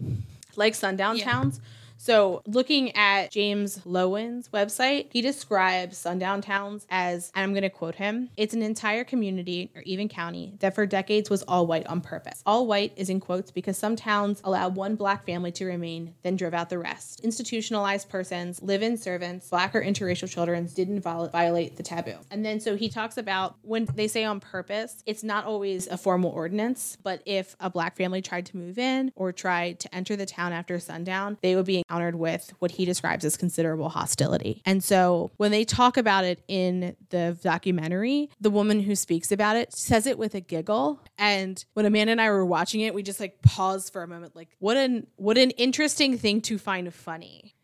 like 0.56 0.74
sundown 0.74 1.16
Yeah. 1.16 1.24
towns. 1.24 1.60
So, 2.04 2.42
looking 2.46 2.94
at 2.96 3.30
James 3.30 3.78
Loewen's 3.78 4.50
website, 4.50 5.06
he 5.10 5.22
describes 5.22 5.96
sundown 5.96 6.42
towns 6.42 6.86
as, 6.90 7.32
and 7.34 7.44
I'm 7.44 7.52
going 7.52 7.62
to 7.62 7.70
quote 7.70 7.94
him, 7.94 8.28
it's 8.36 8.52
an 8.52 8.60
entire 8.60 9.04
community 9.04 9.70
or 9.74 9.80
even 9.86 10.10
county 10.10 10.58
that 10.60 10.74
for 10.74 10.84
decades 10.84 11.30
was 11.30 11.42
all 11.44 11.66
white 11.66 11.86
on 11.86 12.02
purpose. 12.02 12.42
All 12.44 12.66
white 12.66 12.92
is 12.96 13.08
in 13.08 13.20
quotes 13.20 13.50
because 13.50 13.78
some 13.78 13.96
towns 13.96 14.42
allowed 14.44 14.76
one 14.76 14.96
black 14.96 15.24
family 15.24 15.50
to 15.52 15.64
remain, 15.64 16.12
then 16.22 16.36
drove 16.36 16.52
out 16.52 16.68
the 16.68 16.78
rest. 16.78 17.20
Institutionalized 17.20 18.10
persons, 18.10 18.60
live 18.60 18.82
in 18.82 18.98
servants, 18.98 19.48
black 19.48 19.74
or 19.74 19.80
interracial 19.80 20.28
children 20.28 20.68
didn't 20.74 21.00
viol- 21.00 21.30
violate 21.30 21.78
the 21.78 21.82
taboo. 21.82 22.18
And 22.30 22.44
then 22.44 22.60
so 22.60 22.76
he 22.76 22.90
talks 22.90 23.16
about 23.16 23.56
when 23.62 23.86
they 23.94 24.08
say 24.08 24.24
on 24.24 24.40
purpose, 24.40 25.02
it's 25.06 25.24
not 25.24 25.46
always 25.46 25.86
a 25.86 25.96
formal 25.96 26.32
ordinance, 26.32 26.98
but 27.02 27.22
if 27.24 27.56
a 27.60 27.70
black 27.70 27.96
family 27.96 28.20
tried 28.20 28.44
to 28.44 28.58
move 28.58 28.78
in 28.78 29.10
or 29.16 29.32
tried 29.32 29.80
to 29.80 29.94
enter 29.94 30.16
the 30.16 30.26
town 30.26 30.52
after 30.52 30.78
sundown, 30.78 31.38
they 31.40 31.56
would 31.56 31.64
be 31.64 31.82
encountered 31.94 32.16
with 32.18 32.52
what 32.58 32.72
he 32.72 32.84
describes 32.84 33.24
as 33.24 33.36
considerable 33.36 33.88
hostility. 33.88 34.62
And 34.66 34.82
so 34.82 35.30
when 35.36 35.50
they 35.50 35.64
talk 35.64 35.96
about 35.96 36.24
it 36.24 36.42
in 36.48 36.96
the 37.10 37.38
documentary, 37.42 38.30
the 38.40 38.50
woman 38.50 38.80
who 38.80 38.96
speaks 38.96 39.30
about 39.30 39.56
it 39.56 39.72
says 39.72 40.06
it 40.06 40.18
with 40.18 40.34
a 40.34 40.40
giggle. 40.40 41.00
And 41.18 41.64
when 41.74 41.86
Amanda 41.86 42.12
and 42.12 42.20
I 42.20 42.30
were 42.30 42.44
watching 42.44 42.80
it, 42.80 42.94
we 42.94 43.02
just 43.02 43.20
like 43.20 43.42
paused 43.42 43.92
for 43.92 44.02
a 44.02 44.08
moment, 44.08 44.34
like, 44.34 44.48
what 44.58 44.76
an 44.76 45.06
what 45.16 45.38
an 45.38 45.50
interesting 45.52 46.18
thing 46.18 46.40
to 46.42 46.58
find 46.58 46.92
funny. 46.92 47.54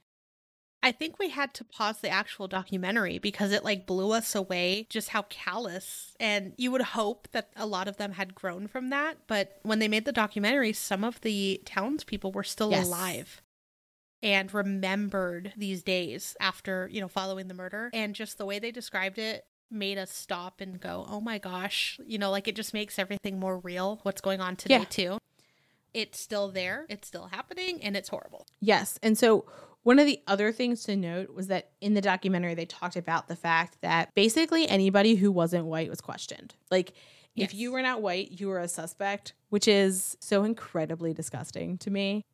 I 0.82 0.92
think 0.92 1.18
we 1.18 1.28
had 1.28 1.52
to 1.54 1.64
pause 1.64 1.98
the 2.00 2.08
actual 2.08 2.48
documentary 2.48 3.18
because 3.18 3.52
it 3.52 3.64
like 3.64 3.86
blew 3.86 4.12
us 4.12 4.34
away 4.34 4.86
just 4.88 5.10
how 5.10 5.22
callous 5.28 6.16
and 6.18 6.54
you 6.56 6.70
would 6.70 6.80
hope 6.80 7.28
that 7.32 7.50
a 7.54 7.66
lot 7.66 7.86
of 7.86 7.98
them 7.98 8.12
had 8.12 8.34
grown 8.34 8.66
from 8.66 8.88
that. 8.88 9.18
But 9.26 9.58
when 9.62 9.78
they 9.78 9.88
made 9.88 10.06
the 10.06 10.12
documentary, 10.12 10.72
some 10.72 11.04
of 11.04 11.20
the 11.20 11.60
townspeople 11.66 12.32
were 12.32 12.44
still 12.44 12.70
Yes. 12.70 12.86
alive. 12.86 13.42
And 14.22 14.52
remembered 14.52 15.52
these 15.56 15.82
days 15.82 16.36
after, 16.40 16.88
you 16.92 17.00
know, 17.00 17.08
following 17.08 17.48
the 17.48 17.54
murder. 17.54 17.90
And 17.92 18.14
just 18.14 18.38
the 18.38 18.46
way 18.46 18.58
they 18.58 18.70
described 18.70 19.18
it 19.18 19.44
made 19.70 19.98
us 19.98 20.10
stop 20.10 20.60
and 20.60 20.80
go, 20.80 21.06
oh 21.08 21.20
my 21.20 21.38
gosh, 21.38 21.98
you 22.04 22.18
know, 22.18 22.30
like 22.30 22.48
it 22.48 22.56
just 22.56 22.74
makes 22.74 22.98
everything 22.98 23.38
more 23.38 23.58
real 23.58 24.00
what's 24.02 24.20
going 24.20 24.40
on 24.40 24.56
today, 24.56 24.78
Yeah. 24.78 24.84
too. 24.84 25.18
It's 25.94 26.20
still 26.20 26.48
there, 26.50 26.86
it's 26.88 27.08
still 27.08 27.26
happening, 27.26 27.82
and 27.82 27.96
it's 27.96 28.08
horrible. 28.08 28.46
Yes. 28.60 28.98
And 29.02 29.16
so 29.18 29.46
one 29.82 29.98
of 29.98 30.06
the 30.06 30.20
other 30.26 30.52
things 30.52 30.84
to 30.84 30.96
note 30.96 31.34
was 31.34 31.46
that 31.48 31.70
in 31.80 31.94
the 31.94 32.00
documentary, 32.00 32.54
they 32.54 32.66
talked 32.66 32.96
about 32.96 33.26
the 33.28 33.34
fact 33.36 33.78
that 33.80 34.14
basically 34.14 34.68
anybody 34.68 35.14
who 35.16 35.32
wasn't 35.32 35.64
white 35.66 35.88
was 35.88 36.00
questioned. 36.00 36.54
Like, 36.70 36.90
if 37.36 37.52
Yes. 37.52 37.54
you 37.54 37.72
were 37.72 37.82
not 37.82 38.02
white, 38.02 38.32
you 38.40 38.48
were 38.48 38.58
a 38.60 38.68
suspect, 38.68 39.34
which 39.48 39.66
is 39.66 40.16
so 40.20 40.42
incredibly 40.44 41.14
disgusting 41.14 41.78
to 41.78 41.90
me. 41.90 42.24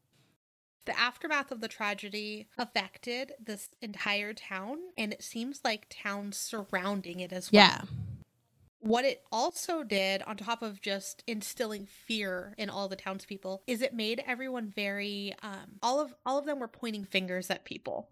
The 0.86 0.98
aftermath 0.98 1.50
of 1.50 1.60
the 1.60 1.68
tragedy 1.68 2.46
affected 2.56 3.32
this 3.44 3.70
entire 3.82 4.32
town, 4.32 4.78
and 4.96 5.12
it 5.12 5.22
seems 5.22 5.60
like 5.64 5.86
towns 5.90 6.36
surrounding 6.36 7.18
it 7.18 7.32
as 7.32 7.52
well. 7.52 7.64
Yeah. 7.64 7.80
What 8.78 9.04
it 9.04 9.24
also 9.32 9.82
did, 9.82 10.22
on 10.22 10.36
top 10.36 10.62
of 10.62 10.80
just 10.80 11.24
instilling 11.26 11.86
fear 11.86 12.54
in 12.56 12.70
all 12.70 12.88
the 12.88 12.94
townspeople, 12.94 13.64
is 13.66 13.82
it 13.82 13.94
made 13.94 14.22
everyone 14.24 14.68
very 14.68 15.34
um, 15.42 15.78
all 15.82 15.98
of 15.98 16.14
all 16.24 16.38
of 16.38 16.46
them 16.46 16.60
were 16.60 16.68
pointing 16.68 17.04
fingers 17.04 17.50
at 17.50 17.64
people. 17.64 18.08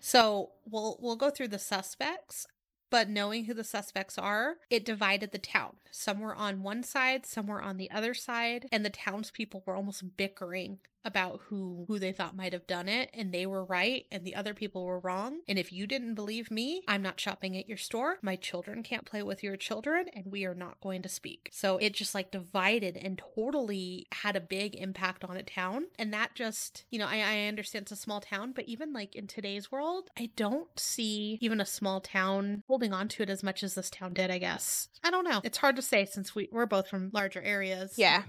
So 0.00 0.52
we'll 0.64 0.96
we'll 1.00 1.16
go 1.16 1.28
through 1.28 1.48
the 1.48 1.58
suspects, 1.58 2.46
but 2.88 3.10
knowing 3.10 3.44
who 3.44 3.52
the 3.52 3.64
suspects 3.64 4.16
are, 4.16 4.56
it 4.70 4.86
divided 4.86 5.32
the 5.32 5.38
town. 5.38 5.76
Some 5.90 6.20
were 6.20 6.34
on 6.34 6.62
one 6.62 6.84
side, 6.84 7.26
some 7.26 7.48
were 7.48 7.60
on 7.60 7.76
the 7.76 7.90
other 7.90 8.14
side, 8.14 8.66
and 8.72 8.82
the 8.82 8.90
townspeople 8.90 9.62
were 9.66 9.76
almost 9.76 10.16
bickering 10.16 10.78
about 11.04 11.40
who 11.48 11.84
who 11.88 11.98
they 11.98 12.12
thought 12.12 12.36
might 12.36 12.52
have 12.52 12.66
done 12.66 12.88
it 12.88 13.10
and 13.14 13.32
they 13.32 13.46
were 13.46 13.64
right 13.64 14.06
and 14.10 14.24
the 14.24 14.34
other 14.34 14.54
people 14.54 14.84
were 14.84 14.98
wrong. 14.98 15.40
And 15.48 15.58
if 15.58 15.72
you 15.72 15.86
didn't 15.86 16.14
believe 16.14 16.50
me 16.50 16.82
i'm 16.88 17.02
not 17.02 17.20
shopping 17.20 17.56
at 17.56 17.68
your 17.68 17.76
store. 17.76 18.18
My 18.22 18.36
children 18.36 18.82
can't 18.82 19.04
play 19.04 19.22
with 19.22 19.42
your 19.42 19.56
children 19.56 20.06
and 20.14 20.26
we 20.26 20.44
are 20.44 20.54
not 20.54 20.80
going 20.80 21.02
to 21.02 21.08
speak. 21.08 21.50
So 21.52 21.78
it 21.78 21.94
just 21.94 22.14
like 22.14 22.30
divided 22.30 22.96
and 22.96 23.20
totally 23.34 24.06
had 24.12 24.36
a 24.36 24.40
big 24.40 24.74
impact 24.74 25.24
on 25.24 25.36
a 25.36 25.42
town. 25.42 25.86
And 25.98 26.12
that 26.12 26.34
just 26.34 26.84
you 26.90 26.98
know 26.98 27.06
i, 27.06 27.18
I 27.18 27.46
understand 27.46 27.84
it's 27.84 27.92
a 27.92 27.96
small 27.96 28.20
town 28.20 28.52
but 28.52 28.64
even 28.66 28.92
like 28.92 29.14
in 29.14 29.26
today's 29.26 29.70
world 29.70 30.10
i 30.18 30.30
don't 30.36 30.68
see 30.78 31.38
even 31.40 31.60
a 31.60 31.66
small 31.66 32.00
town 32.00 32.62
holding 32.66 32.92
on 32.92 33.08
to 33.08 33.22
it 33.22 33.30
as 33.30 33.42
much 33.42 33.62
as 33.62 33.74
this 33.74 33.90
town 33.90 34.14
did 34.14 34.30
i 34.30 34.38
guess. 34.38 34.88
I 35.02 35.10
don't 35.10 35.24
know. 35.24 35.40
It's 35.44 35.58
hard 35.58 35.76
to 35.76 35.82
say 35.82 36.06
since 36.06 36.34
we, 36.34 36.48
we're 36.50 36.66
both 36.66 36.88
from 36.88 37.10
larger 37.12 37.42
areas. 37.42 37.98
Yeah. 37.98 38.22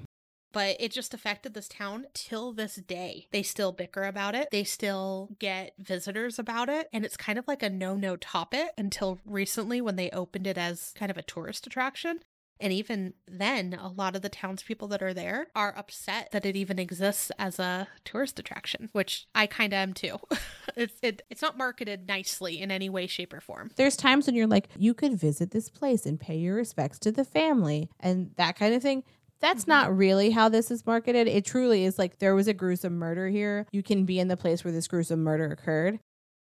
But 0.55 0.77
it 0.79 0.89
just 0.89 1.13
affected 1.13 1.53
this 1.53 1.67
town 1.67 2.05
till 2.13 2.53
this 2.53 2.75
day. 2.75 3.27
They 3.31 3.43
still 3.43 3.73
bicker 3.73 4.03
about 4.03 4.35
it. 4.35 4.47
They 4.51 4.63
still 4.63 5.35
get 5.37 5.73
visitors 5.77 6.39
about 6.39 6.69
it. 6.69 6.87
And 6.93 7.03
it's 7.03 7.17
kind 7.17 7.37
of 7.37 7.45
like 7.45 7.61
a 7.61 7.69
no 7.69 7.97
no 7.97 8.15
topic 8.15 8.69
until 8.77 9.19
recently 9.25 9.81
when 9.81 9.97
they 9.97 10.09
opened 10.11 10.47
it 10.47 10.57
as 10.57 10.93
kind 10.97 11.11
of 11.11 11.17
a 11.17 11.23
tourist 11.23 11.67
attraction. 11.67 12.21
And 12.57 12.71
even 12.71 13.15
then, 13.27 13.73
a 13.73 13.89
lot 13.89 14.15
of 14.15 14.21
the 14.21 14.29
townspeople 14.29 14.87
that 14.87 15.03
are 15.03 15.13
there 15.13 15.47
are 15.57 15.77
upset 15.77 16.29
that 16.31 16.45
it 16.45 16.55
even 16.55 16.79
exists 16.79 17.33
as 17.37 17.59
a 17.59 17.89
tourist 18.05 18.39
attraction, 18.39 18.87
which 18.93 19.27
I 19.35 19.47
kind 19.47 19.73
of 19.73 19.77
am 19.77 19.93
too. 19.93 20.19
it's 20.77 20.97
it, 21.01 21.23
it's 21.29 21.41
not 21.41 21.57
marketed 21.57 22.07
nicely 22.07 22.61
in 22.61 22.71
any 22.71 22.87
way, 22.87 23.07
shape, 23.07 23.33
or 23.33 23.41
form. 23.41 23.71
There's 23.75 23.97
times 23.97 24.25
when 24.25 24.35
you're 24.35 24.47
like, 24.47 24.69
you 24.77 24.93
could 24.93 25.19
visit 25.19 25.51
this 25.51 25.67
place 25.67 26.05
and 26.05 26.17
pay 26.17 26.37
your 26.37 26.55
respects 26.55 26.97
to 26.99 27.11
the 27.11 27.25
family 27.25 27.89
and 27.99 28.31
that 28.37 28.57
kind 28.57 28.73
of 28.73 28.81
thing. 28.81 29.03
That's 29.45 29.65
Mhm. 29.65 29.67
not 29.69 29.95
really 29.95 30.31
how 30.31 30.49
this 30.49 30.71
is 30.71 30.85
marketed. 30.87 31.27
It 31.27 31.45
truly 31.45 31.85
is 31.85 31.99
like 31.99 32.17
there 32.17 32.33
was 32.33 32.47
a 32.47 32.53
gruesome 32.53 32.97
murder 32.97 33.29
here. 33.29 33.67
You 33.71 33.83
can 33.83 34.03
be 34.05 34.19
in 34.19 34.27
the 34.27 34.37
place 34.37 34.63
where 34.63 34.71
this 34.73 34.87
gruesome 34.87 35.21
murder 35.23 35.45
occurred. 35.51 35.99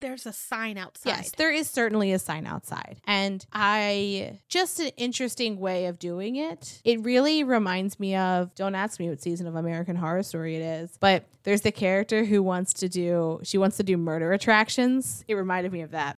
There's 0.00 0.26
a 0.26 0.32
sign 0.32 0.76
outside. 0.76 1.08
Yes, 1.10 1.30
there 1.36 1.50
is 1.50 1.68
certainly 1.68 2.12
a 2.12 2.18
sign 2.18 2.46
outside. 2.46 2.98
And 3.04 3.44
I 3.52 4.38
just 4.48 4.78
an 4.78 4.88
interesting 4.96 5.58
way 5.58 5.86
of 5.86 5.98
doing 5.98 6.36
it. 6.36 6.80
It 6.84 7.00
really 7.00 7.42
reminds 7.42 7.98
me 7.98 8.14
of 8.14 8.54
don't 8.54 8.74
ask 8.74 9.00
me 9.00 9.08
what 9.08 9.22
season 9.22 9.46
of 9.46 9.56
American 9.56 9.96
Horror 9.96 10.22
Story 10.22 10.56
it 10.56 10.62
is, 10.62 10.96
but 11.00 11.24
there's 11.44 11.62
the 11.62 11.72
character 11.72 12.24
who 12.24 12.42
wants 12.42 12.72
to 12.74 12.88
do 12.88 13.40
she 13.44 13.56
wants 13.58 13.76
to 13.78 13.82
do 13.82 13.96
murder 13.96 14.32
attractions. 14.32 15.24
It 15.26 15.34
reminded 15.34 15.72
me 15.72 15.80
of 15.80 15.90
that. 15.92 16.16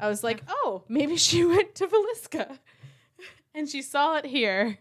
I 0.00 0.08
was 0.08 0.24
like, 0.24 0.42
"Oh, 0.48 0.82
maybe 0.88 1.16
she 1.16 1.44
went 1.44 1.74
to 1.76 1.86
Villisca." 1.86 2.58
And 3.54 3.68
she 3.68 3.82
saw 3.82 4.16
it 4.16 4.24
here. 4.26 4.78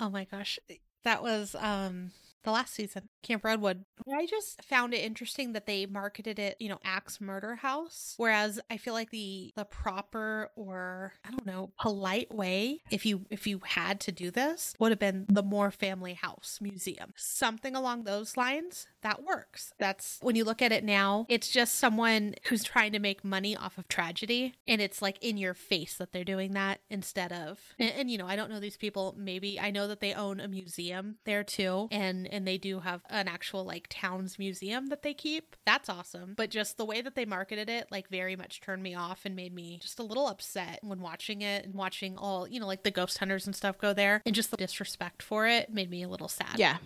Oh 0.00 0.10
my 0.10 0.24
gosh. 0.24 0.58
That 1.04 1.22
was 1.22 1.54
um 1.58 2.12
the 2.42 2.50
last 2.50 2.74
season, 2.74 3.08
Camp 3.22 3.44
Redwood. 3.44 3.84
I 4.12 4.26
just 4.26 4.62
found 4.64 4.94
it 4.94 4.98
interesting 4.98 5.52
that 5.52 5.66
they 5.66 5.86
marketed 5.86 6.38
it, 6.38 6.56
you 6.58 6.68
know, 6.68 6.78
Axe 6.84 7.20
Murder 7.20 7.56
House, 7.56 8.14
whereas 8.16 8.60
I 8.70 8.76
feel 8.76 8.94
like 8.94 9.10
the 9.10 9.52
the 9.56 9.64
proper 9.64 10.50
or 10.56 11.12
I 11.24 11.30
don't 11.30 11.46
know, 11.46 11.72
polite 11.80 12.34
way 12.34 12.80
if 12.90 13.04
you 13.04 13.26
if 13.30 13.46
you 13.46 13.60
had 13.64 14.00
to 14.00 14.12
do 14.12 14.30
this 14.30 14.74
would 14.78 14.92
have 14.92 14.98
been 14.98 15.26
the 15.28 15.42
Moore 15.42 15.70
Family 15.70 16.14
House 16.14 16.58
Museum. 16.60 17.12
Something 17.16 17.76
along 17.76 18.04
those 18.04 18.36
lines 18.36 18.86
that 19.02 19.22
works. 19.22 19.72
That's 19.78 20.18
when 20.20 20.36
you 20.36 20.44
look 20.44 20.62
at 20.62 20.72
it 20.72 20.84
now, 20.84 21.26
it's 21.28 21.48
just 21.48 21.76
someone 21.76 22.34
who's 22.44 22.64
trying 22.64 22.92
to 22.92 22.98
make 22.98 23.24
money 23.24 23.56
off 23.56 23.78
of 23.78 23.88
tragedy 23.88 24.54
and 24.66 24.80
it's 24.80 25.02
like 25.02 25.22
in 25.22 25.36
your 25.36 25.54
face 25.54 25.96
that 25.96 26.12
they're 26.12 26.24
doing 26.24 26.52
that 26.52 26.80
instead 26.90 27.32
of 27.32 27.58
and, 27.78 27.92
and 27.92 28.10
you 28.10 28.18
know, 28.18 28.26
I 28.26 28.36
don't 28.36 28.50
know 28.50 28.60
these 28.60 28.76
people, 28.76 29.14
maybe 29.16 29.58
I 29.60 29.70
know 29.70 29.88
that 29.88 30.00
they 30.00 30.14
own 30.14 30.40
a 30.40 30.48
museum 30.48 31.16
there 31.24 31.44
too 31.44 31.88
and 31.90 32.26
and 32.30 32.46
they 32.46 32.58
do 32.58 32.80
have 32.80 33.02
an 33.10 33.28
actual 33.28 33.64
like 33.64 33.86
towns 33.88 34.38
museum 34.38 34.86
that 34.88 35.02
they 35.02 35.14
keep. 35.14 35.56
That's 35.66 35.88
awesome. 35.88 36.34
But 36.36 36.50
just 36.50 36.76
the 36.76 36.84
way 36.84 37.00
that 37.00 37.14
they 37.14 37.24
marketed 37.24 37.68
it 37.68 37.88
like 37.90 38.08
very 38.08 38.36
much 38.36 38.60
turned 38.60 38.82
me 38.82 38.94
off 38.94 39.20
and 39.24 39.36
made 39.36 39.54
me 39.54 39.78
just 39.82 39.98
a 39.98 40.04
little 40.04 40.26
upset 40.26 40.80
when 40.82 41.00
watching 41.00 41.42
it 41.42 41.64
and 41.64 41.74
watching 41.74 42.16
all, 42.16 42.48
you 42.48 42.60
know, 42.60 42.66
like 42.66 42.82
the 42.82 42.90
ghost 42.90 43.18
hunters 43.18 43.46
and 43.46 43.54
stuff 43.54 43.78
go 43.78 43.92
there 43.92 44.22
and 44.24 44.34
just 44.34 44.50
the 44.50 44.56
disrespect 44.56 45.22
for 45.22 45.46
it 45.46 45.72
made 45.72 45.90
me 45.90 46.02
a 46.02 46.08
little 46.08 46.28
sad. 46.28 46.58
Yeah. 46.58 46.78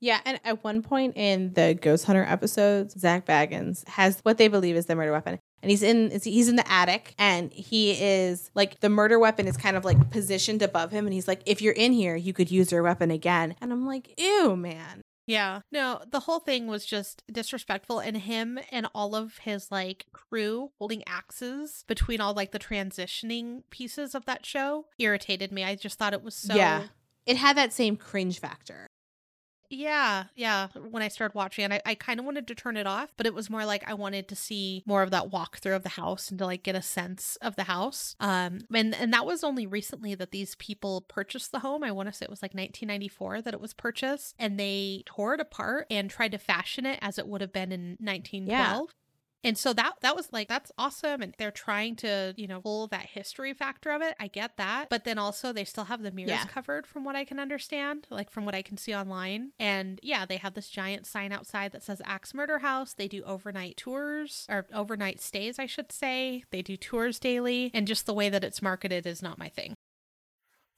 Yeah, 0.00 0.20
and 0.26 0.38
at 0.44 0.62
one 0.62 0.82
point 0.82 1.16
in 1.16 1.54
the 1.54 1.78
Ghost 1.80 2.04
Hunter 2.04 2.26
episodes, 2.28 2.98
Zak 2.98 3.24
Bagans 3.24 3.88
has 3.88 4.20
what 4.22 4.36
they 4.36 4.48
believe 4.48 4.76
is 4.76 4.84
the 4.84 4.94
murder 4.94 5.12
weapon. 5.12 5.38
And 5.64 5.70
he's 5.70 5.82
in 5.82 6.10
he's 6.22 6.48
in 6.48 6.56
the 6.56 6.70
attic 6.70 7.14
and 7.18 7.52
he 7.52 7.92
is 7.92 8.50
like 8.54 8.80
the 8.80 8.88
murder 8.88 9.18
weapon 9.18 9.46
is 9.46 9.56
kind 9.56 9.76
of 9.76 9.84
like 9.84 10.10
positioned 10.10 10.62
above 10.62 10.92
him 10.92 11.06
and 11.06 11.12
he's 11.12 11.26
like 11.28 11.42
if 11.46 11.60
you're 11.60 11.74
in 11.74 11.92
here 11.92 12.16
you 12.16 12.32
could 12.32 12.50
use 12.50 12.70
your 12.70 12.82
weapon 12.82 13.10
again. 13.10 13.54
And 13.60 13.72
I'm 13.72 13.86
like, 13.86 14.18
"Ew, 14.18 14.56
man." 14.56 15.02
Yeah. 15.26 15.60
No, 15.72 16.02
the 16.10 16.20
whole 16.20 16.40
thing 16.40 16.66
was 16.66 16.84
just 16.84 17.22
disrespectful 17.32 17.98
and 17.98 18.16
him 18.18 18.58
and 18.70 18.86
all 18.94 19.14
of 19.14 19.38
his 19.38 19.70
like 19.70 20.06
crew 20.12 20.70
holding 20.78 21.02
axes 21.06 21.84
between 21.88 22.20
all 22.20 22.34
like 22.34 22.52
the 22.52 22.58
transitioning 22.58 23.62
pieces 23.70 24.14
of 24.14 24.26
that 24.26 24.44
show 24.44 24.86
irritated 24.98 25.50
me. 25.50 25.64
I 25.64 25.76
just 25.76 25.98
thought 25.98 26.12
it 26.12 26.22
was 26.22 26.34
so 26.34 26.54
Yeah. 26.54 26.88
It 27.26 27.36
had 27.38 27.56
that 27.56 27.72
same 27.72 27.96
cringe 27.96 28.38
factor. 28.38 28.86
Yeah, 29.74 30.24
yeah. 30.34 30.68
When 30.90 31.02
I 31.02 31.08
started 31.08 31.34
watching 31.34 31.64
it, 31.64 31.72
I, 31.72 31.90
I 31.90 31.94
kind 31.94 32.20
of 32.20 32.26
wanted 32.26 32.46
to 32.48 32.54
turn 32.54 32.76
it 32.76 32.86
off, 32.86 33.12
but 33.16 33.26
it 33.26 33.34
was 33.34 33.50
more 33.50 33.64
like 33.64 33.88
I 33.88 33.94
wanted 33.94 34.28
to 34.28 34.36
see 34.36 34.82
more 34.86 35.02
of 35.02 35.10
that 35.10 35.30
walkthrough 35.30 35.76
of 35.76 35.82
the 35.82 35.90
house 35.90 36.30
and 36.30 36.38
to 36.38 36.46
like 36.46 36.62
get 36.62 36.74
a 36.74 36.82
sense 36.82 37.36
of 37.42 37.56
the 37.56 37.64
house. 37.64 38.16
Um, 38.20 38.60
and 38.72 38.94
and 38.94 39.12
that 39.12 39.26
was 39.26 39.44
only 39.44 39.66
recently 39.66 40.14
that 40.14 40.30
these 40.30 40.54
people 40.56 41.02
purchased 41.02 41.52
the 41.52 41.60
home. 41.60 41.82
I 41.82 41.92
want 41.92 42.08
to 42.08 42.12
say 42.12 42.24
it 42.24 42.30
was 42.30 42.42
like 42.42 42.54
1994 42.54 43.42
that 43.42 43.54
it 43.54 43.60
was 43.60 43.74
purchased, 43.74 44.34
and 44.38 44.58
they 44.58 45.02
tore 45.06 45.34
it 45.34 45.40
apart 45.40 45.86
and 45.90 46.08
tried 46.08 46.32
to 46.32 46.38
fashion 46.38 46.86
it 46.86 46.98
as 47.02 47.18
it 47.18 47.26
would 47.26 47.40
have 47.40 47.52
been 47.52 47.72
in 47.72 47.96
1912. 48.00 48.90
And 49.44 49.56
so 49.58 49.72
that 49.74 49.94
that 50.00 50.16
was 50.16 50.32
like 50.32 50.48
that's 50.48 50.72
awesome 50.78 51.22
and 51.22 51.34
they're 51.38 51.50
trying 51.50 51.96
to, 51.96 52.34
you 52.36 52.46
know, 52.48 52.60
pull 52.60 52.86
that 52.88 53.06
history 53.06 53.52
factor 53.54 53.90
of 53.90 54.02
it. 54.02 54.14
I 54.18 54.26
get 54.28 54.56
that. 54.56 54.88
But 54.88 55.04
then 55.04 55.18
also 55.18 55.52
they 55.52 55.64
still 55.64 55.84
have 55.84 56.02
the 56.02 56.10
mirrors 56.10 56.30
Yeah. 56.30 56.44
covered 56.46 56.86
from 56.86 57.04
what 57.04 57.14
I 57.16 57.24
can 57.24 57.38
understand, 57.38 58.06
like 58.10 58.30
from 58.30 58.44
what 58.44 58.54
I 58.54 58.62
can 58.62 58.76
see 58.76 58.94
online. 58.94 59.52
And 59.58 60.00
yeah, 60.02 60.24
they 60.26 60.38
have 60.38 60.54
this 60.54 60.68
giant 60.68 61.06
sign 61.06 61.30
outside 61.32 61.72
that 61.72 61.82
says 61.82 62.00
Axe 62.04 62.34
Murder 62.34 62.60
House. 62.60 62.94
They 62.94 63.08
do 63.08 63.22
overnight 63.24 63.76
tours 63.76 64.46
or 64.48 64.66
overnight 64.72 65.20
stays, 65.20 65.58
I 65.58 65.66
should 65.66 65.92
say. 65.92 66.44
They 66.50 66.62
do 66.62 66.76
tours 66.76 67.18
daily 67.18 67.70
and 67.74 67.86
just 67.86 68.06
the 68.06 68.14
way 68.14 68.28
that 68.30 68.42
it's 68.44 68.62
marketed 68.62 69.06
is 69.06 69.22
not 69.22 69.38
my 69.38 69.48
thing. 69.48 69.73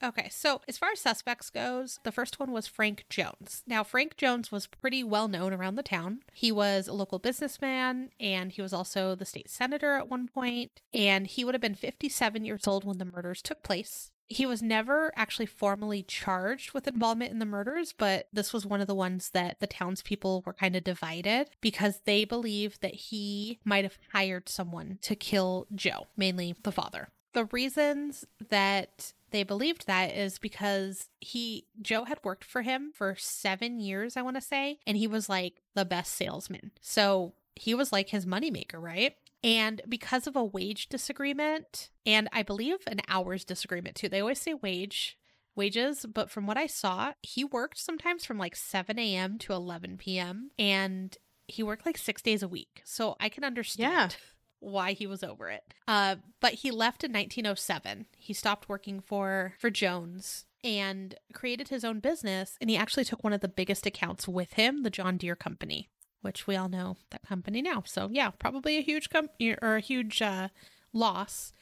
Okay, 0.02 0.28
so 0.30 0.60
as 0.68 0.76
far 0.76 0.90
as 0.90 1.00
suspects 1.00 1.48
goes, 1.48 2.00
the 2.02 2.12
first 2.12 2.38
one 2.38 2.52
was 2.52 2.66
Frank 2.66 3.06
Jones. 3.08 3.62
Now, 3.66 3.82
Frank 3.82 4.16
Jones 4.16 4.52
was 4.52 4.66
pretty 4.66 5.02
well 5.02 5.26
known 5.26 5.52
around 5.52 5.76
the 5.76 5.82
town. 5.82 6.20
He 6.34 6.52
was 6.52 6.86
a 6.86 6.92
local 6.92 7.18
businessman 7.18 8.10
and 8.20 8.52
he 8.52 8.60
was 8.60 8.72
also 8.72 9.14
the 9.14 9.24
state 9.24 9.48
senator 9.48 9.94
at 9.94 10.08
one 10.08 10.28
point, 10.28 10.82
and 10.92 11.26
he 11.26 11.44
would 11.44 11.54
have 11.54 11.62
been 11.62 11.74
57 11.74 12.44
years 12.44 12.66
old 12.66 12.84
when 12.84 12.98
the 12.98 13.04
murders 13.06 13.40
took 13.40 13.62
place. 13.62 14.10
He 14.28 14.44
was 14.44 14.60
never 14.60 15.12
actually 15.14 15.46
formally 15.46 16.02
charged 16.02 16.72
with 16.72 16.88
involvement 16.88 17.30
in 17.30 17.38
the 17.38 17.46
murders, 17.46 17.94
but 17.96 18.26
this 18.32 18.52
was 18.52 18.66
one 18.66 18.80
of 18.80 18.88
the 18.88 18.94
ones 18.94 19.30
that 19.30 19.60
the 19.60 19.68
townspeople 19.68 20.42
were 20.44 20.52
kind 20.52 20.74
of 20.74 20.82
divided 20.82 21.50
because 21.60 22.00
they 22.04 22.24
believed 22.24 22.82
that 22.82 22.94
he 22.94 23.60
might 23.64 23.84
have 23.84 23.98
hired 24.12 24.48
someone 24.48 24.98
to 25.02 25.14
kill 25.14 25.68
Joe, 25.74 26.08
mainly 26.16 26.56
the 26.64 26.72
father. 26.72 27.08
The 27.34 27.44
reasons 27.46 28.24
that 28.48 29.12
they 29.36 29.42
believed 29.42 29.86
that 29.86 30.14
is 30.14 30.38
because 30.38 31.08
he 31.20 31.66
Joe 31.80 32.04
had 32.04 32.18
worked 32.24 32.44
for 32.44 32.62
him 32.62 32.90
for 32.94 33.14
7 33.16 33.78
years 33.78 34.16
I 34.16 34.22
want 34.22 34.36
to 34.36 34.40
say 34.40 34.78
and 34.86 34.96
he 34.96 35.06
was 35.06 35.28
like 35.28 35.62
the 35.74 35.84
best 35.84 36.14
salesman. 36.14 36.72
So 36.80 37.34
he 37.54 37.74
was 37.74 37.92
like 37.92 38.08
his 38.10 38.26
moneymaker, 38.26 38.80
right? 38.80 39.14
And 39.44 39.80
because 39.88 40.26
of 40.26 40.34
a 40.34 40.44
wage 40.44 40.88
disagreement, 40.88 41.90
and 42.04 42.28
I 42.32 42.42
believe 42.42 42.78
an 42.86 43.00
hours 43.08 43.44
disagreement 43.44 43.96
too, 43.96 44.08
they 44.08 44.20
always 44.20 44.40
say 44.40 44.54
wage 44.54 45.16
wages, 45.54 46.04
but 46.12 46.30
from 46.30 46.46
what 46.46 46.56
I 46.56 46.66
saw, 46.66 47.12
he 47.22 47.44
worked 47.44 47.78
sometimes 47.78 48.24
from 48.24 48.38
like 48.38 48.56
7 48.56 48.98
a.m. 48.98 49.38
to 49.38 49.52
11 49.52 49.96
p.m. 49.98 50.50
and 50.58 51.16
he 51.48 51.62
worked 51.62 51.86
like 51.86 51.96
six 51.96 52.22
days 52.22 52.42
a 52.42 52.48
week. 52.48 52.82
So 52.84 53.16
I 53.20 53.28
can 53.28 53.44
understand. 53.44 54.16
Yeah. 54.18 54.26
Why 54.60 54.92
he 54.92 55.06
was 55.06 55.22
over 55.22 55.48
it. 55.48 55.62
Uh, 55.86 56.16
but 56.40 56.54
he 56.54 56.70
left 56.70 57.04
in 57.04 57.12
1907. 57.12 58.06
He 58.16 58.32
stopped 58.32 58.68
working 58.68 59.00
for 59.00 59.54
for 59.58 59.70
Jones 59.70 60.46
and 60.64 61.14
created 61.32 61.68
his 61.68 61.84
own 61.84 62.00
business. 62.00 62.56
And 62.60 62.68
he 62.68 62.76
actually 62.76 63.04
took 63.04 63.22
one 63.22 63.32
of 63.32 63.40
the 63.40 63.48
biggest 63.48 63.86
accounts 63.86 64.26
with 64.26 64.54
him, 64.54 64.82
the 64.82 64.90
John 64.90 65.16
Deere 65.16 65.36
Company, 65.36 65.88
which 66.22 66.46
we 66.46 66.56
all 66.56 66.68
know 66.68 66.96
that 67.10 67.22
company 67.22 67.62
now. 67.62 67.84
So 67.86 68.08
yeah, 68.10 68.30
probably 68.30 68.76
a 68.76 68.82
huge 68.82 69.08
com- 69.10 69.28
or 69.62 69.76
a 69.76 69.80
huge 69.80 70.20
uh, 70.20 70.48
loss, 70.92 71.52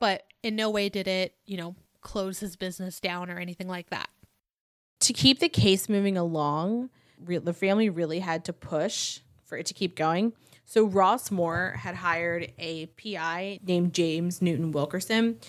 but 0.00 0.24
in 0.42 0.56
no 0.56 0.68
way 0.68 0.88
did 0.88 1.06
it, 1.06 1.34
you 1.46 1.56
know, 1.56 1.76
close 2.00 2.40
his 2.40 2.56
business 2.56 2.98
down 2.98 3.30
or 3.30 3.38
anything 3.38 3.68
like 3.68 3.90
that. 3.90 4.08
To 5.00 5.12
keep 5.12 5.38
the 5.38 5.48
case 5.48 5.88
moving 5.88 6.16
along, 6.16 6.90
re- 7.24 7.38
the 7.38 7.52
family 7.54 7.88
really 7.88 8.18
had 8.18 8.44
to 8.46 8.52
push 8.52 9.20
for 9.44 9.56
it 9.56 9.66
to 9.66 9.74
keep 9.74 9.96
going. 9.96 10.32
So 10.70 10.84
Ross 10.84 11.32
Moore 11.32 11.74
had 11.80 11.96
hired 11.96 12.52
a 12.56 12.86
PI 12.86 13.58
named 13.66 13.92
James 13.92 14.40
Newton 14.40 14.70
Wilkerson. 14.70 15.40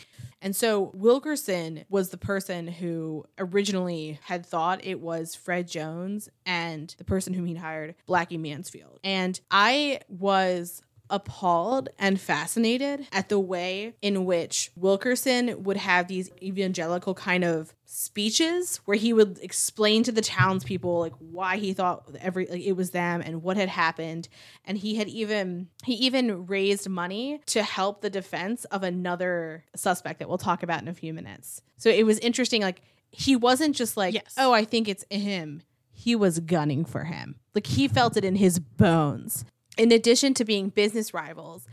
And 0.41 0.55
so 0.55 0.89
Wilkerson 0.95 1.85
was 1.89 2.09
the 2.09 2.17
person 2.17 2.67
who 2.67 3.25
originally 3.37 4.19
had 4.23 4.43
thought 4.43 4.83
it 4.83 4.99
was 4.99 5.35
Fred 5.35 5.67
Jones 5.67 6.27
and 6.43 6.95
the 6.97 7.03
person 7.03 7.35
whom 7.35 7.45
he 7.45 7.53
hired, 7.53 7.93
Blackie 8.09 8.39
Mansfield. 8.39 8.99
And 9.03 9.39
I 9.51 9.99
was 10.09 10.81
appalled 11.11 11.89
and 11.99 12.19
fascinated 12.19 13.05
at 13.11 13.29
the 13.29 13.39
way 13.39 13.93
in 14.01 14.25
which 14.25 14.71
Wilkerson 14.75 15.61
would 15.63 15.77
have 15.77 16.07
these 16.07 16.31
evangelical 16.41 17.13
kind 17.13 17.43
of 17.43 17.75
speeches 17.85 18.77
where 18.85 18.97
he 18.97 19.11
would 19.11 19.37
explain 19.41 20.01
to 20.03 20.11
the 20.13 20.21
townspeople 20.21 20.99
like 21.01 21.11
why 21.19 21.57
he 21.57 21.73
thought 21.73 22.09
every 22.21 22.47
like 22.47 22.61
it 22.61 22.71
was 22.71 22.91
them 22.91 23.21
and 23.23 23.43
what 23.43 23.57
had 23.57 23.67
happened. 23.69 24.29
And 24.65 24.77
he 24.77 24.95
had 24.95 25.09
even 25.09 25.67
he 25.83 25.93
even 25.95 26.45
raised 26.47 26.87
money 26.89 27.41
to 27.47 27.61
help 27.61 28.01
the 28.01 28.09
defense 28.09 28.63
of 28.65 28.81
another 28.83 29.65
suspect 29.75 30.19
that 30.19 30.29
we'll 30.29 30.37
talk 30.37 30.63
about 30.63 30.81
in 30.81 30.87
a 30.87 30.93
few 30.93 31.13
minutes. 31.13 31.61
So 31.77 31.89
it 31.89 32.05
was 32.05 32.17
interesting 32.19 32.61
like 32.61 32.81
he 33.11 33.35
wasn't 33.35 33.75
just 33.75 33.97
like 33.97 34.13
Yes. 34.13 34.33
oh 34.37 34.53
i 34.53 34.63
think 34.63 34.87
it's 34.87 35.05
him. 35.09 35.61
He 35.91 36.15
was 36.15 36.39
gunning 36.39 36.85
for 36.85 37.03
him. 37.03 37.35
Like 37.53 37.67
he 37.67 37.87
felt 37.87 38.15
it 38.17 38.23
in 38.25 38.37
his 38.37 38.57
bones 38.57 39.43
in 39.77 39.91
addition 39.91 40.33
to 40.33 40.45
being 40.45 40.69
business 40.69 41.13
rivals 41.13 41.67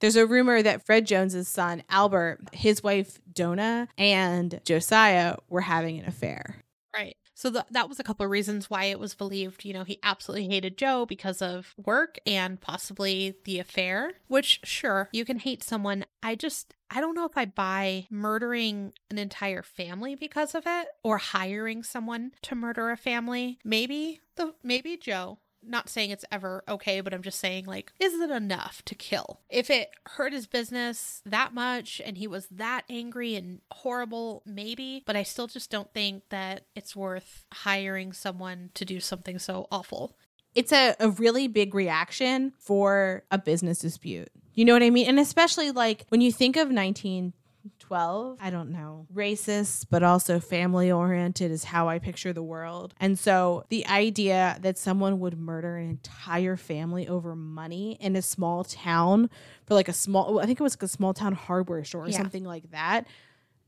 there's 0.00 0.16
a 0.16 0.26
rumor 0.26 0.62
that 0.62 0.84
Fred 0.84 1.06
Jones's 1.06 1.48
son 1.48 1.82
Albert, 1.88 2.40
his 2.52 2.82
wife 2.82 3.20
Donna, 3.32 3.88
and 3.96 4.60
Josiah 4.64 5.36
were 5.48 5.62
having 5.62 5.98
an 5.98 6.06
affair. 6.06 6.62
Right. 6.94 7.16
So 7.34 7.52
th- 7.52 7.66
that 7.70 7.88
was 7.88 8.00
a 8.00 8.02
couple 8.02 8.24
of 8.24 8.30
reasons 8.30 8.68
why 8.68 8.86
it 8.86 8.98
was 8.98 9.14
believed, 9.14 9.64
you 9.64 9.72
know, 9.72 9.84
he 9.84 10.00
absolutely 10.02 10.48
hated 10.48 10.76
Joe 10.76 11.06
because 11.06 11.40
of 11.40 11.72
work 11.76 12.18
and 12.26 12.60
possibly 12.60 13.36
the 13.44 13.60
affair, 13.60 14.14
which 14.26 14.58
sure, 14.64 15.08
you 15.12 15.24
can 15.24 15.38
hate 15.38 15.62
someone. 15.62 16.04
I 16.20 16.34
just 16.34 16.74
I 16.90 17.00
don't 17.00 17.14
know 17.14 17.26
if 17.26 17.36
I 17.36 17.44
buy 17.44 18.06
murdering 18.10 18.92
an 19.08 19.18
entire 19.18 19.62
family 19.62 20.16
because 20.16 20.56
of 20.56 20.64
it 20.66 20.88
or 21.04 21.18
hiring 21.18 21.84
someone 21.84 22.32
to 22.42 22.56
murder 22.56 22.90
a 22.90 22.96
family. 22.96 23.60
Maybe 23.62 24.20
the 24.34 24.54
maybe 24.64 24.96
Joe 24.96 25.38
not 25.62 25.88
saying 25.88 26.10
it's 26.10 26.24
ever 26.30 26.64
okay, 26.68 27.00
but 27.00 27.12
I'm 27.12 27.22
just 27.22 27.40
saying, 27.40 27.66
like, 27.66 27.92
is 28.00 28.14
it 28.14 28.30
enough 28.30 28.82
to 28.86 28.94
kill? 28.94 29.40
If 29.50 29.70
it 29.70 29.90
hurt 30.06 30.32
his 30.32 30.46
business 30.46 31.22
that 31.26 31.54
much 31.54 32.00
and 32.04 32.16
he 32.16 32.26
was 32.26 32.46
that 32.48 32.84
angry 32.88 33.34
and 33.34 33.60
horrible, 33.70 34.42
maybe, 34.46 35.02
but 35.06 35.16
I 35.16 35.22
still 35.22 35.46
just 35.46 35.70
don't 35.70 35.92
think 35.92 36.22
that 36.30 36.66
it's 36.74 36.96
worth 36.96 37.44
hiring 37.52 38.12
someone 38.12 38.70
to 38.74 38.84
do 38.84 39.00
something 39.00 39.38
so 39.38 39.68
awful. 39.70 40.16
It's 40.54 40.72
a, 40.72 40.96
a 40.98 41.10
really 41.10 41.46
big 41.46 41.74
reaction 41.74 42.52
for 42.58 43.24
a 43.30 43.38
business 43.38 43.78
dispute. 43.78 44.28
You 44.54 44.64
know 44.64 44.72
what 44.72 44.82
I 44.82 44.90
mean? 44.90 45.06
And 45.06 45.20
especially 45.20 45.70
like 45.70 46.04
when 46.08 46.20
you 46.20 46.32
think 46.32 46.56
of 46.56 46.70
1912, 47.64 48.38
I 48.40 48.50
don't 48.50 48.70
know, 48.70 49.06
racist, 49.14 49.86
but 49.90 50.02
also 50.02 50.40
family 50.40 50.90
oriented 50.90 51.50
is 51.50 51.64
how 51.64 51.88
I 51.88 51.98
picture 51.98 52.32
the 52.32 52.42
world. 52.42 52.94
And 53.00 53.18
so 53.18 53.64
the 53.68 53.86
idea 53.86 54.58
that 54.62 54.78
someone 54.78 55.20
would 55.20 55.38
murder 55.38 55.76
an 55.76 55.88
entire 55.90 56.56
family 56.56 57.08
over 57.08 57.34
money 57.34 57.96
in 58.00 58.16
a 58.16 58.22
small 58.22 58.64
town 58.64 59.30
for 59.66 59.74
like 59.74 59.88
a 59.88 59.92
small, 59.92 60.38
I 60.40 60.46
think 60.46 60.60
it 60.60 60.62
was 60.62 60.74
like 60.76 60.82
a 60.84 60.88
small 60.88 61.14
town 61.14 61.32
hardware 61.32 61.84
store 61.84 62.04
or 62.04 62.08
Yeah. 62.08 62.16
something 62.16 62.44
like 62.44 62.70
that. 62.70 63.06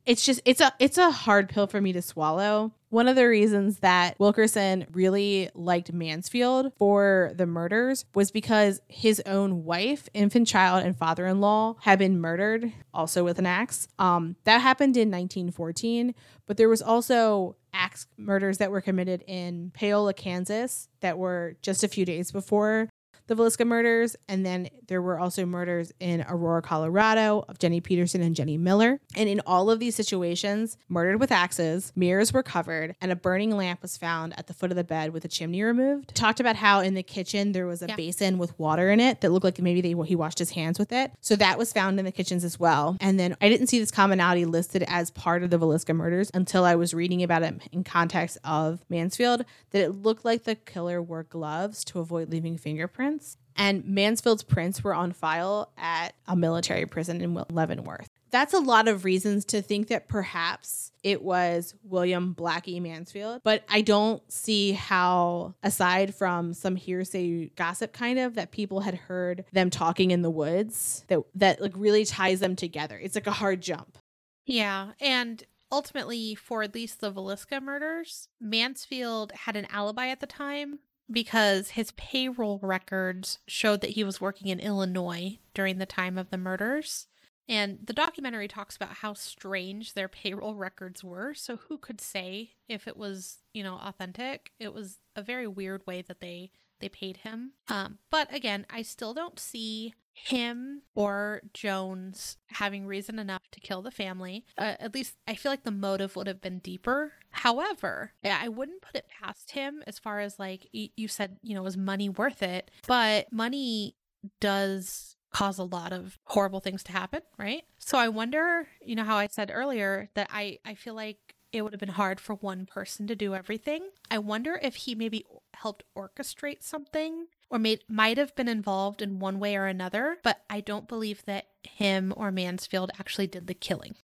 It's 0.07 0.25
just 0.25 0.41
it's 0.45 0.61
a 0.61 0.73
it's 0.79 0.99
a 0.99 1.11
hard 1.11 1.49
pill 1.49 1.67
for 1.67 1.81
me 1.81 1.93
to 1.93 2.03
swallow. 2.03 2.73
One 2.89 3.07
of 3.07 3.15
the 3.15 3.29
reasons 3.29 3.79
that 3.81 4.19
Wilkerson 4.19 4.87
really 4.93 5.49
liked 5.55 5.93
Mansfield 5.93 6.73
for 6.77 7.31
the 7.35 7.47
murders 7.47 8.05
was 8.15 8.33
because 8.33 8.81
his 8.89 9.23
own 9.27 9.65
wife, 9.65 10.09
infant 10.13 10.49
child, 10.49 10.85
and 10.85 10.97
father-in-law 10.97 11.77
had 11.83 12.01
been 12.01 12.21
murdered, 12.21 12.73
also 12.93 13.23
with 13.23 13.39
an 13.39 13.47
axe. 13.47 13.87
Um, 14.01 14.35
that 14.43 14.61
happened 14.61 14.97
in 14.97 15.09
1914, 15.09 16.17
but 16.47 16.57
there 16.57 16.69
was 16.69 16.83
also 16.83 17.55
axe 17.73 18.09
murders 18.17 18.59
that 18.59 18.73
were 18.73 18.81
committed 18.81 19.23
in 19.29 19.71
Paola, 19.73 20.13
Kansas, 20.13 20.89
that 20.99 21.17
were 21.17 21.57
just 21.63 21.85
a 21.85 21.89
few 21.89 22.05
days 22.05 22.33
before 22.33 22.89
the 23.31 23.37
Villisca 23.37 23.65
murders. 23.67 24.17
And 24.29 24.45
then 24.45 24.69
there 24.89 25.01
were 25.01 25.19
also 25.19 25.47
murders 25.47 25.93
in 26.01 26.25
Aurora, 26.29 26.63
Colorado 26.63 27.45
of 27.49 27.59
Jenny 27.61 27.81
Peterson 27.81 28.21
and 28.23 28.35
Jenny 28.35 28.59
Miller. 28.59 29.01
And 29.17 29.29
in 29.29 29.41
all 29.47 29.71
of 29.71 29.79
these 29.79 29.95
situations, 29.95 30.77
murdered 30.89 31.21
with 31.21 31.31
axes, 31.31 31.93
mirrors 31.95 32.33
were 32.33 32.43
covered, 32.43 32.97
and 33.01 33.13
a 33.13 33.17
burning 33.17 33.57
lamp 33.57 33.83
was 33.83 33.97
found 33.97 34.37
at 34.37 34.49
the 34.49 34.53
foot 34.53 34.73
of 34.73 34.77
the 34.77 34.83
bed 34.85 35.13
with 35.13 35.25
a 35.25 35.29
chimney 35.29 35.63
removed. 35.63 36.13
Talked 36.15 36.41
about 36.41 36.57
how 36.57 36.81
in 36.81 36.95
the 36.95 37.05
kitchen 37.05 37.53
there 37.53 37.67
was 37.67 37.83
a 37.83 37.87
Yeah. 37.87 37.97
basin 37.97 38.37
with 38.39 38.59
water 38.59 38.91
in 38.91 38.99
it 38.99 39.21
that 39.21 39.31
looked 39.31 39.45
like 39.45 39.61
maybe 39.61 39.81
they, 39.81 39.95
he 40.07 40.17
washed 40.17 40.41
his 40.41 40.51
hands 40.51 40.79
with 40.79 40.91
it. 40.91 41.13
So 41.21 41.37
that 41.37 41.57
was 41.57 41.73
found 41.73 42.01
in 42.01 42.05
the 42.05 42.13
kitchens 42.13 42.43
as 42.43 42.59
well. 42.59 42.97
And 43.01 43.19
then 43.21 43.37
I 43.41 43.49
didn't 43.49 43.69
see 43.69 43.79
this 43.79 43.93
commonality 43.93 44.45
listed 44.45 44.85
as 44.89 45.13
part 45.13 45.45
of 45.45 45.51
the 45.51 45.59
Villisca 45.59 45.95
murders 45.95 46.31
until 46.35 46.65
I 46.65 46.75
was 46.75 46.93
reading 46.93 47.23
about 47.23 47.45
it 47.45 47.55
in 47.71 47.85
context 47.85 48.39
of 48.43 48.81
Mansfield, 48.89 49.45
that 49.71 49.83
it 49.83 49.91
looked 50.03 50.25
like 50.25 50.43
the 50.45 50.57
killer 50.57 51.01
wore 51.01 51.23
gloves 51.23 51.85
to 51.85 52.01
avoid 52.01 52.29
leaving 52.31 52.59
fingerprints. 52.59 53.20
And 53.57 53.85
Mansfield's 53.85 54.43
prints 54.43 54.83
were 54.83 54.95
on 54.95 55.13
file 55.13 55.73
at 55.77 56.15
a 56.27 56.37
military 56.37 56.87
prison 56.87 57.21
in 57.21 57.35
Leavenworth. 57.51 58.09
That's 58.31 58.55
a 58.55 58.61
lot 58.61 58.87
of 58.87 59.05
reasons 59.05 59.45
to 59.47 59.61
think 59.61 59.89
that 59.89 60.07
perhaps 60.07 60.93
it 61.03 61.23
was 61.23 61.75
William 61.83 62.35
Blackie 62.35 62.81
Mansfield, 62.81 63.41
but 63.43 63.65
I 63.69 63.81
don't 63.81 64.23
see 64.31 64.73
how, 64.73 65.55
aside 65.63 66.15
from 66.15 66.55
some 66.55 66.77
hearsay 66.77 67.51
gossip 67.57 67.93
kind 67.93 68.19
of 68.19 68.35
that 68.35 68.53
people 68.53 68.81
had 68.81 68.95
heard 68.95 69.45
them 69.53 69.69
talking 69.69 70.13
in 70.13 70.23
the 70.23 70.31
woods, 70.31 71.05
that 71.09 71.21
that 71.35 71.61
like 71.61 71.73
really 71.75 72.05
ties 72.05 72.41
them 72.41 72.55
together. 72.55 72.99
It's 73.03 73.17
like 73.17 73.27
a 73.27 73.33
hard 73.33 73.63
jump. 73.63 73.99
Yeah. 74.47 74.93
And 75.01 75.43
ultimately, 75.73 76.35
for 76.35 76.63
at 76.63 76.75
least 76.75 77.01
the 77.01 77.13
Villisca 77.13 77.63
murders, 77.63 78.29
Mansfield 78.41 79.33
had 79.33 79.57
an 79.57 79.67
alibi 79.71 80.09
at 80.09 80.21
the 80.21 80.27
time 80.27 80.81
because 81.11 81.71
his 81.71 81.93
payroll 81.93 82.59
records 82.63 83.39
showed 83.47 83.81
that 83.81 83.91
he 83.91 84.05
was 84.05 84.21
working 84.21 84.49
in 84.49 84.61
Illinois 84.61 85.39
during 85.55 85.79
the 85.79 85.87
time 85.87 86.17
of 86.17 86.31
the 86.31 86.39
murders. 86.39 87.07
And 87.49 87.81
the 87.85 87.93
documentary 87.93 88.47
talks 88.47 88.77
about 88.77 88.95
how 88.95 89.15
strange 89.15 89.95
their 89.95 90.09
payroll 90.09 90.55
records 90.55 91.03
were. 91.03 91.35
So 91.35 91.57
who 91.57 91.79
could 91.79 92.01
say 92.01 92.51
if 92.69 92.87
it 92.87 92.97
was, 92.97 93.39
you 93.53 93.65
know, 93.65 93.75
authentic? 93.75 94.53
It 94.61 94.73
was 94.73 95.01
a 95.17 95.23
very 95.23 95.49
weird 95.49 95.85
way 95.87 96.03
that 96.03 96.21
they 96.21 96.53
they 96.81 96.89
paid 96.89 97.19
him. 97.19 97.53
Um, 97.69 97.99
but 98.11 98.33
again, 98.35 98.67
I 98.71 98.83
still 98.83 99.15
don't 99.15 99.39
see 99.39 99.95
him 100.13 100.83
or 100.95 101.43
Jones 101.55 102.37
having 102.49 102.87
reason 102.87 103.19
enough 103.19 103.43
to 103.53 103.61
kill 103.61 103.83
the 103.83 103.91
family. 103.91 104.45
Uh, 104.59 104.75
at 104.79 104.95
least 104.95 105.17
I 105.27 105.35
feel 105.35 105.53
like 105.53 105.65
the 105.65 105.71
motive 105.71 106.17
would 106.17 106.27
have 106.27 106.41
been 106.41 106.59
deeper. 106.59 107.13
However, 107.31 108.13
I 108.25 108.49
wouldn't 108.49 108.83
put 108.83 108.97
it 108.97 109.07
past 109.23 109.53
him 109.53 109.83
as 109.87 109.99
far 109.99 110.21
as 110.21 110.39
like 110.39 110.69
you 110.73 111.09
said, 111.09 111.37
you 111.43 111.55
know, 111.55 111.65
is 111.67 111.77
money 111.77 112.09
worth 112.09 112.43
it? 112.43 112.71
But 112.87 113.33
money 113.33 113.97
does 114.41 115.17
cause 115.33 115.59
a 115.59 115.65
lot 115.65 115.93
of 115.93 116.19
horrible 116.25 116.61
things 116.61 116.83
to 116.85 116.93
happen, 116.93 117.23
right? 117.39 117.63
So 117.79 117.99
I 117.99 118.09
wonder, 118.09 118.67
you 118.85 118.97
know 118.97 119.05
how 119.05 119.17
I 119.17 119.29
said 119.29 119.51
earlier 119.53 120.11
that 120.15 120.29
I 120.31 120.59
I 120.65 120.75
feel 120.75 120.95
like 120.95 121.30
it 121.53 121.63
would 121.63 121.73
have 121.73 121.81
been 121.81 121.91
hard 121.91 122.21
for 122.21 122.35
one 122.35 122.67
person 122.67 123.07
to 123.07 123.17
do 123.17 123.35
everything. 123.35 123.89
I 124.11 124.19
wonder 124.19 124.59
if 124.63 124.75
he 124.77 124.95
maybe 124.95 125.25
helped 125.55 125.85
orchestrate 125.97 126.63
something 126.63 127.27
or 127.51 127.59
made 127.59 127.85
might 127.89 128.19
have 128.19 128.35
been 128.37 128.49
involved 128.49 129.03
in 129.03 129.19
one 129.19 129.39
way 129.39 129.57
or 129.57 129.67
another, 129.67 130.19
but 130.23 130.43
I 130.49 130.61
don't 130.61 130.89
believe 130.89 131.25
that 131.27 131.47
him 131.63 132.13
or 132.17 132.31
Mansfield 132.31 132.91
actually 132.99 133.27
did 133.27 133.47
the 133.47 133.55
killing. 133.55 133.97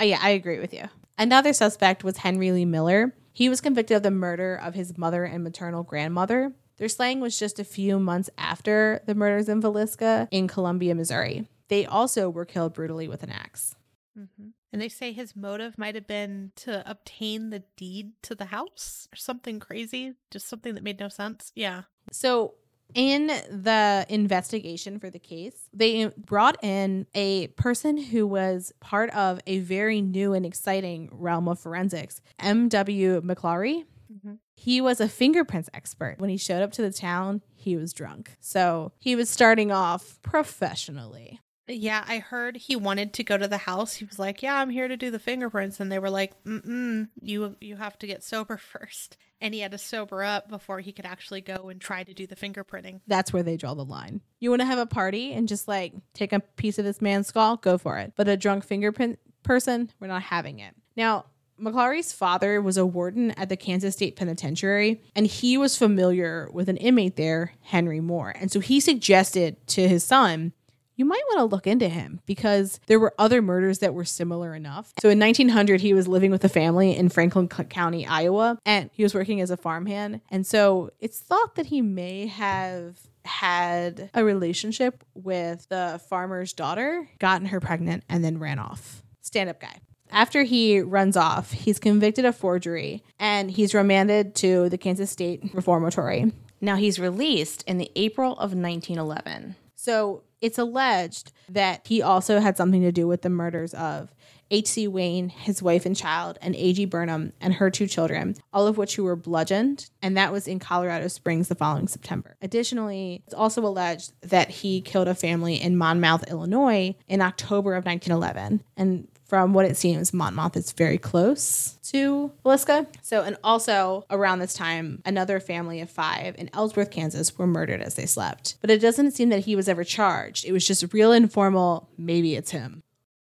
Uh, 0.00 0.04
yeah, 0.04 0.18
I 0.22 0.30
agree 0.30 0.58
with 0.58 0.72
you. 0.72 0.84
Another 1.18 1.52
suspect 1.52 2.04
was 2.04 2.18
Henry 2.18 2.50
Lee 2.52 2.64
Miller. 2.64 3.14
He 3.32 3.48
was 3.48 3.60
convicted 3.60 3.96
of 3.96 4.02
the 4.02 4.10
murder 4.10 4.56
of 4.56 4.74
his 4.74 4.96
mother 4.96 5.24
and 5.24 5.44
maternal 5.44 5.82
grandmother. 5.82 6.52
Their 6.76 6.88
slaying 6.88 7.20
was 7.20 7.38
just 7.38 7.60
a 7.60 7.64
few 7.64 8.00
months 8.00 8.30
after 8.36 9.00
the 9.06 9.14
murders 9.14 9.48
in 9.48 9.62
Villisca 9.62 10.28
in 10.30 10.48
Columbia, 10.48 10.94
Missouri. 10.94 11.48
They 11.68 11.86
also 11.86 12.28
were 12.28 12.44
killed 12.44 12.74
brutally 12.74 13.08
with 13.08 13.22
an 13.22 13.30
axe. 13.30 13.76
Mm-hmm. 14.18 14.48
And 14.74 14.82
they 14.82 14.88
say 14.88 15.12
his 15.12 15.36
motive 15.36 15.78
might 15.78 15.94
have 15.94 16.08
been 16.08 16.50
to 16.56 16.82
obtain 16.90 17.50
the 17.50 17.62
deed 17.76 18.10
to 18.22 18.34
the 18.34 18.46
house 18.46 19.06
or 19.12 19.14
something 19.14 19.60
crazy, 19.60 20.14
just 20.32 20.48
something 20.48 20.74
that 20.74 20.82
made 20.82 20.98
no 20.98 21.08
sense. 21.08 21.52
Yeah. 21.54 21.82
So, 22.10 22.54
in 22.92 23.28
the 23.28 24.04
investigation 24.08 24.98
for 24.98 25.10
the 25.10 25.20
case, 25.20 25.68
they 25.72 26.06
brought 26.16 26.62
in 26.64 27.06
a 27.14 27.46
person 27.48 27.96
who 27.96 28.26
was 28.26 28.72
part 28.80 29.10
of 29.10 29.38
a 29.46 29.60
very 29.60 30.02
new 30.02 30.32
and 30.32 30.44
exciting 30.44 31.08
realm 31.12 31.46
of 31.46 31.60
forensics, 31.60 32.20
M.W. 32.40 33.20
McClary. 33.20 33.84
Mm-hmm. 34.12 34.34
He 34.56 34.80
was 34.80 35.00
a 35.00 35.08
fingerprints 35.08 35.70
expert. 35.72 36.16
When 36.18 36.30
he 36.30 36.36
showed 36.36 36.62
up 36.62 36.72
to 36.72 36.82
the 36.82 36.92
town, 36.92 37.42
he 37.54 37.76
was 37.76 37.92
drunk. 37.92 38.36
So 38.40 38.90
he 38.98 39.14
was 39.14 39.30
starting 39.30 39.70
off 39.70 40.20
professionally. 40.22 41.38
Yeah, 41.66 42.04
I 42.06 42.18
heard 42.18 42.56
he 42.56 42.76
wanted 42.76 43.14
to 43.14 43.24
go 43.24 43.38
to 43.38 43.48
the 43.48 43.58
house. 43.58 43.94
He 43.94 44.04
was 44.04 44.18
like, 44.18 44.42
"Yeah, 44.42 44.56
I'm 44.56 44.70
here 44.70 44.88
to 44.88 44.96
do 44.96 45.10
the 45.10 45.18
fingerprints," 45.18 45.80
and 45.80 45.90
they 45.90 45.98
were 45.98 46.10
like, 46.10 46.32
"Mm, 46.44 47.08
you 47.20 47.56
you 47.60 47.76
have 47.76 47.98
to 48.00 48.06
get 48.06 48.22
sober 48.22 48.56
first. 48.72 49.16
And 49.40 49.52
he 49.52 49.60
had 49.60 49.72
to 49.72 49.78
sober 49.78 50.22
up 50.22 50.48
before 50.48 50.80
he 50.80 50.92
could 50.92 51.04
actually 51.04 51.42
go 51.42 51.68
and 51.68 51.78
try 51.78 52.02
to 52.02 52.14
do 52.14 52.26
the 52.26 52.36
fingerprinting. 52.36 53.00
That's 53.06 53.32
where 53.32 53.42
they 53.42 53.58
draw 53.58 53.74
the 53.74 53.84
line. 53.84 54.22
You 54.40 54.48
want 54.48 54.60
to 54.60 54.66
have 54.66 54.78
a 54.78 54.86
party 54.86 55.34
and 55.34 55.48
just 55.48 55.68
like 55.68 55.92
take 56.14 56.32
a 56.32 56.40
piece 56.40 56.78
of 56.78 56.84
this 56.84 57.02
man's 57.02 57.26
skull, 57.26 57.56
go 57.56 57.76
for 57.76 57.98
it. 57.98 58.12
But 58.16 58.28
a 58.28 58.38
drunk 58.38 58.64
fingerprint 58.64 59.18
person, 59.42 59.90
we're 60.00 60.06
not 60.06 60.22
having 60.22 60.60
it. 60.60 60.74
Now, 60.96 61.26
McClary's 61.60 62.12
father 62.12 62.60
was 62.60 62.76
a 62.76 62.86
warden 62.86 63.30
at 63.32 63.48
the 63.48 63.56
Kansas 63.56 63.94
State 63.94 64.16
Penitentiary, 64.16 65.02
and 65.14 65.26
he 65.26 65.56
was 65.56 65.76
familiar 65.76 66.48
with 66.52 66.68
an 66.68 66.76
inmate 66.78 67.16
there, 67.16 67.52
Henry 67.60 68.00
Moore. 68.00 68.34
And 68.38 68.50
so 68.50 68.60
he 68.60 68.80
suggested 68.80 69.64
to 69.68 69.88
his 69.88 70.04
son 70.04 70.52
you 70.96 71.04
might 71.04 71.22
want 71.28 71.38
to 71.38 71.44
look 71.44 71.66
into 71.66 71.88
him 71.88 72.20
because 72.26 72.80
there 72.86 73.00
were 73.00 73.14
other 73.18 73.42
murders 73.42 73.80
that 73.80 73.94
were 73.94 74.04
similar 74.04 74.54
enough. 74.54 74.92
So 75.00 75.08
in 75.08 75.18
1900, 75.18 75.80
he 75.80 75.94
was 75.94 76.08
living 76.08 76.30
with 76.30 76.44
a 76.44 76.48
family 76.48 76.96
in 76.96 77.08
Franklin 77.08 77.48
County, 77.48 78.06
Iowa, 78.06 78.58
and 78.64 78.90
he 78.92 79.02
was 79.02 79.14
working 79.14 79.40
as 79.40 79.50
a 79.50 79.56
farmhand. 79.56 80.20
And 80.30 80.46
so 80.46 80.90
it's 81.00 81.20
thought 81.20 81.56
that 81.56 81.66
he 81.66 81.82
may 81.82 82.26
have 82.26 82.98
had 83.24 84.10
a 84.14 84.24
relationship 84.24 85.02
with 85.14 85.68
the 85.68 86.00
farmer's 86.08 86.52
daughter, 86.52 87.08
gotten 87.18 87.48
her 87.48 87.60
pregnant, 87.60 88.04
and 88.08 88.24
then 88.24 88.38
ran 88.38 88.58
off. 88.58 89.02
Stand 89.22 89.48
up 89.48 89.60
guy. 89.60 89.80
After 90.10 90.42
he 90.42 90.80
runs 90.80 91.16
off, 91.16 91.50
he's 91.50 91.78
convicted 91.78 92.24
of 92.24 92.36
forgery 92.36 93.02
and 93.18 93.50
he's 93.50 93.74
remanded 93.74 94.34
to 94.36 94.68
the 94.68 94.78
Kansas 94.78 95.10
State 95.10 95.50
Reformatory. 95.52 96.30
Now 96.60 96.76
he's 96.76 97.00
released 97.00 97.64
in 97.66 97.78
the 97.78 97.90
April 97.96 98.32
of 98.32 98.54
1911. 98.54 99.56
So 99.74 100.22
it's 100.44 100.58
alleged 100.58 101.32
that 101.48 101.86
he 101.86 102.02
also 102.02 102.38
had 102.38 102.54
something 102.54 102.82
to 102.82 102.92
do 102.92 103.08
with 103.08 103.22
the 103.22 103.30
murders 103.30 103.72
of 103.72 104.14
H.C. 104.50 104.86
Wayne, 104.86 105.30
his 105.30 105.62
wife 105.62 105.86
and 105.86 105.96
child, 105.96 106.38
and 106.42 106.54
A.G. 106.54 106.84
Burnham 106.84 107.32
and 107.40 107.54
her 107.54 107.70
two 107.70 107.86
children, 107.86 108.36
all 108.52 108.66
of 108.66 108.76
which 108.76 108.94
who 108.94 109.04
were 109.04 109.16
bludgeoned, 109.16 109.88
and 110.02 110.18
that 110.18 110.32
was 110.32 110.46
in 110.46 110.58
Colorado 110.58 111.08
Springs 111.08 111.48
the 111.48 111.54
following 111.54 111.88
September. 111.88 112.36
Additionally, 112.42 113.22
it's 113.24 113.32
also 113.32 113.64
alleged 113.64 114.12
that 114.20 114.50
he 114.50 114.82
killed 114.82 115.08
a 115.08 115.14
family 115.14 115.54
in 115.54 115.78
Monmouth, 115.78 116.30
Illinois 116.30 116.94
in 117.08 117.22
October 117.22 117.74
of 117.74 117.86
1911, 117.86 118.62
and 118.76 119.08
from 119.26 119.54
what 119.54 119.66
it 119.66 119.76
seems, 119.76 120.12
Monmouth 120.12 120.56
is 120.56 120.72
very 120.72 120.98
close 120.98 121.78
to 121.84 122.30
Villisca. 122.44 122.86
So, 123.02 123.22
and 123.22 123.36
also 123.42 124.04
around 124.10 124.38
this 124.38 124.54
time, 124.54 125.02
another 125.04 125.40
family 125.40 125.80
of 125.80 125.90
five 125.90 126.34
in 126.38 126.50
Ellsworth, 126.52 126.90
Kansas 126.90 127.36
were 127.38 127.46
murdered 127.46 127.80
as 127.80 127.94
they 127.94 128.06
slept. 128.06 128.56
But 128.60 128.70
it 128.70 128.80
doesn't 128.80 129.12
seem 129.12 129.30
that 129.30 129.44
he 129.44 129.56
was 129.56 129.68
ever 129.68 129.84
charged. 129.84 130.44
It 130.44 130.52
was 130.52 130.66
just 130.66 130.92
real 130.92 131.12
informal, 131.12 131.88
maybe 131.96 132.36
it's 132.36 132.50
him. 132.50 132.82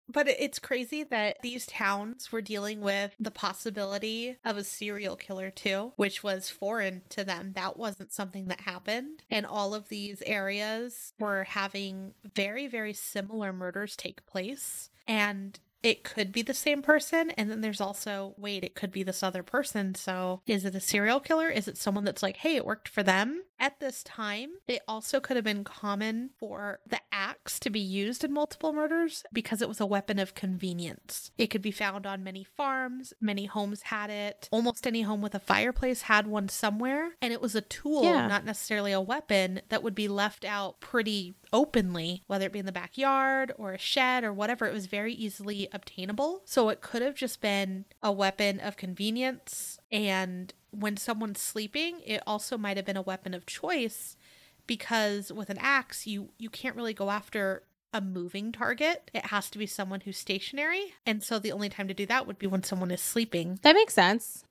But 0.09 0.29
it's 0.29 0.59
crazy 0.59 1.03
that 1.03 1.41
these 1.41 1.65
towns 1.65 2.31
were 2.31 2.41
dealing 2.41 2.79
with 2.79 3.13
the 3.19 3.31
possibility 3.31 4.37
of 4.45 4.55
a 4.55 4.63
serial 4.63 5.17
killer 5.17 5.51
too, 5.51 5.91
which 5.97 6.23
was 6.23 6.49
foreign 6.49 7.01
to 7.09 7.25
them. 7.25 7.51
That 7.55 7.77
wasn't 7.77 8.13
something 8.13 8.45
that 8.47 8.61
happened. 8.61 9.23
And 9.29 9.45
all 9.45 9.73
of 9.73 9.89
these 9.89 10.21
areas 10.25 11.13
were 11.19 11.43
having 11.43 12.13
very, 12.35 12.67
very 12.67 12.93
similar 12.93 13.51
murders 13.51 13.97
take 13.97 14.25
place. 14.25 14.89
And 15.07 15.59
it 15.87 16.03
could 16.03 16.33
be 16.33 16.41
the 16.41 16.53
same 16.53 16.81
person 16.81 17.31
and 17.31 17.49
then 17.49 17.61
there's 17.61 17.79
also 17.79 18.33
wait 18.37 18.65
it 18.65 18.75
could 18.75 18.91
be 18.91 19.03
this 19.03 19.23
other 19.23 19.41
person. 19.41 19.95
So 19.95 20.41
is 20.45 20.65
it 20.65 20.75
a 20.75 20.81
serial 20.81 21.21
killer? 21.21 21.47
Is 21.47 21.69
it 21.69 21.77
someone 21.77 22.03
that's 22.03 22.21
like 22.21 22.37
hey 22.37 22.57
it 22.57 22.65
worked 22.65 22.89
for 22.89 23.03
them? 23.03 23.43
At 23.57 23.79
this 23.79 24.03
time 24.03 24.49
it 24.67 24.81
also 24.85 25.21
could 25.21 25.37
have 25.37 25.45
been 25.45 25.63
common 25.63 26.31
for 26.37 26.81
the 26.85 26.99
axe 27.13 27.57
to 27.61 27.69
be 27.69 27.79
used 27.79 28.25
in 28.25 28.33
multiple 28.33 28.73
murders 28.73 29.23
because 29.31 29.61
it 29.61 29.69
was 29.69 29.79
a 29.79 29.85
weapon 29.85 30.19
of 30.19 30.35
convenience. 30.35 31.31
It 31.37 31.47
could 31.47 31.61
be 31.61 31.71
found 31.71 32.05
on 32.05 32.21
many 32.21 32.43
farms. 32.43 33.13
Many 33.21 33.45
homes 33.45 33.83
had 33.83 34.09
it. 34.09 34.49
Almost 34.51 34.85
any 34.85 35.03
home 35.03 35.21
with 35.21 35.35
a 35.35 35.39
fireplace 35.39 36.03
had 36.03 36.27
one 36.27 36.49
somewhere 36.49 37.11
and 37.21 37.31
it 37.31 37.41
was 37.41 37.55
a 37.55 37.61
tool 37.61 38.03
yeah. 38.03 38.27
not 38.27 38.43
necessarily 38.43 38.91
a 38.91 38.99
weapon 38.99 39.61
that 39.69 39.83
would 39.83 39.95
be 39.95 40.09
left 40.09 40.43
out 40.43 40.81
pretty 40.81 41.35
openly 41.53 42.23
whether 42.27 42.45
it 42.45 42.51
be 42.51 42.59
in 42.59 42.65
the 42.65 42.73
backyard 42.73 43.53
or 43.57 43.71
a 43.71 43.77
shed 43.77 44.25
or 44.25 44.33
whatever. 44.33 44.65
It 44.65 44.73
was 44.73 44.87
very 44.87 45.13
easily 45.13 45.69
obtainable. 45.77 46.41
So 46.43 46.67
it 46.67 46.81
could 46.81 47.01
have 47.01 47.15
just 47.15 47.39
been 47.39 47.85
a 48.03 48.11
weapon 48.11 48.59
of 48.59 48.75
convenience. 48.75 49.79
And 49.91 50.53
when 50.71 50.97
someone's 50.97 51.41
sleeping, 51.41 52.01
it 52.05 52.21
also 52.27 52.57
might 52.57 52.75
have 52.75 52.85
been 52.85 52.97
a 52.97 53.01
weapon 53.01 53.33
of 53.33 53.45
choice 53.45 54.17
because 54.65 55.31
with 55.31 55.49
an 55.49 55.57
axe, 55.61 56.05
you, 56.05 56.29
you 56.37 56.49
can't 56.49 56.75
really 56.75 56.93
go 56.93 57.09
after 57.09 57.63
a 57.93 58.01
moving 58.01 58.51
target. 58.51 59.09
It 59.13 59.27
has 59.27 59.49
to 59.51 59.57
be 59.57 59.65
someone 59.65 60.01
who's 60.01 60.17
stationary. 60.17 60.93
And 61.05 61.23
so 61.23 61.39
the 61.39 61.53
only 61.53 61.69
time 61.69 61.87
to 61.87 61.93
do 61.93 62.05
that 62.07 62.27
would 62.27 62.37
be 62.37 62.47
when 62.47 62.63
someone 62.63 62.91
is 62.91 63.01
sleeping. 63.01 63.59
That 63.63 63.75
makes 63.75 63.93
sense. 63.93 64.43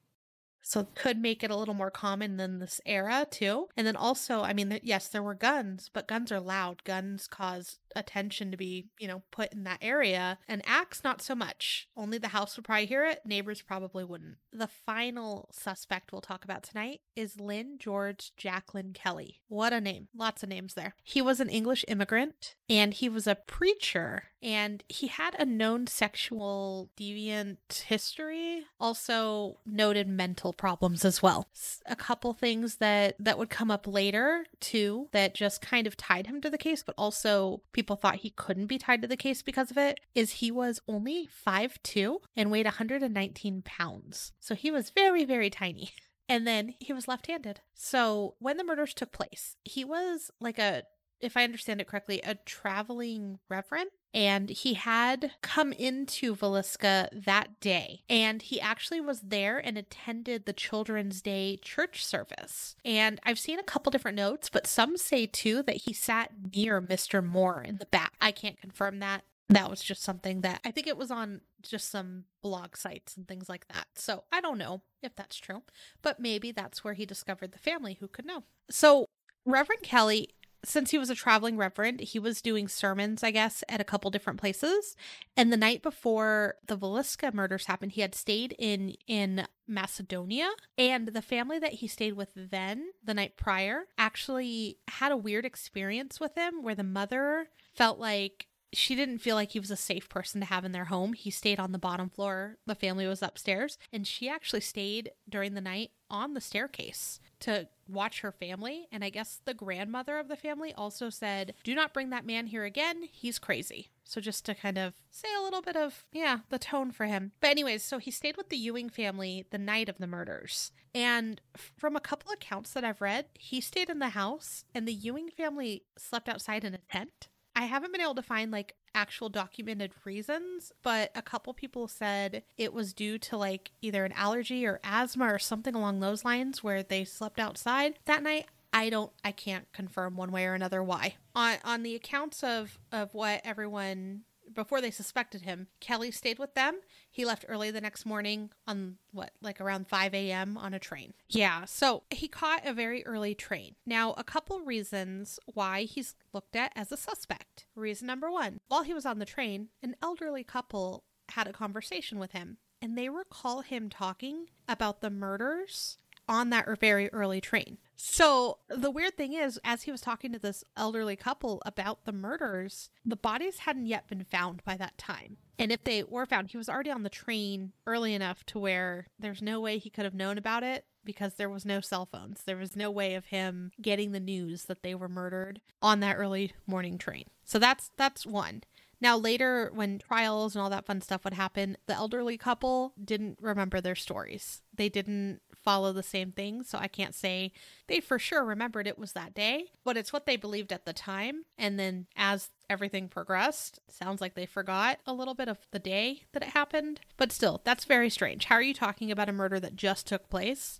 So 0.66 0.88
could 0.96 1.22
make 1.22 1.44
it 1.44 1.50
a 1.52 1.56
little 1.56 1.74
more 1.74 1.92
common 1.92 2.38
than 2.38 2.58
this 2.58 2.80
era 2.84 3.24
too. 3.30 3.68
And 3.76 3.86
then 3.86 3.94
also, 3.94 4.42
I 4.42 4.52
mean, 4.52 4.80
yes, 4.82 5.06
there 5.06 5.22
were 5.22 5.32
guns, 5.32 5.88
but 5.94 6.08
guns 6.08 6.32
are 6.32 6.40
loud. 6.40 6.82
Guns 6.82 7.28
cause 7.28 7.78
attention 7.94 8.50
to 8.50 8.56
be, 8.56 8.88
you 8.98 9.06
know, 9.06 9.22
put 9.30 9.52
in 9.52 9.62
that 9.62 9.78
area. 9.80 10.38
An 10.48 10.62
axe, 10.66 11.04
not 11.04 11.22
so 11.22 11.36
much. 11.36 11.88
Only 11.96 12.18
the 12.18 12.28
house 12.28 12.56
would 12.56 12.64
probably 12.64 12.86
hear 12.86 13.06
it. 13.06 13.20
Neighbors 13.24 13.62
probably 13.62 14.02
wouldn't. 14.02 14.38
The 14.52 14.66
final 14.66 15.48
suspect 15.52 16.10
we'll 16.10 16.20
talk 16.20 16.44
about 16.44 16.64
tonight 16.64 17.00
is 17.14 17.38
Lyn 17.38 17.78
George 17.78 18.32
Jacklin 18.36 18.92
Kelly. 18.92 19.42
What 19.46 19.72
a 19.72 19.80
name. 19.80 20.08
Lots 20.16 20.42
of 20.42 20.48
names 20.48 20.74
there. 20.74 20.94
He 21.04 21.22
was 21.22 21.38
an 21.38 21.48
English 21.48 21.84
immigrant 21.86 22.55
and 22.68 22.94
he 22.94 23.08
was 23.08 23.26
a 23.26 23.34
preacher 23.34 24.24
and 24.42 24.82
he 24.88 25.06
had 25.06 25.34
a 25.38 25.44
known 25.44 25.86
sexual 25.86 26.90
deviant 26.98 27.82
history, 27.86 28.64
also 28.80 29.58
noted 29.64 30.08
mental 30.08 30.52
problems 30.52 31.04
as 31.04 31.22
well. 31.22 31.48
A 31.86 31.96
couple 31.96 32.32
things 32.32 32.76
that 32.76 33.16
that 33.18 33.38
would 33.38 33.50
come 33.50 33.70
up 33.70 33.86
later 33.86 34.46
too 34.60 35.08
that 35.12 35.34
just 35.34 35.60
kind 35.62 35.86
of 35.86 35.96
tied 35.96 36.26
him 36.26 36.40
to 36.40 36.50
the 36.50 36.58
case, 36.58 36.82
but 36.82 36.94
also 36.98 37.62
people 37.72 37.96
thought 37.96 38.16
he 38.16 38.30
couldn't 38.30 38.66
be 38.66 38.78
tied 38.78 39.02
to 39.02 39.08
the 39.08 39.16
case 39.16 39.42
because 39.42 39.70
of 39.70 39.78
it 39.78 40.00
is 40.14 40.32
he 40.32 40.50
was 40.50 40.80
only 40.88 41.28
5'2 41.46 42.18
and 42.36 42.50
weighed 42.50 42.66
119 42.66 43.62
pounds. 43.62 44.32
So 44.40 44.54
he 44.54 44.70
was 44.70 44.90
very, 44.90 45.24
very 45.24 45.50
tiny. 45.50 45.92
And 46.28 46.44
then 46.44 46.74
he 46.80 46.92
was 46.92 47.06
left 47.06 47.28
handed. 47.28 47.60
So 47.74 48.34
when 48.40 48.56
the 48.56 48.64
murders 48.64 48.94
took 48.94 49.12
place, 49.12 49.56
he 49.62 49.84
was 49.84 50.32
like 50.40 50.58
a 50.58 50.82
if 51.20 51.36
I 51.36 51.44
understand 51.44 51.80
it 51.80 51.86
correctly, 51.86 52.20
a 52.24 52.34
traveling 52.34 53.38
reverend. 53.48 53.90
And 54.14 54.48
he 54.48 54.74
had 54.74 55.32
come 55.42 55.72
into 55.72 56.34
Villisca 56.34 57.08
that 57.24 57.60
day. 57.60 58.02
And 58.08 58.40
he 58.40 58.58
actually 58.60 59.00
was 59.00 59.20
there 59.20 59.58
and 59.58 59.76
attended 59.76 60.46
the 60.46 60.54
Children's 60.54 61.20
Day 61.20 61.58
church 61.60 62.04
service. 62.04 62.76
And 62.82 63.20
I've 63.24 63.38
seen 63.38 63.58
a 63.58 63.64
couple 63.64 63.90
different 63.90 64.16
notes, 64.16 64.48
but 64.48 64.66
some 64.66 64.96
say 64.96 65.26
too 65.26 65.62
that 65.64 65.82
he 65.82 65.92
sat 65.92 66.30
near 66.54 66.80
Mr. 66.80 67.22
Moore 67.22 67.62
in 67.62 67.76
the 67.76 67.86
back. 67.86 68.14
I 68.20 68.32
can't 68.32 68.58
confirm 68.58 69.00
that. 69.00 69.24
That 69.48 69.70
was 69.70 69.82
just 69.82 70.02
something 70.02 70.40
that 70.40 70.60
I 70.64 70.70
think 70.70 70.86
it 70.86 70.96
was 70.96 71.10
on 71.10 71.40
just 71.62 71.90
some 71.90 72.24
blog 72.42 72.76
sites 72.76 73.16
and 73.16 73.28
things 73.28 73.48
like 73.48 73.68
that. 73.68 73.86
So 73.94 74.24
I 74.32 74.40
don't 74.40 74.58
know 74.58 74.82
if 75.02 75.14
that's 75.14 75.36
true, 75.36 75.62
but 76.02 76.18
maybe 76.18 76.50
that's 76.50 76.82
where 76.82 76.94
he 76.94 77.06
discovered 77.06 77.52
the 77.52 77.58
family 77.58 77.96
who 78.00 78.08
could 78.08 78.26
know. 78.26 78.44
So 78.70 79.06
Reverend 79.44 79.82
Kelly 79.82 80.30
since 80.66 80.90
he 80.90 80.98
was 80.98 81.10
a 81.10 81.14
traveling 81.14 81.56
reverend, 81.56 82.00
he 82.00 82.18
was 82.18 82.42
doing 82.42 82.66
sermons, 82.66 83.22
I 83.22 83.30
guess, 83.30 83.62
at 83.68 83.80
a 83.80 83.84
couple 83.84 84.10
different 84.10 84.40
places. 84.40 84.96
And 85.36 85.52
the 85.52 85.56
night 85.56 85.80
before 85.80 86.56
the 86.66 86.76
Villisca 86.76 87.32
murders 87.32 87.66
happened, 87.66 87.92
he 87.92 88.00
had 88.00 88.14
stayed 88.14 88.54
in 88.58 88.94
in 89.06 89.46
Macedonia, 89.68 90.48
and 90.76 91.08
the 91.08 91.22
family 91.22 91.58
that 91.58 91.74
he 91.74 91.86
stayed 91.86 92.14
with 92.14 92.30
then, 92.34 92.90
the 93.04 93.14
night 93.14 93.36
prior, 93.36 93.84
actually 93.96 94.78
had 94.88 95.12
a 95.12 95.16
weird 95.16 95.44
experience 95.44 96.20
with 96.20 96.34
him 96.36 96.62
where 96.62 96.74
the 96.74 96.84
mother 96.84 97.48
felt 97.74 97.98
like 97.98 98.46
she 98.72 98.94
didn't 98.94 99.18
feel 99.18 99.36
like 99.36 99.52
he 99.52 99.60
was 99.60 99.70
a 99.70 99.76
safe 99.76 100.08
person 100.08 100.40
to 100.40 100.46
have 100.46 100.64
in 100.64 100.72
their 100.72 100.86
home. 100.86 101.12
He 101.12 101.30
stayed 101.30 101.60
on 101.60 101.72
the 101.72 101.78
bottom 101.78 102.08
floor. 102.08 102.58
The 102.66 102.74
family 102.74 103.06
was 103.06 103.22
upstairs, 103.22 103.78
and 103.92 104.06
she 104.06 104.28
actually 104.28 104.60
stayed 104.60 105.12
during 105.28 105.54
the 105.54 105.60
night 105.60 105.90
on 106.10 106.34
the 106.34 106.40
staircase 106.40 107.20
to 107.40 107.68
watch 107.88 108.20
her 108.20 108.32
family. 108.32 108.86
And 108.92 109.04
I 109.04 109.10
guess 109.10 109.40
the 109.44 109.54
grandmother 109.54 110.18
of 110.18 110.28
the 110.28 110.36
family 110.36 110.72
also 110.74 111.10
said, 111.10 111.54
Do 111.64 111.74
not 111.74 111.94
bring 111.94 112.10
that 112.10 112.26
man 112.26 112.46
here 112.46 112.64
again. 112.64 113.04
He's 113.10 113.38
crazy. 113.38 113.90
So 114.04 114.20
just 114.20 114.44
to 114.46 114.54
kind 114.54 114.78
of 114.78 114.94
say 115.10 115.28
a 115.36 115.42
little 115.42 115.62
bit 115.62 115.76
of, 115.76 116.04
yeah, 116.12 116.40
the 116.48 116.58
tone 116.58 116.92
for 116.92 117.06
him. 117.06 117.32
But, 117.40 117.50
anyways, 117.50 117.82
so 117.82 117.98
he 117.98 118.10
stayed 118.10 118.36
with 118.36 118.50
the 118.50 118.56
Ewing 118.56 118.88
family 118.88 119.46
the 119.50 119.58
night 119.58 119.88
of 119.88 119.98
the 119.98 120.06
murders. 120.06 120.70
And 120.94 121.40
from 121.54 121.96
a 121.96 122.00
couple 122.00 122.32
accounts 122.32 122.72
that 122.72 122.84
I've 122.84 123.00
read, 123.00 123.26
he 123.34 123.60
stayed 123.60 123.90
in 123.90 123.98
the 123.98 124.10
house 124.10 124.64
and 124.74 124.86
the 124.86 124.94
Ewing 124.94 125.30
family 125.30 125.82
slept 125.98 126.28
outside 126.28 126.64
in 126.64 126.74
a 126.74 126.78
tent. 126.78 127.28
I 127.56 127.64
haven't 127.64 127.90
been 127.90 128.02
able 128.02 128.14
to 128.16 128.22
find 128.22 128.52
like 128.52 128.74
actual 128.94 129.30
documented 129.30 129.92
reasons, 130.04 130.72
but 130.82 131.10
a 131.14 131.22
couple 131.22 131.54
people 131.54 131.88
said 131.88 132.42
it 132.58 132.74
was 132.74 132.92
due 132.92 133.18
to 133.18 133.36
like 133.38 133.72
either 133.80 134.04
an 134.04 134.12
allergy 134.12 134.66
or 134.66 134.78
asthma 134.84 135.24
or 135.24 135.38
something 135.38 135.74
along 135.74 136.00
those 136.00 136.22
lines 136.24 136.62
where 136.62 136.82
they 136.82 137.04
slept 137.04 137.40
outside 137.40 137.98
that 138.04 138.22
night. 138.22 138.46
I 138.74 138.90
don't 138.90 139.10
I 139.24 139.32
can't 139.32 139.72
confirm 139.72 140.16
one 140.16 140.32
way 140.32 140.44
or 140.44 140.52
another 140.52 140.82
why. 140.82 141.14
On 141.34 141.56
on 141.64 141.82
the 141.82 141.94
accounts 141.94 142.44
of 142.44 142.78
of 142.92 143.14
what 143.14 143.40
everyone 143.42 144.24
before 144.56 144.80
they 144.80 144.90
suspected 144.90 145.42
him, 145.42 145.68
Kelly 145.78 146.10
stayed 146.10 146.38
with 146.38 146.54
them. 146.54 146.80
He 147.10 147.24
left 147.24 147.44
early 147.48 147.70
the 147.70 147.80
next 147.80 148.04
morning 148.04 148.50
on 148.66 148.96
what, 149.12 149.30
like 149.40 149.60
around 149.60 149.86
5 149.86 150.14
a.m. 150.14 150.56
on 150.56 150.74
a 150.74 150.78
train. 150.78 151.14
Yeah, 151.28 151.64
so 151.66 152.02
he 152.10 152.26
caught 152.26 152.66
a 152.66 152.72
very 152.72 153.06
early 153.06 153.34
train. 153.34 153.76
Now, 153.86 154.14
a 154.16 154.24
couple 154.24 154.60
reasons 154.60 155.38
why 155.52 155.82
he's 155.82 156.16
looked 156.32 156.56
at 156.56 156.72
as 156.74 156.90
a 156.90 156.96
suspect. 156.96 157.66
Reason 157.76 158.06
number 158.06 158.30
one 158.30 158.60
while 158.68 158.82
he 158.82 158.94
was 158.94 159.06
on 159.06 159.18
the 159.18 159.24
train, 159.24 159.68
an 159.82 159.94
elderly 160.02 160.42
couple 160.42 161.04
had 161.30 161.46
a 161.46 161.52
conversation 161.52 162.18
with 162.18 162.32
him, 162.32 162.56
and 162.80 162.96
they 162.96 163.08
recall 163.08 163.60
him 163.60 163.88
talking 163.88 164.46
about 164.68 165.00
the 165.00 165.10
murders 165.10 165.98
on 166.28 166.50
that 166.50 166.66
very 166.80 167.08
early 167.12 167.40
train. 167.40 167.78
So 167.96 168.58
the 168.68 168.90
weird 168.90 169.16
thing 169.16 169.32
is, 169.32 169.58
as 169.64 169.82
he 169.82 169.90
was 169.90 170.00
talking 170.00 170.32
to 170.32 170.38
this 170.38 170.62
elderly 170.76 171.16
couple 171.16 171.62
about 171.64 172.04
the 172.04 172.12
murders, 172.12 172.90
the 173.04 173.16
bodies 173.16 173.60
hadn't 173.60 173.86
yet 173.86 174.06
been 174.06 174.24
found 174.24 174.62
by 174.64 174.76
that 174.76 174.98
time. 174.98 175.38
And 175.58 175.72
if 175.72 175.82
they 175.84 176.02
were 176.02 176.26
found, 176.26 176.50
he 176.50 176.58
was 176.58 176.68
already 176.68 176.90
on 176.90 177.02
the 177.02 177.08
train 177.08 177.72
early 177.86 178.12
enough 178.12 178.44
to 178.46 178.58
where 178.58 179.06
there's 179.18 179.40
no 179.40 179.60
way 179.60 179.78
he 179.78 179.88
could 179.88 180.04
have 180.04 180.14
known 180.14 180.36
about 180.36 180.62
it 180.62 180.84
because 181.04 181.34
there 181.34 181.48
was 181.48 181.64
no 181.64 181.80
cell 181.80 182.04
phones. 182.04 182.42
There 182.42 182.58
was 182.58 182.76
no 182.76 182.90
way 182.90 183.14
of 183.14 183.26
him 183.26 183.70
getting 183.80 184.12
the 184.12 184.20
news 184.20 184.64
that 184.64 184.82
they 184.82 184.94
were 184.94 185.08
murdered 185.08 185.62
on 185.80 186.00
that 186.00 186.16
early 186.16 186.52
morning 186.66 186.98
train. 186.98 187.24
So 187.44 187.58
that's 187.58 187.90
that's 187.96 188.26
one. 188.26 188.62
Now, 189.00 189.18
later, 189.18 189.70
when 189.74 189.98
trials 189.98 190.54
and 190.54 190.62
all 190.62 190.70
that 190.70 190.86
fun 190.86 191.00
stuff 191.00 191.24
would 191.24 191.34
happen, 191.34 191.76
the 191.86 191.94
elderly 191.94 192.38
couple 192.38 192.94
didn't 193.02 193.38
remember 193.40 193.80
their 193.80 193.94
stories. 193.94 194.62
They 194.74 194.88
didn't 194.88 195.40
follow 195.66 195.92
the 195.92 196.02
same 196.02 196.30
thing. 196.30 196.62
So 196.62 196.78
I 196.78 196.86
can't 196.86 197.14
say 197.14 197.50
they 197.88 197.98
for 197.98 198.20
sure 198.20 198.44
remembered 198.44 198.86
it 198.86 198.98
was 198.98 199.12
that 199.12 199.34
day, 199.34 199.64
but 199.84 199.96
it's 199.96 200.12
what 200.12 200.24
they 200.24 200.36
believed 200.36 200.72
at 200.72 200.86
the 200.86 200.92
time. 200.92 201.44
And 201.58 201.76
then 201.78 202.06
as 202.16 202.50
everything 202.70 203.08
progressed, 203.08 203.80
sounds 203.88 204.20
like 204.20 204.34
they 204.34 204.46
forgot 204.46 205.00
a 205.06 205.12
little 205.12 205.34
bit 205.34 205.48
of 205.48 205.58
the 205.72 205.80
day 205.80 206.22
that 206.32 206.44
it 206.44 206.50
happened. 206.50 207.00
But 207.16 207.32
still, 207.32 207.62
that's 207.64 207.84
very 207.84 208.08
strange. 208.08 208.44
How 208.44 208.54
are 208.54 208.62
you 208.62 208.74
talking 208.74 209.10
about 209.10 209.28
a 209.28 209.32
murder 209.32 209.58
that 209.58 209.74
just 209.74 210.06
took 210.06 210.30
place 210.30 210.78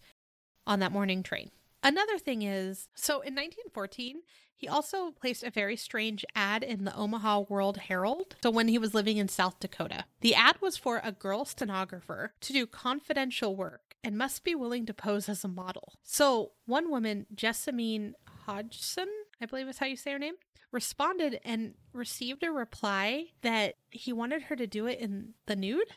on 0.68 0.78
that 0.78 0.92
morning 0.92 1.24
train? 1.24 1.50
Another 1.82 2.16
thing 2.16 2.42
is 2.42 2.88
so 2.94 3.14
in 3.14 3.34
1914, 3.34 4.22
he 4.54 4.68
also 4.68 5.10
placed 5.10 5.42
a 5.42 5.50
very 5.50 5.76
strange 5.76 6.24
ad 6.34 6.62
in 6.62 6.84
the 6.84 6.96
Omaha 6.96 7.40
World 7.48 7.76
Herald. 7.76 8.36
So 8.42 8.50
when 8.50 8.68
he 8.68 8.78
was 8.78 8.94
living 8.94 9.18
in 9.18 9.28
South 9.28 9.60
Dakota, 9.60 10.04
the 10.20 10.34
ad 10.34 10.60
was 10.62 10.76
for 10.76 11.00
a 11.04 11.12
girl 11.12 11.44
stenographer 11.44 12.32
to 12.40 12.52
do 12.52 12.66
confidential 12.66 13.54
work 13.54 13.85
and 14.06 14.16
must 14.16 14.44
be 14.44 14.54
willing 14.54 14.86
to 14.86 14.94
pose 14.94 15.28
as 15.28 15.42
a 15.42 15.48
model. 15.48 15.94
So 16.04 16.52
one 16.64 16.92
woman, 16.92 17.26
Jessamine 17.34 18.14
Hodgson, 18.44 19.08
I 19.42 19.46
believe 19.46 19.66
is 19.66 19.78
how 19.78 19.86
you 19.86 19.96
say 19.96 20.12
her 20.12 20.18
name, 20.20 20.36
responded 20.70 21.40
and 21.44 21.74
received 21.92 22.44
a 22.44 22.52
reply 22.52 23.30
that 23.42 23.74
he 23.90 24.12
wanted 24.12 24.42
her 24.42 24.54
to 24.54 24.66
do 24.68 24.86
it 24.86 25.00
in 25.00 25.34
the 25.46 25.56
nude, 25.56 25.88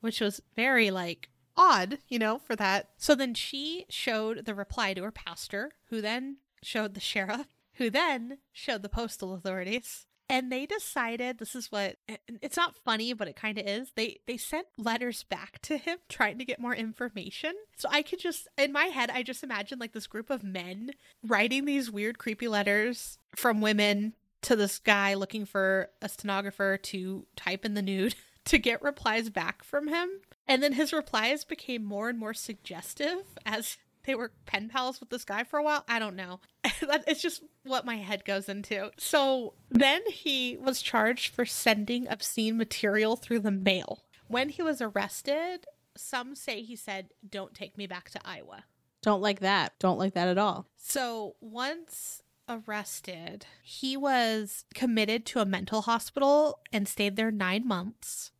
which 0.00 0.22
was 0.22 0.40
very 0.56 0.90
like 0.90 1.28
odd, 1.58 1.98
you 2.08 2.18
know, 2.18 2.38
for 2.38 2.56
that. 2.56 2.88
So 2.96 3.14
then 3.14 3.34
she 3.34 3.84
showed 3.90 4.46
the 4.46 4.54
reply 4.54 4.94
to 4.94 5.02
her 5.02 5.12
pastor, 5.12 5.72
who 5.90 6.00
then 6.00 6.38
showed 6.62 6.94
the 6.94 7.00
sheriff, 7.00 7.48
who 7.74 7.90
then 7.90 8.38
showed 8.50 8.82
the 8.82 8.88
postal 8.88 9.34
authorities. 9.34 10.06
And 10.30 10.52
they 10.52 10.66
decided 10.66 11.38
this 11.38 11.54
is 11.54 11.72
what 11.72 11.96
it's 12.28 12.56
not 12.56 12.76
funny, 12.76 13.14
but 13.14 13.28
it 13.28 13.36
kind 13.36 13.56
of 13.56 13.66
is. 13.66 13.92
They 13.94 14.20
they 14.26 14.36
sent 14.36 14.66
letters 14.76 15.22
back 15.22 15.60
to 15.62 15.78
him 15.78 15.98
trying 16.08 16.38
to 16.38 16.44
get 16.44 16.60
more 16.60 16.74
information. 16.74 17.54
So 17.76 17.88
I 17.90 18.02
could 18.02 18.18
just 18.18 18.46
in 18.58 18.72
my 18.72 18.86
head 18.86 19.10
I 19.10 19.22
just 19.22 19.42
imagine 19.42 19.78
like 19.78 19.92
this 19.92 20.06
group 20.06 20.28
of 20.30 20.44
men 20.44 20.90
writing 21.22 21.64
these 21.64 21.90
weird 21.90 22.18
creepy 22.18 22.48
letters 22.48 23.18
from 23.36 23.60
women 23.60 24.14
to 24.42 24.54
this 24.54 24.78
guy 24.78 25.14
looking 25.14 25.44
for 25.44 25.90
a 26.02 26.08
stenographer 26.08 26.76
to 26.76 27.26
type 27.36 27.64
in 27.64 27.74
the 27.74 27.82
nude 27.82 28.14
to 28.44 28.58
get 28.58 28.82
replies 28.82 29.30
back 29.30 29.64
from 29.64 29.88
him. 29.88 30.08
And 30.46 30.62
then 30.62 30.72
his 30.72 30.92
replies 30.92 31.44
became 31.44 31.84
more 31.84 32.08
and 32.08 32.18
more 32.18 32.34
suggestive 32.34 33.24
as 33.44 33.76
they 34.08 34.14
were 34.14 34.32
pen 34.46 34.70
pals 34.70 35.00
with 35.00 35.10
this 35.10 35.24
guy 35.24 35.44
for 35.44 35.58
a 35.58 35.62
while. 35.62 35.84
I 35.86 35.98
don't 35.98 36.16
know. 36.16 36.40
it's 36.64 37.20
just 37.20 37.42
what 37.64 37.84
my 37.84 37.96
head 37.96 38.24
goes 38.24 38.48
into. 38.48 38.90
So 38.96 39.52
then 39.70 40.00
he 40.10 40.56
was 40.56 40.80
charged 40.80 41.34
for 41.34 41.44
sending 41.44 42.08
obscene 42.08 42.56
material 42.56 43.16
through 43.16 43.40
the 43.40 43.50
mail. 43.50 44.04
When 44.26 44.48
he 44.48 44.62
was 44.62 44.80
arrested, 44.80 45.66
some 45.94 46.34
say 46.34 46.62
he 46.62 46.74
said, 46.74 47.10
Don't 47.28 47.54
take 47.54 47.76
me 47.76 47.86
back 47.86 48.08
to 48.10 48.20
Iowa. 48.24 48.64
Don't 49.02 49.20
like 49.20 49.40
that. 49.40 49.74
Don't 49.78 49.98
like 49.98 50.14
that 50.14 50.28
at 50.28 50.38
all. 50.38 50.66
So 50.76 51.36
once 51.42 52.22
arrested, 52.48 53.44
he 53.62 53.94
was 53.94 54.64
committed 54.74 55.26
to 55.26 55.40
a 55.40 55.46
mental 55.46 55.82
hospital 55.82 56.60
and 56.72 56.88
stayed 56.88 57.16
there 57.16 57.30
nine 57.30 57.68
months. 57.68 58.32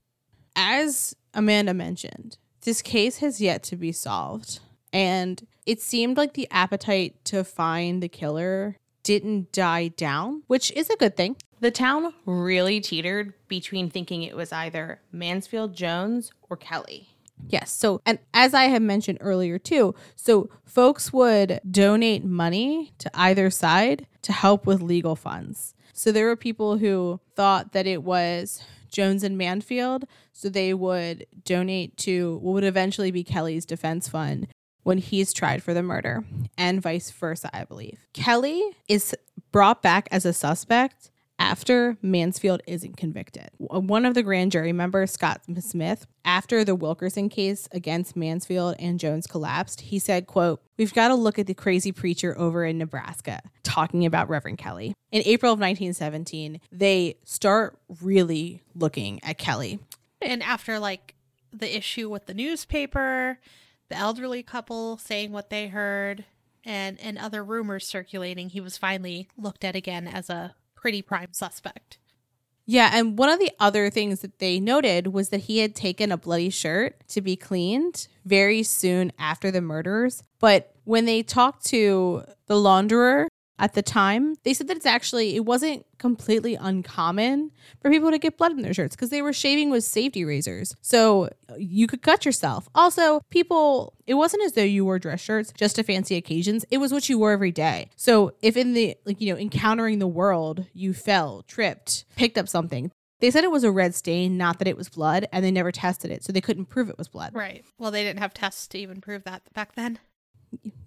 As 0.57 1.15
Amanda 1.35 1.75
mentioned, 1.75 2.39
this 2.63 2.81
case 2.81 3.19
has 3.19 3.39
yet 3.39 3.63
to 3.65 3.77
be 3.77 3.93
solved. 3.93 4.61
And 4.93 5.47
it 5.69 5.83
seemed 5.83 6.17
like 6.17 6.33
the 6.33 6.49
appetite 6.51 7.23
to 7.27 7.45
find 7.45 8.03
the 8.03 8.09
killer 8.09 8.79
didn't 9.03 9.53
die 9.53 9.89
down, 9.89 10.43
which 10.47 10.71
is 10.71 10.89
a 10.89 10.97
good 10.97 11.15
thing. 11.15 11.37
The 11.61 11.71
town 11.71 12.15
really 12.25 12.81
teetered 12.81 13.35
between 13.49 13.91
thinking 13.91 14.23
it 14.23 14.35
was 14.35 14.51
either 14.51 15.03
Mansfield 15.13 15.75
Jones 15.75 16.33
or 16.49 16.57
Kelly. 16.57 17.11
Yes. 17.49 17.71
So, 17.71 18.01
and 18.07 18.19
as 18.33 18.55
I 18.55 18.65
had 18.65 18.81
mentioned 18.81 19.19
earlier 19.21 19.59
too, 19.59 19.95
so 20.17 20.49
folks 20.65 21.13
would 21.13 21.61
donate 21.71 22.25
money 22.25 22.95
to 22.97 23.11
either 23.13 23.51
side 23.51 24.07
to 24.23 24.33
help 24.33 24.65
with 24.65 24.81
legal 24.81 25.17
funds. 25.17 25.75
So 25.93 26.13
there 26.13 26.27
were 26.27 26.37
people 26.37 26.79
who 26.79 27.21
thought 27.37 27.73
that 27.73 27.87
it 27.87 28.03
was 28.03 28.63
Jones 28.91 29.23
and 29.23 29.37
Mansfield, 29.37 30.07
so 30.33 30.49
they 30.49 30.73
would 30.73 31.27
donate 31.45 31.99
to 31.99 32.39
what 32.39 32.53
would 32.55 32.65
eventually 32.65 33.11
be 33.11 33.23
Kelly's 33.23 33.67
defense 33.67 34.09
fund 34.09 34.49
when 34.89 34.97
he's 34.97 35.35
tried 35.35 35.63
for 35.63 35.75
the 35.75 35.83
murder, 35.83 36.25
and 36.57 36.81
vice 36.81 37.11
versa, 37.11 37.51
I 37.53 37.65
believe. 37.65 37.99
Kelly 38.15 38.63
is 38.89 39.15
brought 39.53 39.83
back 39.83 40.09
as 40.11 40.25
a 40.25 40.33
suspect 40.33 41.11
after 41.39 41.99
Mansfield 42.01 42.63
isn't 42.67 42.97
convicted. 42.97 43.51
Uh, 43.71 43.81
one 43.81 44.07
of 44.07 44.15
the 44.15 44.23
grand 44.23 44.51
jury 44.51 44.73
members, 44.73 45.11
Scott 45.11 45.43
Smith, 45.61 46.07
after 46.25 46.65
the 46.65 46.75
Wilkerson 46.75 47.29
case 47.29 47.69
against 47.71 48.17
Mansfield 48.17 48.77
and 48.79 48.99
Jones 48.99 49.27
collapsed, 49.27 49.83
he 49.83 49.99
said, 49.99 50.27
quote, 50.27 50.63
We've 50.79 50.95
got 50.95 51.09
to 51.09 51.15
look 51.15 51.39
at 51.39 51.47
the 51.47 51.53
crazy 51.53 51.93
preacher 51.93 52.35
over 52.39 52.65
in 52.65 52.79
Nebraska, 52.79 53.43
talking 53.65 54.07
about 54.07 54.31
Reverend 54.31 54.57
Kelly. 54.57 54.95
In 55.13 55.21
April 55.27 55.53
of 55.53 55.59
1917, 55.59 56.63
they 56.73 57.19
start 57.25 57.79
really 58.01 58.63
looking 58.75 59.23
at 59.23 59.37
Kelly. 59.37 59.81
And 60.23 60.43
after 60.43 60.79
like 60.79 61.15
the 61.53 61.77
issue 61.77 62.09
with 62.09 62.25
the 62.25 62.33
newspaper, 62.33 63.39
the 63.89 63.97
elderly 63.97 64.43
couple 64.43 64.99
saying 64.99 65.33
what 65.33 65.51
they 65.51 65.69
heard, 65.69 66.25
and, 66.65 67.01
and 67.01 67.19
other 67.19 67.43
rumors 67.43 67.87
circulating, 67.87 68.51
he 68.51 68.61
was 68.61 68.77
finally 68.77 69.29
looked 69.37 69.65
at 69.65 69.77
again 69.77 70.07
as 70.07 70.29
a 70.29 70.55
pretty 70.75 71.03
prime 71.03 71.33
suspect. 71.33 71.99
Yeah, 72.71 72.91
and 72.93 73.19
one 73.19 73.31
of 73.31 73.39
the 73.39 73.53
other 73.59 73.89
things 73.89 74.21
that 74.21 74.41
they 74.41 74.61
noted 74.61 75.07
was 75.07 75.31
that 75.31 75.41
he 75.43 75.61
had 75.61 75.75
taken 75.75 76.13
a 76.13 76.19
bloody 76.19 76.51
shirt 76.51 76.97
to 77.09 77.23
be 77.23 77.35
cleaned 77.35 78.09
very 78.27 78.63
soon 78.63 79.11
after 79.19 79.51
the 79.51 79.63
murders. 79.63 80.23
But 80.39 80.75
when 80.85 81.07
they 81.07 81.23
talked 81.23 81.65
to 81.67 82.25
the 82.47 82.57
launderer 82.57 83.29
at 83.59 83.75
the 83.75 83.83
time, 83.83 84.37
they 84.45 84.55
said 84.55 84.69
that 84.69 84.77
it's 84.77 84.87
actually 84.87 85.35
it 85.35 85.45
wasn't 85.45 85.85
completely 85.99 86.55
uncommon 86.55 87.51
for 87.83 87.91
people 87.91 88.11
to 88.11 88.19
get 88.19 88.37
blood 88.39 88.53
in 88.53 88.63
their 88.63 88.75
shirts 88.75 88.95
because 88.95 89.11
they 89.11 89.23
were 89.23 89.33
shaving 89.33 89.69
with 89.71 89.83
safety 89.85 90.25
razors. 90.25 90.77
So 90.81 91.29
you 91.59 91.87
could 91.87 92.03
cut 92.03 92.25
yourself. 92.25 92.69
Also, 92.75 93.21
people 93.31 93.95
it 94.07 94.15
wasn't 94.15 94.45
as 94.45 94.53
though 94.53 94.63
you 94.63 94.85
wore 94.85 94.99
dress 94.99 95.21
shirts 95.21 95.53
just 95.53 95.77
to 95.77 95.83
fancy 95.83 96.15
occasions. 96.15 96.65
It 96.71 96.79
was 96.79 96.93
what 96.93 97.09
you 97.09 97.19
wore 97.19 97.33
every 97.33 97.53
day. 97.53 97.91
So 97.97 98.33
if 98.43 98.57
in 98.57 98.75
the 98.75 98.97
like 99.05 99.21
you 99.21 99.33
know 99.33 99.39
encountering 99.41 99.99
the 99.99 100.07
world, 100.07 100.67
you 100.73 100.93
fell, 100.95 101.43
tripped, 101.49 102.05
picked 102.17 102.39
up 102.39 102.49
something, 102.49 102.91
They 103.21 103.33
said 103.33 103.43
it 103.43 103.51
was 103.51 103.65
a 103.65 103.73
red 103.73 103.95
stain, 103.97 104.39
not 104.39 104.61
that 104.61 104.69
it 104.69 104.77
was 104.77 104.89
blood, 104.89 105.27
and 105.33 105.45
they 105.45 105.51
never 105.51 105.73
tested 105.73 106.11
it, 106.13 106.23
so 106.23 106.33
they 106.33 106.41
couldn't 106.41 106.67
prove 106.67 106.89
it 106.89 106.97
was 106.99 107.09
blood. 107.09 107.35
Right. 107.35 107.65
Well, 107.77 107.91
they 107.91 108.05
didn't 108.05 108.21
have 108.21 108.33
tests 108.33 108.69
to 108.69 108.79
even 108.79 109.01
prove 109.01 109.25
that 109.25 109.43
back 109.55 109.75
then. 109.75 109.99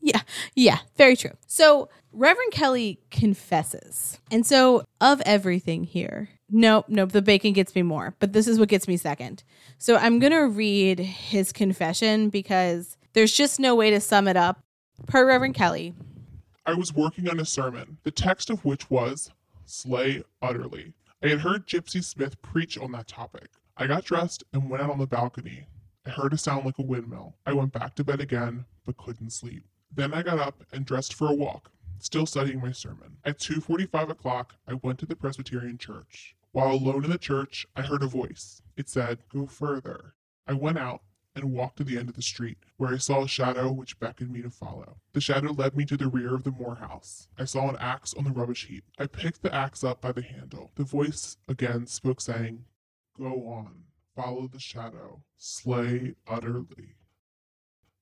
Yeah, 0.02 0.22
yeah, 0.56 0.80
very 0.98 1.16
true. 1.16 1.32
So 1.48 1.90
Reverend 2.14 2.52
Kelly 2.52 3.00
confesses. 3.10 4.20
And 4.30 4.46
so, 4.46 4.84
of 5.00 5.22
everything 5.26 5.84
here, 5.84 6.30
nope, 6.50 6.86
nope, 6.90 7.12
the 7.12 7.22
bacon 7.22 7.54
gets 7.54 7.74
me 7.74 7.84
more, 7.84 8.16
but 8.20 8.34
this 8.34 8.48
is 8.48 8.60
what 8.60 8.68
gets 8.68 8.88
me 8.88 8.98
second. 8.98 9.44
So 9.78 9.96
I'm 9.96 10.20
going 10.20 10.34
to 10.34 10.48
read 10.48 11.00
his 11.00 11.52
confession 11.52 12.30
because 12.30 12.98
there's 13.14 13.32
just 13.32 13.60
no 13.60 13.76
way 13.76 13.92
to 13.92 14.02
sum 14.02 14.28
it 14.28 14.38
up. 14.38 14.64
Per 15.08 15.26
Reverend 15.26 15.56
Kelly, 15.56 15.96
I 16.66 16.74
was 16.74 16.94
working 16.94 17.30
on 17.30 17.40
a 17.40 17.46
sermon, 17.46 17.98
the 18.04 18.12
text 18.12 18.50
of 18.50 18.64
which 18.66 18.90
was 18.90 19.32
Slay 19.66 20.24
Utterly. 20.42 20.94
I 21.24 21.30
had 21.30 21.40
heard 21.40 21.68
Gipsy 21.68 22.04
Smith 22.04 22.40
preach 22.42 22.78
on 22.78 22.92
that 22.92 23.08
topic. 23.08 23.50
I 23.78 23.88
got 23.88 24.06
dressed 24.06 24.44
and 24.54 24.70
went 24.70 24.84
out 24.84 24.92
on 24.92 25.00
the 25.00 25.08
balcony. 25.08 25.66
I 26.06 26.10
heard 26.10 26.34
a 26.34 26.38
sound 26.38 26.66
like 26.66 26.80
a 26.80 26.84
windmill. 26.84 27.36
I 27.46 27.54
went 27.54 27.74
back 27.74 27.96
to 27.96 28.04
bed 28.04 28.20
again, 28.20 28.66
but 28.86 28.98
couldn't 28.98 29.30
sleep. 29.30 29.68
Then 29.94 30.14
I 30.14 30.24
got 30.24 30.40
up 30.40 30.64
and 30.72 30.86
dressed 30.86 31.14
for 31.14 31.28
a 31.28 31.36
walk, 31.36 31.72
still 32.00 32.26
studying 32.26 32.60
my 32.60 32.72
sermon. 32.72 33.18
At 33.24 33.40
2:45 33.40 34.10
o'clock, 34.10 34.56
I 34.68 34.74
went 34.74 34.98
to 35.00 35.06
the 35.06 35.16
Presbyterian 35.16 35.78
church. 35.78 36.36
While 36.54 36.74
alone 36.74 37.06
in 37.06 37.12
the 37.12 37.18
church, 37.18 37.68
I 37.76 37.84
heard 37.84 38.02
a 38.02 38.08
voice. 38.08 38.64
It 38.76 38.90
said, 38.90 39.28
"Go 39.30 39.46
further." 39.46 40.16
I 40.48 40.54
went 40.54 40.80
out 40.80 41.04
and 41.36 41.54
walked 41.54 41.78
to 41.78 41.84
the 41.84 41.98
end 41.98 42.10
of 42.10 42.16
the 42.16 42.22
street, 42.22 42.58
where 42.78 42.94
I 42.94 42.98
saw 42.98 43.24
a 43.24 43.28
shadow 43.28 43.72
which 43.72 44.00
beckoned 44.00 44.32
me 44.32 44.42
to 44.42 44.50
follow. 44.50 44.98
The 45.14 45.22
shadow 45.22 45.52
led 45.52 45.78
me 45.78 45.86
to 45.86 45.98
the 45.98 46.08
rear 46.08 46.34
of 46.34 46.44
the 46.44 46.52
Moore 46.52 46.76
house. 46.76 47.28
I 47.38 47.46
saw 47.46 47.70
an 47.70 47.78
axe 47.78 48.14
on 48.16 48.24
the 48.24 48.32
rubbish 48.32 48.66
heap. 48.66 48.86
I 48.98 49.08
picked 49.08 49.42
the 49.42 49.54
axe 49.54 49.84
up 49.84 50.02
by 50.02 50.12
the 50.12 50.24
handle. 50.24 50.72
The 50.76 50.84
voice 50.84 51.38
again 51.48 51.86
spoke, 51.86 52.22
saying, 52.22 52.66
Go 53.18 53.48
on, 53.48 53.86
follow 54.16 54.48
the 54.48 54.60
shadow, 54.60 55.24
slay 55.38 56.16
utterly. 56.28 56.96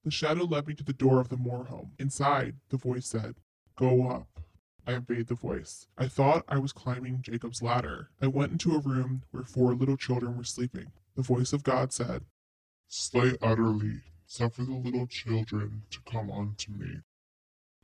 The 0.03 0.11
shadow 0.11 0.45
led 0.45 0.67
me 0.67 0.73
to 0.75 0.83
the 0.83 0.93
door 0.93 1.19
of 1.19 1.29
the 1.29 1.37
Moore 1.37 1.65
home. 1.65 1.91
Inside, 1.99 2.55
the 2.69 2.77
voice 2.77 3.07
said, 3.07 3.35
Go 3.75 4.07
up. 4.09 4.39
I 4.87 4.93
obeyed 4.93 5.27
the 5.27 5.35
voice. 5.35 5.87
I 5.97 6.07
thought 6.07 6.45
I 6.47 6.57
was 6.57 6.73
climbing 6.73 7.21
Jacob's 7.21 7.61
ladder. 7.61 8.09
I 8.21 8.27
went 8.27 8.51
into 8.51 8.75
a 8.75 8.79
room 8.79 9.23
where 9.31 9.43
four 9.43 9.75
little 9.75 9.97
children 9.97 10.35
were 10.35 10.43
sleeping. 10.43 10.91
The 11.15 11.21
voice 11.21 11.53
of 11.53 11.63
God 11.63 11.93
said, 11.93 12.25
Slay 12.87 13.37
utterly, 13.41 14.01
suffer 14.25 14.63
the 14.63 14.73
little 14.73 15.05
children 15.05 15.83
to 15.91 15.99
come 16.09 16.31
unto 16.31 16.71
me. 16.71 17.01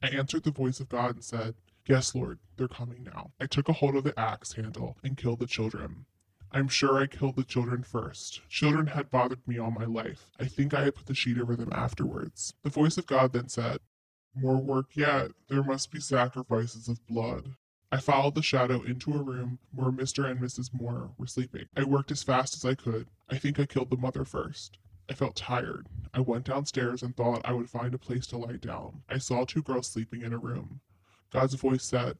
I 0.01 0.07
answered 0.07 0.43
the 0.43 0.51
voice 0.51 0.79
of 0.79 0.89
God 0.89 1.15
and 1.15 1.23
said, 1.23 1.55
Yes, 1.85 2.15
Lord, 2.15 2.39
they're 2.57 2.67
coming 2.67 3.03
now. 3.03 3.31
I 3.39 3.45
took 3.45 3.69
a 3.69 3.73
hold 3.73 3.95
of 3.95 4.03
the 4.03 4.19
axe 4.19 4.53
handle 4.53 4.97
and 5.03 5.17
killed 5.17 5.39
the 5.39 5.47
children. 5.47 6.05
I'm 6.55 6.69
sure 6.69 6.97
I 6.97 7.07
killed 7.07 7.35
the 7.35 7.43
children 7.43 7.83
first. 7.83 8.39
Children 8.47 8.87
had 8.87 9.11
bothered 9.11 9.45
me 9.45 9.59
all 9.59 9.71
my 9.71 9.83
life. 9.83 10.29
I 10.39 10.45
think 10.45 10.73
I 10.73 10.85
had 10.85 10.95
put 10.95 11.05
the 11.05 11.13
sheet 11.13 11.37
over 11.37 11.53
them 11.53 11.73
afterwards. 11.73 12.53
The 12.63 12.69
voice 12.69 12.97
of 12.97 13.05
God 13.05 13.33
then 13.33 13.49
said, 13.49 13.79
More 14.33 14.55
work 14.55 14.95
yet. 14.95 15.31
There 15.49 15.63
must 15.65 15.91
be 15.91 15.99
sacrifices 15.99 16.87
of 16.87 17.05
blood. 17.07 17.55
I 17.91 17.99
followed 17.99 18.35
the 18.35 18.41
shadow 18.41 18.81
into 18.83 19.11
a 19.11 19.21
room 19.21 19.59
where 19.73 19.91
Mr. 19.91 20.31
and 20.31 20.39
Mrs. 20.39 20.73
Moore 20.73 21.11
were 21.17 21.27
sleeping. 21.27 21.65
I 21.75 21.83
worked 21.83 22.09
as 22.11 22.23
fast 22.23 22.55
as 22.55 22.63
I 22.63 22.73
could. 22.73 23.09
I 23.29 23.37
think 23.37 23.59
I 23.59 23.65
killed 23.65 23.89
the 23.89 23.97
mother 23.97 24.23
first. 24.23 24.77
I 25.09 25.13
felt 25.13 25.35
tired. 25.35 25.89
I 26.13 26.21
went 26.21 26.45
downstairs 26.45 27.03
and 27.03 27.17
thought 27.17 27.41
I 27.43 27.51
would 27.51 27.69
find 27.69 27.93
a 27.93 27.97
place 27.97 28.27
to 28.27 28.37
lie 28.37 28.55
down. 28.55 29.01
I 29.09 29.17
saw 29.17 29.43
two 29.43 29.61
girls 29.61 29.87
sleeping 29.87 30.21
in 30.21 30.31
a 30.31 30.37
room. 30.37 30.79
God's 31.33 31.55
voice 31.55 31.83
said, 31.83 32.15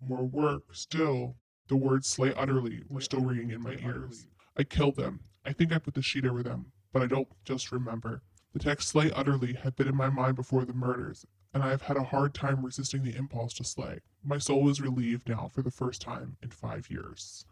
More 0.00 0.22
work, 0.22 0.76
still. 0.76 1.34
The 1.68 1.76
words 1.76 2.06
slay 2.06 2.32
utterly 2.34 2.82
were 2.88 3.02
still 3.02 3.20
ringing 3.20 3.50
in 3.50 3.62
my 3.62 3.76
ears. 3.84 4.26
I 4.56 4.64
killed 4.64 4.96
them. 4.96 5.20
I 5.44 5.52
think 5.52 5.72
I 5.72 5.78
put 5.78 5.94
the 5.94 6.02
sheet 6.02 6.24
over 6.24 6.42
them, 6.42 6.72
but 6.92 7.02
I 7.02 7.06
don't 7.06 7.28
just 7.44 7.70
remember. 7.70 8.22
The 8.54 8.58
text 8.58 8.88
slay 8.88 9.10
utterly 9.12 9.52
had 9.52 9.76
been 9.76 9.86
in 9.86 9.96
my 9.96 10.08
mind 10.08 10.36
before 10.36 10.64
the 10.64 10.72
murders, 10.72 11.26
and 11.52 11.62
I 11.62 11.68
have 11.68 11.82
had 11.82 11.98
a 11.98 12.04
hard 12.04 12.32
time 12.32 12.64
resisting 12.64 13.02
the 13.02 13.14
impulse 13.14 13.52
to 13.54 13.64
slay. 13.64 14.00
My 14.24 14.38
soul 14.38 14.70
is 14.70 14.80
relieved 14.80 15.28
now 15.28 15.50
for 15.52 15.60
the 15.62 15.70
first 15.70 16.00
time 16.00 16.38
in 16.42 16.50
five 16.50 16.90
years. 16.90 17.44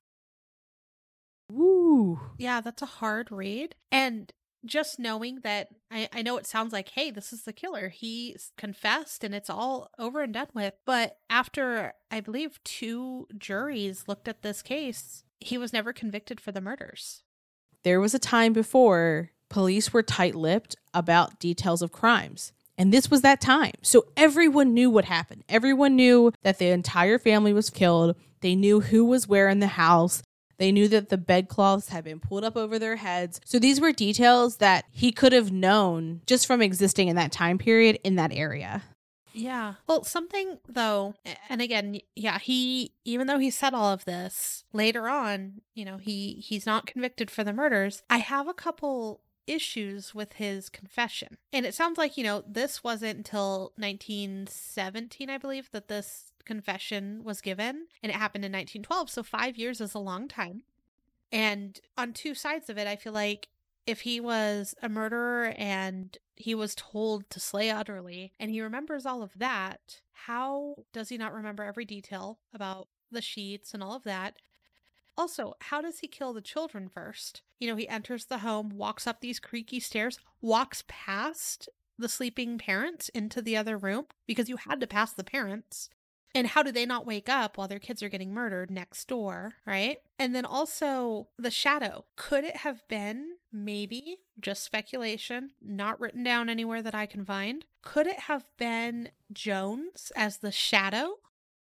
Woo. 1.50 2.18
Yeah, 2.38 2.60
that's 2.62 2.82
a 2.82 2.86
hard 2.86 3.30
read. 3.30 3.74
And 3.92 4.32
just 4.66 4.98
knowing 4.98 5.40
that 5.42 5.68
I, 5.90 6.08
I 6.12 6.22
know 6.22 6.36
it 6.36 6.46
sounds 6.46 6.72
like, 6.72 6.90
hey, 6.90 7.10
this 7.10 7.32
is 7.32 7.42
the 7.42 7.52
killer. 7.52 7.88
He 7.88 8.36
confessed 8.56 9.24
and 9.24 9.34
it's 9.34 9.50
all 9.50 9.90
over 9.98 10.22
and 10.22 10.34
done 10.34 10.48
with. 10.54 10.74
But 10.84 11.18
after, 11.30 11.94
I 12.10 12.20
believe, 12.20 12.62
two 12.64 13.26
juries 13.36 14.04
looked 14.06 14.28
at 14.28 14.42
this 14.42 14.62
case, 14.62 15.22
he 15.40 15.58
was 15.58 15.72
never 15.72 15.92
convicted 15.92 16.40
for 16.40 16.52
the 16.52 16.60
murders. 16.60 17.22
There 17.82 18.00
was 18.00 18.14
a 18.14 18.18
time 18.18 18.52
before 18.52 19.30
police 19.48 19.92
were 19.92 20.02
tight 20.02 20.34
lipped 20.34 20.76
about 20.92 21.38
details 21.38 21.82
of 21.82 21.92
crimes. 21.92 22.52
And 22.78 22.92
this 22.92 23.10
was 23.10 23.22
that 23.22 23.40
time. 23.40 23.72
So 23.82 24.06
everyone 24.16 24.74
knew 24.74 24.90
what 24.90 25.06
happened. 25.06 25.44
Everyone 25.48 25.96
knew 25.96 26.32
that 26.42 26.58
the 26.58 26.68
entire 26.68 27.18
family 27.18 27.52
was 27.52 27.70
killed. 27.70 28.16
They 28.40 28.54
knew 28.54 28.80
who 28.80 29.04
was 29.04 29.26
where 29.26 29.48
in 29.48 29.60
the 29.60 29.66
house. 29.66 30.22
They 30.58 30.72
knew 30.72 30.88
that 30.88 31.08
the 31.08 31.18
bedcloths 31.18 31.88
had 31.88 32.04
been 32.04 32.20
pulled 32.20 32.44
up 32.44 32.56
over 32.56 32.78
their 32.78 32.96
heads. 32.96 33.40
So 33.44 33.58
these 33.58 33.80
were 33.80 33.92
details 33.92 34.56
that 34.56 34.84
he 34.90 35.12
could 35.12 35.32
have 35.32 35.52
known 35.52 36.22
just 36.26 36.46
from 36.46 36.62
existing 36.62 37.08
in 37.08 37.16
that 37.16 37.32
time 37.32 37.58
period 37.58 37.98
in 38.04 38.16
that 38.16 38.32
area. 38.32 38.82
Yeah. 39.32 39.74
Well, 39.86 40.02
something 40.02 40.58
though, 40.66 41.14
and 41.50 41.60
again, 41.60 42.00
yeah, 42.14 42.38
he 42.38 42.92
even 43.04 43.26
though 43.26 43.38
he 43.38 43.50
said 43.50 43.74
all 43.74 43.92
of 43.92 44.06
this 44.06 44.64
later 44.72 45.08
on, 45.08 45.60
you 45.74 45.84
know, 45.84 45.98
he 45.98 46.34
he's 46.34 46.64
not 46.64 46.86
convicted 46.86 47.30
for 47.30 47.44
the 47.44 47.52
murders. 47.52 48.02
I 48.08 48.18
have 48.18 48.48
a 48.48 48.54
couple 48.54 49.20
issues 49.46 50.14
with 50.14 50.34
his 50.34 50.68
confession. 50.68 51.36
And 51.52 51.66
it 51.66 51.74
sounds 51.74 51.98
like, 51.98 52.16
you 52.16 52.24
know, 52.24 52.44
this 52.46 52.82
wasn't 52.82 53.18
until 53.18 53.72
1917, 53.76 55.30
I 55.30 55.38
believe, 55.38 55.70
that 55.70 55.88
this 55.88 56.32
confession 56.46 57.22
was 57.22 57.40
given, 57.42 57.88
and 58.02 58.10
it 58.10 58.16
happened 58.16 58.44
in 58.44 58.52
1912, 58.52 59.10
so 59.10 59.22
5 59.22 59.56
years 59.58 59.80
is 59.80 59.94
a 59.94 59.98
long 59.98 60.28
time. 60.28 60.62
And 61.30 61.78
on 61.98 62.12
two 62.12 62.34
sides 62.34 62.70
of 62.70 62.78
it, 62.78 62.86
I 62.86 62.96
feel 62.96 63.12
like 63.12 63.48
if 63.86 64.00
he 64.02 64.20
was 64.20 64.74
a 64.82 64.88
murderer 64.88 65.54
and 65.56 66.16
he 66.34 66.54
was 66.54 66.74
told 66.74 67.28
to 67.30 67.40
slay 67.40 67.70
utterly 67.70 68.32
and 68.38 68.50
he 68.50 68.60
remembers 68.60 69.06
all 69.06 69.22
of 69.22 69.32
that, 69.36 70.00
how 70.12 70.76
does 70.92 71.08
he 71.08 71.18
not 71.18 71.34
remember 71.34 71.62
every 71.62 71.84
detail 71.84 72.38
about 72.54 72.88
the 73.10 73.22
sheets 73.22 73.74
and 73.74 73.82
all 73.82 73.94
of 73.94 74.04
that? 74.04 74.36
Also, 75.16 75.54
how 75.62 75.80
does 75.80 76.00
he 76.00 76.08
kill 76.08 76.32
the 76.32 76.40
children 76.40 76.88
first? 76.88 77.42
You 77.58 77.68
know, 77.68 77.76
he 77.76 77.88
enters 77.88 78.26
the 78.26 78.38
home, 78.38 78.70
walks 78.70 79.06
up 79.06 79.20
these 79.20 79.40
creaky 79.40 79.80
stairs, 79.80 80.18
walks 80.40 80.84
past 80.88 81.68
the 81.98 82.08
sleeping 82.08 82.58
parents 82.58 83.08
into 83.10 83.40
the 83.40 83.56
other 83.56 83.78
room 83.78 84.04
because 84.26 84.48
you 84.48 84.58
had 84.58 84.80
to 84.80 84.86
pass 84.86 85.12
the 85.12 85.24
parents. 85.24 85.88
And 86.36 86.48
how 86.48 86.62
do 86.62 86.70
they 86.70 86.84
not 86.84 87.06
wake 87.06 87.30
up 87.30 87.56
while 87.56 87.66
their 87.66 87.78
kids 87.78 88.02
are 88.02 88.10
getting 88.10 88.34
murdered 88.34 88.70
next 88.70 89.08
door, 89.08 89.54
right? 89.64 90.00
And 90.18 90.34
then 90.34 90.44
also 90.44 91.28
the 91.38 91.50
shadow. 91.50 92.04
Could 92.14 92.44
it 92.44 92.58
have 92.58 92.86
been 92.88 93.36
maybe 93.50 94.18
just 94.38 94.62
speculation, 94.62 95.52
not 95.62 95.98
written 95.98 96.22
down 96.22 96.50
anywhere 96.50 96.82
that 96.82 96.94
I 96.94 97.06
can 97.06 97.24
find? 97.24 97.64
Could 97.80 98.06
it 98.06 98.20
have 98.20 98.44
been 98.58 99.08
Jones 99.32 100.12
as 100.14 100.36
the 100.36 100.52
shadow? 100.52 101.14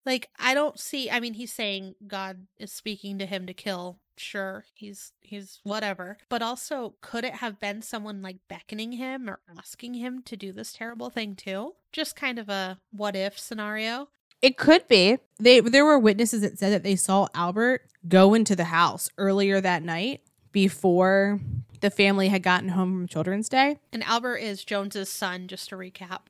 Like 0.07 0.30
I 0.39 0.55
don't 0.55 0.80
see 0.80 1.07
I 1.07 1.19
mean 1.19 1.36
he's 1.36 1.53
saying 1.53 1.93
God 2.07 2.47
is 2.57 2.71
speaking 2.71 3.19
to 3.19 3.28
him 3.28 3.45
to 3.45 3.53
kill. 3.53 3.99
Sure, 4.17 4.65
he's 4.74 5.13
he's 5.21 5.59
whatever. 5.63 6.17
But 6.30 6.41
also 6.41 6.95
could 7.01 7.26
it 7.26 7.36
have 7.36 7.59
been 7.59 7.84
someone 7.84 8.24
like 8.24 8.38
beckoning 8.47 8.93
him 8.93 9.30
or 9.30 9.39
asking 9.55 9.93
him 9.93 10.24
to 10.24 10.36
do 10.36 10.51
this 10.51 10.74
terrible 10.74 11.11
thing 11.11 11.36
too? 11.36 11.76
Just 11.91 12.15
kind 12.15 12.39
of 12.39 12.49
a 12.49 12.80
what 12.91 13.15
if 13.15 13.38
scenario. 13.38 14.09
It 14.43 14.57
could 14.57 14.87
be. 14.89 15.17
They 15.39 15.61
there 15.61 15.85
were 15.85 15.97
witnesses 15.97 16.41
that 16.41 16.59
said 16.59 16.73
that 16.73 16.83
they 16.83 16.97
saw 16.97 17.29
Albert 17.33 17.87
go 18.07 18.33
into 18.33 18.57
the 18.57 18.65
house 18.65 19.09
earlier 19.17 19.61
that 19.61 19.83
night 19.83 20.21
before 20.51 21.39
the 21.79 21.89
family 21.89 22.27
had 22.27 22.43
gotten 22.43 22.69
home 22.69 22.91
from 22.91 23.07
Children's 23.07 23.47
Day. 23.47 23.79
And 23.93 24.03
Albert 24.03 24.37
is 24.37 24.65
Jones's 24.65 25.07
son, 25.07 25.47
just 25.47 25.69
to 25.69 25.77
recap. 25.77 26.23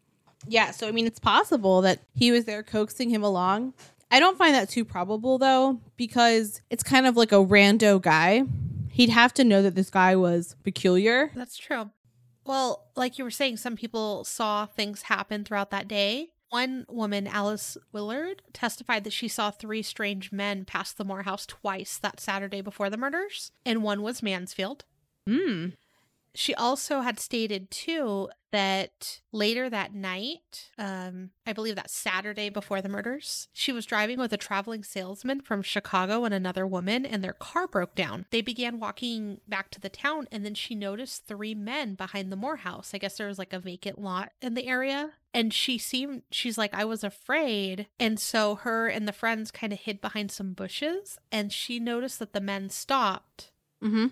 Yeah, 0.48 0.70
so 0.70 0.88
I 0.88 0.92
mean 0.92 1.08
it's 1.08 1.20
possible 1.20 1.82
that 1.82 2.02
he 2.14 2.32
was 2.32 2.46
there 2.46 2.62
coaxing 2.62 3.10
him 3.10 3.24
along. 3.24 3.74
I 4.12 4.20
don't 4.20 4.38
find 4.38 4.54
that 4.54 4.70
too 4.70 4.86
probable 4.86 5.40
though, 5.40 5.82
because 5.98 6.62
it's 6.70 6.84
kind 6.84 7.08
of 7.08 7.18
like 7.18 7.32
a 7.32 7.44
rando 7.44 8.00
guy. 8.00 8.44
He'd 8.92 9.10
have 9.10 9.34
to 9.34 9.44
know 9.44 9.64
that 9.64 9.74
this 9.74 9.90
guy 9.90 10.16
was 10.16 10.56
peculiar. 10.64 11.32
That's 11.34 11.58
true. 11.58 11.90
Well, 12.46 12.92
like 12.96 13.18
you 13.18 13.24
were 13.24 13.32
saying, 13.32 13.58
some 13.58 13.76
people 13.76 14.24
saw 14.24 14.68
things 14.68 15.04
happen 15.04 15.44
throughout 15.44 15.72
that 15.72 15.88
day. 15.88 16.33
One 16.54 16.86
woman, 16.88 17.26
Alice 17.26 17.80
Willard, 17.92 18.44
testified 18.54 19.06
that 19.06 19.14
she 19.14 19.28
saw 19.28 19.50
three 19.50 19.82
strange 19.82 20.32
men 20.32 20.66
pass 20.66 20.94
the 20.94 21.04
Moore 21.04 21.24
house 21.24 21.48
twice 21.48 21.98
that 21.98 22.20
Saturday 22.20 22.62
before 22.62 22.92
the 22.92 22.96
murders, 22.96 23.52
and 23.66 23.82
one 23.82 24.04
was 24.04 24.22
Mansfield. 24.22 24.86
Hmm. 25.28 25.70
She 26.36 26.56
also 26.56 27.02
had 27.02 27.20
stated 27.20 27.70
too 27.70 28.30
that 28.52 29.22
later 29.32 29.70
that 29.70 29.94
night, 29.94 30.70
um, 30.78 31.32
I 31.46 31.54
believe 31.54 31.76
that 31.76 31.90
Saturday 31.90 32.50
before 32.50 32.82
the 32.82 32.90
murders, 32.90 33.48
she 33.52 33.72
was 33.72 33.86
driving 33.86 34.20
with 34.20 34.34
a 34.34 34.38
traveling 34.38 34.84
salesman 34.84 35.42
from 35.42 35.62
Chicago 35.62 36.24
and 36.24 36.34
another 36.34 36.66
woman, 36.66 37.06
and 37.06 37.24
their 37.24 37.34
car 37.34 37.68
broke 37.68 37.96
down. 37.96 38.26
They 38.32 38.42
began 38.42 38.80
walking 38.80 39.42
back 39.48 39.70
to 39.72 39.80
the 39.80 39.90
town, 39.90 40.28
and 40.32 40.46
then 40.46 40.54
she 40.54 40.76
noticed 40.76 41.26
three 41.26 41.56
men 41.56 41.96
behind 41.96 42.32
the 42.32 42.36
Moore 42.36 42.58
house. 42.58 42.92
I 42.94 43.00
guess 43.00 43.18
there 43.18 43.28
was 43.28 43.40
like 43.40 43.54
a 43.54 43.60
vacant 43.60 44.00
lot 44.00 44.32
in 44.42 44.54
the 44.54 44.68
area. 44.68 45.12
And 45.36 45.52
she 45.52 45.80
seemed, 45.80 46.22
she's 46.30 46.60
like, 46.60 46.76
I 46.76 46.86
was 46.86 47.04
afraid. 47.04 47.88
And 48.00 48.20
so 48.20 48.56
her 48.56 48.88
and 48.88 49.08
the 49.08 49.14
friends 49.14 49.50
kind 49.50 49.74
of 49.74 49.80
hid 49.80 50.00
behind 50.00 50.32
some 50.32 50.54
bushes, 50.54 51.18
and 51.32 51.52
she 51.52 51.80
noticed 51.80 52.20
that 52.20 52.34
the 52.34 52.42
men 52.42 52.70
stopped. 52.70 53.52
Mm-hmm. 53.84 54.08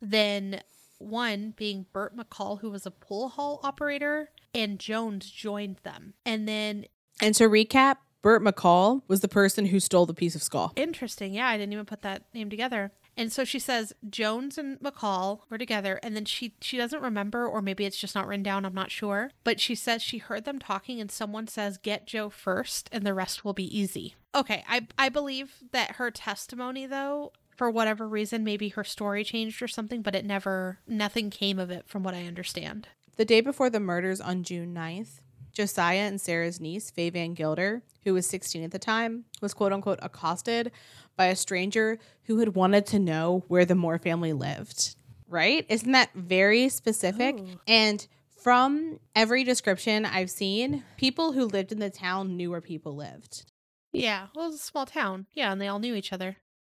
Then 0.00 0.60
one 0.98 1.54
being 1.56 1.86
Bert 1.92 2.16
McCall, 2.16 2.60
who 2.60 2.70
was 2.70 2.86
a 2.86 2.90
pool 2.90 3.28
hall 3.30 3.60
operator, 3.62 4.30
and 4.54 4.78
Jones 4.78 5.30
joined 5.30 5.76
them. 5.82 6.14
And 6.24 6.48
then, 6.48 6.86
And 7.20 7.34
to 7.36 7.44
recap, 7.44 7.96
Bert 8.22 8.42
McCall 8.42 9.02
was 9.08 9.20
the 9.20 9.28
person 9.28 9.66
who 9.66 9.78
stole 9.80 10.06
the 10.06 10.14
piece 10.14 10.34
of 10.34 10.42
skull. 10.42 10.72
interesting, 10.76 11.34
yeah, 11.34 11.46
I 11.48 11.56
didn't 11.56 11.72
even 11.72 11.86
put 11.86 12.02
that 12.02 12.24
name 12.34 12.50
together. 12.50 12.92
And 13.18 13.32
so 13.32 13.44
she 13.44 13.58
says 13.58 13.94
Jones 14.10 14.58
and 14.58 14.78
McCall 14.80 15.40
were 15.48 15.56
together, 15.56 15.98
and 16.02 16.14
then 16.14 16.26
she 16.26 16.54
she 16.60 16.76
doesn't 16.76 17.00
remember, 17.00 17.46
or 17.46 17.62
maybe 17.62 17.86
it's 17.86 17.96
just 17.98 18.14
not 18.14 18.26
written 18.26 18.42
down. 18.42 18.66
I'm 18.66 18.74
not 18.74 18.90
sure. 18.90 19.30
But 19.42 19.58
she 19.58 19.74
says 19.74 20.02
she 20.02 20.18
heard 20.18 20.44
them 20.44 20.58
talking, 20.58 21.00
and 21.00 21.10
someone 21.10 21.46
says, 21.48 21.78
"Get 21.78 22.06
Joe 22.06 22.28
first, 22.28 22.90
and 22.92 23.06
the 23.06 23.14
rest 23.14 23.42
will 23.42 23.54
be 23.54 23.74
easy." 23.78 24.16
Okay, 24.34 24.62
I 24.68 24.86
I 24.98 25.08
believe 25.08 25.62
that 25.72 25.92
her 25.92 26.10
testimony, 26.10 26.84
though, 26.84 27.32
for 27.56 27.70
whatever 27.70 28.06
reason, 28.08 28.44
maybe 28.44 28.68
her 28.70 28.84
story 28.84 29.24
changed 29.24 29.62
or 29.62 29.68
something, 29.68 30.02
but 30.02 30.14
it 30.14 30.24
never 30.24 30.78
nothing 30.86 31.30
came 31.30 31.58
of 31.58 31.70
it, 31.70 31.88
from 31.88 32.02
what 32.02 32.14
I 32.14 32.26
understand. 32.26 32.88
The 33.16 33.24
day 33.24 33.40
before 33.40 33.70
the 33.70 33.80
murders 33.80 34.20
on 34.20 34.42
June 34.42 34.74
9th, 34.74 35.20
Josiah 35.52 36.00
and 36.00 36.20
Sarah's 36.20 36.60
niece, 36.60 36.90
Faye 36.90 37.08
Van 37.08 37.32
Gilder, 37.32 37.82
who 38.04 38.12
was 38.12 38.26
16 38.26 38.62
at 38.62 38.72
the 38.72 38.78
time, 38.78 39.24
was 39.40 39.54
quote 39.54 39.72
unquote 39.72 39.98
accosted 40.02 40.70
by 41.16 41.26
a 41.26 41.36
stranger 41.36 41.98
who 42.24 42.38
had 42.40 42.54
wanted 42.54 42.84
to 42.86 42.98
know 42.98 43.42
where 43.48 43.64
the 43.64 43.74
Moore 43.74 43.98
family 43.98 44.34
lived. 44.34 44.96
Right? 45.28 45.64
Isn't 45.68 45.92
that 45.92 46.12
very 46.14 46.68
specific? 46.68 47.36
Ooh. 47.36 47.58
And 47.66 48.06
from 48.36 49.00
every 49.14 49.44
description 49.44 50.04
I've 50.04 50.30
seen, 50.30 50.84
people 50.98 51.32
who 51.32 51.46
lived 51.46 51.72
in 51.72 51.80
the 51.80 51.90
town 51.90 52.36
knew 52.36 52.50
where 52.50 52.60
people 52.60 52.94
lived. 52.94 53.50
Yeah, 53.92 54.26
well, 54.34 54.44
it 54.44 54.48
was 54.50 54.56
a 54.56 54.62
small 54.62 54.84
town. 54.84 55.26
Yeah, 55.32 55.50
and 55.50 55.60
they 55.60 55.68
all 55.68 55.78
knew 55.78 55.94
each 55.94 56.12
other. 56.12 56.36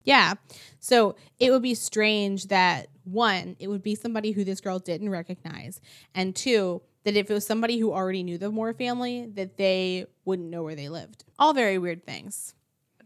Yeah. 0.06 0.34
So 0.78 1.16
it 1.38 1.50
would 1.50 1.62
be 1.62 1.74
strange 1.74 2.46
that 2.46 2.86
one, 3.04 3.56
it 3.58 3.68
would 3.68 3.82
be 3.82 3.94
somebody 3.94 4.30
who 4.32 4.44
this 4.44 4.60
girl 4.60 4.78
didn't 4.78 5.10
recognize, 5.10 5.80
and 6.14 6.34
two, 6.34 6.80
that 7.04 7.16
if 7.16 7.30
it 7.30 7.34
was 7.34 7.46
somebody 7.46 7.78
who 7.78 7.92
already 7.92 8.22
knew 8.22 8.38
the 8.38 8.50
Moore 8.50 8.72
family, 8.72 9.26
that 9.34 9.58
they 9.58 10.06
wouldn't 10.24 10.48
know 10.48 10.62
where 10.62 10.74
they 10.74 10.88
lived. 10.88 11.24
All 11.38 11.52
very 11.52 11.78
weird 11.78 12.04
things. 12.04 12.54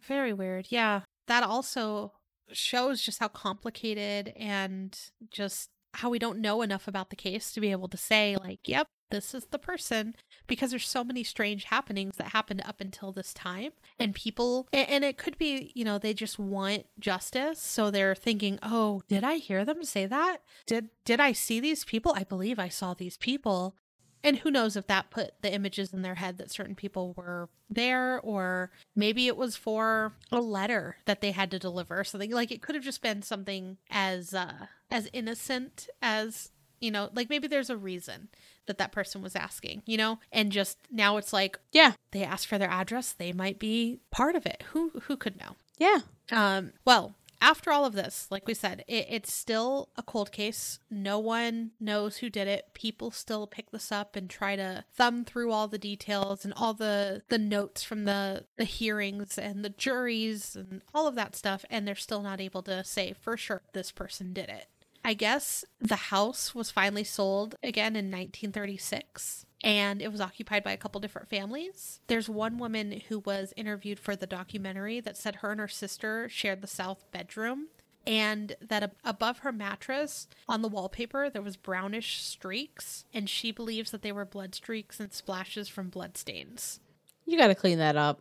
Very 0.07 0.33
weird. 0.33 0.67
Yeah. 0.71 1.01
That 1.27 1.43
also 1.43 2.13
shows 2.53 3.03
just 3.03 3.19
how 3.19 3.29
complicated 3.29 4.33
and 4.37 4.99
just 5.31 5.71
how 5.95 6.09
we 6.09 6.19
don't 6.19 6.39
know 6.39 6.63
enough 6.63 6.89
about 6.89 7.11
the 7.11 7.17
case 7.17 7.53
to 7.53 7.61
be 7.61 7.71
able 7.71 7.89
to 7.89 7.97
say, 7.97 8.37
like, 8.37 8.61
yep, 8.65 8.87
this 9.11 9.35
is 9.35 9.47
the 9.47 9.59
person. 9.59 10.15
Because 10.51 10.71
there's 10.71 10.89
so 10.89 11.05
many 11.05 11.23
strange 11.23 11.65
happenings 11.65 12.17
that 12.17 12.29
happened 12.29 12.63
up 12.67 12.81
until 12.81 13.13
this 13.13 13.33
time. 13.33 13.71
And 13.99 14.15
people, 14.15 14.69
and 14.73 15.05
it 15.05 15.17
could 15.17 15.39
be, 15.39 15.71
you 15.75 15.85
know, 15.85 15.97
they 15.97 16.13
just 16.13 16.39
want 16.39 16.87
justice. 16.99 17.61
So 17.61 17.91
they're 17.91 18.17
thinking, 18.17 18.59
oh, 18.63 19.03
did 19.09 19.23
I 19.23 19.37
hear 19.37 19.65
them 19.65 19.85
say 19.85 20.07
that? 20.07 20.39
Did, 20.67 20.91
did 21.05 21.21
I 21.21 21.33
see 21.33 21.61
these 21.61 21.85
people? 21.85 22.13
I 22.17 22.25
believe 22.25 22.59
I 22.59 22.69
saw 22.69 22.95
these 22.95 23.17
people. 23.17 23.77
And 24.23 24.39
who 24.39 24.51
knows 24.51 24.77
if 24.77 24.87
that 24.89 25.11
put 25.11 25.41
the 25.41 25.53
images 25.53 25.93
in 25.93 26.03
their 26.03 26.17
head 26.17 26.37
that 26.39 26.51
certain 26.51 26.75
people 26.75 27.15
were 27.17 27.49
there, 27.71 28.21
or 28.21 28.71
maybe 28.95 29.29
it 29.29 29.37
was 29.37 29.57
for 29.57 30.15
a 30.31 30.41
letter 30.41 30.97
that 31.07 31.21
they 31.21 31.31
had 31.31 31.51
to 31.53 31.59
deliver. 31.59 32.05
Something 32.05 32.33
like 32.33 32.51
it 32.51 32.61
could 32.61 32.75
have 32.75 32.85
just 32.85 33.03
been 33.03 33.23
something 33.23 33.79
as 33.89 34.35
uh, 34.35 34.67
as 34.91 35.09
innocent 35.15 35.89
as 36.03 36.51
you 36.81 36.91
know, 36.91 37.11
like 37.15 37.29
maybe 37.29 37.47
there's 37.47 37.71
a 37.71 37.77
reason 37.77 38.29
that 38.71 38.79
that 38.79 38.93
person 38.93 39.21
was 39.21 39.35
asking, 39.35 39.83
you 39.85 39.97
know, 39.97 40.21
and 40.31 40.53
just 40.53 40.79
now 40.91 41.17
it's 41.17 41.33
like 41.33 41.59
Yeah. 41.73 41.95
they 42.13 42.23
asked 42.23 42.47
for 42.47 42.57
their 42.57 42.71
address, 42.71 43.13
they 43.13 43.33
might 43.33 43.59
be 43.59 43.99
part 44.13 44.37
of 44.37 44.47
it. 44.47 44.63
Who 44.73 44.91
who 45.05 45.17
could 45.17 45.37
know? 45.39 45.57
Yeah. 45.77 45.99
Um, 46.31 46.73
well, 46.85 47.17
after 47.43 47.73
all 47.73 47.87
of 47.87 47.95
this, 47.95 48.27
like 48.31 48.47
we 48.47 48.53
said, 48.53 48.85
it, 48.87 49.07
it's 49.09 49.33
still 49.33 49.89
a 49.97 50.03
cold 50.03 50.31
case. 50.31 50.79
No 50.91 51.19
one 51.19 51.71
knows 51.81 52.19
who 52.19 52.29
did 52.29 52.47
it. 52.47 52.67
People 52.75 53.11
still 53.11 53.47
pick 53.47 53.71
this 53.71 53.91
up 53.91 54.15
and 54.15 54.29
try 54.29 54.57
to 54.57 54.85
thumb 54.95 55.25
through 55.25 55.51
all 55.51 55.67
the 55.67 55.79
details 55.79 56.45
and 56.45 56.53
all 56.55 56.75
the 56.75 57.23
the 57.31 57.39
notes 57.39 57.83
from 57.83 58.05
the 58.05 58.45
the 58.59 58.65
hearings 58.65 59.39
and 59.39 59.65
the 59.65 59.71
juries 59.71 60.55
and 60.55 60.83
all 60.95 61.07
of 61.09 61.15
that 61.17 61.35
stuff, 61.35 61.65
and 61.71 61.89
they're 61.89 61.95
still 61.97 62.23
not 62.23 62.41
able 62.41 62.63
to 62.65 62.85
say 62.85 63.15
for 63.19 63.37
sure 63.37 63.63
this 63.73 63.91
person 63.91 64.33
did 64.35 64.49
it. 64.51 64.67
I 65.05 65.15
guess 65.15 65.65
the 65.81 65.97
house 65.97 66.55
was 66.55 66.71
finally 66.71 67.05
sold 67.05 67.55
again 67.63 67.97
in 67.97 68.07
1936 68.07 69.47
and 69.63 70.01
it 70.01 70.11
was 70.11 70.21
occupied 70.21 70.65
by 70.65 70.73
a 70.73 70.77
couple 70.77 71.01
different 71.01 71.29
families. 71.29 72.01
There's 72.07 72.29
one 72.29 72.59
woman 72.59 73.03
who 73.09 73.21
was 73.21 73.53
interviewed 73.57 73.99
for 73.99 74.17
the 74.17 74.27
documentary 74.27 75.01
that 75.01 75.17
said 75.17 75.37
her 75.37 75.51
and 75.51 75.61
her 75.61 75.69
sister 75.69 76.29
shared 76.29 76.63
the 76.63 76.67
south 76.67 77.05
bedroom 77.13 77.69
and 78.07 78.57
that 78.61 78.83
ab- 78.83 78.97
above 79.05 79.39
her 79.41 79.53
mattress 79.53 80.27
on 80.49 80.63
the 80.63 80.69
wallpaper 80.69 81.29
there 81.29 81.43
was 81.43 81.57
brownish 81.57 82.23
streaks 82.23 83.05
and 83.13 83.29
she 83.29 83.53
believes 83.53 83.91
that 83.91 84.03
they 84.03 84.13
were 84.13 84.25
blood 84.25 84.55
streaks 84.55 84.99
and 84.99 85.13
splashes 85.13 85.69
from 85.69 85.89
blood 85.89 86.17
stains. 86.17 86.81
You 87.27 87.39
got 87.39 87.49
to 87.49 87.55
clean 87.55 87.79
that 87.79 87.97
up. 87.97 88.21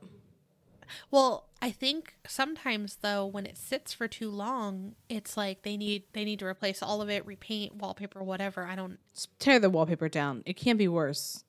Well, 1.12 1.50
I 1.62 1.72
think 1.72 2.16
sometimes 2.28 2.98
though 3.02 3.26
when 3.26 3.46
it 3.46 3.58
sits 3.58 3.94
for 3.94 4.08
too 4.08 4.30
long, 4.30 4.96
it's 5.10 5.36
like 5.36 5.64
they 5.64 5.78
need 5.78 6.04
they 6.14 6.24
need 6.24 6.40
to 6.40 6.46
replace 6.46 6.82
all 6.82 7.02
of 7.02 7.10
it, 7.10 7.26
repaint, 7.26 7.76
wallpaper, 7.76 8.24
whatever. 8.24 8.66
I 8.66 8.76
don't 8.76 9.00
tear 9.40 9.60
the 9.60 9.70
wallpaper 9.70 10.10
down. 10.10 10.44
It 10.46 10.58
can't 10.58 10.80
be 10.80 10.88
worse. 10.88 11.44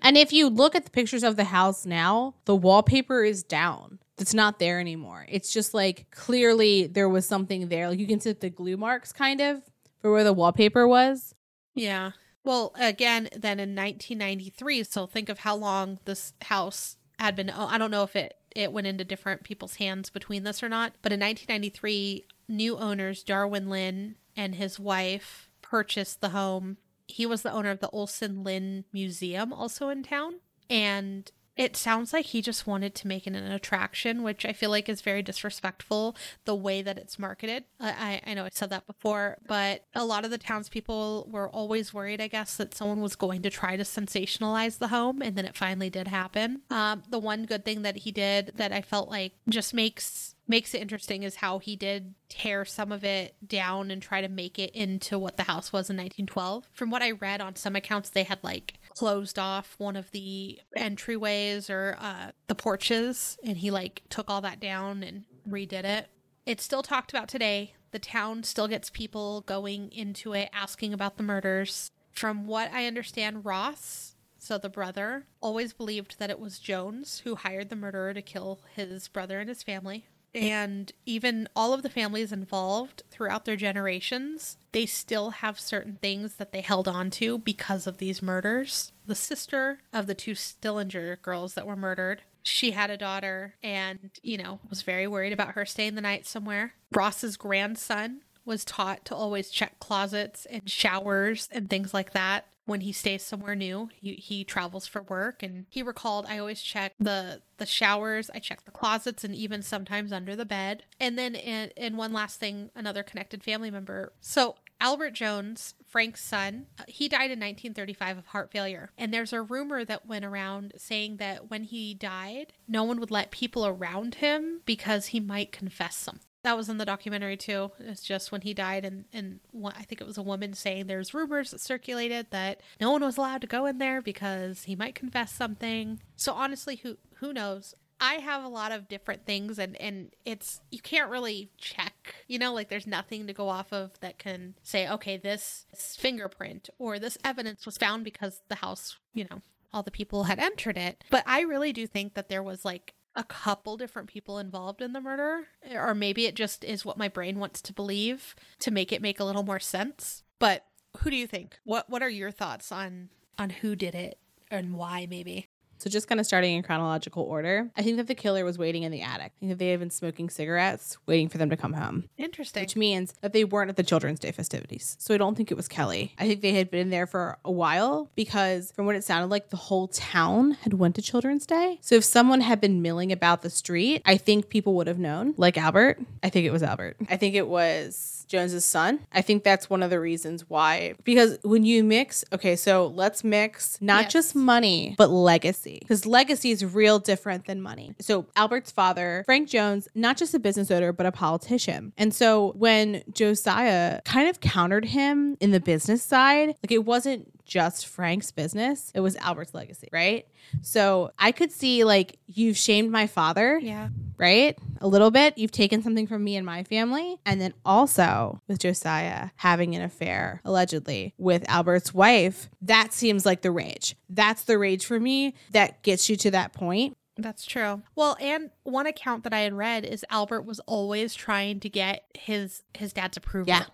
And 0.00 0.16
if 0.16 0.32
you 0.32 0.48
look 0.48 0.74
at 0.74 0.84
the 0.84 0.90
pictures 0.90 1.22
of 1.22 1.36
the 1.36 1.44
house 1.44 1.84
now, 1.84 2.34
the 2.46 2.56
wallpaper 2.56 3.22
is 3.22 3.42
down. 3.42 3.98
It's 4.18 4.34
not 4.34 4.58
there 4.58 4.80
anymore. 4.80 5.26
It's 5.28 5.52
just 5.52 5.74
like 5.74 6.10
clearly 6.10 6.86
there 6.86 7.08
was 7.08 7.26
something 7.26 7.68
there. 7.68 7.88
Like 7.88 7.98
you 7.98 8.06
can 8.06 8.20
see 8.20 8.32
the 8.32 8.50
glue 8.50 8.76
marks 8.76 9.12
kind 9.12 9.40
of 9.40 9.62
for 10.00 10.12
where 10.12 10.24
the 10.24 10.32
wallpaper 10.32 10.86
was. 10.86 11.34
Yeah. 11.74 12.12
Well, 12.44 12.72
again, 12.78 13.28
then 13.32 13.58
in 13.58 13.74
1993, 13.74 14.84
so 14.84 15.06
think 15.06 15.28
of 15.28 15.40
how 15.40 15.56
long 15.56 15.98
this 16.04 16.34
house 16.42 16.96
had 17.18 17.34
been. 17.34 17.50
Oh, 17.50 17.66
I 17.66 17.78
don't 17.78 17.90
know 17.90 18.02
if 18.02 18.14
it 18.14 18.36
it 18.54 18.72
went 18.72 18.86
into 18.86 19.04
different 19.04 19.42
people's 19.42 19.76
hands 19.76 20.10
between 20.10 20.44
this 20.44 20.62
or 20.62 20.68
not, 20.68 20.92
but 21.02 21.12
in 21.12 21.20
1993, 21.20 22.26
new 22.48 22.76
owners 22.76 23.22
Darwin 23.22 23.68
Linn 23.68 24.16
and 24.36 24.54
his 24.54 24.78
wife 24.78 25.48
purchased 25.62 26.20
the 26.20 26.30
home. 26.30 26.76
He 27.06 27.26
was 27.26 27.42
the 27.42 27.52
owner 27.52 27.70
of 27.70 27.80
the 27.80 27.90
Olson 27.90 28.44
Linn 28.44 28.84
Museum, 28.92 29.52
also 29.52 29.88
in 29.88 30.02
town, 30.02 30.34
and 30.70 31.30
it 31.56 31.76
sounds 31.76 32.12
like 32.12 32.26
he 32.26 32.42
just 32.42 32.66
wanted 32.66 32.94
to 32.96 33.06
make 33.06 33.26
it 33.26 33.34
an 33.34 33.50
attraction, 33.50 34.22
which 34.22 34.44
I 34.44 34.52
feel 34.52 34.70
like 34.70 34.88
is 34.88 35.00
very 35.00 35.22
disrespectful 35.22 36.16
the 36.44 36.54
way 36.54 36.82
that 36.82 36.98
it's 36.98 37.18
marketed. 37.18 37.64
I, 37.80 38.20
I 38.26 38.34
know 38.34 38.44
I 38.44 38.50
said 38.52 38.70
that 38.70 38.86
before, 38.86 39.38
but 39.46 39.84
a 39.94 40.04
lot 40.04 40.24
of 40.24 40.30
the 40.30 40.38
townspeople 40.38 41.28
were 41.30 41.48
always 41.48 41.94
worried, 41.94 42.20
I 42.20 42.26
guess, 42.26 42.56
that 42.56 42.74
someone 42.74 43.00
was 43.00 43.14
going 43.14 43.42
to 43.42 43.50
try 43.50 43.76
to 43.76 43.84
sensationalize 43.84 44.78
the 44.78 44.88
home, 44.88 45.22
and 45.22 45.36
then 45.36 45.44
it 45.44 45.56
finally 45.56 45.90
did 45.90 46.08
happen. 46.08 46.62
Um, 46.70 47.04
the 47.08 47.20
one 47.20 47.44
good 47.44 47.64
thing 47.64 47.82
that 47.82 47.98
he 47.98 48.10
did 48.10 48.52
that 48.56 48.72
I 48.72 48.82
felt 48.82 49.08
like 49.08 49.34
just 49.48 49.72
makes 49.74 50.34
makes 50.46 50.74
it 50.74 50.82
interesting 50.82 51.22
is 51.22 51.36
how 51.36 51.58
he 51.58 51.74
did 51.74 52.14
tear 52.28 52.64
some 52.64 52.92
of 52.92 53.04
it 53.04 53.34
down 53.46 53.90
and 53.90 54.02
try 54.02 54.20
to 54.20 54.28
make 54.28 54.58
it 54.58 54.70
into 54.74 55.18
what 55.18 55.36
the 55.36 55.44
house 55.44 55.72
was 55.72 55.88
in 55.88 55.96
1912. 55.96 56.68
From 56.72 56.90
what 56.90 57.02
I 57.02 57.12
read 57.12 57.40
on 57.40 57.56
some 57.56 57.76
accounts, 57.76 58.10
they 58.10 58.24
had 58.24 58.38
like 58.42 58.74
closed 58.94 59.38
off 59.38 59.74
one 59.78 59.96
of 59.96 60.10
the 60.12 60.60
entryways 60.76 61.68
or 61.68 61.96
uh, 62.00 62.30
the 62.46 62.54
porches, 62.54 63.38
and 63.44 63.58
he 63.58 63.70
like 63.70 64.02
took 64.08 64.30
all 64.30 64.40
that 64.40 64.60
down 64.60 65.02
and 65.02 65.24
redid 65.48 65.84
it. 65.84 66.08
It's 66.46 66.64
still 66.64 66.82
talked 66.82 67.10
about 67.10 67.28
today. 67.28 67.74
The 67.90 67.98
town 67.98 68.42
still 68.42 68.68
gets 68.68 68.90
people 68.90 69.42
going 69.42 69.90
into 69.92 70.32
it 70.32 70.50
asking 70.52 70.92
about 70.92 71.16
the 71.16 71.22
murders. 71.22 71.90
From 72.12 72.46
what 72.46 72.72
I 72.72 72.86
understand, 72.86 73.44
Ross, 73.44 74.14
so 74.38 74.58
the 74.58 74.68
brother, 74.68 75.26
always 75.40 75.72
believed 75.72 76.18
that 76.18 76.30
it 76.30 76.38
was 76.38 76.58
Jones 76.58 77.22
who 77.24 77.34
hired 77.34 77.70
the 77.70 77.76
murderer 77.76 78.12
to 78.14 78.22
kill 78.22 78.60
his 78.74 79.08
brother 79.08 79.40
and 79.40 79.48
his 79.48 79.62
family. 79.62 80.06
And 80.34 80.90
even 81.06 81.48
all 81.54 81.72
of 81.72 81.82
the 81.82 81.88
families 81.88 82.32
involved 82.32 83.02
throughout 83.10 83.44
their 83.44 83.56
generations, 83.56 84.56
they 84.72 84.86
still 84.86 85.30
have 85.30 85.60
certain 85.60 85.98
things 86.02 86.36
that 86.36 86.52
they 86.52 86.60
held 86.60 86.88
on 86.88 87.10
to 87.12 87.38
because 87.38 87.86
of 87.86 87.98
these 87.98 88.22
murders. 88.22 88.92
The 89.06 89.14
sister 89.14 89.78
of 89.92 90.06
the 90.06 90.14
two 90.14 90.34
Stillinger 90.34 91.20
girls 91.22 91.54
that 91.54 91.66
were 91.66 91.76
murdered, 91.76 92.22
she 92.42 92.72
had 92.72 92.90
a 92.90 92.96
daughter 92.96 93.54
and, 93.62 94.10
you 94.22 94.36
know, 94.36 94.58
was 94.68 94.82
very 94.82 95.06
worried 95.06 95.32
about 95.32 95.52
her 95.52 95.64
staying 95.64 95.94
the 95.94 96.00
night 96.00 96.26
somewhere. 96.26 96.74
Ross's 96.92 97.36
grandson 97.36 98.22
was 98.44 98.64
taught 98.64 99.04
to 99.06 99.14
always 99.14 99.50
check 99.50 99.78
closets 99.78 100.46
and 100.46 100.68
showers 100.68 101.48
and 101.52 101.70
things 101.70 101.94
like 101.94 102.12
that 102.12 102.46
when 102.66 102.80
he 102.80 102.92
stays 102.92 103.22
somewhere 103.22 103.54
new. 103.54 103.88
He, 103.94 104.14
he 104.14 104.44
travels 104.44 104.86
for 104.86 105.02
work 105.02 105.42
and 105.42 105.66
he 105.68 105.82
recalled 105.82 106.26
I 106.28 106.38
always 106.38 106.62
check 106.62 106.92
the 106.98 107.42
the 107.56 107.66
showers, 107.66 108.30
I 108.34 108.40
check 108.40 108.64
the 108.64 108.70
closets 108.70 109.22
and 109.22 109.34
even 109.34 109.62
sometimes 109.62 110.12
under 110.12 110.34
the 110.34 110.44
bed. 110.44 110.82
And 110.98 111.16
then 111.18 111.34
in, 111.34 111.70
in 111.76 111.96
one 111.96 112.12
last 112.12 112.40
thing, 112.40 112.70
another 112.74 113.02
connected 113.02 113.44
family 113.44 113.70
member. 113.70 114.12
So 114.20 114.56
Albert 114.80 115.12
Jones, 115.12 115.74
Frank's 115.86 116.22
son, 116.22 116.66
uh, 116.78 116.84
he 116.88 117.08
died 117.08 117.30
in 117.30 117.38
1935 117.38 118.18
of 118.18 118.26
heart 118.26 118.50
failure. 118.50 118.90
And 118.98 119.14
there's 119.14 119.32
a 119.32 119.40
rumor 119.40 119.84
that 119.84 120.06
went 120.06 120.24
around 120.24 120.72
saying 120.76 121.18
that 121.18 121.48
when 121.48 121.62
he 121.62 121.94
died, 121.94 122.52
no 122.66 122.82
one 122.84 122.98
would 122.98 123.10
let 123.10 123.30
people 123.30 123.66
around 123.66 124.16
him 124.16 124.60
because 124.64 125.06
he 125.06 125.20
might 125.20 125.52
confess 125.52 125.96
something. 125.96 126.26
That 126.44 126.56
was 126.56 126.68
in 126.68 126.76
the 126.76 126.84
documentary 126.84 127.36
too. 127.38 127.72
It's 127.78 128.02
just 128.02 128.30
when 128.30 128.42
he 128.42 128.54
died, 128.54 128.84
and 128.84 129.06
and 129.12 129.40
one, 129.50 129.72
I 129.76 129.82
think 129.82 130.00
it 130.00 130.06
was 130.06 130.18
a 130.18 130.22
woman 130.22 130.52
saying 130.52 130.86
there's 130.86 131.14
rumors 131.14 131.50
that 131.50 131.60
circulated 131.60 132.26
that 132.30 132.60
no 132.80 132.92
one 132.92 133.02
was 133.02 133.16
allowed 133.16 133.40
to 133.40 133.46
go 133.46 133.66
in 133.66 133.78
there 133.78 134.02
because 134.02 134.64
he 134.64 134.76
might 134.76 134.94
confess 134.94 135.32
something. 135.32 136.00
So 136.16 136.34
honestly, 136.34 136.76
who 136.76 136.98
who 137.16 137.32
knows? 137.32 137.74
I 138.00 138.14
have 138.14 138.44
a 138.44 138.48
lot 138.48 138.72
of 138.72 138.88
different 138.88 139.24
things 139.24 139.58
and 139.58 139.80
and 139.80 140.10
it's 140.26 140.60
you 140.70 140.80
can't 140.80 141.10
really 141.10 141.50
check. 141.56 142.14
You 142.28 142.38
know, 142.38 142.52
like 142.52 142.68
there's 142.68 142.86
nothing 142.86 143.26
to 143.26 143.32
go 143.32 143.48
off 143.48 143.72
of 143.72 143.98
that 144.00 144.18
can 144.18 144.54
say, 144.62 144.86
okay, 144.88 145.16
this, 145.16 145.64
this 145.70 145.96
fingerprint 145.98 146.68
or 146.78 146.98
this 146.98 147.16
evidence 147.24 147.64
was 147.64 147.78
found 147.78 148.04
because 148.04 148.42
the 148.48 148.56
house, 148.56 148.98
you 149.14 149.26
know, 149.30 149.40
all 149.72 149.82
the 149.82 149.90
people 149.90 150.24
had 150.24 150.38
entered 150.38 150.76
it. 150.76 151.02
But 151.10 151.24
I 151.26 151.40
really 151.40 151.72
do 151.72 151.86
think 151.86 152.14
that 152.14 152.28
there 152.28 152.42
was 152.42 152.64
like 152.64 152.94
a 153.16 153.24
couple 153.24 153.76
different 153.76 154.08
people 154.08 154.38
involved 154.38 154.82
in 154.82 154.92
the 154.92 155.00
murder 155.00 155.46
or 155.74 155.94
maybe 155.94 156.26
it 156.26 156.34
just 156.34 156.64
is 156.64 156.84
what 156.84 156.98
my 156.98 157.08
brain 157.08 157.38
wants 157.38 157.60
to 157.62 157.72
believe 157.72 158.34
to 158.58 158.70
make 158.70 158.92
it 158.92 159.00
make 159.02 159.20
a 159.20 159.24
little 159.24 159.44
more 159.44 159.60
sense. 159.60 160.22
But 160.38 160.64
who 160.98 161.10
do 161.10 161.16
you 161.16 161.26
think? 161.26 161.58
What 161.64 161.88
what 161.88 162.02
are 162.02 162.08
your 162.08 162.30
thoughts 162.30 162.72
on 162.72 163.10
on 163.38 163.50
who 163.50 163.76
did 163.76 163.94
it 163.94 164.18
and 164.50 164.74
why 164.74 165.06
maybe? 165.08 165.48
So 165.84 165.90
just 165.90 166.08
kind 166.08 166.18
of 166.18 166.24
starting 166.24 166.56
in 166.56 166.62
chronological 166.62 167.24
order, 167.24 167.70
I 167.76 167.82
think 167.82 167.98
that 167.98 168.06
the 168.06 168.14
killer 168.14 168.42
was 168.42 168.56
waiting 168.56 168.84
in 168.84 168.90
the 168.90 169.02
attic. 169.02 169.32
I 169.36 169.38
think 169.38 169.52
that 169.52 169.58
they 169.58 169.68
had 169.68 169.80
been 169.80 169.90
smoking 169.90 170.30
cigarettes, 170.30 170.96
waiting 171.04 171.28
for 171.28 171.36
them 171.36 171.50
to 171.50 171.58
come 171.58 171.74
home. 171.74 172.08
Interesting. 172.16 172.62
Which 172.62 172.74
means 172.74 173.12
that 173.20 173.34
they 173.34 173.44
weren't 173.44 173.68
at 173.68 173.76
the 173.76 173.82
Children's 173.82 174.18
Day 174.18 174.32
festivities. 174.32 174.96
So 174.98 175.12
I 175.12 175.18
don't 175.18 175.34
think 175.34 175.50
it 175.50 175.56
was 175.58 175.68
Kelly. 175.68 176.14
I 176.18 176.26
think 176.26 176.40
they 176.40 176.52
had 176.52 176.70
been 176.70 176.88
there 176.88 177.06
for 177.06 177.36
a 177.44 177.50
while 177.50 178.10
because 178.14 178.72
from 178.72 178.86
what 178.86 178.96
it 178.96 179.04
sounded 179.04 179.30
like, 179.30 179.50
the 179.50 179.58
whole 179.58 179.88
town 179.88 180.52
had 180.52 180.72
went 180.72 180.94
to 180.94 181.02
Children's 181.02 181.44
Day. 181.44 181.80
So 181.82 181.96
if 181.96 182.04
someone 182.04 182.40
had 182.40 182.62
been 182.62 182.80
milling 182.80 183.12
about 183.12 183.42
the 183.42 183.50
street, 183.50 184.00
I 184.06 184.16
think 184.16 184.48
people 184.48 184.72
would 184.76 184.86
have 184.86 184.98
known. 184.98 185.34
Like 185.36 185.58
Albert. 185.58 186.00
I 186.22 186.30
think 186.30 186.46
it 186.46 186.50
was 186.50 186.62
Albert. 186.62 186.96
I 187.10 187.18
think 187.18 187.34
it 187.34 187.46
was 187.46 188.23
Jones's 188.34 188.64
son. 188.64 189.00
I 189.12 189.22
think 189.22 189.44
that's 189.44 189.70
one 189.70 189.82
of 189.82 189.90
the 189.90 190.00
reasons 190.00 190.48
why. 190.48 190.94
Because 191.04 191.38
when 191.42 191.64
you 191.64 191.84
mix, 191.84 192.24
okay, 192.32 192.56
so 192.56 192.86
let's 192.88 193.22
mix 193.22 193.78
not 193.80 194.04
Yes. 194.04 194.12
just 194.12 194.34
money, 194.34 194.94
but 194.98 195.08
legacy. 195.10 195.78
Because 195.80 196.04
legacy 196.04 196.50
is 196.50 196.64
real 196.64 196.98
different 196.98 197.46
than 197.46 197.62
money. 197.62 197.94
So 198.00 198.26
Albert's 198.36 198.70
father, 198.70 199.22
Frank 199.24 199.48
Jones, 199.48 199.86
not 199.94 200.16
just 200.16 200.34
a 200.34 200.38
business 200.38 200.70
owner, 200.70 200.92
but 200.92 201.06
a 201.06 201.12
politician. 201.12 201.92
And 201.96 202.12
so 202.14 202.52
when 202.56 203.02
Josiah 203.12 204.00
kind 204.04 204.28
of 204.28 204.40
countered 204.40 204.84
him 204.86 205.36
in 205.40 205.52
the 205.52 205.60
business 205.60 206.02
side, 206.02 206.48
like 206.62 206.72
it 206.72 206.84
wasn't 206.84 207.30
just 207.44 207.86
Frank's 207.86 208.30
business, 208.32 208.90
it 208.94 209.00
was 209.00 209.16
Albert's 209.16 209.54
legacy, 209.54 209.88
right? 209.92 210.26
So 210.62 211.10
I 211.18 211.30
could 211.32 211.52
see 211.52 211.84
like 211.84 212.18
you've 212.26 212.56
shamed 212.56 212.90
my 212.90 213.06
father 213.06 213.58
yeah. 213.62 213.88
Right? 214.18 214.58
A 214.80 214.86
little 214.86 215.10
bit. 215.10 215.38
You've 215.38 215.52
taken 215.52 215.82
something 215.82 216.06
from 216.06 216.24
me 216.24 216.36
and 216.36 216.46
my 216.46 216.62
family. 216.64 217.18
And 217.24 217.40
then 217.40 217.54
also 217.64 218.40
with 218.48 218.60
Josiah 218.60 219.30
having 219.36 219.74
an 219.74 219.82
affair, 219.82 220.40
allegedly, 220.44 221.14
with 221.18 221.48
Albert's 221.48 221.94
wife. 221.94 222.48
That 222.62 222.92
seems 222.92 223.26
like 223.26 223.42
the 223.42 223.50
rage. 223.50 223.96
That's 224.08 224.44
the 224.44 224.58
rage 224.58 224.86
for 224.86 225.00
me 225.00 225.34
that 225.52 225.82
gets 225.82 226.08
you 226.08 226.16
to 226.16 226.30
that 226.32 226.52
point. 226.52 226.96
That's 227.16 227.44
true. 227.44 227.82
Well, 227.94 228.16
and 228.20 228.50
one 228.64 228.86
account 228.86 229.24
that 229.24 229.32
I 229.32 229.40
had 229.40 229.52
read 229.52 229.84
is 229.84 230.04
Albert 230.10 230.42
was 230.42 230.58
always 230.60 231.14
trying 231.14 231.60
to 231.60 231.68
get 231.68 232.04
his 232.14 232.62
his 232.76 232.92
dad's 232.92 233.16
approval. 233.16 233.48
Yeah. 233.48 233.66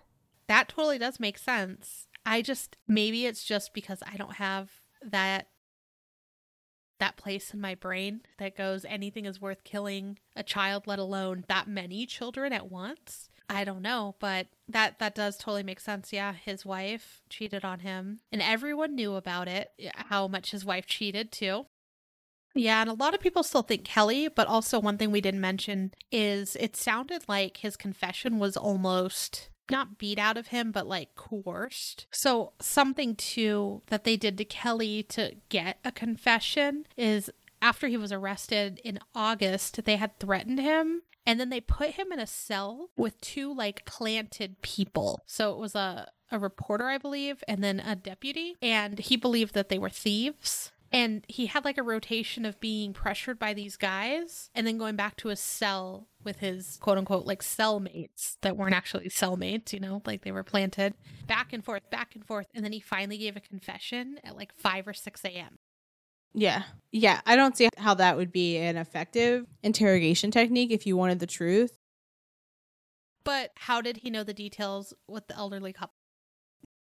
That 0.47 0.69
totally 0.69 0.99
does 0.99 1.19
make 1.19 1.37
sense. 1.37 2.07
I 2.25 2.41
just 2.41 2.77
maybe 2.87 3.25
it's 3.25 3.43
just 3.43 3.73
because 3.73 4.03
I 4.05 4.15
don't 4.15 4.35
have 4.35 4.69
that 5.03 5.47
that 7.01 7.17
place 7.17 7.53
in 7.53 7.59
my 7.59 7.75
brain 7.75 8.21
that 8.37 8.55
goes 8.55 8.85
anything 8.85 9.25
is 9.25 9.41
worth 9.41 9.65
killing 9.65 10.17
a 10.35 10.43
child 10.43 10.87
let 10.87 10.99
alone 10.99 11.43
that 11.49 11.67
many 11.67 12.05
children 12.05 12.53
at 12.53 12.71
once. 12.71 13.27
I 13.49 13.65
don't 13.65 13.81
know, 13.81 14.15
but 14.19 14.47
that 14.69 14.99
that 14.99 15.15
does 15.15 15.37
totally 15.37 15.63
make 15.63 15.81
sense. 15.81 16.13
Yeah, 16.13 16.31
his 16.33 16.65
wife 16.65 17.21
cheated 17.29 17.65
on 17.65 17.79
him 17.79 18.21
and 18.31 18.41
everyone 18.41 18.95
knew 18.95 19.15
about 19.15 19.49
it, 19.49 19.71
how 19.95 20.29
much 20.29 20.51
his 20.51 20.63
wife 20.63 20.85
cheated 20.85 21.33
too. 21.33 21.65
Yeah, 22.53 22.81
and 22.81 22.89
a 22.89 22.93
lot 22.93 23.13
of 23.13 23.21
people 23.21 23.43
still 23.43 23.61
think 23.61 23.83
Kelly, 23.83 24.27
but 24.27 24.47
also 24.47 24.79
one 24.79 24.97
thing 24.97 25.11
we 25.11 25.21
didn't 25.21 25.41
mention 25.41 25.91
is 26.11 26.55
it 26.57 26.75
sounded 26.75 27.23
like 27.27 27.57
his 27.57 27.77
confession 27.77 28.39
was 28.39 28.57
almost 28.57 29.49
not 29.71 29.97
beat 29.97 30.19
out 30.19 30.37
of 30.37 30.47
him, 30.47 30.71
but 30.71 30.87
like 30.87 31.15
coerced. 31.15 32.05
So, 32.11 32.53
something 32.59 33.15
too 33.15 33.81
that 33.87 34.03
they 34.03 34.17
did 34.17 34.37
to 34.37 34.45
Kelly 34.45 35.03
to 35.03 35.35
get 35.49 35.79
a 35.83 35.91
confession 35.91 36.85
is 36.95 37.29
after 37.61 37.87
he 37.87 37.97
was 37.97 38.11
arrested 38.11 38.81
in 38.83 38.99
August, 39.15 39.83
they 39.85 39.95
had 39.95 40.19
threatened 40.19 40.59
him 40.59 41.03
and 41.25 41.39
then 41.39 41.49
they 41.49 41.61
put 41.61 41.91
him 41.91 42.11
in 42.11 42.19
a 42.19 42.27
cell 42.27 42.89
with 42.97 43.19
two 43.21 43.53
like 43.53 43.85
planted 43.85 44.61
people. 44.61 45.21
So 45.25 45.51
it 45.51 45.57
was 45.57 45.75
a 45.75 46.09
a 46.31 46.39
reporter, 46.39 46.85
I 46.85 46.97
believe, 46.97 47.43
and 47.47 47.63
then 47.63 47.81
a 47.81 47.95
deputy, 47.95 48.55
and 48.61 48.97
he 48.99 49.17
believed 49.17 49.53
that 49.53 49.67
they 49.67 49.77
were 49.77 49.89
thieves. 49.89 50.71
And 50.91 51.23
he 51.27 51.45
had 51.45 51.63
like 51.63 51.77
a 51.77 51.83
rotation 51.83 52.45
of 52.45 52.59
being 52.59 52.91
pressured 52.91 53.39
by 53.39 53.53
these 53.53 53.77
guys 53.77 54.49
and 54.53 54.67
then 54.67 54.77
going 54.77 54.97
back 54.97 55.15
to 55.17 55.29
his 55.29 55.39
cell 55.39 56.07
with 56.23 56.39
his 56.39 56.77
quote 56.81 56.97
unquote 56.97 57.25
like 57.25 57.41
cellmates 57.41 58.35
that 58.41 58.57
weren't 58.57 58.75
actually 58.75 59.07
cellmates, 59.07 59.71
you 59.71 59.79
know, 59.79 60.01
like 60.05 60.23
they 60.23 60.33
were 60.33 60.43
planted 60.43 60.93
back 61.27 61.53
and 61.53 61.63
forth, 61.63 61.89
back 61.89 62.13
and 62.15 62.25
forth. 62.25 62.47
And 62.53 62.65
then 62.65 62.73
he 62.73 62.81
finally 62.81 63.17
gave 63.17 63.37
a 63.37 63.41
confession 63.41 64.19
at 64.23 64.35
like 64.35 64.53
5 64.53 64.87
or 64.89 64.93
6 64.93 65.25
a.m. 65.25 65.59
Yeah. 66.33 66.63
Yeah. 66.91 67.21
I 67.25 67.35
don't 67.35 67.55
see 67.55 67.69
how 67.77 67.93
that 67.95 68.17
would 68.17 68.31
be 68.31 68.57
an 68.57 68.75
effective 68.75 69.45
interrogation 69.63 70.29
technique 70.31 70.71
if 70.71 70.85
you 70.85 70.97
wanted 70.97 71.19
the 71.19 71.27
truth. 71.27 71.77
But 73.23 73.51
how 73.55 73.81
did 73.81 73.97
he 73.97 74.09
know 74.09 74.23
the 74.23 74.33
details 74.33 74.93
with 75.07 75.27
the 75.27 75.37
elderly 75.37 75.73
couple? 75.73 75.93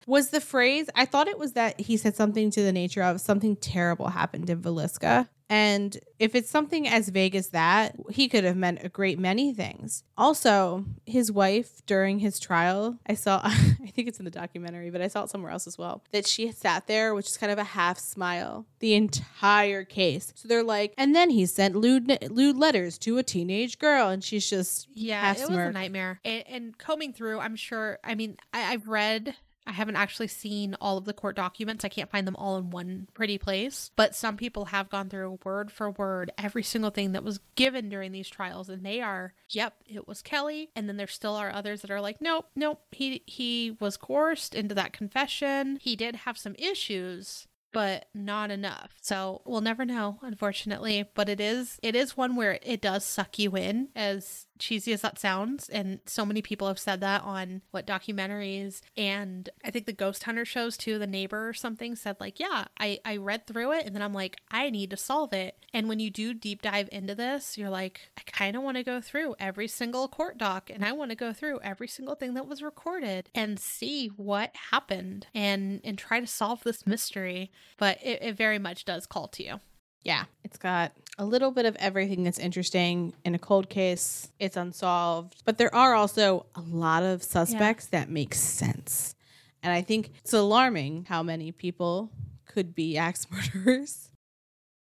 Was 0.08 0.30
the 0.30 0.42
phrase, 0.42 0.90
I 0.96 1.06
thought 1.06 1.28
it 1.28 1.40
was 1.40 1.54
that 1.54 1.80
he 1.80 1.98
said 1.98 2.16
something 2.16 2.52
to 2.52 2.62
the 2.62 2.72
nature 2.72 3.04
of 3.04 3.22
something 3.22 3.56
terrible 3.56 4.10
happened 4.10 4.50
in 4.50 4.62
Villisca. 4.62 5.28
And 5.52 6.00
if 6.18 6.34
it's 6.34 6.50
something 6.50 6.88
as 6.88 7.10
vague 7.10 7.36
as 7.36 7.50
that, 7.50 7.94
he 8.10 8.30
could 8.30 8.46
have 8.46 8.56
meant 8.56 8.86
a 8.86 8.90
great 8.90 9.20
many 9.20 9.54
things. 9.54 10.06
Also, 10.18 10.86
his 11.06 11.30
wife 11.30 11.86
during 11.86 12.20
his 12.20 12.40
trial, 12.40 12.98
I 13.06 13.16
saw, 13.16 13.42
I 13.44 13.92
think 13.94 14.08
it's 14.08 14.18
in 14.18 14.24
the 14.24 14.32
documentary, 14.32 14.92
but 14.92 15.02
I 15.02 15.10
saw 15.10 15.24
it 15.24 15.30
somewhere 15.30 15.52
else 15.52 15.68
as 15.68 15.78
well, 15.78 16.06
that 16.12 16.26
she 16.26 16.50
sat 16.54 16.88
there, 16.88 17.14
which 17.14 17.28
is 17.28 17.36
kind 17.36 17.52
of 17.52 17.60
a 17.60 17.66
half 17.66 18.00
smile 18.00 18.66
the 18.80 18.94
entire 18.94 19.84
case. 19.84 20.32
So 20.38 20.48
they're 20.48 20.64
like, 20.64 20.94
and 20.98 21.14
then 21.14 21.30
he 21.30 21.46
sent 21.46 21.76
lewd, 21.76 22.18
lewd 22.32 22.56
letters 22.56 22.98
to 23.00 23.18
a 23.18 23.24
teenage 23.24 23.78
girl, 23.78 24.08
and 24.08 24.24
she's 24.24 24.50
just 24.50 24.88
Yeah, 24.94 25.34
it 25.34 25.50
was 25.50 25.50
a 25.50 25.72
nightmare. 25.72 26.22
And, 26.24 26.46
and 26.48 26.78
combing 26.78 27.12
through, 27.12 27.42
I'm 27.42 27.58
sure. 27.58 28.00
I 28.06 28.16
mean, 28.16 28.38
I, 28.54 28.72
I've 28.72 28.88
read. 28.88 29.36
I 29.72 29.74
haven't 29.74 29.96
actually 29.96 30.28
seen 30.28 30.76
all 30.82 30.98
of 30.98 31.06
the 31.06 31.14
court 31.14 31.38
documents. 31.38 31.86
I 31.86 31.90
can't 31.90 32.12
find 32.12 32.28
them 32.28 32.36
all 32.36 32.58
in 32.58 32.72
one 32.72 33.08
pretty 33.14 33.38
place. 33.38 33.90
But 33.96 34.14
some 34.14 34.36
people 34.36 34.66
have 34.66 34.90
gone 34.90 35.08
through 35.10 35.40
word 35.46 35.72
for 35.72 35.90
word 35.90 36.30
every 36.38 36.62
single 36.62 36.92
thing 36.92 37.14
that 37.14 37.24
was 37.24 37.40
given 37.56 37.88
during 37.88 38.12
these 38.12 38.28
trials, 38.28 38.68
and 38.68 38.86
they 38.86 39.00
are, 39.00 39.34
yep, 39.50 39.76
it 39.88 40.10
was 40.10 40.22
Kelly. 40.22 40.72
And 40.76 40.90
then 40.90 40.98
there 40.98 41.08
still 41.08 41.36
are 41.36 41.54
others 41.54 41.82
that 41.82 41.92
are 41.92 42.02
like, 42.02 42.20
nope, 42.20 42.50
nope, 42.54 42.82
he 42.92 43.24
he 43.26 43.78
was 43.80 43.96
coerced 43.96 44.54
into 44.54 44.76
that 44.76 44.92
confession. 44.92 45.78
He 45.82 45.96
did 45.96 46.18
have 46.18 46.38
some 46.38 46.56
issues, 46.60 47.48
but 47.72 48.08
not 48.14 48.52
enough. 48.52 48.92
So 49.02 49.42
we'll 49.46 49.62
never 49.62 49.86
know, 49.86 50.20
unfortunately. 50.22 51.10
But 51.16 51.30
it 51.30 51.40
is 51.40 51.80
it 51.82 51.96
is 51.96 52.18
one 52.18 52.36
where 52.36 52.60
it 52.62 52.82
does 52.82 53.06
suck 53.06 53.40
you 53.40 53.56
in, 53.56 53.88
as 53.96 54.48
cheesy 54.62 54.94
as 54.94 55.02
that 55.02 55.20
sounds. 55.20 55.68
And 55.68 56.00
so 56.06 56.26
many 56.26 56.42
people 56.42 56.68
have 56.68 56.80
said 56.80 57.02
that 57.02 57.24
on 57.24 57.62
what 57.72 57.88
documentaries 57.88 58.82
and 58.96 59.50
I 59.66 59.72
think 59.72 59.86
the 59.86 59.94
ghost 59.94 60.24
hunter 60.24 60.46
shows 60.46 60.78
too, 60.78 61.00
the 61.00 61.08
neighbor 61.08 61.50
or 61.50 61.54
something 61.54 61.96
said 61.96 62.16
like, 62.20 62.40
Yeah, 62.40 62.66
I, 62.80 63.00
I 63.04 63.18
read 63.18 63.48
through 63.48 63.74
it 63.74 63.86
and 63.86 63.96
then 63.96 64.02
I'm 64.02 64.14
like, 64.14 64.38
I 64.50 64.70
need 64.70 64.92
to 64.92 64.98
solve 64.98 65.34
it. 65.34 65.58
And 65.74 65.90
when 65.90 66.00
you 66.00 66.10
do 66.10 66.34
deep 66.34 66.62
dive 66.62 66.90
into 66.92 67.16
this, 67.16 67.58
you're 67.58 67.70
like, 67.70 68.12
I 68.18 68.22
kinda 68.26 68.62
wanna 68.62 68.84
go 68.84 69.02
through 69.02 69.36
every 69.40 69.68
single 69.68 70.08
court 70.08 70.38
doc 70.38 70.70
and 70.70 70.86
I 70.86 70.92
wanna 70.92 71.16
go 71.16 71.34
through 71.34 71.60
every 71.62 71.88
single 71.88 72.16
thing 72.16 72.36
that 72.36 72.48
was 72.48 72.62
recorded 72.62 73.30
and 73.34 73.60
see 73.60 74.08
what 74.16 74.56
happened 74.72 75.28
and 75.34 75.82
and 75.84 75.98
try 75.98 76.20
to 76.20 76.28
solve 76.28 76.64
this 76.64 76.86
mystery 76.86 77.52
but 77.78 77.98
it, 78.04 78.22
it 78.22 78.38
very 78.38 78.60
much 78.60 78.86
does 78.86 79.06
call 79.06 79.28
to 79.30 79.44
you. 79.44 79.60
Yeah, 80.04 80.26
it's 80.44 80.58
got 80.58 80.94
a 81.18 81.26
little 81.26 81.52
bit 81.52 81.66
of 81.66 81.76
everything 81.76 82.24
that's 82.24 82.40
interesting 82.40 83.14
in 83.24 83.36
a 83.36 83.40
cold 83.40 83.70
case. 83.70 84.32
It's 84.40 84.58
unsolved, 84.58 85.44
but 85.46 85.58
there 85.58 85.74
are 85.76 85.94
also 85.94 86.46
a 86.56 86.62
lot 86.62 87.04
of 87.04 87.22
suspects 87.24 87.86
that 87.88 88.10
make 88.10 88.34
sense. 88.34 89.16
And 89.62 89.72
I 89.72 89.82
think 89.82 90.12
it's 90.18 90.34
alarming 90.34 91.06
how 91.08 91.22
many 91.22 91.52
people 91.52 92.10
could 92.46 92.74
be 92.74 92.98
axe 92.98 93.28
murderers. 93.30 94.10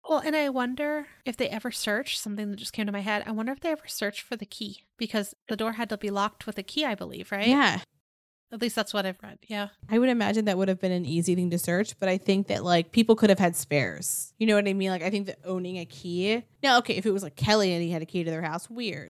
Well, 0.07 0.19
and 0.19 0.35
I 0.35 0.48
wonder 0.49 1.07
if 1.26 1.35
they 1.35 1.49
ever 1.49 1.69
searched 1.69 2.19
something 2.19 2.52
that 2.52 2.57
just 2.57 2.72
came 2.72 2.85
to 2.85 2.94
my 2.94 3.02
head. 3.02 3.23
I 3.26 3.31
wonder 3.31 3.52
if 3.52 3.60
they 3.60 3.72
ever 3.72 3.88
searched 3.88 4.22
for 4.22 4.38
the 4.38 4.45
key 4.45 4.84
because 4.98 5.34
the 5.49 5.57
door 5.57 5.73
had 5.73 5.89
to 5.89 5.98
be 5.98 6.10
locked 6.10 6.45
with 6.45 6.57
a 6.57 6.64
key, 6.64 6.85
I 6.85 6.95
believe, 6.95 7.30
right? 7.31 7.48
Yeah. 7.48 7.80
At 8.52 8.61
least 8.61 8.76
that's 8.76 8.94
what 8.94 9.06
I've 9.06 9.22
read. 9.22 9.40
Yeah. 9.48 9.69
I 9.90 9.99
would 9.99 10.10
imagine 10.10 10.45
that 10.45 10.57
would 10.57 10.69
have 10.69 10.80
been 10.80 10.91
an 10.91 11.06
easy 11.06 11.36
thing 11.36 11.49
to 11.49 11.60
search, 11.60 11.99
but 11.99 12.07
I 12.07 12.18
think 12.18 12.48
that 12.48 12.64
like 12.64 12.91
people 12.91 13.15
could 13.15 13.30
have 13.30 13.40
had 13.40 13.56
spares. 13.56 14.34
You 14.38 14.48
know 14.48 14.56
what 14.56 14.68
I 14.68 14.74
mean? 14.74 14.90
Like 14.90 15.03
I 15.03 15.10
think 15.10 15.28
that 15.28 15.40
owning 15.44 15.78
a 15.78 15.86
key. 15.86 16.44
Now, 16.64 16.78
okay, 16.80 16.95
if 16.95 17.06
it 17.06 17.11
was 17.11 17.24
like 17.24 17.36
Kelly 17.36 17.74
and 17.74 17.84
he 17.84 17.91
had 17.91 18.02
a 18.02 18.06
key 18.06 18.24
to 18.24 18.32
their 18.32 18.41
house, 18.41 18.69
weird. 18.69 19.10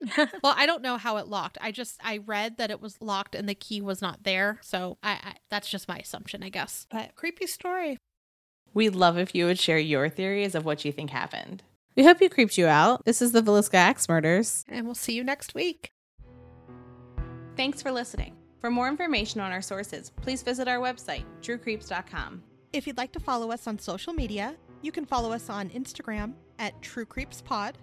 well, 0.16 0.54
I 0.56 0.66
don't 0.66 0.82
know 0.82 0.96
how 0.96 1.16
it 1.18 1.28
locked. 1.28 1.58
I 1.60 1.70
just 1.70 2.00
I 2.02 2.18
read 2.18 2.58
that 2.58 2.70
it 2.70 2.80
was 2.80 3.00
locked 3.00 3.34
and 3.34 3.48
the 3.48 3.54
key 3.54 3.80
was 3.80 4.02
not 4.02 4.24
there. 4.24 4.58
So 4.62 4.98
I, 5.02 5.12
I 5.12 5.34
that's 5.48 5.70
just 5.70 5.88
my 5.88 5.98
assumption, 5.98 6.42
I 6.42 6.48
guess. 6.48 6.86
But 6.90 7.14
creepy 7.14 7.46
story. 7.46 7.98
We'd 8.74 8.96
love 8.96 9.16
if 9.16 9.34
you 9.34 9.46
would 9.46 9.60
share 9.60 9.78
your 9.78 10.08
theories 10.08 10.56
of 10.56 10.64
what 10.64 10.84
you 10.84 10.90
think 10.90 11.10
happened. 11.10 11.62
We 11.96 12.02
hope 12.02 12.20
you 12.20 12.28
creeped 12.28 12.58
you 12.58 12.66
out. 12.66 13.04
This 13.04 13.22
is 13.22 13.30
the 13.30 13.40
Villisca 13.40 13.74
Axe 13.74 14.08
Murders. 14.08 14.64
And 14.68 14.84
we'll 14.84 14.96
see 14.96 15.12
you 15.12 15.22
next 15.22 15.54
week. 15.54 15.93
Thanks 17.56 17.80
for 17.80 17.92
listening. 17.92 18.34
For 18.60 18.70
more 18.70 18.88
information 18.88 19.40
on 19.40 19.52
our 19.52 19.62
sources, 19.62 20.10
please 20.10 20.42
visit 20.42 20.66
our 20.68 20.78
website, 20.78 21.24
truecreeps.com. 21.42 22.42
If 22.72 22.86
you'd 22.86 22.96
like 22.96 23.12
to 23.12 23.20
follow 23.20 23.52
us 23.52 23.66
on 23.66 23.78
social 23.78 24.12
media, 24.12 24.56
you 24.82 24.90
can 24.90 25.04
follow 25.04 25.32
us 25.32 25.48
on 25.48 25.70
Instagram 25.70 26.32
at 26.58 26.80
TrueCreepsPod, 26.82 27.74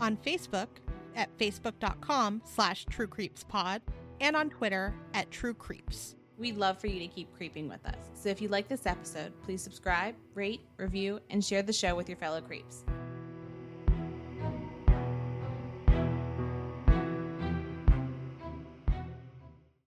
on 0.00 0.16
Facebook 0.18 0.68
at 1.14 1.36
facebook.com 1.38 2.42
slash 2.44 2.84
True 2.86 3.06
Creeps 3.06 3.44
Pod, 3.44 3.80
and 4.20 4.36
on 4.36 4.50
Twitter 4.50 4.94
at 5.14 5.30
truecreeps. 5.30 6.14
We'd 6.36 6.56
love 6.56 6.80
for 6.80 6.88
you 6.88 6.98
to 6.98 7.06
keep 7.06 7.34
creeping 7.36 7.68
with 7.68 7.84
us. 7.86 8.10
So 8.14 8.28
if 8.28 8.42
you 8.42 8.48
like 8.48 8.68
this 8.68 8.86
episode, 8.86 9.32
please 9.42 9.62
subscribe, 9.62 10.14
rate, 10.34 10.62
review, 10.76 11.20
and 11.30 11.44
share 11.44 11.62
the 11.62 11.72
show 11.72 11.94
with 11.94 12.08
your 12.08 12.18
fellow 12.18 12.40
creeps. 12.40 12.84